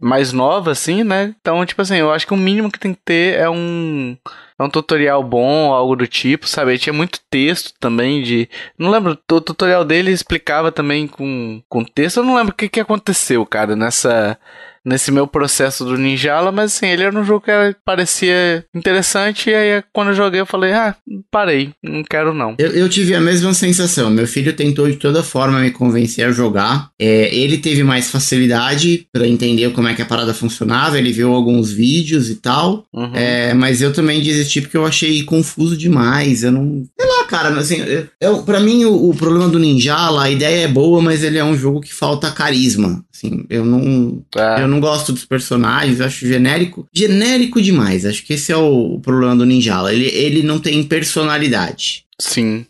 mais 0.00 0.32
nova, 0.32 0.72
assim, 0.72 1.02
né? 1.02 1.34
Então, 1.40 1.64
tipo 1.64 1.80
assim, 1.80 1.96
eu 1.96 2.12
acho 2.12 2.26
que 2.26 2.34
o 2.34 2.36
mínimo 2.36 2.70
que 2.70 2.78
tem 2.78 2.92
que 2.92 3.00
ter 3.04 3.38
é 3.38 3.48
um, 3.48 4.16
é 4.58 4.62
um 4.62 4.68
tutorial 4.68 5.22
bom, 5.22 5.72
algo 5.72 5.96
do 5.96 6.06
tipo, 6.06 6.46
sabe? 6.46 6.78
Tinha 6.78 6.92
muito 6.92 7.20
texto 7.30 7.72
também 7.80 8.22
de. 8.22 8.48
Não 8.78 8.90
lembro, 8.90 9.18
o 9.30 9.40
tutorial 9.40 9.84
dele 9.84 10.10
explicava 10.10 10.70
também 10.72 11.06
com, 11.06 11.62
com 11.68 11.84
texto. 11.84 12.18
Eu 12.18 12.24
não 12.24 12.36
lembro 12.36 12.52
o 12.52 12.56
que, 12.56 12.68
que 12.68 12.80
aconteceu, 12.80 13.44
cara, 13.46 13.76
nessa 13.76 14.38
nesse 14.84 15.10
meu 15.10 15.26
processo 15.26 15.84
do 15.84 15.96
Ninjala, 15.96 16.52
mas 16.52 16.74
assim, 16.74 16.86
ele 16.86 17.02
era 17.04 17.18
um 17.18 17.24
jogo 17.24 17.44
que 17.44 17.50
era, 17.50 17.74
parecia 17.84 18.64
interessante, 18.74 19.50
e 19.50 19.54
aí 19.54 19.82
quando 19.92 20.08
eu 20.08 20.14
joguei 20.14 20.40
eu 20.40 20.46
falei, 20.46 20.72
ah, 20.72 20.94
parei, 21.30 21.72
não 21.82 22.02
quero 22.04 22.34
não. 22.34 22.54
Eu, 22.58 22.70
eu 22.72 22.88
tive 22.88 23.14
a 23.14 23.20
mesma 23.20 23.54
sensação, 23.54 24.10
meu 24.10 24.26
filho 24.26 24.52
tentou 24.52 24.90
de 24.90 24.96
toda 24.96 25.22
forma 25.22 25.60
me 25.60 25.70
convencer 25.70 26.26
a 26.26 26.32
jogar, 26.32 26.90
é, 26.98 27.34
ele 27.34 27.58
teve 27.58 27.82
mais 27.82 28.10
facilidade 28.10 29.06
para 29.12 29.26
entender 29.26 29.70
como 29.72 29.88
é 29.88 29.94
que 29.94 30.02
a 30.02 30.06
parada 30.06 30.34
funcionava, 30.34 30.98
ele 30.98 31.12
viu 31.12 31.32
alguns 31.32 31.72
vídeos 31.72 32.28
e 32.28 32.36
tal, 32.36 32.86
uhum. 32.92 33.10
é, 33.14 33.54
mas 33.54 33.80
eu 33.80 33.92
também 33.92 34.22
desisti 34.22 34.60
porque 34.60 34.76
eu 34.76 34.86
achei 34.86 35.22
confuso 35.22 35.76
demais, 35.76 36.42
eu 36.42 36.52
não... 36.52 36.84
Sei 36.98 37.08
lá, 37.08 37.24
cara, 37.24 37.48
assim, 37.58 37.78
eu, 37.80 38.06
eu, 38.20 38.42
pra 38.42 38.60
mim 38.60 38.84
o, 38.84 39.10
o 39.10 39.14
problema 39.14 39.48
do 39.48 39.58
Ninjala, 39.58 40.24
a 40.24 40.30
ideia 40.30 40.64
é 40.64 40.68
boa, 40.68 41.00
mas 41.00 41.22
ele 41.24 41.38
é 41.38 41.44
um 41.44 41.56
jogo 41.56 41.80
que 41.80 41.94
falta 41.94 42.30
carisma, 42.30 43.02
assim, 43.12 43.44
eu 43.48 43.64
não... 43.64 44.22
É. 44.36 44.62
Eu 44.62 44.68
não 44.68 44.73
não 44.74 44.80
gosto 44.80 45.12
dos 45.12 45.24
personagens, 45.24 46.00
acho 46.00 46.26
genérico. 46.26 46.86
Genérico 46.92 47.62
demais. 47.62 48.04
Acho 48.04 48.24
que 48.24 48.34
esse 48.34 48.52
é 48.52 48.56
o, 48.56 48.98
problema 49.00 49.36
do 49.36 49.46
Ninjala. 49.46 49.92
Ele, 49.92 50.06
ele 50.06 50.42
não 50.42 50.58
tem 50.58 50.82
personalidade. 50.82 52.04
Sim. 52.18 52.66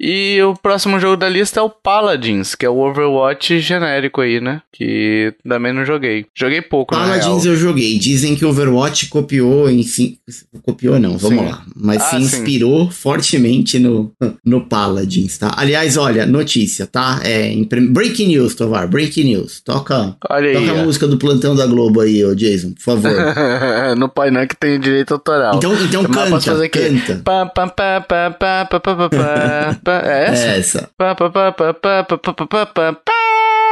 E 0.00 0.42
o 0.42 0.54
próximo 0.54 0.98
jogo 0.98 1.18
da 1.18 1.28
lista 1.28 1.60
é 1.60 1.62
o 1.62 1.68
Paladins, 1.68 2.54
que 2.54 2.64
é 2.64 2.70
o 2.70 2.78
Overwatch 2.78 3.60
genérico 3.60 4.22
aí, 4.22 4.40
né? 4.40 4.62
Que 4.72 5.34
também 5.46 5.74
não 5.74 5.84
joguei. 5.84 6.24
Joguei 6.34 6.62
pouco, 6.62 6.94
Paladins 6.94 7.44
eu 7.44 7.54
joguei. 7.54 7.98
Dizem 7.98 8.34
que 8.34 8.42
o 8.42 8.48
Overwatch 8.48 9.08
copiou, 9.08 9.70
enfim. 9.70 10.16
Copiou 10.62 10.98
não, 10.98 11.18
vamos 11.18 11.40
sim. 11.40 11.50
lá. 11.50 11.62
Mas 11.76 12.00
ah, 12.00 12.04
se 12.06 12.16
inspirou 12.16 12.86
sim. 12.86 12.92
fortemente 12.92 13.78
no, 13.78 14.10
no 14.42 14.62
Paladins, 14.62 15.36
tá? 15.36 15.52
Aliás, 15.54 15.98
olha, 15.98 16.24
notícia, 16.24 16.86
tá? 16.86 17.20
É, 17.22 17.54
Breaking 17.90 18.28
news, 18.28 18.54
Tovar, 18.54 18.88
breaking 18.88 19.24
news. 19.24 19.60
Toca, 19.60 20.16
olha 20.30 20.52
toca 20.54 20.72
a 20.72 20.82
música 20.82 21.06
do 21.06 21.18
plantão 21.18 21.54
da 21.54 21.66
Globo 21.66 22.00
aí, 22.00 22.24
ô 22.24 22.34
Jason, 22.34 22.72
por 22.72 22.82
favor. 22.82 23.12
no 23.98 24.08
painel 24.08 24.42
é 24.42 24.46
que 24.46 24.56
tem 24.56 24.80
direito 24.80 25.12
autoral. 25.12 25.56
Então, 25.56 25.74
então 25.74 26.02
Mas 26.04 26.16
canta, 26.16 26.30
posso 26.30 26.50
fazer 26.50 26.68
canta. 26.70 27.20
Pá, 27.22 27.44
pá, 27.44 27.66
pá, 27.68 28.00
pá, 28.00 28.30
pá, 28.30 28.64
pá, 28.64 28.80
pá, 28.80 29.08
pá. 29.10 29.89
É 29.90 30.24
essa? 30.28 30.44
É 30.46 30.58
essa. 30.58 30.90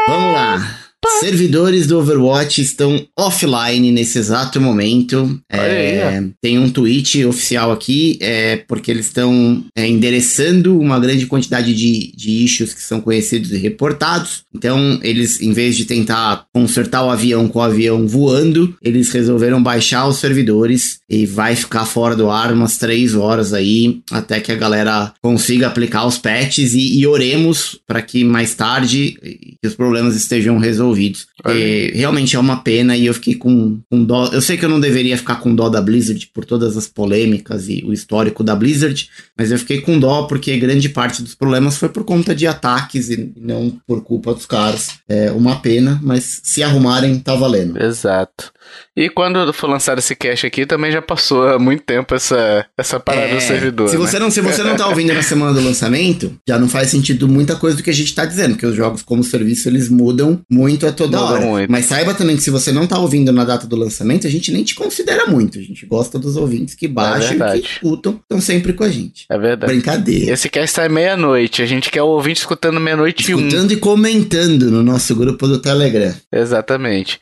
Vamos 0.09 0.35
lá. 0.35 0.88
Servidores 1.21 1.87
do 1.87 1.99
Overwatch 1.99 2.61
estão 2.61 3.05
offline 3.17 3.93
nesse 3.93 4.19
exato 4.19 4.61
momento. 4.61 5.41
É, 5.51 6.23
tem 6.41 6.59
um 6.59 6.71
tweet 6.71 7.25
oficial 7.25 7.71
aqui, 7.71 8.19
é, 8.21 8.57
porque 8.57 8.91
eles 8.91 9.07
estão 9.07 9.65
é, 9.77 9.87
endereçando 9.87 10.79
uma 10.79 10.99
grande 10.99 11.27
quantidade 11.27 11.75
de, 11.75 12.13
de 12.17 12.45
issues 12.45 12.75
que 12.75 12.83
são 12.83 13.01
conhecidos 13.01 13.53
e 13.53 13.57
reportados. 13.57 14.43
Então, 14.55 14.99
eles, 15.03 15.41
em 15.41 15.53
vez 15.53 15.77
de 15.77 15.85
tentar 15.85 16.47
consertar 16.53 17.05
o 17.05 17.11
avião 17.11 17.49
com 17.49 17.61
o 17.61 17.63
avião 17.63 18.07
voando, 18.07 18.77
eles 18.83 19.11
resolveram 19.13 19.63
baixar 19.63 20.07
os 20.07 20.19
servidores 20.19 20.99
e 21.09 21.27
vai 21.27 21.55
ficar 21.55 21.85
fora 21.85 22.15
do 22.15 22.31
ar 22.31 22.53
umas 22.53 22.77
três 22.77 23.15
horas 23.15 23.53
aí, 23.53 24.01
até 24.11 24.41
que 24.41 24.53
a 24.53 24.57
galera 24.57 25.13
consiga 25.23 25.67
aplicar 25.69 26.07
os 26.07 26.19
patches 26.19 26.75
e, 26.75 26.99
e 26.99 27.07
oremos 27.07 27.79
para 27.87 28.03
que 28.03 28.25
mais 28.25 28.55
tarde 28.55 29.17
os 29.65 29.75
problemas 29.75 30.17
estejam 30.17 30.59
resolvidos 30.59 30.88
resolvidos. 30.89 31.28
É, 31.47 31.93
realmente 31.95 32.36
é 32.36 32.39
uma 32.39 32.62
pena 32.62 32.97
e 32.97 33.07
eu 33.07 33.14
fiquei 33.14 33.34
com, 33.34 33.80
com 33.91 34.05
dó. 34.05 34.28
Eu 34.32 34.41
sei 34.41 34.57
que 34.57 34.64
eu 34.64 34.68
não 34.68 34.80
deveria 34.80 35.16
ficar 35.16 35.36
com 35.36 35.55
dó 35.55 35.68
da 35.68 35.80
Blizzard 35.80 36.30
por 36.32 36.45
todas 36.45 36.76
as 36.76 36.86
polêmicas 36.86 37.68
e 37.68 37.84
o 37.84 37.93
histórico 37.93 38.43
da 38.43 38.55
Blizzard, 38.55 39.09
mas 39.36 39.51
eu 39.51 39.59
fiquei 39.59 39.80
com 39.80 39.99
dó 39.99 40.24
porque 40.24 40.57
grande 40.57 40.89
parte 40.89 41.22
dos 41.22 41.34
problemas 41.34 41.76
foi 41.76 41.89
por 41.89 42.05
conta 42.05 42.34
de 42.34 42.47
ataques 42.47 43.11
e 43.11 43.32
não 43.36 43.78
por 43.86 44.03
culpa 44.03 44.34
dos 44.34 44.47
caras. 44.47 44.99
É 45.09 45.30
uma 45.30 45.61
pena, 45.61 46.01
mas 46.03 46.41
se 46.43 46.62
arrumarem, 46.62 47.18
tá 47.18 47.34
valendo. 47.34 47.80
Exato. 47.82 48.53
E 48.97 49.09
quando 49.09 49.53
for 49.53 49.69
lançar 49.69 49.97
esse 49.99 50.14
cache 50.14 50.47
aqui, 50.47 50.66
também 50.66 50.91
já 50.91 51.01
passou 51.01 51.47
há 51.47 51.59
muito 51.59 51.85
tempo 51.85 52.14
essa, 52.14 52.66
essa 52.77 52.99
parada 52.99 53.29
é, 53.29 53.35
do 53.35 53.41
servidor. 53.41 53.89
Se 53.89 53.97
você, 53.97 54.14
né? 54.14 54.25
não, 54.25 54.31
se 54.31 54.41
você 54.41 54.62
não 54.62 54.77
tá 54.77 54.89
ouvindo 54.89 55.14
na 55.14 55.23
semana 55.23 55.53
do 55.53 55.61
lançamento, 55.61 56.35
já 56.47 56.59
não 56.59 56.69
faz 56.69 56.89
sentido 56.91 57.29
muita 57.29 57.55
coisa 57.57 57.77
do 57.77 57.83
que 57.83 57.91
a 57.91 57.95
gente 57.95 58.14
tá 58.14 58.25
dizendo, 58.25 58.51
porque 58.51 58.66
os 58.66 58.75
jogos 58.75 59.03
como 59.03 59.23
serviço 59.23 59.69
eles 59.69 59.89
mudam 59.89 60.41
muito 60.51 60.87
a 60.87 60.93
toda 60.93 61.19
mudam 61.19 61.33
hora. 61.33 61.47
Muito. 61.47 61.71
Mas 61.71 61.85
saiba 61.87 62.12
também 62.12 62.37
que 62.37 62.43
se 62.43 62.51
você 62.51 62.73
não 62.73 62.87
tá 62.87 62.99
ouvindo 62.99 63.33
na 63.33 63.45
data 63.45 63.66
do 63.66 63.77
lançamento, 63.77 64.27
a 64.27 64.31
gente 64.31 64.51
nem 64.51 64.64
te 64.64 64.75
considera 64.75 65.27
muito. 65.27 65.59
A 65.59 65.62
gente 65.62 65.87
gosta 65.87 66.19
dos 66.19 66.37
ouvintes 66.37 66.75
que 66.75 66.89
baixam 66.89 67.47
é 67.47 67.57
e 67.57 67.61
que 67.61 67.69
escutam, 67.69 68.21
estão 68.23 68.41
sempre 68.41 68.73
com 68.73 68.85
a 68.85 68.89
gente. 68.89 69.27
É 69.31 69.39
verdade. 69.39 69.73
Brincadeira. 69.73 70.33
Esse 70.33 70.49
cast 70.49 70.75
sai 70.75 70.89
meia-noite. 70.89 71.62
A 71.62 71.66
gente 71.66 71.91
quer 71.91 72.03
o 72.03 72.09
ouvinte 72.09 72.41
escutando 72.41 72.81
meia-noite 72.81 73.31
e 73.31 73.35
um. 73.35 73.39
Escutando 73.39 73.73
e 73.73 73.77
comentando 73.77 74.71
no 74.71 74.83
nosso 74.83 75.14
grupo 75.14 75.47
do 75.47 75.59
Telegram. 75.59 76.14
Exatamente. 76.33 77.21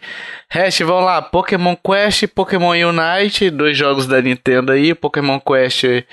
Hash, 0.49 0.78
vamos 0.80 1.05
lá. 1.05 1.20
Pokémon 1.20 1.74
Quest 1.76 2.22
e 2.22 2.26
Pokémon 2.26 2.70
Unite, 2.70 3.51
dois 3.51 3.76
jogos 3.76 4.07
da 4.07 4.22
Nintendo 4.22 4.72
aí. 4.72 4.94
Pokémon 4.94 5.40
Quest, 5.40 5.84
é, 5.84 6.05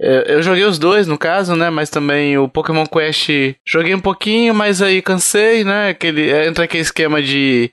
eu 0.00 0.42
joguei 0.42 0.64
os 0.64 0.78
dois 0.78 1.06
no 1.06 1.18
caso, 1.18 1.54
né? 1.54 1.68
Mas 1.68 1.90
também 1.90 2.38
o 2.38 2.48
Pokémon 2.48 2.86
Quest 2.86 3.28
joguei 3.66 3.94
um 3.94 4.00
pouquinho, 4.00 4.54
mas 4.54 4.80
aí 4.80 5.02
cansei, 5.02 5.62
né? 5.62 5.90
Aquele, 5.90 6.30
é, 6.30 6.46
entra 6.46 6.64
aquele 6.64 6.82
esquema 6.82 7.22
de 7.22 7.70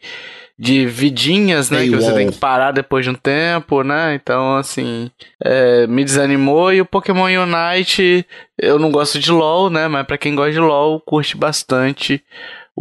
de 0.59 0.85
vidinhas, 0.85 1.69
né? 1.69 1.85
que 1.85 1.95
você 1.95 2.13
tem 2.13 2.29
que 2.29 2.37
parar 2.37 2.73
depois 2.73 3.05
de 3.05 3.11
um 3.11 3.15
tempo, 3.15 3.81
né? 3.81 4.13
Então, 4.13 4.57
assim, 4.57 5.09
é, 5.41 5.87
me 5.87 6.03
desanimou. 6.03 6.73
E 6.73 6.81
o 6.81 6.85
Pokémon 6.85 7.27
Unite, 7.27 8.25
eu 8.57 8.77
não 8.77 8.91
gosto 8.91 9.17
de 9.17 9.31
LoL, 9.31 9.69
né? 9.69 9.87
Mas 9.87 10.05
para 10.05 10.17
quem 10.17 10.35
gosta 10.35 10.51
de 10.51 10.59
LoL, 10.59 10.99
curte 10.99 11.37
bastante 11.37 12.21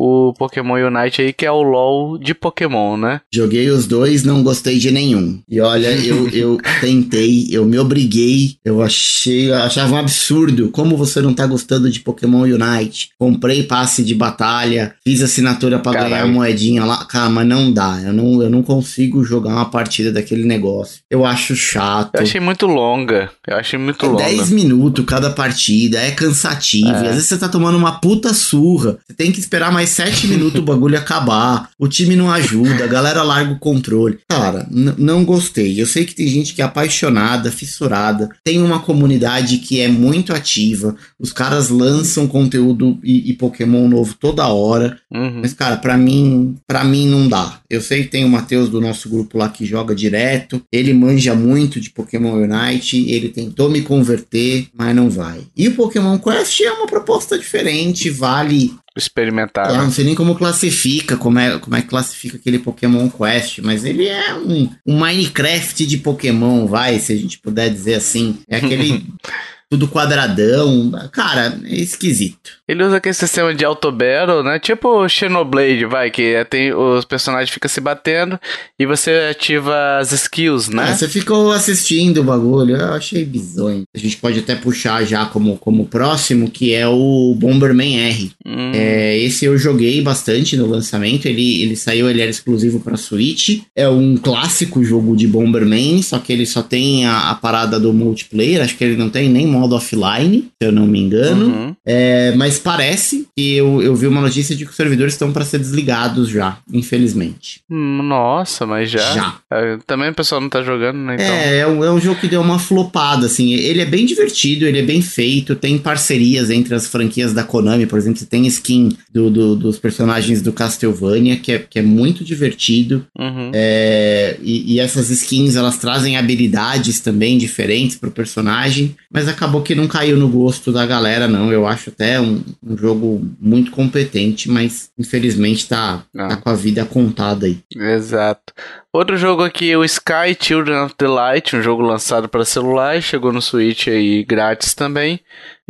o 0.00 0.32
Pokémon 0.32 0.74
Unite 0.74 1.22
aí, 1.22 1.32
que 1.32 1.44
é 1.44 1.50
o 1.50 1.60
LoL 1.60 2.18
de 2.18 2.32
Pokémon, 2.32 2.96
né? 2.96 3.20
Joguei 3.34 3.68
os 3.68 3.84
dois, 3.88 4.22
não 4.22 4.44
gostei 4.44 4.78
de 4.78 4.92
nenhum. 4.92 5.40
E 5.48 5.60
olha, 5.60 5.88
eu, 5.88 6.28
eu 6.30 6.58
tentei, 6.80 7.48
eu 7.50 7.64
me 7.64 7.76
obriguei, 7.80 8.54
eu 8.64 8.80
achei, 8.80 9.50
eu 9.50 9.56
achava 9.56 9.96
um 9.96 9.98
absurdo. 9.98 10.70
Como 10.70 10.96
você 10.96 11.20
não 11.20 11.34
tá 11.34 11.44
gostando 11.46 11.90
de 11.90 11.98
Pokémon 11.98 12.42
Unite? 12.42 13.10
Comprei 13.18 13.64
passe 13.64 14.04
de 14.04 14.14
batalha, 14.14 14.94
fiz 15.02 15.20
assinatura 15.20 15.80
para 15.80 16.04
ganhar 16.04 16.26
moedinha 16.28 16.84
lá. 16.84 17.04
Cara, 17.04 17.28
mas 17.28 17.48
não 17.48 17.72
dá. 17.72 18.00
Eu 18.00 18.12
não, 18.12 18.40
eu 18.40 18.48
não 18.48 18.62
consigo 18.62 19.24
jogar 19.24 19.50
uma 19.50 19.68
partida 19.68 20.12
daquele 20.12 20.44
negócio. 20.44 21.00
Eu 21.10 21.26
acho 21.26 21.56
chato. 21.56 22.14
Eu 22.14 22.22
achei 22.22 22.40
muito 22.40 22.68
longa. 22.68 23.32
Eu 23.44 23.56
achei 23.56 23.76
muito 23.76 24.06
é 24.06 24.08
longa. 24.08 24.22
10 24.22 24.50
minutos 24.50 25.04
cada 25.04 25.30
partida, 25.30 25.98
é 25.98 26.12
cansativo. 26.12 26.88
É. 26.88 27.08
Às 27.08 27.14
vezes 27.14 27.26
você 27.26 27.36
tá 27.36 27.48
tomando 27.48 27.76
uma 27.76 27.98
puta 27.98 28.32
surra. 28.32 28.98
Você 29.04 29.14
tem 29.14 29.32
que 29.32 29.40
esperar 29.40 29.72
mais 29.72 29.87
mais 29.88 29.90
sete 29.90 30.26
minutos 30.26 30.60
o 30.60 30.64
bagulho 30.64 30.98
acabar, 30.98 31.70
o 31.78 31.88
time 31.88 32.14
não 32.14 32.30
ajuda, 32.30 32.84
a 32.84 32.86
galera 32.86 33.22
larga 33.22 33.52
o 33.52 33.58
controle. 33.58 34.18
Cara, 34.28 34.66
não 34.70 35.24
gostei. 35.24 35.80
Eu 35.80 35.86
sei 35.86 36.04
que 36.04 36.14
tem 36.14 36.28
gente 36.28 36.54
que 36.54 36.60
é 36.60 36.64
apaixonada, 36.64 37.50
fissurada, 37.50 38.28
tem 38.44 38.62
uma 38.62 38.80
comunidade 38.80 39.58
que 39.58 39.80
é 39.80 39.88
muito 39.88 40.32
ativa, 40.32 40.94
os 41.18 41.32
caras 41.32 41.70
lançam 41.70 42.26
conteúdo 42.26 42.98
e, 43.02 43.30
e 43.30 43.32
Pokémon 43.34 43.88
novo 43.88 44.14
toda 44.18 44.46
hora. 44.48 44.98
Uhum. 45.10 45.40
Mas, 45.40 45.54
cara, 45.54 45.76
para 45.76 45.96
mim, 45.96 46.56
para 46.66 46.84
mim 46.84 47.08
não 47.08 47.28
dá. 47.28 47.60
Eu 47.70 47.80
sei 47.80 48.02
que 48.02 48.10
tem 48.10 48.24
o 48.24 48.28
Matheus 48.28 48.68
do 48.68 48.80
nosso 48.80 49.08
grupo 49.08 49.38
lá 49.38 49.48
que 49.48 49.64
joga 49.64 49.94
direto, 49.94 50.60
ele 50.70 50.92
manja 50.92 51.34
muito 51.34 51.80
de 51.80 51.90
Pokémon 51.90 52.34
Unite, 52.34 53.10
ele 53.10 53.28
tentou 53.28 53.70
me 53.70 53.80
converter, 53.80 54.68
mas 54.76 54.94
não 54.94 55.08
vai. 55.08 55.40
E 55.56 55.68
o 55.68 55.74
Pokémon 55.74 56.18
Quest 56.18 56.60
é 56.60 56.72
uma 56.72 56.86
proposta 56.86 57.38
diferente, 57.38 58.10
vale 58.10 58.72
experimentar. 58.98 59.70
Eu 59.70 59.76
não 59.76 59.90
sei 59.90 60.04
nem 60.04 60.14
como 60.14 60.34
classifica, 60.34 61.16
como 61.16 61.38
é, 61.38 61.58
como 61.58 61.76
é 61.76 61.82
que 61.82 61.88
classifica 61.88 62.36
aquele 62.36 62.58
Pokémon 62.58 63.08
Quest, 63.08 63.58
mas 63.62 63.84
ele 63.84 64.06
é 64.06 64.34
um, 64.34 64.70
um 64.86 64.98
Minecraft 64.98 65.86
de 65.86 65.98
Pokémon, 65.98 66.66
vai, 66.66 66.98
se 66.98 67.12
a 67.12 67.16
gente 67.16 67.38
puder 67.38 67.70
dizer 67.70 67.94
assim. 67.94 68.38
É 68.48 68.56
aquele 68.56 69.06
tudo 69.70 69.88
quadradão. 69.88 70.90
Cara, 71.12 71.58
é 71.64 71.74
esquisito. 71.76 72.58
Ele 72.66 72.84
usa 72.84 72.96
aquele 72.96 73.14
sistema 73.14 73.54
de 73.54 73.64
auto 73.64 73.90
battle, 73.90 74.42
né? 74.42 74.58
Tipo 74.58 74.88
o 74.88 75.08
Xenoblade, 75.08 75.84
vai, 75.86 76.10
que 76.10 76.34
é, 76.34 76.44
tem, 76.44 76.72
os 76.72 77.04
personagens 77.04 77.50
ficam 77.50 77.68
se 77.68 77.80
batendo 77.80 78.38
e 78.78 78.86
você 78.86 79.28
ativa 79.30 79.98
as 79.98 80.12
skills, 80.12 80.68
né? 80.68 80.90
É, 80.90 80.94
você 80.94 81.08
ficou 81.08 81.50
assistindo 81.52 82.20
o 82.20 82.24
bagulho, 82.24 82.76
eu 82.76 82.92
achei 82.92 83.24
bizonho. 83.24 83.84
A 83.94 83.98
gente 83.98 84.16
pode 84.16 84.38
até 84.38 84.54
puxar 84.54 85.04
já 85.04 85.26
como, 85.26 85.56
como 85.56 85.86
próximo, 85.86 86.50
que 86.50 86.74
é 86.74 86.86
o 86.86 87.34
Bomberman 87.38 87.98
R. 87.98 88.32
Hum. 88.44 88.72
É, 88.74 89.18
esse 89.18 89.44
eu 89.44 89.56
joguei 89.56 90.00
bastante 90.02 90.56
no 90.56 90.66
lançamento, 90.66 91.26
ele, 91.26 91.62
ele 91.62 91.76
saiu, 91.76 92.08
ele 92.08 92.20
era 92.20 92.30
exclusivo 92.30 92.80
para 92.80 92.96
Switch. 92.96 93.60
É 93.74 93.88
um 93.88 94.16
clássico 94.16 94.82
jogo 94.84 95.16
de 95.16 95.26
Bomberman, 95.26 96.02
só 96.02 96.18
que 96.18 96.32
ele 96.32 96.46
só 96.46 96.62
tem 96.62 97.06
a, 97.06 97.30
a 97.30 97.34
parada 97.34 97.80
do 97.80 97.92
multiplayer, 97.92 98.62
acho 98.62 98.76
que 98.76 98.84
ele 98.84 98.96
não 98.96 99.08
tem 99.08 99.28
nem 99.28 99.46
modo 99.58 99.74
offline, 99.74 100.50
se 100.60 100.68
eu 100.68 100.72
não 100.72 100.86
me 100.86 101.00
engano. 101.00 101.46
Uhum. 101.46 101.76
É, 101.86 102.32
mas 102.36 102.58
parece 102.58 103.26
que 103.36 103.54
eu, 103.54 103.82
eu 103.82 103.94
vi 103.94 104.06
uma 104.06 104.20
notícia 104.20 104.54
de 104.56 104.64
que 104.64 104.70
os 104.70 104.76
servidores 104.76 105.14
estão 105.14 105.32
para 105.32 105.44
ser 105.44 105.58
desligados 105.58 106.28
já, 106.28 106.58
infelizmente. 106.72 107.60
Nossa, 107.68 108.66
mas 108.66 108.90
já? 108.90 109.12
Já. 109.12 109.34
É, 109.52 109.78
também 109.86 110.10
o 110.10 110.14
pessoal 110.14 110.40
não 110.40 110.48
tá 110.48 110.62
jogando, 110.62 110.98
né? 110.98 111.14
Então... 111.14 111.26
É, 111.26 111.58
é 111.58 111.66
um, 111.66 111.84
é 111.84 111.90
um 111.90 112.00
jogo 112.00 112.20
que 112.20 112.28
deu 112.28 112.40
uma 112.40 112.58
flopada, 112.58 113.26
assim. 113.26 113.52
Ele 113.52 113.80
é 113.80 113.86
bem 113.86 114.06
divertido, 114.06 114.66
ele 114.66 114.78
é 114.78 114.82
bem 114.82 115.02
feito, 115.02 115.54
tem 115.54 115.78
parcerias 115.78 116.50
entre 116.50 116.74
as 116.74 116.86
franquias 116.86 117.32
da 117.32 117.44
Konami, 117.44 117.86
por 117.86 117.98
exemplo, 117.98 118.18
você 118.18 118.26
tem 118.26 118.46
skin 118.46 118.90
do, 119.12 119.30
do 119.30 119.56
dos 119.56 119.78
personagens 119.78 120.42
do 120.42 120.52
Castlevania, 120.52 121.36
que 121.36 121.52
é, 121.52 121.58
que 121.58 121.78
é 121.78 121.82
muito 121.82 122.24
divertido. 122.24 123.06
Uhum. 123.18 123.50
É, 123.54 124.36
e, 124.42 124.74
e 124.74 124.80
essas 124.80 125.10
skins, 125.10 125.56
elas 125.56 125.78
trazem 125.78 126.16
habilidades 126.16 127.00
também 127.00 127.38
diferentes 127.38 127.96
pro 127.96 128.10
personagem, 128.10 128.96
mas 129.12 129.28
acaba 129.28 129.47
acabou 129.48 129.62
que 129.62 129.74
não 129.74 129.88
caiu 129.88 130.16
no 130.16 130.28
gosto 130.28 130.70
da 130.70 130.84
galera, 130.84 131.26
não. 131.26 131.50
Eu 131.50 131.66
acho 131.66 131.88
até 131.90 132.20
um, 132.20 132.42
um 132.62 132.76
jogo 132.76 133.26
muito 133.40 133.70
competente, 133.70 134.50
mas 134.50 134.90
infelizmente 134.98 135.66
tá, 135.66 136.04
tá 136.14 136.36
com 136.36 136.50
a 136.50 136.54
vida 136.54 136.84
contada 136.84 137.46
aí. 137.46 137.58
Exato. 137.74 138.52
Outro 138.92 139.16
jogo 139.16 139.42
aqui, 139.42 139.74
o 139.74 139.84
Sky 139.84 140.36
Children 140.38 140.84
of 140.84 140.94
the 140.96 141.08
Light, 141.08 141.56
um 141.56 141.62
jogo 141.62 141.82
lançado 141.82 142.28
para 142.28 142.44
celular, 142.44 143.00
chegou 143.02 143.32
no 143.32 143.40
Switch 143.40 143.88
aí 143.88 144.22
grátis 144.24 144.74
também. 144.74 145.20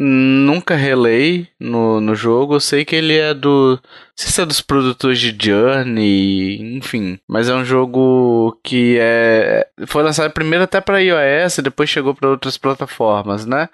Nunca 0.01 0.77
relei 0.77 1.49
no, 1.59 2.01
no 2.01 2.15
jogo, 2.15 2.55
eu 2.55 2.61
sei 2.61 2.85
que 2.85 2.95
ele 2.95 3.17
é 3.17 3.35
do. 3.35 3.73
Não 3.73 3.81
sei 4.15 4.31
se 4.31 4.41
é 4.41 4.47
dos 4.47 4.61
produtores 4.61 5.19
de 5.19 5.37
Journey, 5.37 6.77
enfim. 6.77 7.19
Mas 7.27 7.49
é 7.49 7.55
um 7.55 7.65
jogo 7.65 8.57
que 8.63 8.97
é. 9.01 9.67
Foi 9.89 10.05
lançado 10.05 10.33
primeiro 10.33 10.63
até 10.63 10.81
para 10.81 11.03
iOS, 11.03 11.59
depois 11.59 11.91
chegou 11.91 12.15
para 12.15 12.29
outras 12.29 12.57
plataformas, 12.57 13.45
né? 13.45 13.69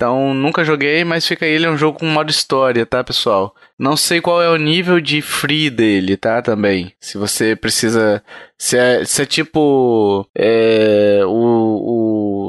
Então 0.00 0.32
nunca 0.32 0.64
joguei, 0.64 1.04
mas 1.04 1.26
fica 1.26 1.44
aí, 1.44 1.52
ele 1.52 1.66
é 1.66 1.70
um 1.70 1.76
jogo 1.76 1.98
com 1.98 2.06
modo 2.06 2.30
história, 2.30 2.86
tá, 2.86 3.04
pessoal? 3.04 3.54
Não 3.78 3.98
sei 3.98 4.18
qual 4.18 4.42
é 4.42 4.48
o 4.48 4.56
nível 4.56 4.98
de 4.98 5.20
free 5.20 5.68
dele, 5.68 6.16
tá? 6.16 6.40
Também. 6.40 6.92
Se 6.98 7.18
você 7.18 7.54
precisa. 7.54 8.22
Se 8.56 8.78
é, 8.78 9.04
se 9.04 9.22
é 9.22 9.26
tipo. 9.26 10.26
É, 10.34 11.20
o, 11.26 11.28
o 11.28 11.99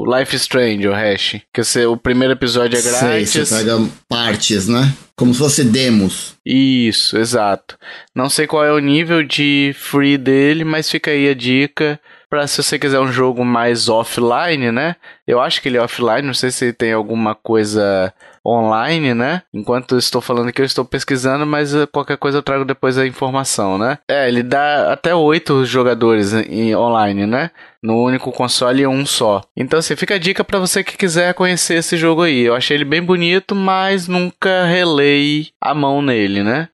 Life 0.04 0.34
Strange, 0.36 0.86
o 0.86 0.92
hash. 0.92 1.40
Que 1.52 1.62
você, 1.62 1.86
o 1.86 1.96
primeiro 1.96 2.34
episódio 2.34 2.78
é 2.78 2.82
grátis. 2.82 3.30
Sei, 3.30 3.44
você 3.44 3.56
pega 3.56 3.78
partes, 4.08 4.68
né? 4.68 4.92
Como 5.16 5.32
se 5.32 5.38
fosse 5.38 5.64
demos. 5.64 6.36
Isso, 6.44 7.16
exato. 7.16 7.78
Não 8.14 8.28
sei 8.28 8.46
qual 8.46 8.64
é 8.64 8.72
o 8.72 8.78
nível 8.78 9.22
de 9.22 9.74
free 9.78 10.18
dele, 10.18 10.64
mas 10.64 10.90
fica 10.90 11.10
aí 11.10 11.28
a 11.28 11.34
dica 11.34 12.00
para 12.32 12.46
se 12.46 12.62
você 12.62 12.78
quiser 12.78 12.98
um 12.98 13.12
jogo 13.12 13.44
mais 13.44 13.90
offline, 13.90 14.72
né? 14.72 14.96
Eu 15.26 15.38
acho 15.38 15.60
que 15.60 15.68
ele 15.68 15.76
é 15.76 15.82
offline, 15.82 16.22
não 16.22 16.32
sei 16.32 16.50
se 16.50 16.72
tem 16.72 16.90
alguma 16.90 17.34
coisa 17.34 18.10
online, 18.44 19.12
né? 19.12 19.42
Enquanto 19.52 19.98
estou 19.98 20.20
falando 20.22 20.48
aqui, 20.48 20.62
eu 20.62 20.66
estou 20.66 20.82
pesquisando, 20.84 21.46
mas 21.46 21.74
eh, 21.74 21.86
qualquer 21.86 22.16
coisa 22.16 22.38
eu 22.38 22.42
trago 22.42 22.64
depois 22.64 22.96
a 22.96 23.06
informação, 23.06 23.76
né? 23.76 23.98
É, 24.08 24.28
ele 24.28 24.42
dá 24.42 24.92
até 24.92 25.14
oito 25.14 25.64
jogadores 25.66 26.32
em 26.32 26.74
online, 26.74 27.26
né? 27.26 27.50
No 27.82 28.02
único 28.02 28.30
console 28.30 28.86
um 28.86 29.04
só. 29.04 29.42
Então, 29.56 29.78
assim, 29.78 29.96
fica 29.96 30.14
a 30.14 30.18
dica 30.18 30.44
para 30.44 30.58
você 30.58 30.84
que 30.84 30.96
quiser 30.96 31.34
conhecer 31.34 31.74
esse 31.74 31.96
jogo 31.96 32.22
aí. 32.22 32.40
Eu 32.40 32.54
achei 32.54 32.76
ele 32.76 32.84
bem 32.84 33.02
bonito, 33.02 33.54
mas 33.54 34.06
nunca 34.06 34.64
relei 34.64 35.48
a 35.60 35.74
mão 35.74 36.00
nele, 36.00 36.42
né? 36.42 36.68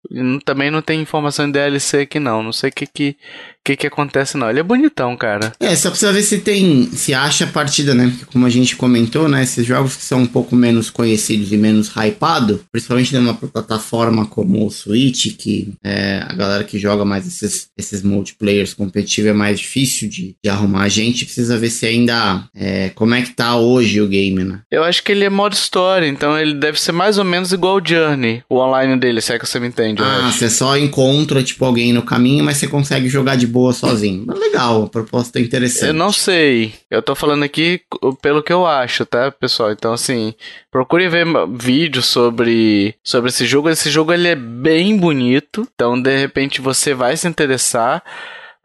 Também 0.45 0.71
não 0.71 0.83
tem 0.83 1.01
informação 1.01 1.47
em 1.47 1.51
DLC 1.51 2.01
aqui 2.01 2.21
não. 2.21 2.43
Não 2.43 2.53
sei 2.53 2.71
o 2.71 2.73
que 2.73 2.87
que, 2.87 3.17
que 3.65 3.77
que 3.77 3.87
acontece 3.87 4.37
não. 4.37 4.51
Ele 4.51 4.61
é 4.61 4.63
bonitão, 4.63 5.17
cara. 5.17 5.53
É, 5.61 5.75
só 5.75 5.91
precisa 5.91 6.13
ver 6.13 6.23
se 6.23 6.39
tem, 6.39 6.91
se 6.93 7.15
acha 7.15 7.45
a 7.45 7.49
partida, 7.49 7.95
né? 7.95 8.09
Porque 8.09 8.27
como 8.27 8.45
a 8.45 8.51
gente 8.51 8.77
comentou, 8.77 9.29
né? 9.29 9.43
Esses 9.43 9.65
jogos 9.65 9.97
que 9.97 10.03
são 10.03 10.21
um 10.21 10.27
pouco 10.27 10.55
menos 10.55 10.91
conhecidos 10.91 11.53
e 11.53 11.57
menos 11.57 11.91
hypado, 11.97 12.63
principalmente 12.71 13.15
numa 13.15 13.35
plataforma 13.35 14.27
como 14.27 14.67
o 14.67 14.71
Switch, 14.71 15.37
que 15.37 15.73
é, 15.83 16.23
a 16.27 16.35
galera 16.35 16.65
que 16.65 16.79
joga 16.79 17.05
mais 17.05 17.27
esses, 17.27 17.69
esses 17.77 18.03
multiplayers 18.03 18.75
competitivos 18.75 19.31
é 19.31 19.35
mais 19.35 19.59
difícil 19.59 20.09
de, 20.09 20.35
de 20.43 20.51
arrumar 20.51 20.89
gente 21.05 21.25
precisa 21.25 21.57
ver 21.57 21.71
se 21.71 21.87
ainda. 21.87 22.45
É, 22.55 22.91
como 22.95 23.15
é 23.15 23.23
que 23.23 23.31
tá 23.31 23.57
hoje 23.57 24.01
o 24.01 24.09
game, 24.09 24.45
né? 24.45 24.61
Eu 24.71 24.85
acho 24.85 25.03
que 25.03 25.13
ele 25.13 25.25
é 25.25 25.31
modo 25.31 25.55
história, 25.55 26.07
então 26.07 26.39
ele 26.39 26.55
deve 26.55 26.81
ser 26.81 26.93
mais 26.93 27.19
ou 27.19 27.25
menos 27.25 27.53
igual 27.53 27.77
o 27.77 27.83
Journey, 27.85 28.43
o 28.49 28.59
online 28.59 28.99
dele, 28.99 29.21
se 29.21 29.33
é 29.33 29.39
que 29.39 29.47
você 29.47 29.61
me 29.61 29.69
entende. 29.69 30.03
Ah, 30.03 30.31
você 30.31 30.51
só 30.51 30.77
encontra, 30.77 31.43
tipo, 31.43 31.65
alguém 31.65 31.93
no 31.93 32.03
caminho, 32.03 32.45
mas 32.45 32.57
você 32.57 32.67
consegue 32.67 33.09
jogar 33.09 33.37
de 33.37 33.47
boa 33.47 33.73
sozinho. 33.73 34.27
Legal, 34.33 34.85
a 34.85 34.89
proposta 34.89 35.39
é 35.39 35.43
interessante. 35.43 35.89
Eu 35.89 35.95
não 35.95 36.13
sei. 36.13 36.73
Eu 36.91 37.03
tô 37.03 37.15
falando 37.15 37.43
aqui 37.43 37.81
pelo 38.21 38.43
que 38.43 38.53
eu 38.53 38.67
acho, 38.67 39.05
tá, 39.07 39.31
pessoal? 39.31 39.73
Então, 39.73 39.93
assim, 39.93 40.35
procure 40.71 41.09
ver 41.09 41.27
vídeos 41.57 42.07
sobre, 42.07 42.95
sobre 43.03 43.31
esse 43.31 43.47
jogo. 43.47 43.69
Esse 43.69 43.91
jogo 43.91 44.13
ele 44.13 44.29
é 44.29 44.37
bem 44.37 44.97
bonito, 44.97 45.67
então 45.75 46.01
de 46.01 46.17
repente 46.17 46.61
você 46.61 46.95
vai 46.95 47.17
se 47.17 47.29
interessar 47.29 48.03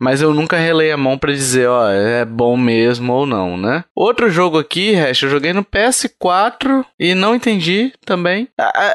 mas 0.04 0.22
eu 0.22 0.34
nunca 0.34 0.58
relei 0.58 0.92
a 0.92 0.98
mão 0.98 1.18
para 1.18 1.32
dizer, 1.32 1.70
ó, 1.70 1.90
é 1.90 2.26
bom 2.26 2.58
mesmo 2.58 3.14
ou 3.14 3.26
não, 3.26 3.56
né? 3.56 3.86
Outro 3.96 4.30
jogo 4.30 4.60
aqui, 4.60 4.94
Hash, 4.94 5.24
eu 5.24 5.30
joguei 5.30 5.54
no 5.54 5.64
PS4 5.64 6.84
e 7.00 7.16
não 7.16 7.34
entendi 7.34 7.94
também. 8.06 8.50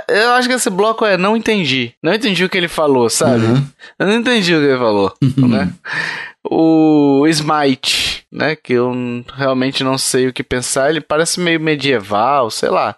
Eu 0.06 0.32
acho 0.32 0.46
que 0.46 0.54
esse 0.54 0.68
bloco 0.68 1.06
é 1.06 1.16
não 1.16 1.34
entendi. 1.34 1.94
Não 2.02 2.12
entendi 2.12 2.44
o 2.44 2.48
que 2.50 2.58
ele 2.58 2.68
falou, 2.68 3.08
sabe? 3.08 3.46
Uhum. 3.46 3.64
Eu 3.98 4.06
não 4.06 4.14
entendi 4.16 4.54
o 4.54 4.60
que 4.60 4.66
ele 4.66 4.78
falou, 4.78 5.14
uhum. 5.22 5.48
né? 5.48 5.72
O 6.44 7.26
Smite, 7.26 8.26
né? 8.30 8.54
Que 8.54 8.74
eu 8.74 8.92
realmente 9.34 9.82
não 9.82 9.96
sei 9.96 10.28
o 10.28 10.32
que 10.32 10.42
pensar. 10.42 10.90
Ele 10.90 11.00
parece 11.00 11.40
meio 11.40 11.58
medieval, 11.58 12.50
sei 12.50 12.68
lá. 12.68 12.94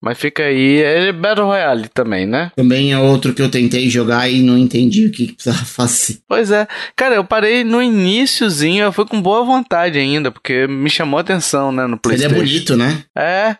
Mas 0.00 0.18
fica 0.18 0.44
aí, 0.44 0.78
ele 0.78 1.08
é 1.08 1.12
Battle 1.12 1.46
Royale 1.46 1.88
também, 1.88 2.26
né? 2.26 2.50
Também 2.54 2.92
é 2.92 2.98
outro 2.98 3.32
que 3.32 3.42
eu 3.42 3.50
tentei 3.50 3.88
jogar 3.88 4.28
e 4.28 4.42
não 4.42 4.56
entendi 4.56 5.06
o 5.06 5.10
que 5.10 5.32
precisava 5.32 5.64
fazer. 5.66 6.18
Pois 6.28 6.50
é. 6.50 6.66
Cara, 6.94 7.14
eu 7.14 7.24
parei 7.24 7.64
no 7.64 7.82
iníciozinho, 7.82 8.84
eu 8.84 8.92
fui 8.92 9.06
com 9.06 9.20
boa 9.20 9.44
vontade 9.44 9.98
ainda, 9.98 10.30
porque 10.30 10.66
me 10.66 10.90
chamou 10.90 11.18
a 11.18 11.22
atenção, 11.22 11.72
né, 11.72 11.86
no 11.86 11.98
PlayStation. 11.98 12.34
Ele 12.34 12.42
é 12.42 12.44
bonito, 12.44 12.76
né? 12.76 13.04
É. 13.16 13.56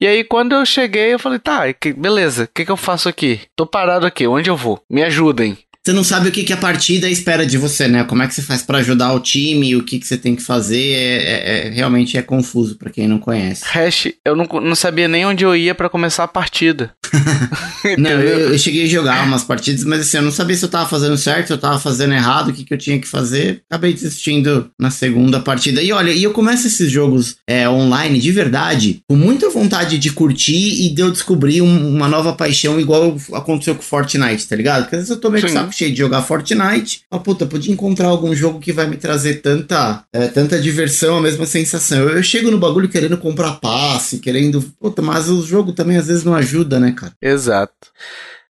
E 0.00 0.06
aí, 0.06 0.24
quando 0.24 0.52
eu 0.52 0.66
cheguei, 0.66 1.14
eu 1.14 1.18
falei, 1.18 1.38
tá, 1.38 1.62
beleza, 1.96 2.44
o 2.44 2.48
que, 2.52 2.64
que 2.64 2.70
eu 2.72 2.76
faço 2.76 3.08
aqui? 3.08 3.40
Tô 3.54 3.64
parado 3.64 4.04
aqui, 4.04 4.26
onde 4.26 4.50
eu 4.50 4.56
vou? 4.56 4.82
Me 4.90 5.02
ajudem 5.04 5.56
você 5.84 5.92
não 5.92 6.04
sabe 6.04 6.28
o 6.28 6.32
que, 6.32 6.44
que 6.44 6.52
a 6.52 6.56
partida 6.56 7.10
espera 7.10 7.44
de 7.44 7.58
você, 7.58 7.88
né? 7.88 8.04
Como 8.04 8.22
é 8.22 8.28
que 8.28 8.34
você 8.34 8.42
faz 8.42 8.62
para 8.62 8.78
ajudar 8.78 9.12
o 9.14 9.18
time, 9.20 9.74
o 9.74 9.82
que, 9.82 9.98
que 9.98 10.06
você 10.06 10.16
tem 10.16 10.36
que 10.36 10.42
fazer, 10.42 10.92
é, 10.92 11.16
é, 11.16 11.66
é 11.66 11.70
realmente 11.70 12.16
é 12.16 12.22
confuso 12.22 12.76
para 12.76 12.88
quem 12.88 13.08
não 13.08 13.18
conhece. 13.18 13.64
Hash, 13.64 14.08
eu 14.24 14.36
não, 14.36 14.44
não 14.44 14.76
sabia 14.76 15.08
nem 15.08 15.26
onde 15.26 15.44
eu 15.44 15.56
ia 15.56 15.74
para 15.74 15.88
começar 15.88 16.22
a 16.22 16.28
partida. 16.28 16.94
não, 17.98 18.10
eu, 18.10 18.52
eu, 18.52 18.58
cheguei 18.58 18.84
a 18.84 18.88
jogar 18.88 19.26
umas 19.26 19.44
partidas, 19.44 19.84
mas 19.84 20.00
assim, 20.00 20.16
eu 20.16 20.22
não 20.22 20.32
sabia 20.32 20.56
se 20.56 20.64
eu 20.64 20.68
tava 20.68 20.88
fazendo 20.88 21.16
certo, 21.16 21.48
se 21.48 21.52
eu 21.52 21.58
tava 21.58 21.78
fazendo 21.78 22.14
errado, 22.14 22.48
o 22.48 22.52
que, 22.52 22.64
que 22.64 22.72
eu 22.72 22.78
tinha 22.78 22.98
que 22.98 23.06
fazer. 23.06 23.62
Acabei 23.68 23.92
desistindo 23.92 24.70
na 24.80 24.90
segunda 24.90 25.40
partida. 25.40 25.82
E 25.82 25.92
olha, 25.92 26.10
e 26.10 26.22
eu 26.22 26.32
começo 26.32 26.66
esses 26.66 26.90
jogos 26.90 27.36
é, 27.46 27.68
online 27.68 28.18
de 28.18 28.32
verdade, 28.32 29.02
com 29.08 29.16
muita 29.16 29.50
vontade 29.50 29.98
de 29.98 30.10
curtir 30.10 30.86
e 30.86 30.94
de 30.94 31.02
eu 31.02 31.10
descobrir 31.10 31.60
um, 31.60 31.88
uma 31.88 32.08
nova 32.08 32.32
paixão, 32.32 32.80
igual 32.80 33.16
aconteceu 33.32 33.74
com 33.74 33.82
Fortnite, 33.82 34.48
tá 34.48 34.56
ligado? 34.56 34.82
Porque 34.82 34.96
às 34.96 35.02
vezes 35.02 35.10
eu 35.10 35.20
tô 35.20 35.30
meio 35.30 35.46
com 35.46 35.52
saco 35.52 35.72
cheio 35.72 35.92
de 35.92 35.98
jogar 35.98 36.22
Fortnite. 36.22 37.02
Ah, 37.10 37.18
puta, 37.18 37.46
podia 37.46 37.72
encontrar 37.72 38.08
algum 38.08 38.34
jogo 38.34 38.58
que 38.58 38.72
vai 38.72 38.86
me 38.86 38.96
trazer 38.96 39.42
tanta, 39.42 40.04
é, 40.12 40.28
tanta 40.28 40.60
diversão, 40.60 41.18
a 41.18 41.20
mesma 41.20 41.46
sensação. 41.46 41.98
Eu, 41.98 42.16
eu 42.16 42.22
chego 42.22 42.50
no 42.50 42.58
bagulho 42.58 42.88
querendo 42.88 43.16
comprar 43.16 43.52
passe, 43.52 44.18
querendo. 44.18 44.62
Puta, 44.80 45.02
mas 45.02 45.28
o 45.28 45.44
jogo 45.46 45.72
também 45.72 45.96
às 45.96 46.06
vezes 46.06 46.24
não 46.24 46.34
ajuda, 46.34 46.80
né, 46.80 46.92
cara? 46.92 47.01
Exato. 47.20 47.88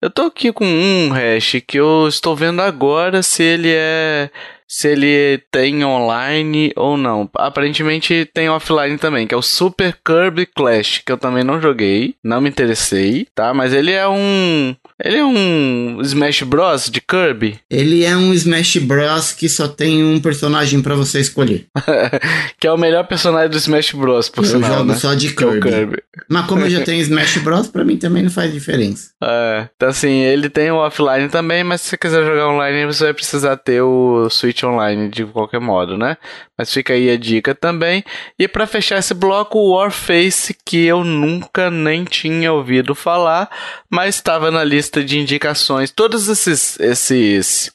Eu 0.01 0.09
tô 0.09 0.23
aqui 0.23 0.51
com 0.51 0.65
um 0.65 1.09
hash 1.09 1.61
que 1.67 1.79
eu 1.79 2.07
estou 2.07 2.35
vendo 2.35 2.61
agora 2.61 3.21
se 3.21 3.43
ele 3.43 3.69
é 3.71 4.31
se 4.71 4.87
ele 4.87 5.43
tem 5.51 5.83
online 5.83 6.71
ou 6.77 6.95
não. 6.95 7.29
Aparentemente 7.35 8.25
tem 8.33 8.49
offline 8.49 8.97
também, 8.97 9.27
que 9.27 9.35
é 9.35 9.37
o 9.37 9.41
Super 9.41 9.97
Kirby 10.03 10.45
Clash, 10.45 11.01
que 11.05 11.11
eu 11.11 11.17
também 11.17 11.43
não 11.43 11.59
joguei, 11.59 12.15
não 12.23 12.39
me 12.39 12.47
interessei, 12.47 13.27
tá? 13.35 13.53
Mas 13.53 13.73
ele 13.73 13.91
é 13.91 14.07
um 14.07 14.73
ele 15.03 15.17
é 15.17 15.25
um 15.25 15.99
Smash 16.01 16.43
Bros 16.43 16.89
de 16.89 17.01
Kirby. 17.01 17.59
Ele 17.69 18.05
é 18.05 18.15
um 18.15 18.33
Smash 18.33 18.77
Bros 18.77 19.33
que 19.33 19.49
só 19.49 19.67
tem 19.67 20.03
um 20.03 20.21
personagem 20.21 20.81
para 20.81 20.95
você 20.95 21.19
escolher. 21.19 21.65
que 22.57 22.65
é 22.65 22.71
o 22.71 22.77
melhor 22.77 23.05
personagem 23.07 23.49
do 23.49 23.57
Smash 23.57 23.91
Bros, 23.91 24.29
por 24.29 24.45
eu 24.45 24.49
sinal, 24.49 24.71
jogo 24.71 24.85
né? 24.85 24.95
só 24.95 25.13
de 25.13 25.27
é 25.27 25.31
Kirby. 25.31 25.67
É 25.67 25.71
Kirby. 25.71 26.03
Mas 26.29 26.45
como 26.45 26.61
eu 26.61 26.69
já 26.69 26.81
tenho 26.85 27.01
Smash 27.01 27.39
Bros, 27.39 27.67
para 27.67 27.83
mim 27.83 27.97
também 27.97 28.23
não 28.23 28.31
faz 28.31 28.53
diferença. 28.53 29.09
É, 29.21 29.67
então 29.75 29.89
assim, 29.89 30.21
ele 30.21 30.49
tem 30.49 30.71
o 30.71 30.77
offline 30.77 31.27
também, 31.27 31.61
mas 31.63 31.81
se 31.81 31.89
você 31.89 31.97
quiser 31.97 32.23
jogar 32.23 32.47
online, 32.47 32.85
você 32.85 33.05
vai 33.05 33.13
precisar 33.13 33.57
ter 33.57 33.81
o 33.81 34.29
Switch 34.29 34.60
online 34.65 35.09
de 35.09 35.25
qualquer 35.25 35.59
modo, 35.59 35.97
né? 35.97 36.17
Mas 36.57 36.73
fica 36.73 36.93
aí 36.93 37.09
a 37.09 37.17
dica 37.17 37.53
também. 37.55 38.03
E 38.37 38.47
para 38.47 38.67
fechar 38.67 38.99
esse 38.99 39.13
bloco, 39.13 39.59
o 39.59 39.75
Warface, 39.75 40.55
que 40.65 40.85
eu 40.85 41.03
nunca 41.03 41.69
nem 41.69 42.03
tinha 42.03 42.51
ouvido 42.53 42.95
falar, 42.95 43.49
mas 43.89 44.15
estava 44.15 44.51
na 44.51 44.63
lista 44.63 45.03
de 45.03 45.19
indicações. 45.19 45.91
Todos 45.91 46.27
esses 46.27 46.79
esses 46.79 47.71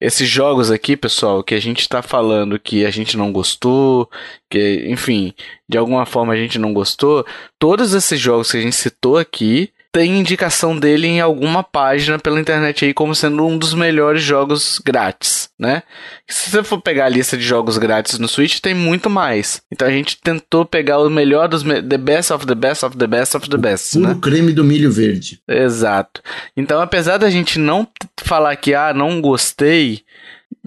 esses 0.00 0.28
jogos 0.28 0.70
aqui, 0.70 0.96
pessoal, 0.96 1.42
que 1.42 1.54
a 1.54 1.60
gente 1.60 1.80
está 1.80 2.02
falando 2.02 2.58
que 2.58 2.86
a 2.86 2.90
gente 2.90 3.16
não 3.16 3.32
gostou, 3.32 4.08
que, 4.48 4.86
enfim, 4.88 5.34
de 5.68 5.76
alguma 5.76 6.06
forma 6.06 6.32
a 6.32 6.36
gente 6.36 6.58
não 6.58 6.72
gostou, 6.72 7.26
todos 7.58 7.94
esses 7.94 8.20
jogos 8.20 8.50
que 8.50 8.58
a 8.58 8.60
gente 8.60 8.76
citou 8.76 9.16
aqui 9.18 9.72
tem 9.92 10.18
indicação 10.18 10.78
dele 10.78 11.06
em 11.06 11.20
alguma 11.20 11.62
página 11.62 12.18
pela 12.18 12.40
internet 12.40 12.84
aí 12.84 12.92
como 12.92 13.14
sendo 13.14 13.46
um 13.46 13.56
dos 13.56 13.74
melhores 13.74 14.22
jogos 14.22 14.80
grátis, 14.84 15.48
né? 15.58 15.82
Se 16.28 16.50
você 16.50 16.62
for 16.62 16.80
pegar 16.80 17.06
a 17.06 17.08
lista 17.08 17.36
de 17.36 17.42
jogos 17.42 17.78
grátis 17.78 18.18
no 18.18 18.28
Switch, 18.28 18.60
tem 18.60 18.74
muito 18.74 19.08
mais. 19.08 19.62
Então 19.72 19.88
a 19.88 19.90
gente 19.90 20.18
tentou 20.20 20.64
pegar 20.64 20.98
o 20.98 21.08
melhor 21.08 21.48
dos 21.48 21.62
the 21.62 21.98
best 21.98 22.32
of 22.32 22.46
the 22.46 22.54
best 22.54 22.84
of 22.84 22.96
the 22.96 23.06
best 23.06 23.36
of 23.36 23.48
the 23.48 23.56
best, 23.56 23.96
o 23.96 24.00
puro 24.00 24.14
né? 24.14 24.18
creme 24.20 24.52
do 24.52 24.62
milho 24.62 24.92
verde. 24.92 25.40
Exato. 25.48 26.22
Então 26.56 26.80
apesar 26.80 27.16
da 27.16 27.30
gente 27.30 27.58
não 27.58 27.88
falar 28.18 28.54
que 28.56 28.74
ah, 28.74 28.92
não 28.92 29.20
gostei, 29.20 30.02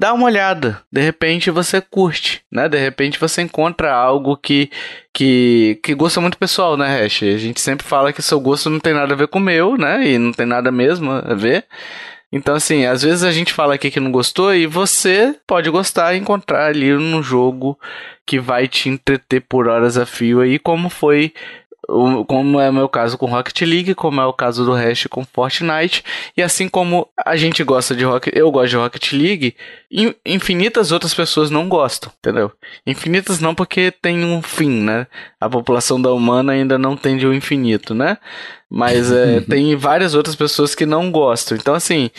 dá 0.02 0.14
uma 0.14 0.26
olhada. 0.26 0.82
De 0.92 1.00
repente 1.00 1.52
você 1.52 1.80
curte, 1.80 2.44
né? 2.52 2.68
De 2.68 2.78
repente 2.80 3.20
você 3.20 3.44
encontra 3.44 3.94
algo 3.94 4.36
que 4.36 4.72
que, 5.14 5.80
que 5.84 5.94
gosto 5.94 6.20
muito 6.20 6.40
pessoal, 6.40 6.76
né, 6.76 7.06
Hash? 7.06 7.22
A 7.22 7.38
gente 7.38 7.62
sempre 7.62 7.86
fala 7.86 8.12
que 8.12 8.22
seu 8.22 8.40
gosto 8.40 8.68
não 8.68 8.80
tem 8.80 8.96
nada 8.96 9.14
a 9.14 9.18
ver 9.18 9.28
com 9.28 9.38
o 9.38 9.42
meu, 9.42 9.78
né? 9.78 10.04
E 10.08 10.18
não 10.18 10.32
tem 10.32 10.48
nada 10.48 10.72
mesmo 10.72 11.12
a 11.12 11.36
ver. 11.36 11.66
Então, 12.32 12.56
assim, 12.56 12.86
às 12.86 13.04
vezes 13.04 13.24
a 13.24 13.32
gente 13.32 13.54
fala 13.54 13.76
aqui 13.76 13.92
que 13.92 14.00
não 14.00 14.12
gostou 14.12 14.56
e 14.56 14.66
você 14.66 15.36
pode 15.46 15.70
gostar 15.70 16.16
e 16.16 16.18
encontrar 16.18 16.68
ali 16.68 16.92
no 16.94 17.22
jogo 17.22 17.78
que 18.26 18.40
vai 18.40 18.68
te 18.68 18.90
entreter 18.90 19.42
por 19.42 19.68
horas 19.68 19.98
a 19.98 20.06
fio 20.06 20.42
aí, 20.42 20.58
como 20.58 20.90
foi 20.90 21.32
como 22.28 22.60
é 22.60 22.70
o 22.70 22.74
meu 22.74 22.88
caso 22.88 23.18
com 23.18 23.26
Rocket 23.26 23.62
League, 23.62 23.96
como 23.96 24.22
é 24.22 24.26
o 24.26 24.34
caso 24.34 24.64
do 24.64 24.74
Hash 24.74 25.08
com 25.10 25.26
Fortnite, 25.26 26.04
e 26.38 26.42
assim 26.42 26.70
como 26.70 27.08
a 27.26 27.36
gente 27.36 27.64
gosta 27.64 27.96
de 27.96 28.04
Rocket, 28.04 28.34
eu 28.36 28.52
gosto 28.52 28.70
de 28.70 28.76
Rocket 28.78 29.14
League, 29.14 29.56
infinitas 30.26 30.92
outras 30.92 31.14
pessoas 31.14 31.50
não 31.50 31.68
gostam, 31.68 32.12
entendeu? 32.20 32.52
Infinitas 32.86 33.40
não 33.40 33.56
porque 33.56 33.92
tem 33.92 34.24
um 34.24 34.42
fim, 34.42 34.70
né? 34.70 35.08
A 35.40 35.50
população 35.50 36.02
da 36.02 36.12
humana 36.14 36.54
ainda 36.54 36.78
não 36.78 36.96
tende 36.96 37.26
o 37.26 37.34
infinito, 37.34 37.94
né? 37.94 38.18
Mas 38.74 39.12
é, 39.12 39.42
tem 39.42 39.76
várias 39.76 40.16
outras 40.16 40.34
pessoas 40.34 40.74
que 40.74 40.86
não 40.86 41.12
gostam. 41.12 41.58
Então, 41.58 41.76
assim, 41.76 42.10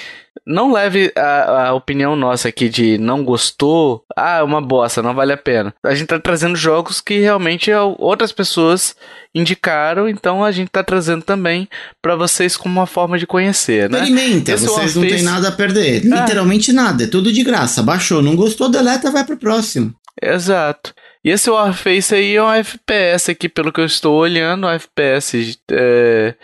não 0.47 0.71
leve 0.71 1.11
a, 1.17 1.69
a, 1.69 1.75
opinião 1.75 2.15
nossa 2.15 2.49
aqui 2.49 2.69
de 2.69 2.99
não 2.99 3.25
gostou, 3.25 4.05
ah, 4.15 4.39
é 4.39 4.43
uma 4.43 4.61
bosta, 4.61 5.03
não 5.03 5.15
vale 5.15 5.33
a 5.33 5.37
pena. 5.37 5.75
A 5.83 5.95
gente 5.95 6.09
tá 6.09 6.19
trazendo 6.19 6.55
jogos 6.55 7.01
que 7.01 7.21
realmente 7.21 7.71
outras 7.99 8.33
pessoas 8.33 8.95
indicaram, 9.35 10.07
então 10.07 10.45
a 10.45 10.53
gente 10.53 10.69
tá 10.69 10.85
trazendo 10.85 11.23
também 11.23 11.67
para 12.03 12.17
vocês 12.17 12.55
como 12.55 12.79
uma 12.79 12.87
forma 12.87 13.19
de 13.19 13.27
conhecer, 13.27 13.89
né? 13.89 14.03
Experimenta, 14.03 14.53
Esse 14.53 14.67
vocês 14.67 14.95
não 14.95 15.03
têm 15.03 15.23
nada 15.23 15.49
a 15.49 15.53
perder. 15.53 16.03
Ah. 16.13 16.21
Literalmente 16.21 16.71
nada, 16.71 17.05
é 17.05 17.07
tudo 17.07 17.33
de 17.33 17.43
graça. 17.43 17.83
Baixou, 17.83 18.23
não 18.23 18.37
gostou, 18.37 18.69
deleta, 18.69 19.11
vai 19.11 19.25
pro 19.25 19.39
próximo. 19.39 19.95
Exato. 20.21 20.93
E 21.25 21.31
esse 21.31 21.49
Warface 21.49 22.15
aí 22.15 22.35
é 22.35 22.43
um 22.43 22.53
FPS 22.53 23.31
aqui, 23.31 23.49
pelo 23.49 23.73
que 23.73 23.81
eu 23.81 23.85
estou 23.85 24.19
olhando, 24.19 24.67
um 24.67 24.71
FPS 24.71 25.57
é, 25.71 26.35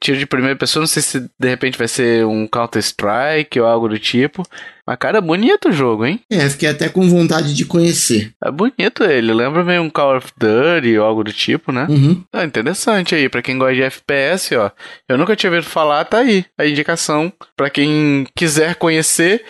tiro 0.00 0.18
de 0.18 0.26
primeira 0.26 0.54
pessoa, 0.56 0.80
não 0.80 0.86
sei 0.86 1.02
se 1.02 1.20
de 1.20 1.48
repente 1.48 1.76
vai 1.76 1.88
ser 1.88 2.24
um 2.24 2.46
Counter-Strike 2.46 3.58
ou 3.58 3.66
algo 3.66 3.88
do 3.88 3.98
tipo. 3.98 4.42
Mas, 4.86 4.96
cara, 4.98 5.18
é 5.18 5.20
bonito 5.20 5.68
o 5.68 5.72
jogo, 5.72 6.06
hein? 6.06 6.20
É, 6.30 6.48
fiquei 6.48 6.68
até 6.68 6.88
com 6.88 7.08
vontade 7.08 7.52
de 7.52 7.64
conhecer. 7.64 8.32
É 8.44 8.50
bonito 8.50 9.02
ele, 9.02 9.34
lembra 9.34 9.64
meio 9.64 9.82
um 9.82 9.90
Call 9.90 10.18
of 10.18 10.28
Duty 10.38 10.96
ou 10.98 11.04
algo 11.04 11.24
do 11.24 11.32
tipo, 11.32 11.72
né? 11.72 11.86
Uhum. 11.90 12.22
É 12.32 12.44
interessante 12.44 13.14
aí, 13.14 13.28
pra 13.28 13.42
quem 13.42 13.58
gosta 13.58 13.74
de 13.74 13.82
FPS, 13.82 14.54
ó. 14.54 14.70
Eu 15.08 15.18
nunca 15.18 15.34
tinha 15.34 15.50
ouvido 15.50 15.68
falar, 15.68 16.04
tá 16.04 16.18
aí 16.18 16.44
a 16.56 16.64
indicação. 16.64 17.32
Pra 17.56 17.68
quem 17.68 18.24
quiser 18.36 18.76
conhecer. 18.76 19.44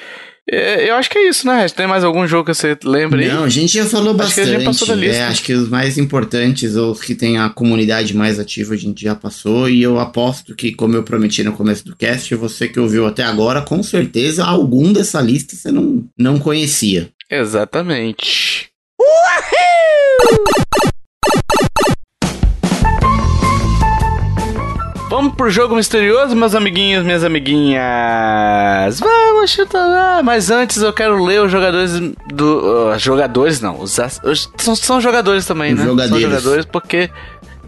É, 0.48 0.88
eu 0.88 0.94
acho 0.94 1.10
que 1.10 1.18
é 1.18 1.28
isso, 1.28 1.44
né? 1.46 1.68
Tem 1.68 1.88
mais 1.88 2.04
algum 2.04 2.24
jogo 2.26 2.46
que 2.46 2.54
você 2.54 2.78
lembra 2.84 3.20
aí? 3.20 3.28
Não, 3.28 3.44
a 3.44 3.48
gente 3.48 3.74
já 3.74 3.84
falou 3.84 4.10
acho 4.10 4.18
bastante. 4.18 4.50
Já 4.50 4.60
passou 4.60 4.88
da 4.88 4.94
lista. 4.94 5.16
É, 5.16 5.24
acho 5.24 5.42
que 5.42 5.52
os 5.52 5.68
mais 5.68 5.98
importantes, 5.98 6.76
ou 6.76 6.92
os 6.92 7.00
que 7.00 7.16
tem 7.16 7.36
a 7.36 7.48
comunidade 7.48 8.14
mais 8.14 8.38
ativa, 8.38 8.74
a 8.74 8.76
gente 8.76 9.02
já 9.02 9.14
passou. 9.16 9.68
E 9.68 9.82
eu 9.82 9.98
aposto 9.98 10.54
que, 10.54 10.72
como 10.72 10.94
eu 10.94 11.02
prometi 11.02 11.42
no 11.42 11.52
começo 11.52 11.84
do 11.84 11.96
cast, 11.96 12.32
você 12.36 12.68
que 12.68 12.78
ouviu 12.78 13.06
até 13.06 13.24
agora, 13.24 13.60
com 13.60 13.82
certeza 13.82 14.44
algum 14.44 14.92
dessa 14.92 15.20
lista 15.20 15.56
você 15.56 15.72
não, 15.72 16.04
não 16.16 16.38
conhecia. 16.38 17.10
Exatamente. 17.28 18.68
Uhul! 19.00 20.85
Vamos 25.08 25.34
pro 25.34 25.48
jogo 25.48 25.76
misterioso, 25.76 26.34
meus 26.34 26.52
amiguinhos, 26.52 27.04
minhas 27.04 27.22
amiguinhas. 27.22 28.98
Vamos 28.98 29.50
chutar. 29.50 30.20
Mas 30.24 30.50
antes 30.50 30.82
eu 30.82 30.92
quero 30.92 31.24
ler 31.24 31.40
os 31.42 31.50
jogadores 31.50 31.92
do. 32.34 32.90
Uh, 32.92 32.98
jogadores 32.98 33.60
não. 33.60 33.80
Os, 33.80 33.96
os, 34.24 34.50
são, 34.56 34.74
são 34.74 35.00
jogadores 35.00 35.46
também, 35.46 35.74
né? 35.74 35.84
São 35.84 36.20
jogadores 36.20 36.64
porque 36.64 37.08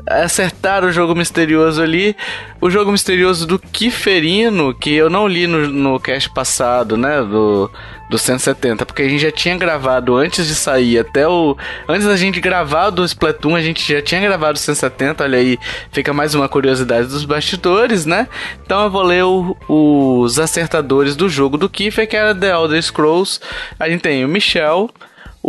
acertaram 0.09 0.89
o 0.89 0.93
jogo 0.93 1.15
misterioso 1.15 1.83
ali. 1.83 2.17
O 2.61 2.71
jogo 2.71 2.91
misterioso 2.91 3.47
do 3.47 3.59
Kiferino, 3.59 4.75
que 4.75 4.95
eu 4.95 5.09
não 5.09 5.29
li 5.29 5.47
no, 5.47 5.69
no 5.69 6.01
cast 6.01 6.31
passado, 6.31 6.97
né? 6.97 7.23
Do, 7.23 7.71
do 8.09 8.17
170, 8.17 8.87
porque 8.87 9.03
a 9.03 9.09
gente 9.09 9.21
já 9.21 9.31
tinha 9.31 9.57
gravado 9.57 10.17
antes 10.17 10.47
de 10.47 10.55
sair, 10.55 10.99
até 10.99 11.29
o. 11.29 11.57
Antes 11.89 12.07
da 12.07 12.17
gente 12.17 12.41
gravar 12.41 12.91
do 12.91 13.05
Splatoon, 13.05 13.55
a 13.55 13.61
gente 13.61 13.93
já 13.93 14.01
tinha 14.01 14.21
gravado 14.21 14.57
o 14.57 14.61
170, 14.61 15.23
olha 15.23 15.39
aí, 15.39 15.59
fica 15.93 16.13
mais 16.13 16.35
uma 16.35 16.49
curiosidade 16.49 17.09
dos 17.09 17.25
bastidores, 17.25 18.07
né? 18.07 18.27
Então 18.65 18.85
eu 18.85 18.91
vou 18.91 19.03
ler 19.03 19.25
o, 19.25 19.57
os 19.69 20.39
acertadores 20.39 21.15
do 21.15 21.29
jogo 21.29 21.59
do 21.59 21.69
Kiefer, 21.69 22.09
que 22.09 22.17
era 22.17 22.35
The 22.35 22.51
Elder 22.51 22.83
Scrolls. 22.83 23.41
A 23.79 23.89
gente 23.89 24.01
tem 24.01 24.25
o 24.25 24.29
Michel, 24.29 24.91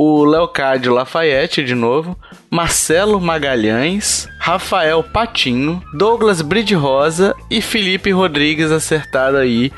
o 0.02 0.24
Leocádio 0.24 0.94
Lafayette 0.94 1.62
de 1.62 1.76
novo, 1.76 2.18
Marcelo 2.50 3.20
Magalhães, 3.20 4.30
Rafael 4.40 5.04
Patinho, 5.04 5.84
Douglas 5.94 6.42
Bride 6.42 6.74
Rosa 6.74 7.36
e 7.52 7.62
Felipe 7.62 8.10
Rodrigues 8.10 8.72
acertaram 8.72 9.40
aí 9.40 9.74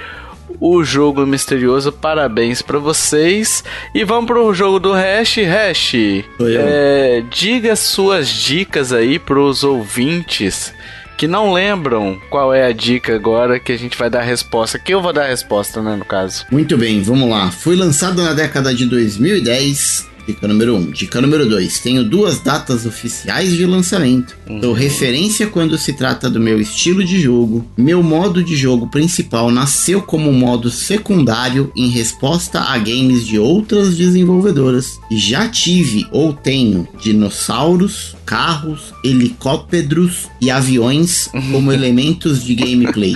o 0.60 0.84
jogo 0.84 1.26
misterioso. 1.26 1.92
Parabéns 1.92 2.62
para 2.62 2.78
vocês. 2.78 3.64
E 3.96 4.04
vamos 4.04 4.28
pro 4.28 4.54
jogo 4.54 4.80
do 4.80 4.94
Hash. 4.94 5.38
Hash, 5.38 5.96
é, 6.40 7.24
diga 7.32 7.76
suas 7.76 8.28
dicas 8.30 8.94
aí 8.94 9.18
pros 9.18 9.64
ouvintes 9.64 10.72
que 11.18 11.28
não 11.28 11.54
lembram 11.54 12.20
qual 12.30 12.54
é 12.54 12.66
a 12.66 12.72
dica 12.72 13.16
agora 13.16 13.60
que 13.60 13.72
a 13.72 13.78
gente 13.78 13.98
vai 13.98 14.10
dar 14.10 14.20
a 14.20 14.24
resposta. 14.24 14.78
Que 14.78 14.94
eu 14.94 15.02
vou 15.02 15.14
dar 15.14 15.24
a 15.24 15.28
resposta, 15.28 15.82
né, 15.82 15.96
no 15.96 16.06
caso. 16.06 16.46
Muito 16.52 16.78
bem, 16.78 17.02
vamos 17.02 17.28
lá. 17.28 17.50
Foi 17.50 17.76
lançado 17.76 18.22
na 18.22 18.34
década 18.34 18.74
de 18.74 18.86
2010 18.86 20.11
Dica 20.28 20.48
número 20.48 20.76
1. 20.76 20.78
Um. 20.78 20.92
Dica 20.92 21.22
número 21.22 21.48
2. 21.48 21.80
Tenho 21.80 22.04
duas 22.04 22.40
datas 22.40 22.86
oficiais 22.86 23.52
de 23.52 23.66
lançamento. 23.66 24.38
Uhum. 24.48 24.60
Dou 24.60 24.74
referência 24.74 25.48
quando 25.48 25.78
se 25.78 25.94
trata 25.94 26.30
do 26.30 26.40
meu 26.40 26.60
estilo 26.60 27.04
de 27.04 27.20
jogo. 27.20 27.66
Meu 27.78 28.04
modo 28.04 28.44
de 28.44 28.56
jogo 28.56 28.88
principal 28.88 29.52
nasceu 29.52 30.02
como 30.02 30.32
modo 30.32 30.70
secundário 30.70 31.72
em 31.76 31.90
resposta 31.90 32.60
a 32.60 32.78
games 32.78 33.26
de 33.26 33.40
outras 33.40 33.96
desenvolvedoras. 33.96 35.00
E 35.10 35.18
já 35.18 35.48
tive 35.48 36.06
ou 36.12 36.34
tenho 36.34 36.88
dinossauros, 37.02 38.16
carros, 38.26 38.94
helicópteros 39.04 40.28
e 40.40 40.50
aviões 40.50 41.30
como 41.52 41.72
elementos 41.72 42.44
de 42.44 42.56
gameplay. 42.56 43.16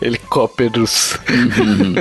Helicópteros. 0.00 1.18
Uhum. 1.28 1.94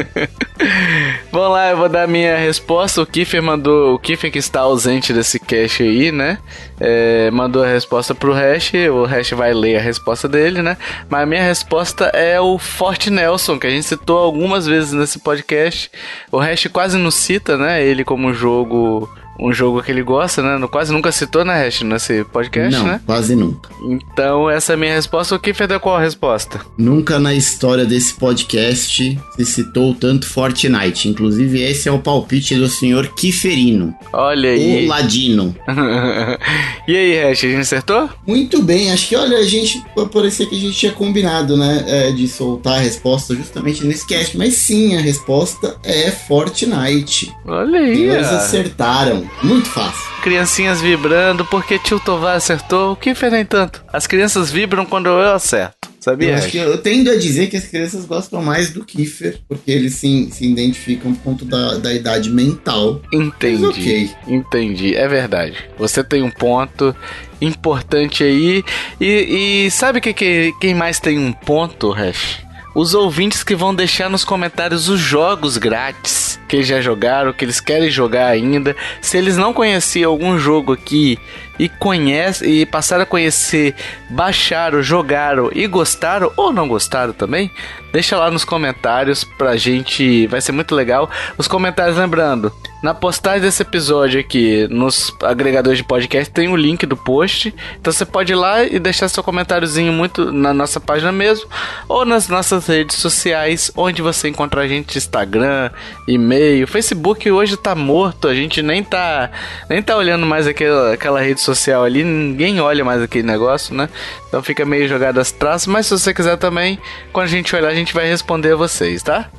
Vamos 1.32 1.52
lá, 1.52 1.70
eu 1.72 1.78
vou 1.78 1.90
dar 1.90 2.08
minha 2.08 2.38
resposta. 2.38 3.02
O 3.02 3.06
Kiffer 3.06 3.42
mandou. 3.42 3.96
O 3.96 4.00
Kiffer 4.00 4.32
que 4.32 4.38
está 4.38 4.62
ausente 4.62 5.14
desse 5.14 5.40
cache 5.40 5.84
aí, 5.84 6.12
né? 6.12 6.38
É, 6.80 7.32
mandou 7.32 7.64
a 7.64 7.68
resposta 7.68 8.14
pro 8.14 8.34
Hash. 8.34 8.74
O 8.92 9.04
Hash 9.04 9.32
vai 9.32 9.54
ler 9.54 9.78
a 9.78 9.82
resposta 9.82 10.28
dele, 10.28 10.62
né? 10.62 10.78
Mas 11.10 11.24
a 11.24 11.26
minha 11.26 11.44
resposta 11.44 12.06
é 12.06 12.40
o 12.40 12.58
Fort 12.58 13.08
Nelson, 13.08 13.60
que 13.60 13.68
a 13.68 13.72
gente 13.72 13.86
citou 13.86 14.20
algumas 14.20 14.68
vezes 14.68 14.94
nesse 14.94 15.20
podcast. 15.20 15.92
O 16.32 16.38
Hash 16.38 16.68
quase 16.68 16.98
não 16.98 17.12
cita, 17.12 17.58
né? 17.58 17.84
Ele 17.84 18.04
como 18.04 18.34
jogo 18.34 19.10
um 19.40 19.54
jogo 19.54 19.82
que 19.84 19.92
ele 19.92 20.02
gosta, 20.04 20.42
né? 20.42 20.68
Quase 20.68 20.92
nunca 20.92 21.12
citou, 21.12 21.46
né, 21.46 21.66
Hash, 21.66 21.82
nesse 21.82 22.24
podcast, 22.26 22.78
Não, 22.78 22.86
né? 22.86 23.02
quase 23.06 23.36
nunca. 23.36 23.70
Então, 23.84 24.50
essa 24.50 24.74
é 24.74 24.76
a 24.76 24.78
minha 24.78 24.94
resposta. 24.94 25.36
O 25.36 25.40
Kiffer 25.40 25.68
deu 25.68 25.80
qual 25.80 25.98
a 25.98 26.02
resposta? 26.02 26.62
Nunca 26.78 27.20
na 27.20 27.34
história 27.34 27.86
desse 27.86 28.14
podcast 28.14 29.20
se 29.36 29.46
citou 29.46 29.94
tanto 29.94 30.28
Fortnite. 30.28 31.08
Inclusive, 31.08 31.62
esse 31.62 31.88
é 31.88 31.92
o 31.92 32.00
palpite 32.00 32.56
do 32.56 32.68
senhor 32.68 33.08
Kiferino. 33.16 33.94
Olha 34.12 34.50
aí. 34.50 34.86
O 34.86 34.90
Ladino. 34.90 35.56
e 36.88 36.96
aí, 36.96 37.30
Hash, 37.30 37.44
a 37.44 37.48
gente 37.48 37.60
acertou? 37.62 38.10
Muito 38.26 38.62
bem. 38.62 38.92
Acho 38.92 39.08
que, 39.08 39.16
olha, 39.16 39.38
a 39.38 39.46
gente... 39.46 39.84
Parecia 40.12 40.46
que 40.48 40.56
a 40.56 40.60
gente 40.60 40.76
tinha 40.76 40.92
combinado, 40.92 41.56
né? 41.58 41.84
É, 41.88 42.12
de 42.12 42.28
soltar 42.28 42.78
a 42.78 42.80
resposta 42.80 43.36
justamente 43.36 43.86
nesse 43.86 44.08
cast. 44.08 44.38
Mas 44.38 44.56
sim, 44.56 44.96
a 44.96 45.02
resposta 45.02 45.78
é 45.84 46.10
Fortnite. 46.12 47.32
Olha 47.46 47.80
aí. 47.80 48.04
Eles 48.04 48.28
acertaram. 48.28 49.27
Muito 49.44 49.70
fácil. 49.70 50.08
Criancinhas 50.22 50.82
vibrando 50.82 51.46
porque 51.46 51.80
tio 51.80 52.00
Tovar 52.00 52.36
acertou. 52.36 52.94
O 52.94 52.96
que 52.96 53.16
fez 53.16 53.32
nem 53.32 53.46
tanto? 53.46 53.84
As 53.92 54.08
crianças 54.08 54.52
vibram 54.52 54.86
quando 54.86 55.08
eu 55.08 55.34
acerto. 55.34 55.88
Sabia? 56.00 56.30
Eu 56.30 56.36
acho 56.36 56.50
que 56.50 56.58
eu 56.58 56.78
tendo 56.78 57.10
a 57.10 57.18
dizer 57.18 57.48
que 57.48 57.58
as 57.58 57.66
crianças 57.66 58.06
gostam 58.06 58.42
mais 58.42 58.72
do 58.72 58.86
Kiefer, 58.86 59.40
porque 59.48 59.70
eles 59.70 59.96
se, 59.96 60.30
se 60.32 60.46
identificam 60.46 61.14
por 61.14 61.22
conta 61.22 61.44
da, 61.44 61.78
da 61.78 61.94
idade 61.94 62.30
mental. 62.30 63.02
Entendi. 63.12 63.62
Mas 63.62 63.78
ok. 63.78 64.10
Entendi, 64.28 64.96
é 64.96 65.08
verdade. 65.08 65.58
Você 65.78 66.04
tem 66.04 66.22
um 66.22 66.32
ponto 66.32 66.96
importante 67.42 68.24
aí. 68.24 68.64
E, 69.02 69.66
e 69.66 69.72
sabe 69.72 70.00
que, 70.00 70.14
que 70.14 70.54
quem 70.62 70.74
mais 70.74 71.00
tem 71.00 71.20
um 71.20 71.34
ponto, 71.34 71.92
Hash? 71.92 72.47
Os 72.78 72.94
ouvintes 72.94 73.44
que 73.44 73.56
vão 73.56 73.74
deixar 73.74 74.08
nos 74.08 74.24
comentários 74.24 74.88
os 74.88 75.00
jogos 75.00 75.58
grátis 75.58 76.40
que 76.48 76.62
já 76.62 76.80
jogaram, 76.80 77.34
que 77.34 77.44
eles 77.44 77.60
querem 77.60 77.90
jogar 77.90 78.28
ainda. 78.28 78.76
Se 79.02 79.18
eles 79.18 79.36
não 79.36 79.52
conheciam 79.52 80.12
algum 80.12 80.38
jogo 80.38 80.74
aqui 80.74 81.18
e 81.60 81.70
conhece 81.70 82.46
e 82.46 82.66
passaram 82.66 83.04
a 83.04 83.06
conhecer, 83.06 83.76
baixaram, 84.10 84.82
jogaram 84.82 85.50
e 85.54 85.68
gostaram 85.68 86.32
ou 86.36 86.54
não 86.54 86.68
gostaram 86.68 87.14
também, 87.14 87.52
deixa 87.92 88.18
lá 88.18 88.30
nos 88.30 88.46
comentários 88.46 89.24
pra 89.24 89.56
gente, 89.56 90.28
vai 90.28 90.42
ser 90.42 90.52
muito 90.52 90.76
legal. 90.76 91.10
Os 91.38 91.48
comentários 91.48 91.98
lembrando, 91.98 92.52
na 92.84 92.94
postagem 92.94 93.42
desse 93.42 93.64
episódio 93.64 94.20
aqui, 94.20 94.68
nos 94.70 95.12
agregadores 95.24 95.80
de 95.80 95.84
podcast 95.84 96.32
tem 96.32 96.48
o 96.48 96.56
link 96.56 96.86
do 96.86 96.96
post, 96.96 97.54
então 97.80 97.92
você 97.92 98.06
pode 98.06 98.34
ir 98.34 98.36
lá 98.36 98.64
e 98.64 98.78
deixar 98.78 99.10
seu 99.10 99.24
comentáriozinho 99.24 99.92
muito 99.92 100.32
na 100.32 100.54
nossa 100.54 100.80
página 100.80 101.12
mesmo 101.12 101.50
ou 101.90 102.06
nas 102.06 102.28
nossas 102.28 102.68
redes 102.68 102.98
sociais, 102.98 103.72
onde 103.76 104.02
você 104.02 104.30
encontra 104.30 104.62
a 104.62 104.68
gente 104.68 104.98
Instagram, 104.98 105.72
e-mail, 106.08 106.68
Facebook 106.68 107.30
hoje 107.32 107.58
tá 107.58 107.74
morto, 107.74 108.28
a 108.28 108.36
gente 108.36 108.62
nem 108.62 108.84
tá 108.84 109.32
nem 109.70 109.82
tá 109.82 109.98
olhando 109.98 110.26
mais 110.26 110.46
aquela, 110.46 110.94
aquela 110.94 111.20
rede 111.20 111.42
social 111.48 111.84
ali, 111.84 112.04
ninguém 112.04 112.60
olha 112.60 112.84
mais 112.84 113.02
aquele 113.02 113.26
negócio, 113.26 113.74
né? 113.74 113.90
Então 114.28 114.44
fica 114.44 114.66
meio 114.66 114.88
jogado 114.88 115.20
as 115.20 115.32
traças, 115.32 115.68
mas 115.68 115.86
se 115.86 115.98
você 115.98 116.14
quiser 116.14 116.38
também, 116.38 116.78
quando 117.14 117.26
a 117.26 117.30
gente 117.30 117.56
olhar, 117.56 117.70
a 117.70 117.76
gente 117.76 117.94
vai 117.94 118.08
responder 118.08 118.54
a 118.54 118.56
vocês, 118.56 119.02
tá? 119.02 119.30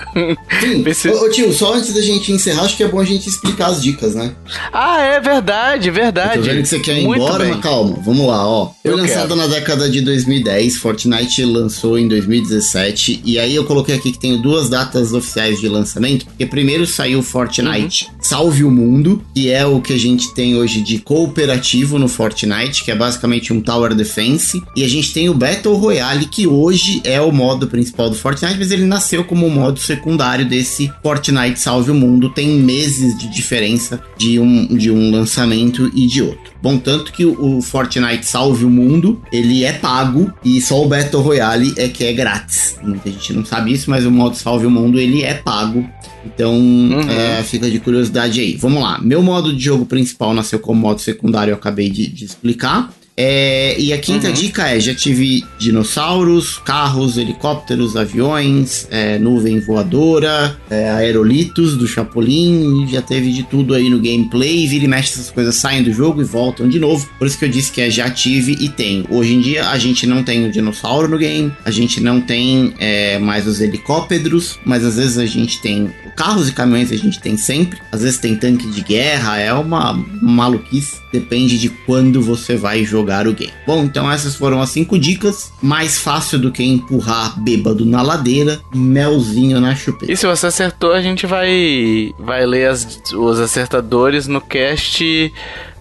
Sim. 0.60 0.92
se... 0.94 1.08
ô, 1.08 1.24
ô, 1.24 1.30
tio, 1.30 1.52
só 1.52 1.74
antes 1.74 1.92
da 1.92 2.00
gente 2.00 2.32
encerrar, 2.32 2.62
acho 2.62 2.76
que 2.76 2.82
é 2.82 2.88
bom 2.88 3.00
a 3.00 3.04
gente 3.04 3.28
explicar 3.28 3.66
as 3.66 3.82
dicas, 3.82 4.14
né? 4.14 4.34
Ah, 4.72 5.00
é 5.00 5.20
verdade, 5.20 5.90
verdade. 5.90 6.38
Eu 6.38 6.42
tô 6.42 6.48
vendo 6.48 6.62
que 6.62 6.68
você 6.68 6.80
quer 6.80 6.98
ir 6.98 7.04
Muito 7.04 7.22
embora, 7.22 7.44
bem. 7.44 7.54
mas 7.54 7.62
calma, 7.62 7.98
vamos 8.04 8.26
lá, 8.26 8.46
ó. 8.46 8.72
Foi 8.82 8.92
eu 8.92 8.96
lançado 8.96 9.28
quero. 9.28 9.36
na 9.36 9.46
década 9.46 9.88
de 9.88 10.00
2010, 10.00 10.76
Fortnite 10.76 11.44
lançou 11.44 11.98
em 11.98 12.08
2017, 12.08 13.22
e 13.24 13.38
aí 13.38 13.54
eu 13.54 13.64
coloquei 13.64 13.94
aqui 13.94 14.12
que 14.12 14.18
tenho 14.18 14.38
duas 14.38 14.68
datas 14.68 15.12
oficiais 15.12 15.60
de 15.60 15.68
lançamento, 15.68 16.26
porque 16.26 16.46
primeiro 16.46 16.86
saiu 16.86 17.22
Fortnite 17.22 18.06
uhum. 18.06 18.18
Salve 18.20 18.64
o 18.64 18.70
Mundo, 18.70 19.22
que 19.34 19.50
é 19.50 19.66
o 19.66 19.80
que 19.80 19.92
a 19.92 19.98
gente 19.98 20.32
tem 20.34 20.56
hoje 20.56 20.80
de 20.80 20.98
cooperativo 20.98 21.97
no 21.98 22.08
Fortnite, 22.08 22.84
que 22.84 22.90
é 22.90 22.94
basicamente 22.94 23.52
um 23.52 23.60
Tower 23.60 23.94
Defense, 23.94 24.62
e 24.74 24.84
a 24.84 24.88
gente 24.88 25.12
tem 25.12 25.28
o 25.28 25.34
Battle 25.34 25.76
Royale, 25.76 26.26
que 26.26 26.46
hoje 26.46 27.00
é 27.04 27.20
o 27.20 27.32
modo 27.32 27.66
principal 27.66 28.08
do 28.08 28.16
Fortnite, 28.16 28.58
mas 28.58 28.70
ele 28.70 28.84
nasceu 28.84 29.24
como 29.24 29.46
um 29.46 29.50
modo 29.50 29.78
secundário 29.80 30.46
desse 30.46 30.92
Fortnite 31.02 31.58
Salve 31.58 31.90
o 31.90 31.94
Mundo. 31.94 32.30
Tem 32.30 32.48
meses 32.48 33.16
de 33.18 33.28
diferença 33.28 34.00
de 34.16 34.38
um, 34.38 34.66
de 34.66 34.90
um 34.90 35.10
lançamento 35.10 35.90
e 35.94 36.06
de 36.06 36.22
outro. 36.22 36.52
Bom, 36.60 36.76
tanto 36.76 37.12
que 37.12 37.24
o, 37.24 37.62
Fortnite 37.62 38.26
Salve 38.26 38.64
o 38.64 38.70
Mundo, 38.70 39.22
ele 39.32 39.64
é 39.64 39.72
pago 39.72 40.32
e 40.44 40.60
só 40.60 40.82
o 40.82 40.88
Battle 40.88 41.22
Royale 41.22 41.72
é 41.76 41.88
que 41.88 42.04
é 42.04 42.12
grátis. 42.12 42.76
Muita 42.82 43.10
gente 43.10 43.32
não 43.32 43.44
sabe 43.44 43.72
isso, 43.72 43.90
mas 43.90 44.04
o 44.04 44.10
modo 44.10 44.36
Salve 44.36 44.66
o 44.66 44.70
Mundo, 44.70 44.98
ele 44.98 45.22
é 45.22 45.34
pago. 45.34 45.88
Então, 46.34 46.54
uhum. 46.54 47.10
é, 47.10 47.42
fica 47.42 47.70
de 47.70 47.80
curiosidade 47.80 48.40
aí. 48.40 48.56
Vamos 48.56 48.82
lá. 48.82 49.00
Meu 49.00 49.22
modo 49.22 49.54
de 49.54 49.62
jogo 49.62 49.86
principal 49.86 50.34
nasceu 50.34 50.60
como 50.60 50.80
modo 50.80 51.00
secundário, 51.00 51.52
eu 51.52 51.56
acabei 51.56 51.88
de, 51.90 52.06
de 52.06 52.24
explicar. 52.24 52.92
É, 53.20 53.74
e 53.76 53.92
a 53.92 53.98
quinta 53.98 54.28
uhum. 54.28 54.32
dica 54.32 54.68
é: 54.68 54.78
já 54.78 54.94
tive 54.94 55.44
dinossauros, 55.58 56.56
carros, 56.58 57.18
helicópteros, 57.18 57.96
aviões, 57.96 58.86
é, 58.92 59.18
nuvem 59.18 59.58
voadora, 59.58 60.56
é, 60.70 60.88
aerolitos 60.88 61.76
do 61.76 61.88
Chapolin, 61.88 62.86
já 62.86 63.02
teve 63.02 63.32
de 63.32 63.42
tudo 63.42 63.74
aí 63.74 63.90
no 63.90 63.98
gameplay. 63.98 64.68
Vira 64.68 64.84
e 64.84 64.88
mexe, 64.88 65.14
essas 65.14 65.32
coisas 65.32 65.56
saem 65.56 65.82
do 65.82 65.92
jogo 65.92 66.20
e 66.20 66.24
voltam 66.24 66.68
de 66.68 66.78
novo. 66.78 67.10
Por 67.18 67.26
isso 67.26 67.36
que 67.36 67.44
eu 67.44 67.48
disse 67.48 67.72
que 67.72 67.80
é 67.80 67.90
já 67.90 68.08
tive 68.08 68.52
e 68.60 68.68
tenho. 68.68 69.04
Hoje 69.10 69.34
em 69.34 69.40
dia 69.40 69.68
a 69.68 69.78
gente 69.78 70.06
não 70.06 70.22
tem 70.22 70.46
o 70.46 70.52
dinossauro 70.52 71.08
no 71.08 71.18
game, 71.18 71.52
a 71.64 71.72
gente 71.72 72.00
não 72.00 72.20
tem 72.20 72.72
é, 72.78 73.18
mais 73.18 73.48
os 73.48 73.60
helicópteros, 73.60 74.60
mas 74.64 74.84
às 74.84 74.94
vezes 74.94 75.18
a 75.18 75.26
gente 75.26 75.60
tem 75.60 75.90
carros 76.16 76.48
e 76.48 76.52
caminhões, 76.52 76.92
a 76.92 76.96
gente 76.96 77.18
tem 77.18 77.36
sempre. 77.36 77.80
Às 77.90 78.02
vezes 78.02 78.18
tem 78.18 78.36
tanque 78.36 78.68
de 78.68 78.80
guerra, 78.80 79.38
é 79.38 79.52
uma 79.52 79.92
maluquice. 80.22 80.98
Depende 81.12 81.58
de 81.58 81.68
quando 81.68 82.22
você 82.22 82.54
vai 82.54 82.84
jogar 82.84 83.07
o 83.26 83.32
game. 83.32 83.52
Bom, 83.66 83.84
então 83.84 84.10
essas 84.10 84.34
foram 84.34 84.60
as 84.60 84.70
cinco 84.70 84.98
dicas. 84.98 85.52
Mais 85.62 85.98
fácil 85.98 86.38
do 86.38 86.52
que 86.52 86.62
empurrar 86.62 87.38
bêbado 87.40 87.84
na 87.84 88.02
ladeira, 88.02 88.60
melzinho 88.74 89.60
na 89.60 89.74
chupeta. 89.74 90.12
E 90.12 90.16
se 90.16 90.26
você 90.26 90.46
acertou, 90.46 90.92
a 90.92 91.00
gente 91.00 91.26
vai, 91.26 92.12
vai 92.18 92.44
ler 92.46 92.68
as, 92.68 93.00
os 93.12 93.40
acertadores 93.40 94.26
no 94.26 94.40
cast 94.40 95.32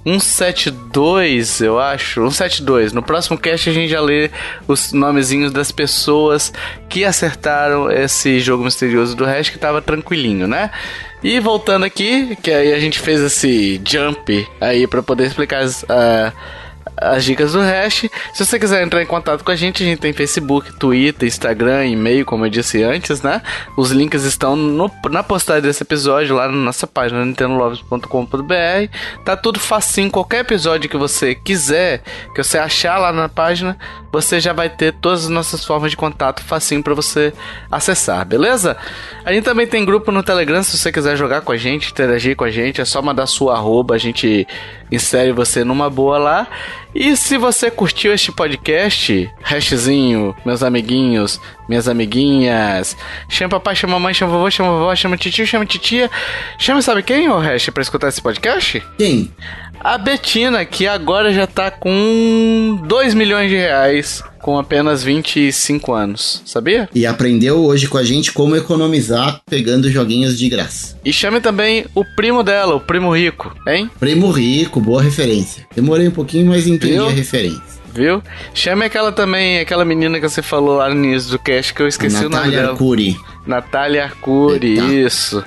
172, 0.07 1.61
eu 1.61 1.77
acho. 1.77 2.21
172. 2.21 2.93
No 2.93 3.03
próximo 3.03 3.37
cast 3.37 3.69
a 3.69 3.73
gente 3.73 3.89
já 3.89 3.99
lê 3.99 4.31
os 4.65 4.93
nomezinhos 4.93 5.51
das 5.51 5.69
pessoas 5.69 6.53
que 6.87 7.03
acertaram 7.03 7.91
esse 7.91 8.39
jogo 8.39 8.63
misterioso 8.63 9.15
do 9.15 9.25
Hash 9.25 9.49
que 9.49 9.59
tava 9.59 9.81
tranquilinho, 9.81 10.47
né? 10.47 10.71
E 11.21 11.39
voltando 11.39 11.83
aqui, 11.83 12.37
que 12.41 12.51
aí 12.51 12.73
a 12.73 12.79
gente 12.79 12.99
fez 12.99 13.19
esse 13.19 13.81
jump 13.85 14.47
aí 14.61 14.87
para 14.87 15.03
poder 15.03 15.25
explicar 15.25 15.63
as. 15.63 15.83
Uh, 15.83 16.31
as 16.99 17.23
dicas 17.23 17.53
do 17.53 17.61
Hash. 17.61 18.09
Se 18.33 18.45
você 18.45 18.59
quiser 18.59 18.83
entrar 18.83 19.01
em 19.01 19.05
contato 19.05 19.43
com 19.43 19.51
a 19.51 19.55
gente, 19.55 19.83
a 19.83 19.85
gente 19.85 19.99
tem 19.99 20.13
Facebook, 20.13 20.77
Twitter, 20.77 21.27
Instagram, 21.27 21.85
e-mail, 21.87 22.25
como 22.25 22.45
eu 22.45 22.49
disse 22.49 22.83
antes, 22.83 23.21
né? 23.21 23.41
Os 23.77 23.91
links 23.91 24.23
estão 24.23 24.55
no, 24.55 24.91
na 25.09 25.23
postagem 25.23 25.61
desse 25.61 25.83
episódio 25.83 26.35
lá 26.35 26.47
na 26.47 26.57
nossa 26.57 26.87
página 26.87 27.23
nintendolovers.com.br. 27.23 28.97
Tá 29.23 29.37
tudo 29.37 29.59
facinho, 29.59 30.09
qualquer 30.09 30.39
episódio 30.39 30.89
que 30.89 30.97
você 30.97 31.35
quiser, 31.35 32.01
que 32.33 32.43
você 32.43 32.57
achar 32.57 32.97
lá 32.97 33.11
na 33.11 33.29
página, 33.29 33.77
você 34.11 34.39
já 34.39 34.53
vai 34.53 34.69
ter 34.69 34.93
todas 34.93 35.25
as 35.25 35.29
nossas 35.29 35.63
formas 35.63 35.91
de 35.91 35.97
contato 35.97 36.43
facinho 36.43 36.81
para 36.81 36.93
você 36.93 37.33
acessar, 37.71 38.25
beleza? 38.25 38.75
A 39.23 39.31
gente 39.31 39.43
também 39.43 39.67
tem 39.67 39.85
grupo 39.85 40.11
no 40.11 40.23
Telegram, 40.23 40.63
se 40.63 40.77
você 40.77 40.91
quiser 40.91 41.15
jogar 41.15 41.41
com 41.41 41.51
a 41.51 41.57
gente, 41.57 41.91
interagir 41.91 42.35
com 42.35 42.43
a 42.43 42.51
gente, 42.51 42.81
é 42.81 42.85
só 42.85 43.01
mandar 43.01 43.27
sua 43.27 43.55
arroba, 43.55 43.95
a 43.95 43.97
gente 43.97 44.47
insere 44.91 45.31
você 45.31 45.63
numa 45.63 45.89
boa 45.89 46.17
lá. 46.17 46.47
E 46.95 47.15
se 47.15 47.37
você 47.37 47.69
curtiu 47.69 48.13
este 48.13 48.31
podcast, 48.31 49.29
hashzinho, 49.41 50.35
meus 50.45 50.63
amiguinhos, 50.63 51.39
minhas 51.69 51.87
amiguinhas, 51.87 52.97
chama 53.29 53.49
papai, 53.49 53.75
chama 53.75 53.93
mamãe, 53.93 54.13
chama 54.13 54.31
vovô, 54.31 54.49
chama 54.49 54.71
vovó, 54.71 54.95
chama 54.95 55.17
titio, 55.17 55.45
chama 55.45 55.65
titia, 55.65 56.09
chama 56.57 56.81
sabe 56.81 57.03
quem, 57.03 57.29
ô 57.29 57.37
hash, 57.37 57.69
pra 57.69 57.83
escutar 57.83 58.07
esse 58.07 58.21
podcast? 58.21 58.83
Quem? 58.97 59.31
A 59.79 59.97
Betina, 59.97 60.65
que 60.65 60.87
agora 60.87 61.31
já 61.31 61.47
tá 61.47 61.71
com 61.71 62.79
2 62.85 63.13
milhões 63.13 63.49
de 63.49 63.55
reais 63.55 64.23
com 64.39 64.57
apenas 64.57 65.03
25 65.03 65.93
anos, 65.93 66.41
sabia? 66.45 66.89
E 66.93 67.05
aprendeu 67.05 67.63
hoje 67.63 67.87
com 67.87 67.97
a 67.97 68.03
gente 68.03 68.31
como 68.31 68.55
economizar 68.55 69.41
pegando 69.49 69.91
joguinhos 69.91 70.37
de 70.37 70.49
graça. 70.49 70.97
E 71.03 71.11
chame 71.11 71.39
também 71.41 71.85
o 71.93 72.03
primo 72.03 72.43
dela, 72.43 72.75
o 72.75 72.79
primo 72.79 73.15
rico, 73.15 73.53
hein? 73.67 73.89
Primo 73.99 74.31
rico, 74.31 74.79
boa 74.79 75.01
referência. 75.01 75.65
Demorei 75.75 76.07
um 76.07 76.11
pouquinho, 76.11 76.47
mas 76.47 76.67
entendi 76.67 76.93
Viu? 76.93 77.07
a 77.07 77.11
referência 77.11 77.77
viu? 77.97 78.21
Chame 78.53 78.85
aquela 78.85 79.11
também, 79.11 79.59
aquela 79.59 79.83
menina 79.83 80.19
que 80.19 80.29
você 80.29 80.43
falou 80.43 80.77
lá 80.77 80.87
no 80.87 81.03
início 81.03 81.31
do 81.31 81.39
cast 81.39 81.73
que 81.73 81.81
eu 81.81 81.87
esqueci 81.87 82.23
o 82.23 82.29
nome 82.29 82.51
dela. 82.51 82.71
Arcuri. 82.71 83.17
Natália 83.45 84.03
Arcuri, 84.03 85.03
isso. 85.03 85.43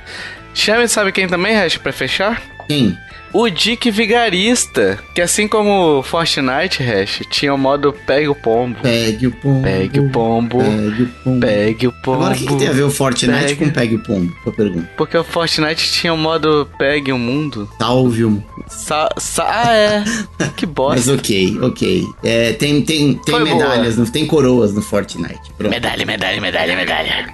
Chame, 0.53 0.89
sabe 0.89 1.13
quem 1.13 1.29
também, 1.29 1.55
Hash, 1.55 1.77
pra 1.77 1.93
fechar? 1.93 2.43
Quem? 2.67 2.99
O 3.33 3.49
Dick 3.49 3.91
Vigarista, 3.93 4.99
que 5.15 5.21
assim 5.21 5.47
como 5.47 6.03
Fortnite, 6.03 6.83
Hash, 6.83 7.23
tinha 7.31 7.55
o 7.55 7.59
modo 7.59 7.95
Pegue 8.07 8.29
o 8.29 8.35
Pombo. 8.35 8.77
Pegue 8.83 9.29
o 9.29 9.31
Pombo. 9.31 9.63
Pegue 9.63 10.01
o 10.01 10.11
Pombo. 10.11 10.59
Pegue 10.59 11.03
o 11.03 11.09
Pombo. 11.23 11.41
Pegue 11.41 11.87
o 11.87 11.93
Pombo. 11.93 12.17
Agora 12.17 12.35
o 12.35 12.39
que, 12.39 12.47
que, 12.47 12.57
tem 12.57 12.69
a 12.69 12.73
ver 12.73 12.83
o 12.83 12.91
Fortnite 12.91 13.41
pegue... 13.41 13.57
com 13.57 13.71
Pegue 13.71 13.95
o 13.95 13.99
Pombo? 14.01 14.35
Sua 14.43 14.53
pergunta. 14.53 14.91
Porque 14.97 15.17
o 15.17 15.23
Fortnite 15.23 15.93
tinha 15.93 16.13
o 16.13 16.19
modo 16.19 16.69
Pegue 16.77 17.13
o 17.13 17.19
Mundo. 17.19 17.71
Salve 17.79 18.25
o 18.25 18.43
Sa, 18.69 19.09
sa 19.17 19.45
ah, 19.49 19.75
é. 19.75 20.05
que 20.57 20.67
bosta. 20.67 20.97
Mas 20.97 21.09
ok, 21.09 21.59
ok. 21.63 22.07
É, 22.25 22.53
tem 22.55 22.83
tem, 22.83 23.15
tem 23.15 23.45
medalhas, 23.45 23.97
não 23.97 24.07
tem 24.07 24.27
coroas 24.27 24.73
no 24.73 24.83
Fortnite. 24.83 25.53
Pronto. 25.57 25.71
Medalha, 25.71 26.05
medalha, 26.05 26.41
medalha, 26.41 26.77
medalha. 26.77 27.27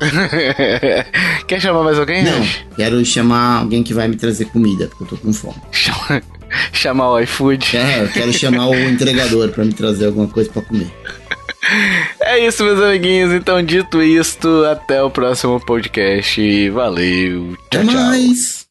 Quer 1.46 1.60
chamar 1.60 1.82
mais 1.82 1.98
alguém? 1.98 2.24
Não, 2.24 2.46
quero 2.76 3.04
chamar 3.04 3.60
alguém 3.60 3.82
que 3.82 3.94
vai 3.94 4.08
me 4.08 4.16
trazer 4.16 4.46
comida, 4.46 4.88
porque 4.88 5.04
eu 5.04 5.08
tô 5.08 5.16
com 5.16 5.33
fome. 5.34 5.56
Chama, 5.72 6.22
chamar 6.72 7.10
o 7.10 7.20
iFood. 7.20 7.76
É, 7.76 8.02
eu 8.02 8.08
quero 8.08 8.32
chamar 8.32 8.68
o 8.68 8.74
entregador 8.74 9.50
para 9.50 9.64
me 9.64 9.72
trazer 9.72 10.06
alguma 10.06 10.28
coisa 10.28 10.50
para 10.50 10.62
comer. 10.62 10.90
É 12.20 12.46
isso, 12.46 12.62
meus 12.62 12.78
amiguinhos. 12.80 13.32
Então, 13.32 13.62
dito 13.62 14.02
isto, 14.02 14.64
até 14.64 15.02
o 15.02 15.10
próximo 15.10 15.58
podcast. 15.64 16.70
Valeu. 16.70 17.56
Tchau, 17.70 17.80
até 17.80 17.84
mais. 17.84 18.64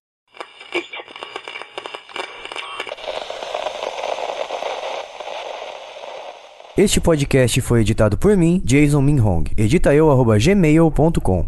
Este 6.75 6.99
podcast 6.99 7.61
foi 7.61 7.81
editado 7.81 8.17
por 8.17 8.35
mim, 8.35 8.59
Jason 8.65 8.99
Minhong. 8.99 9.43
Edita 9.55 9.93
eu, 9.93 10.09
gmail.com. 10.39 11.45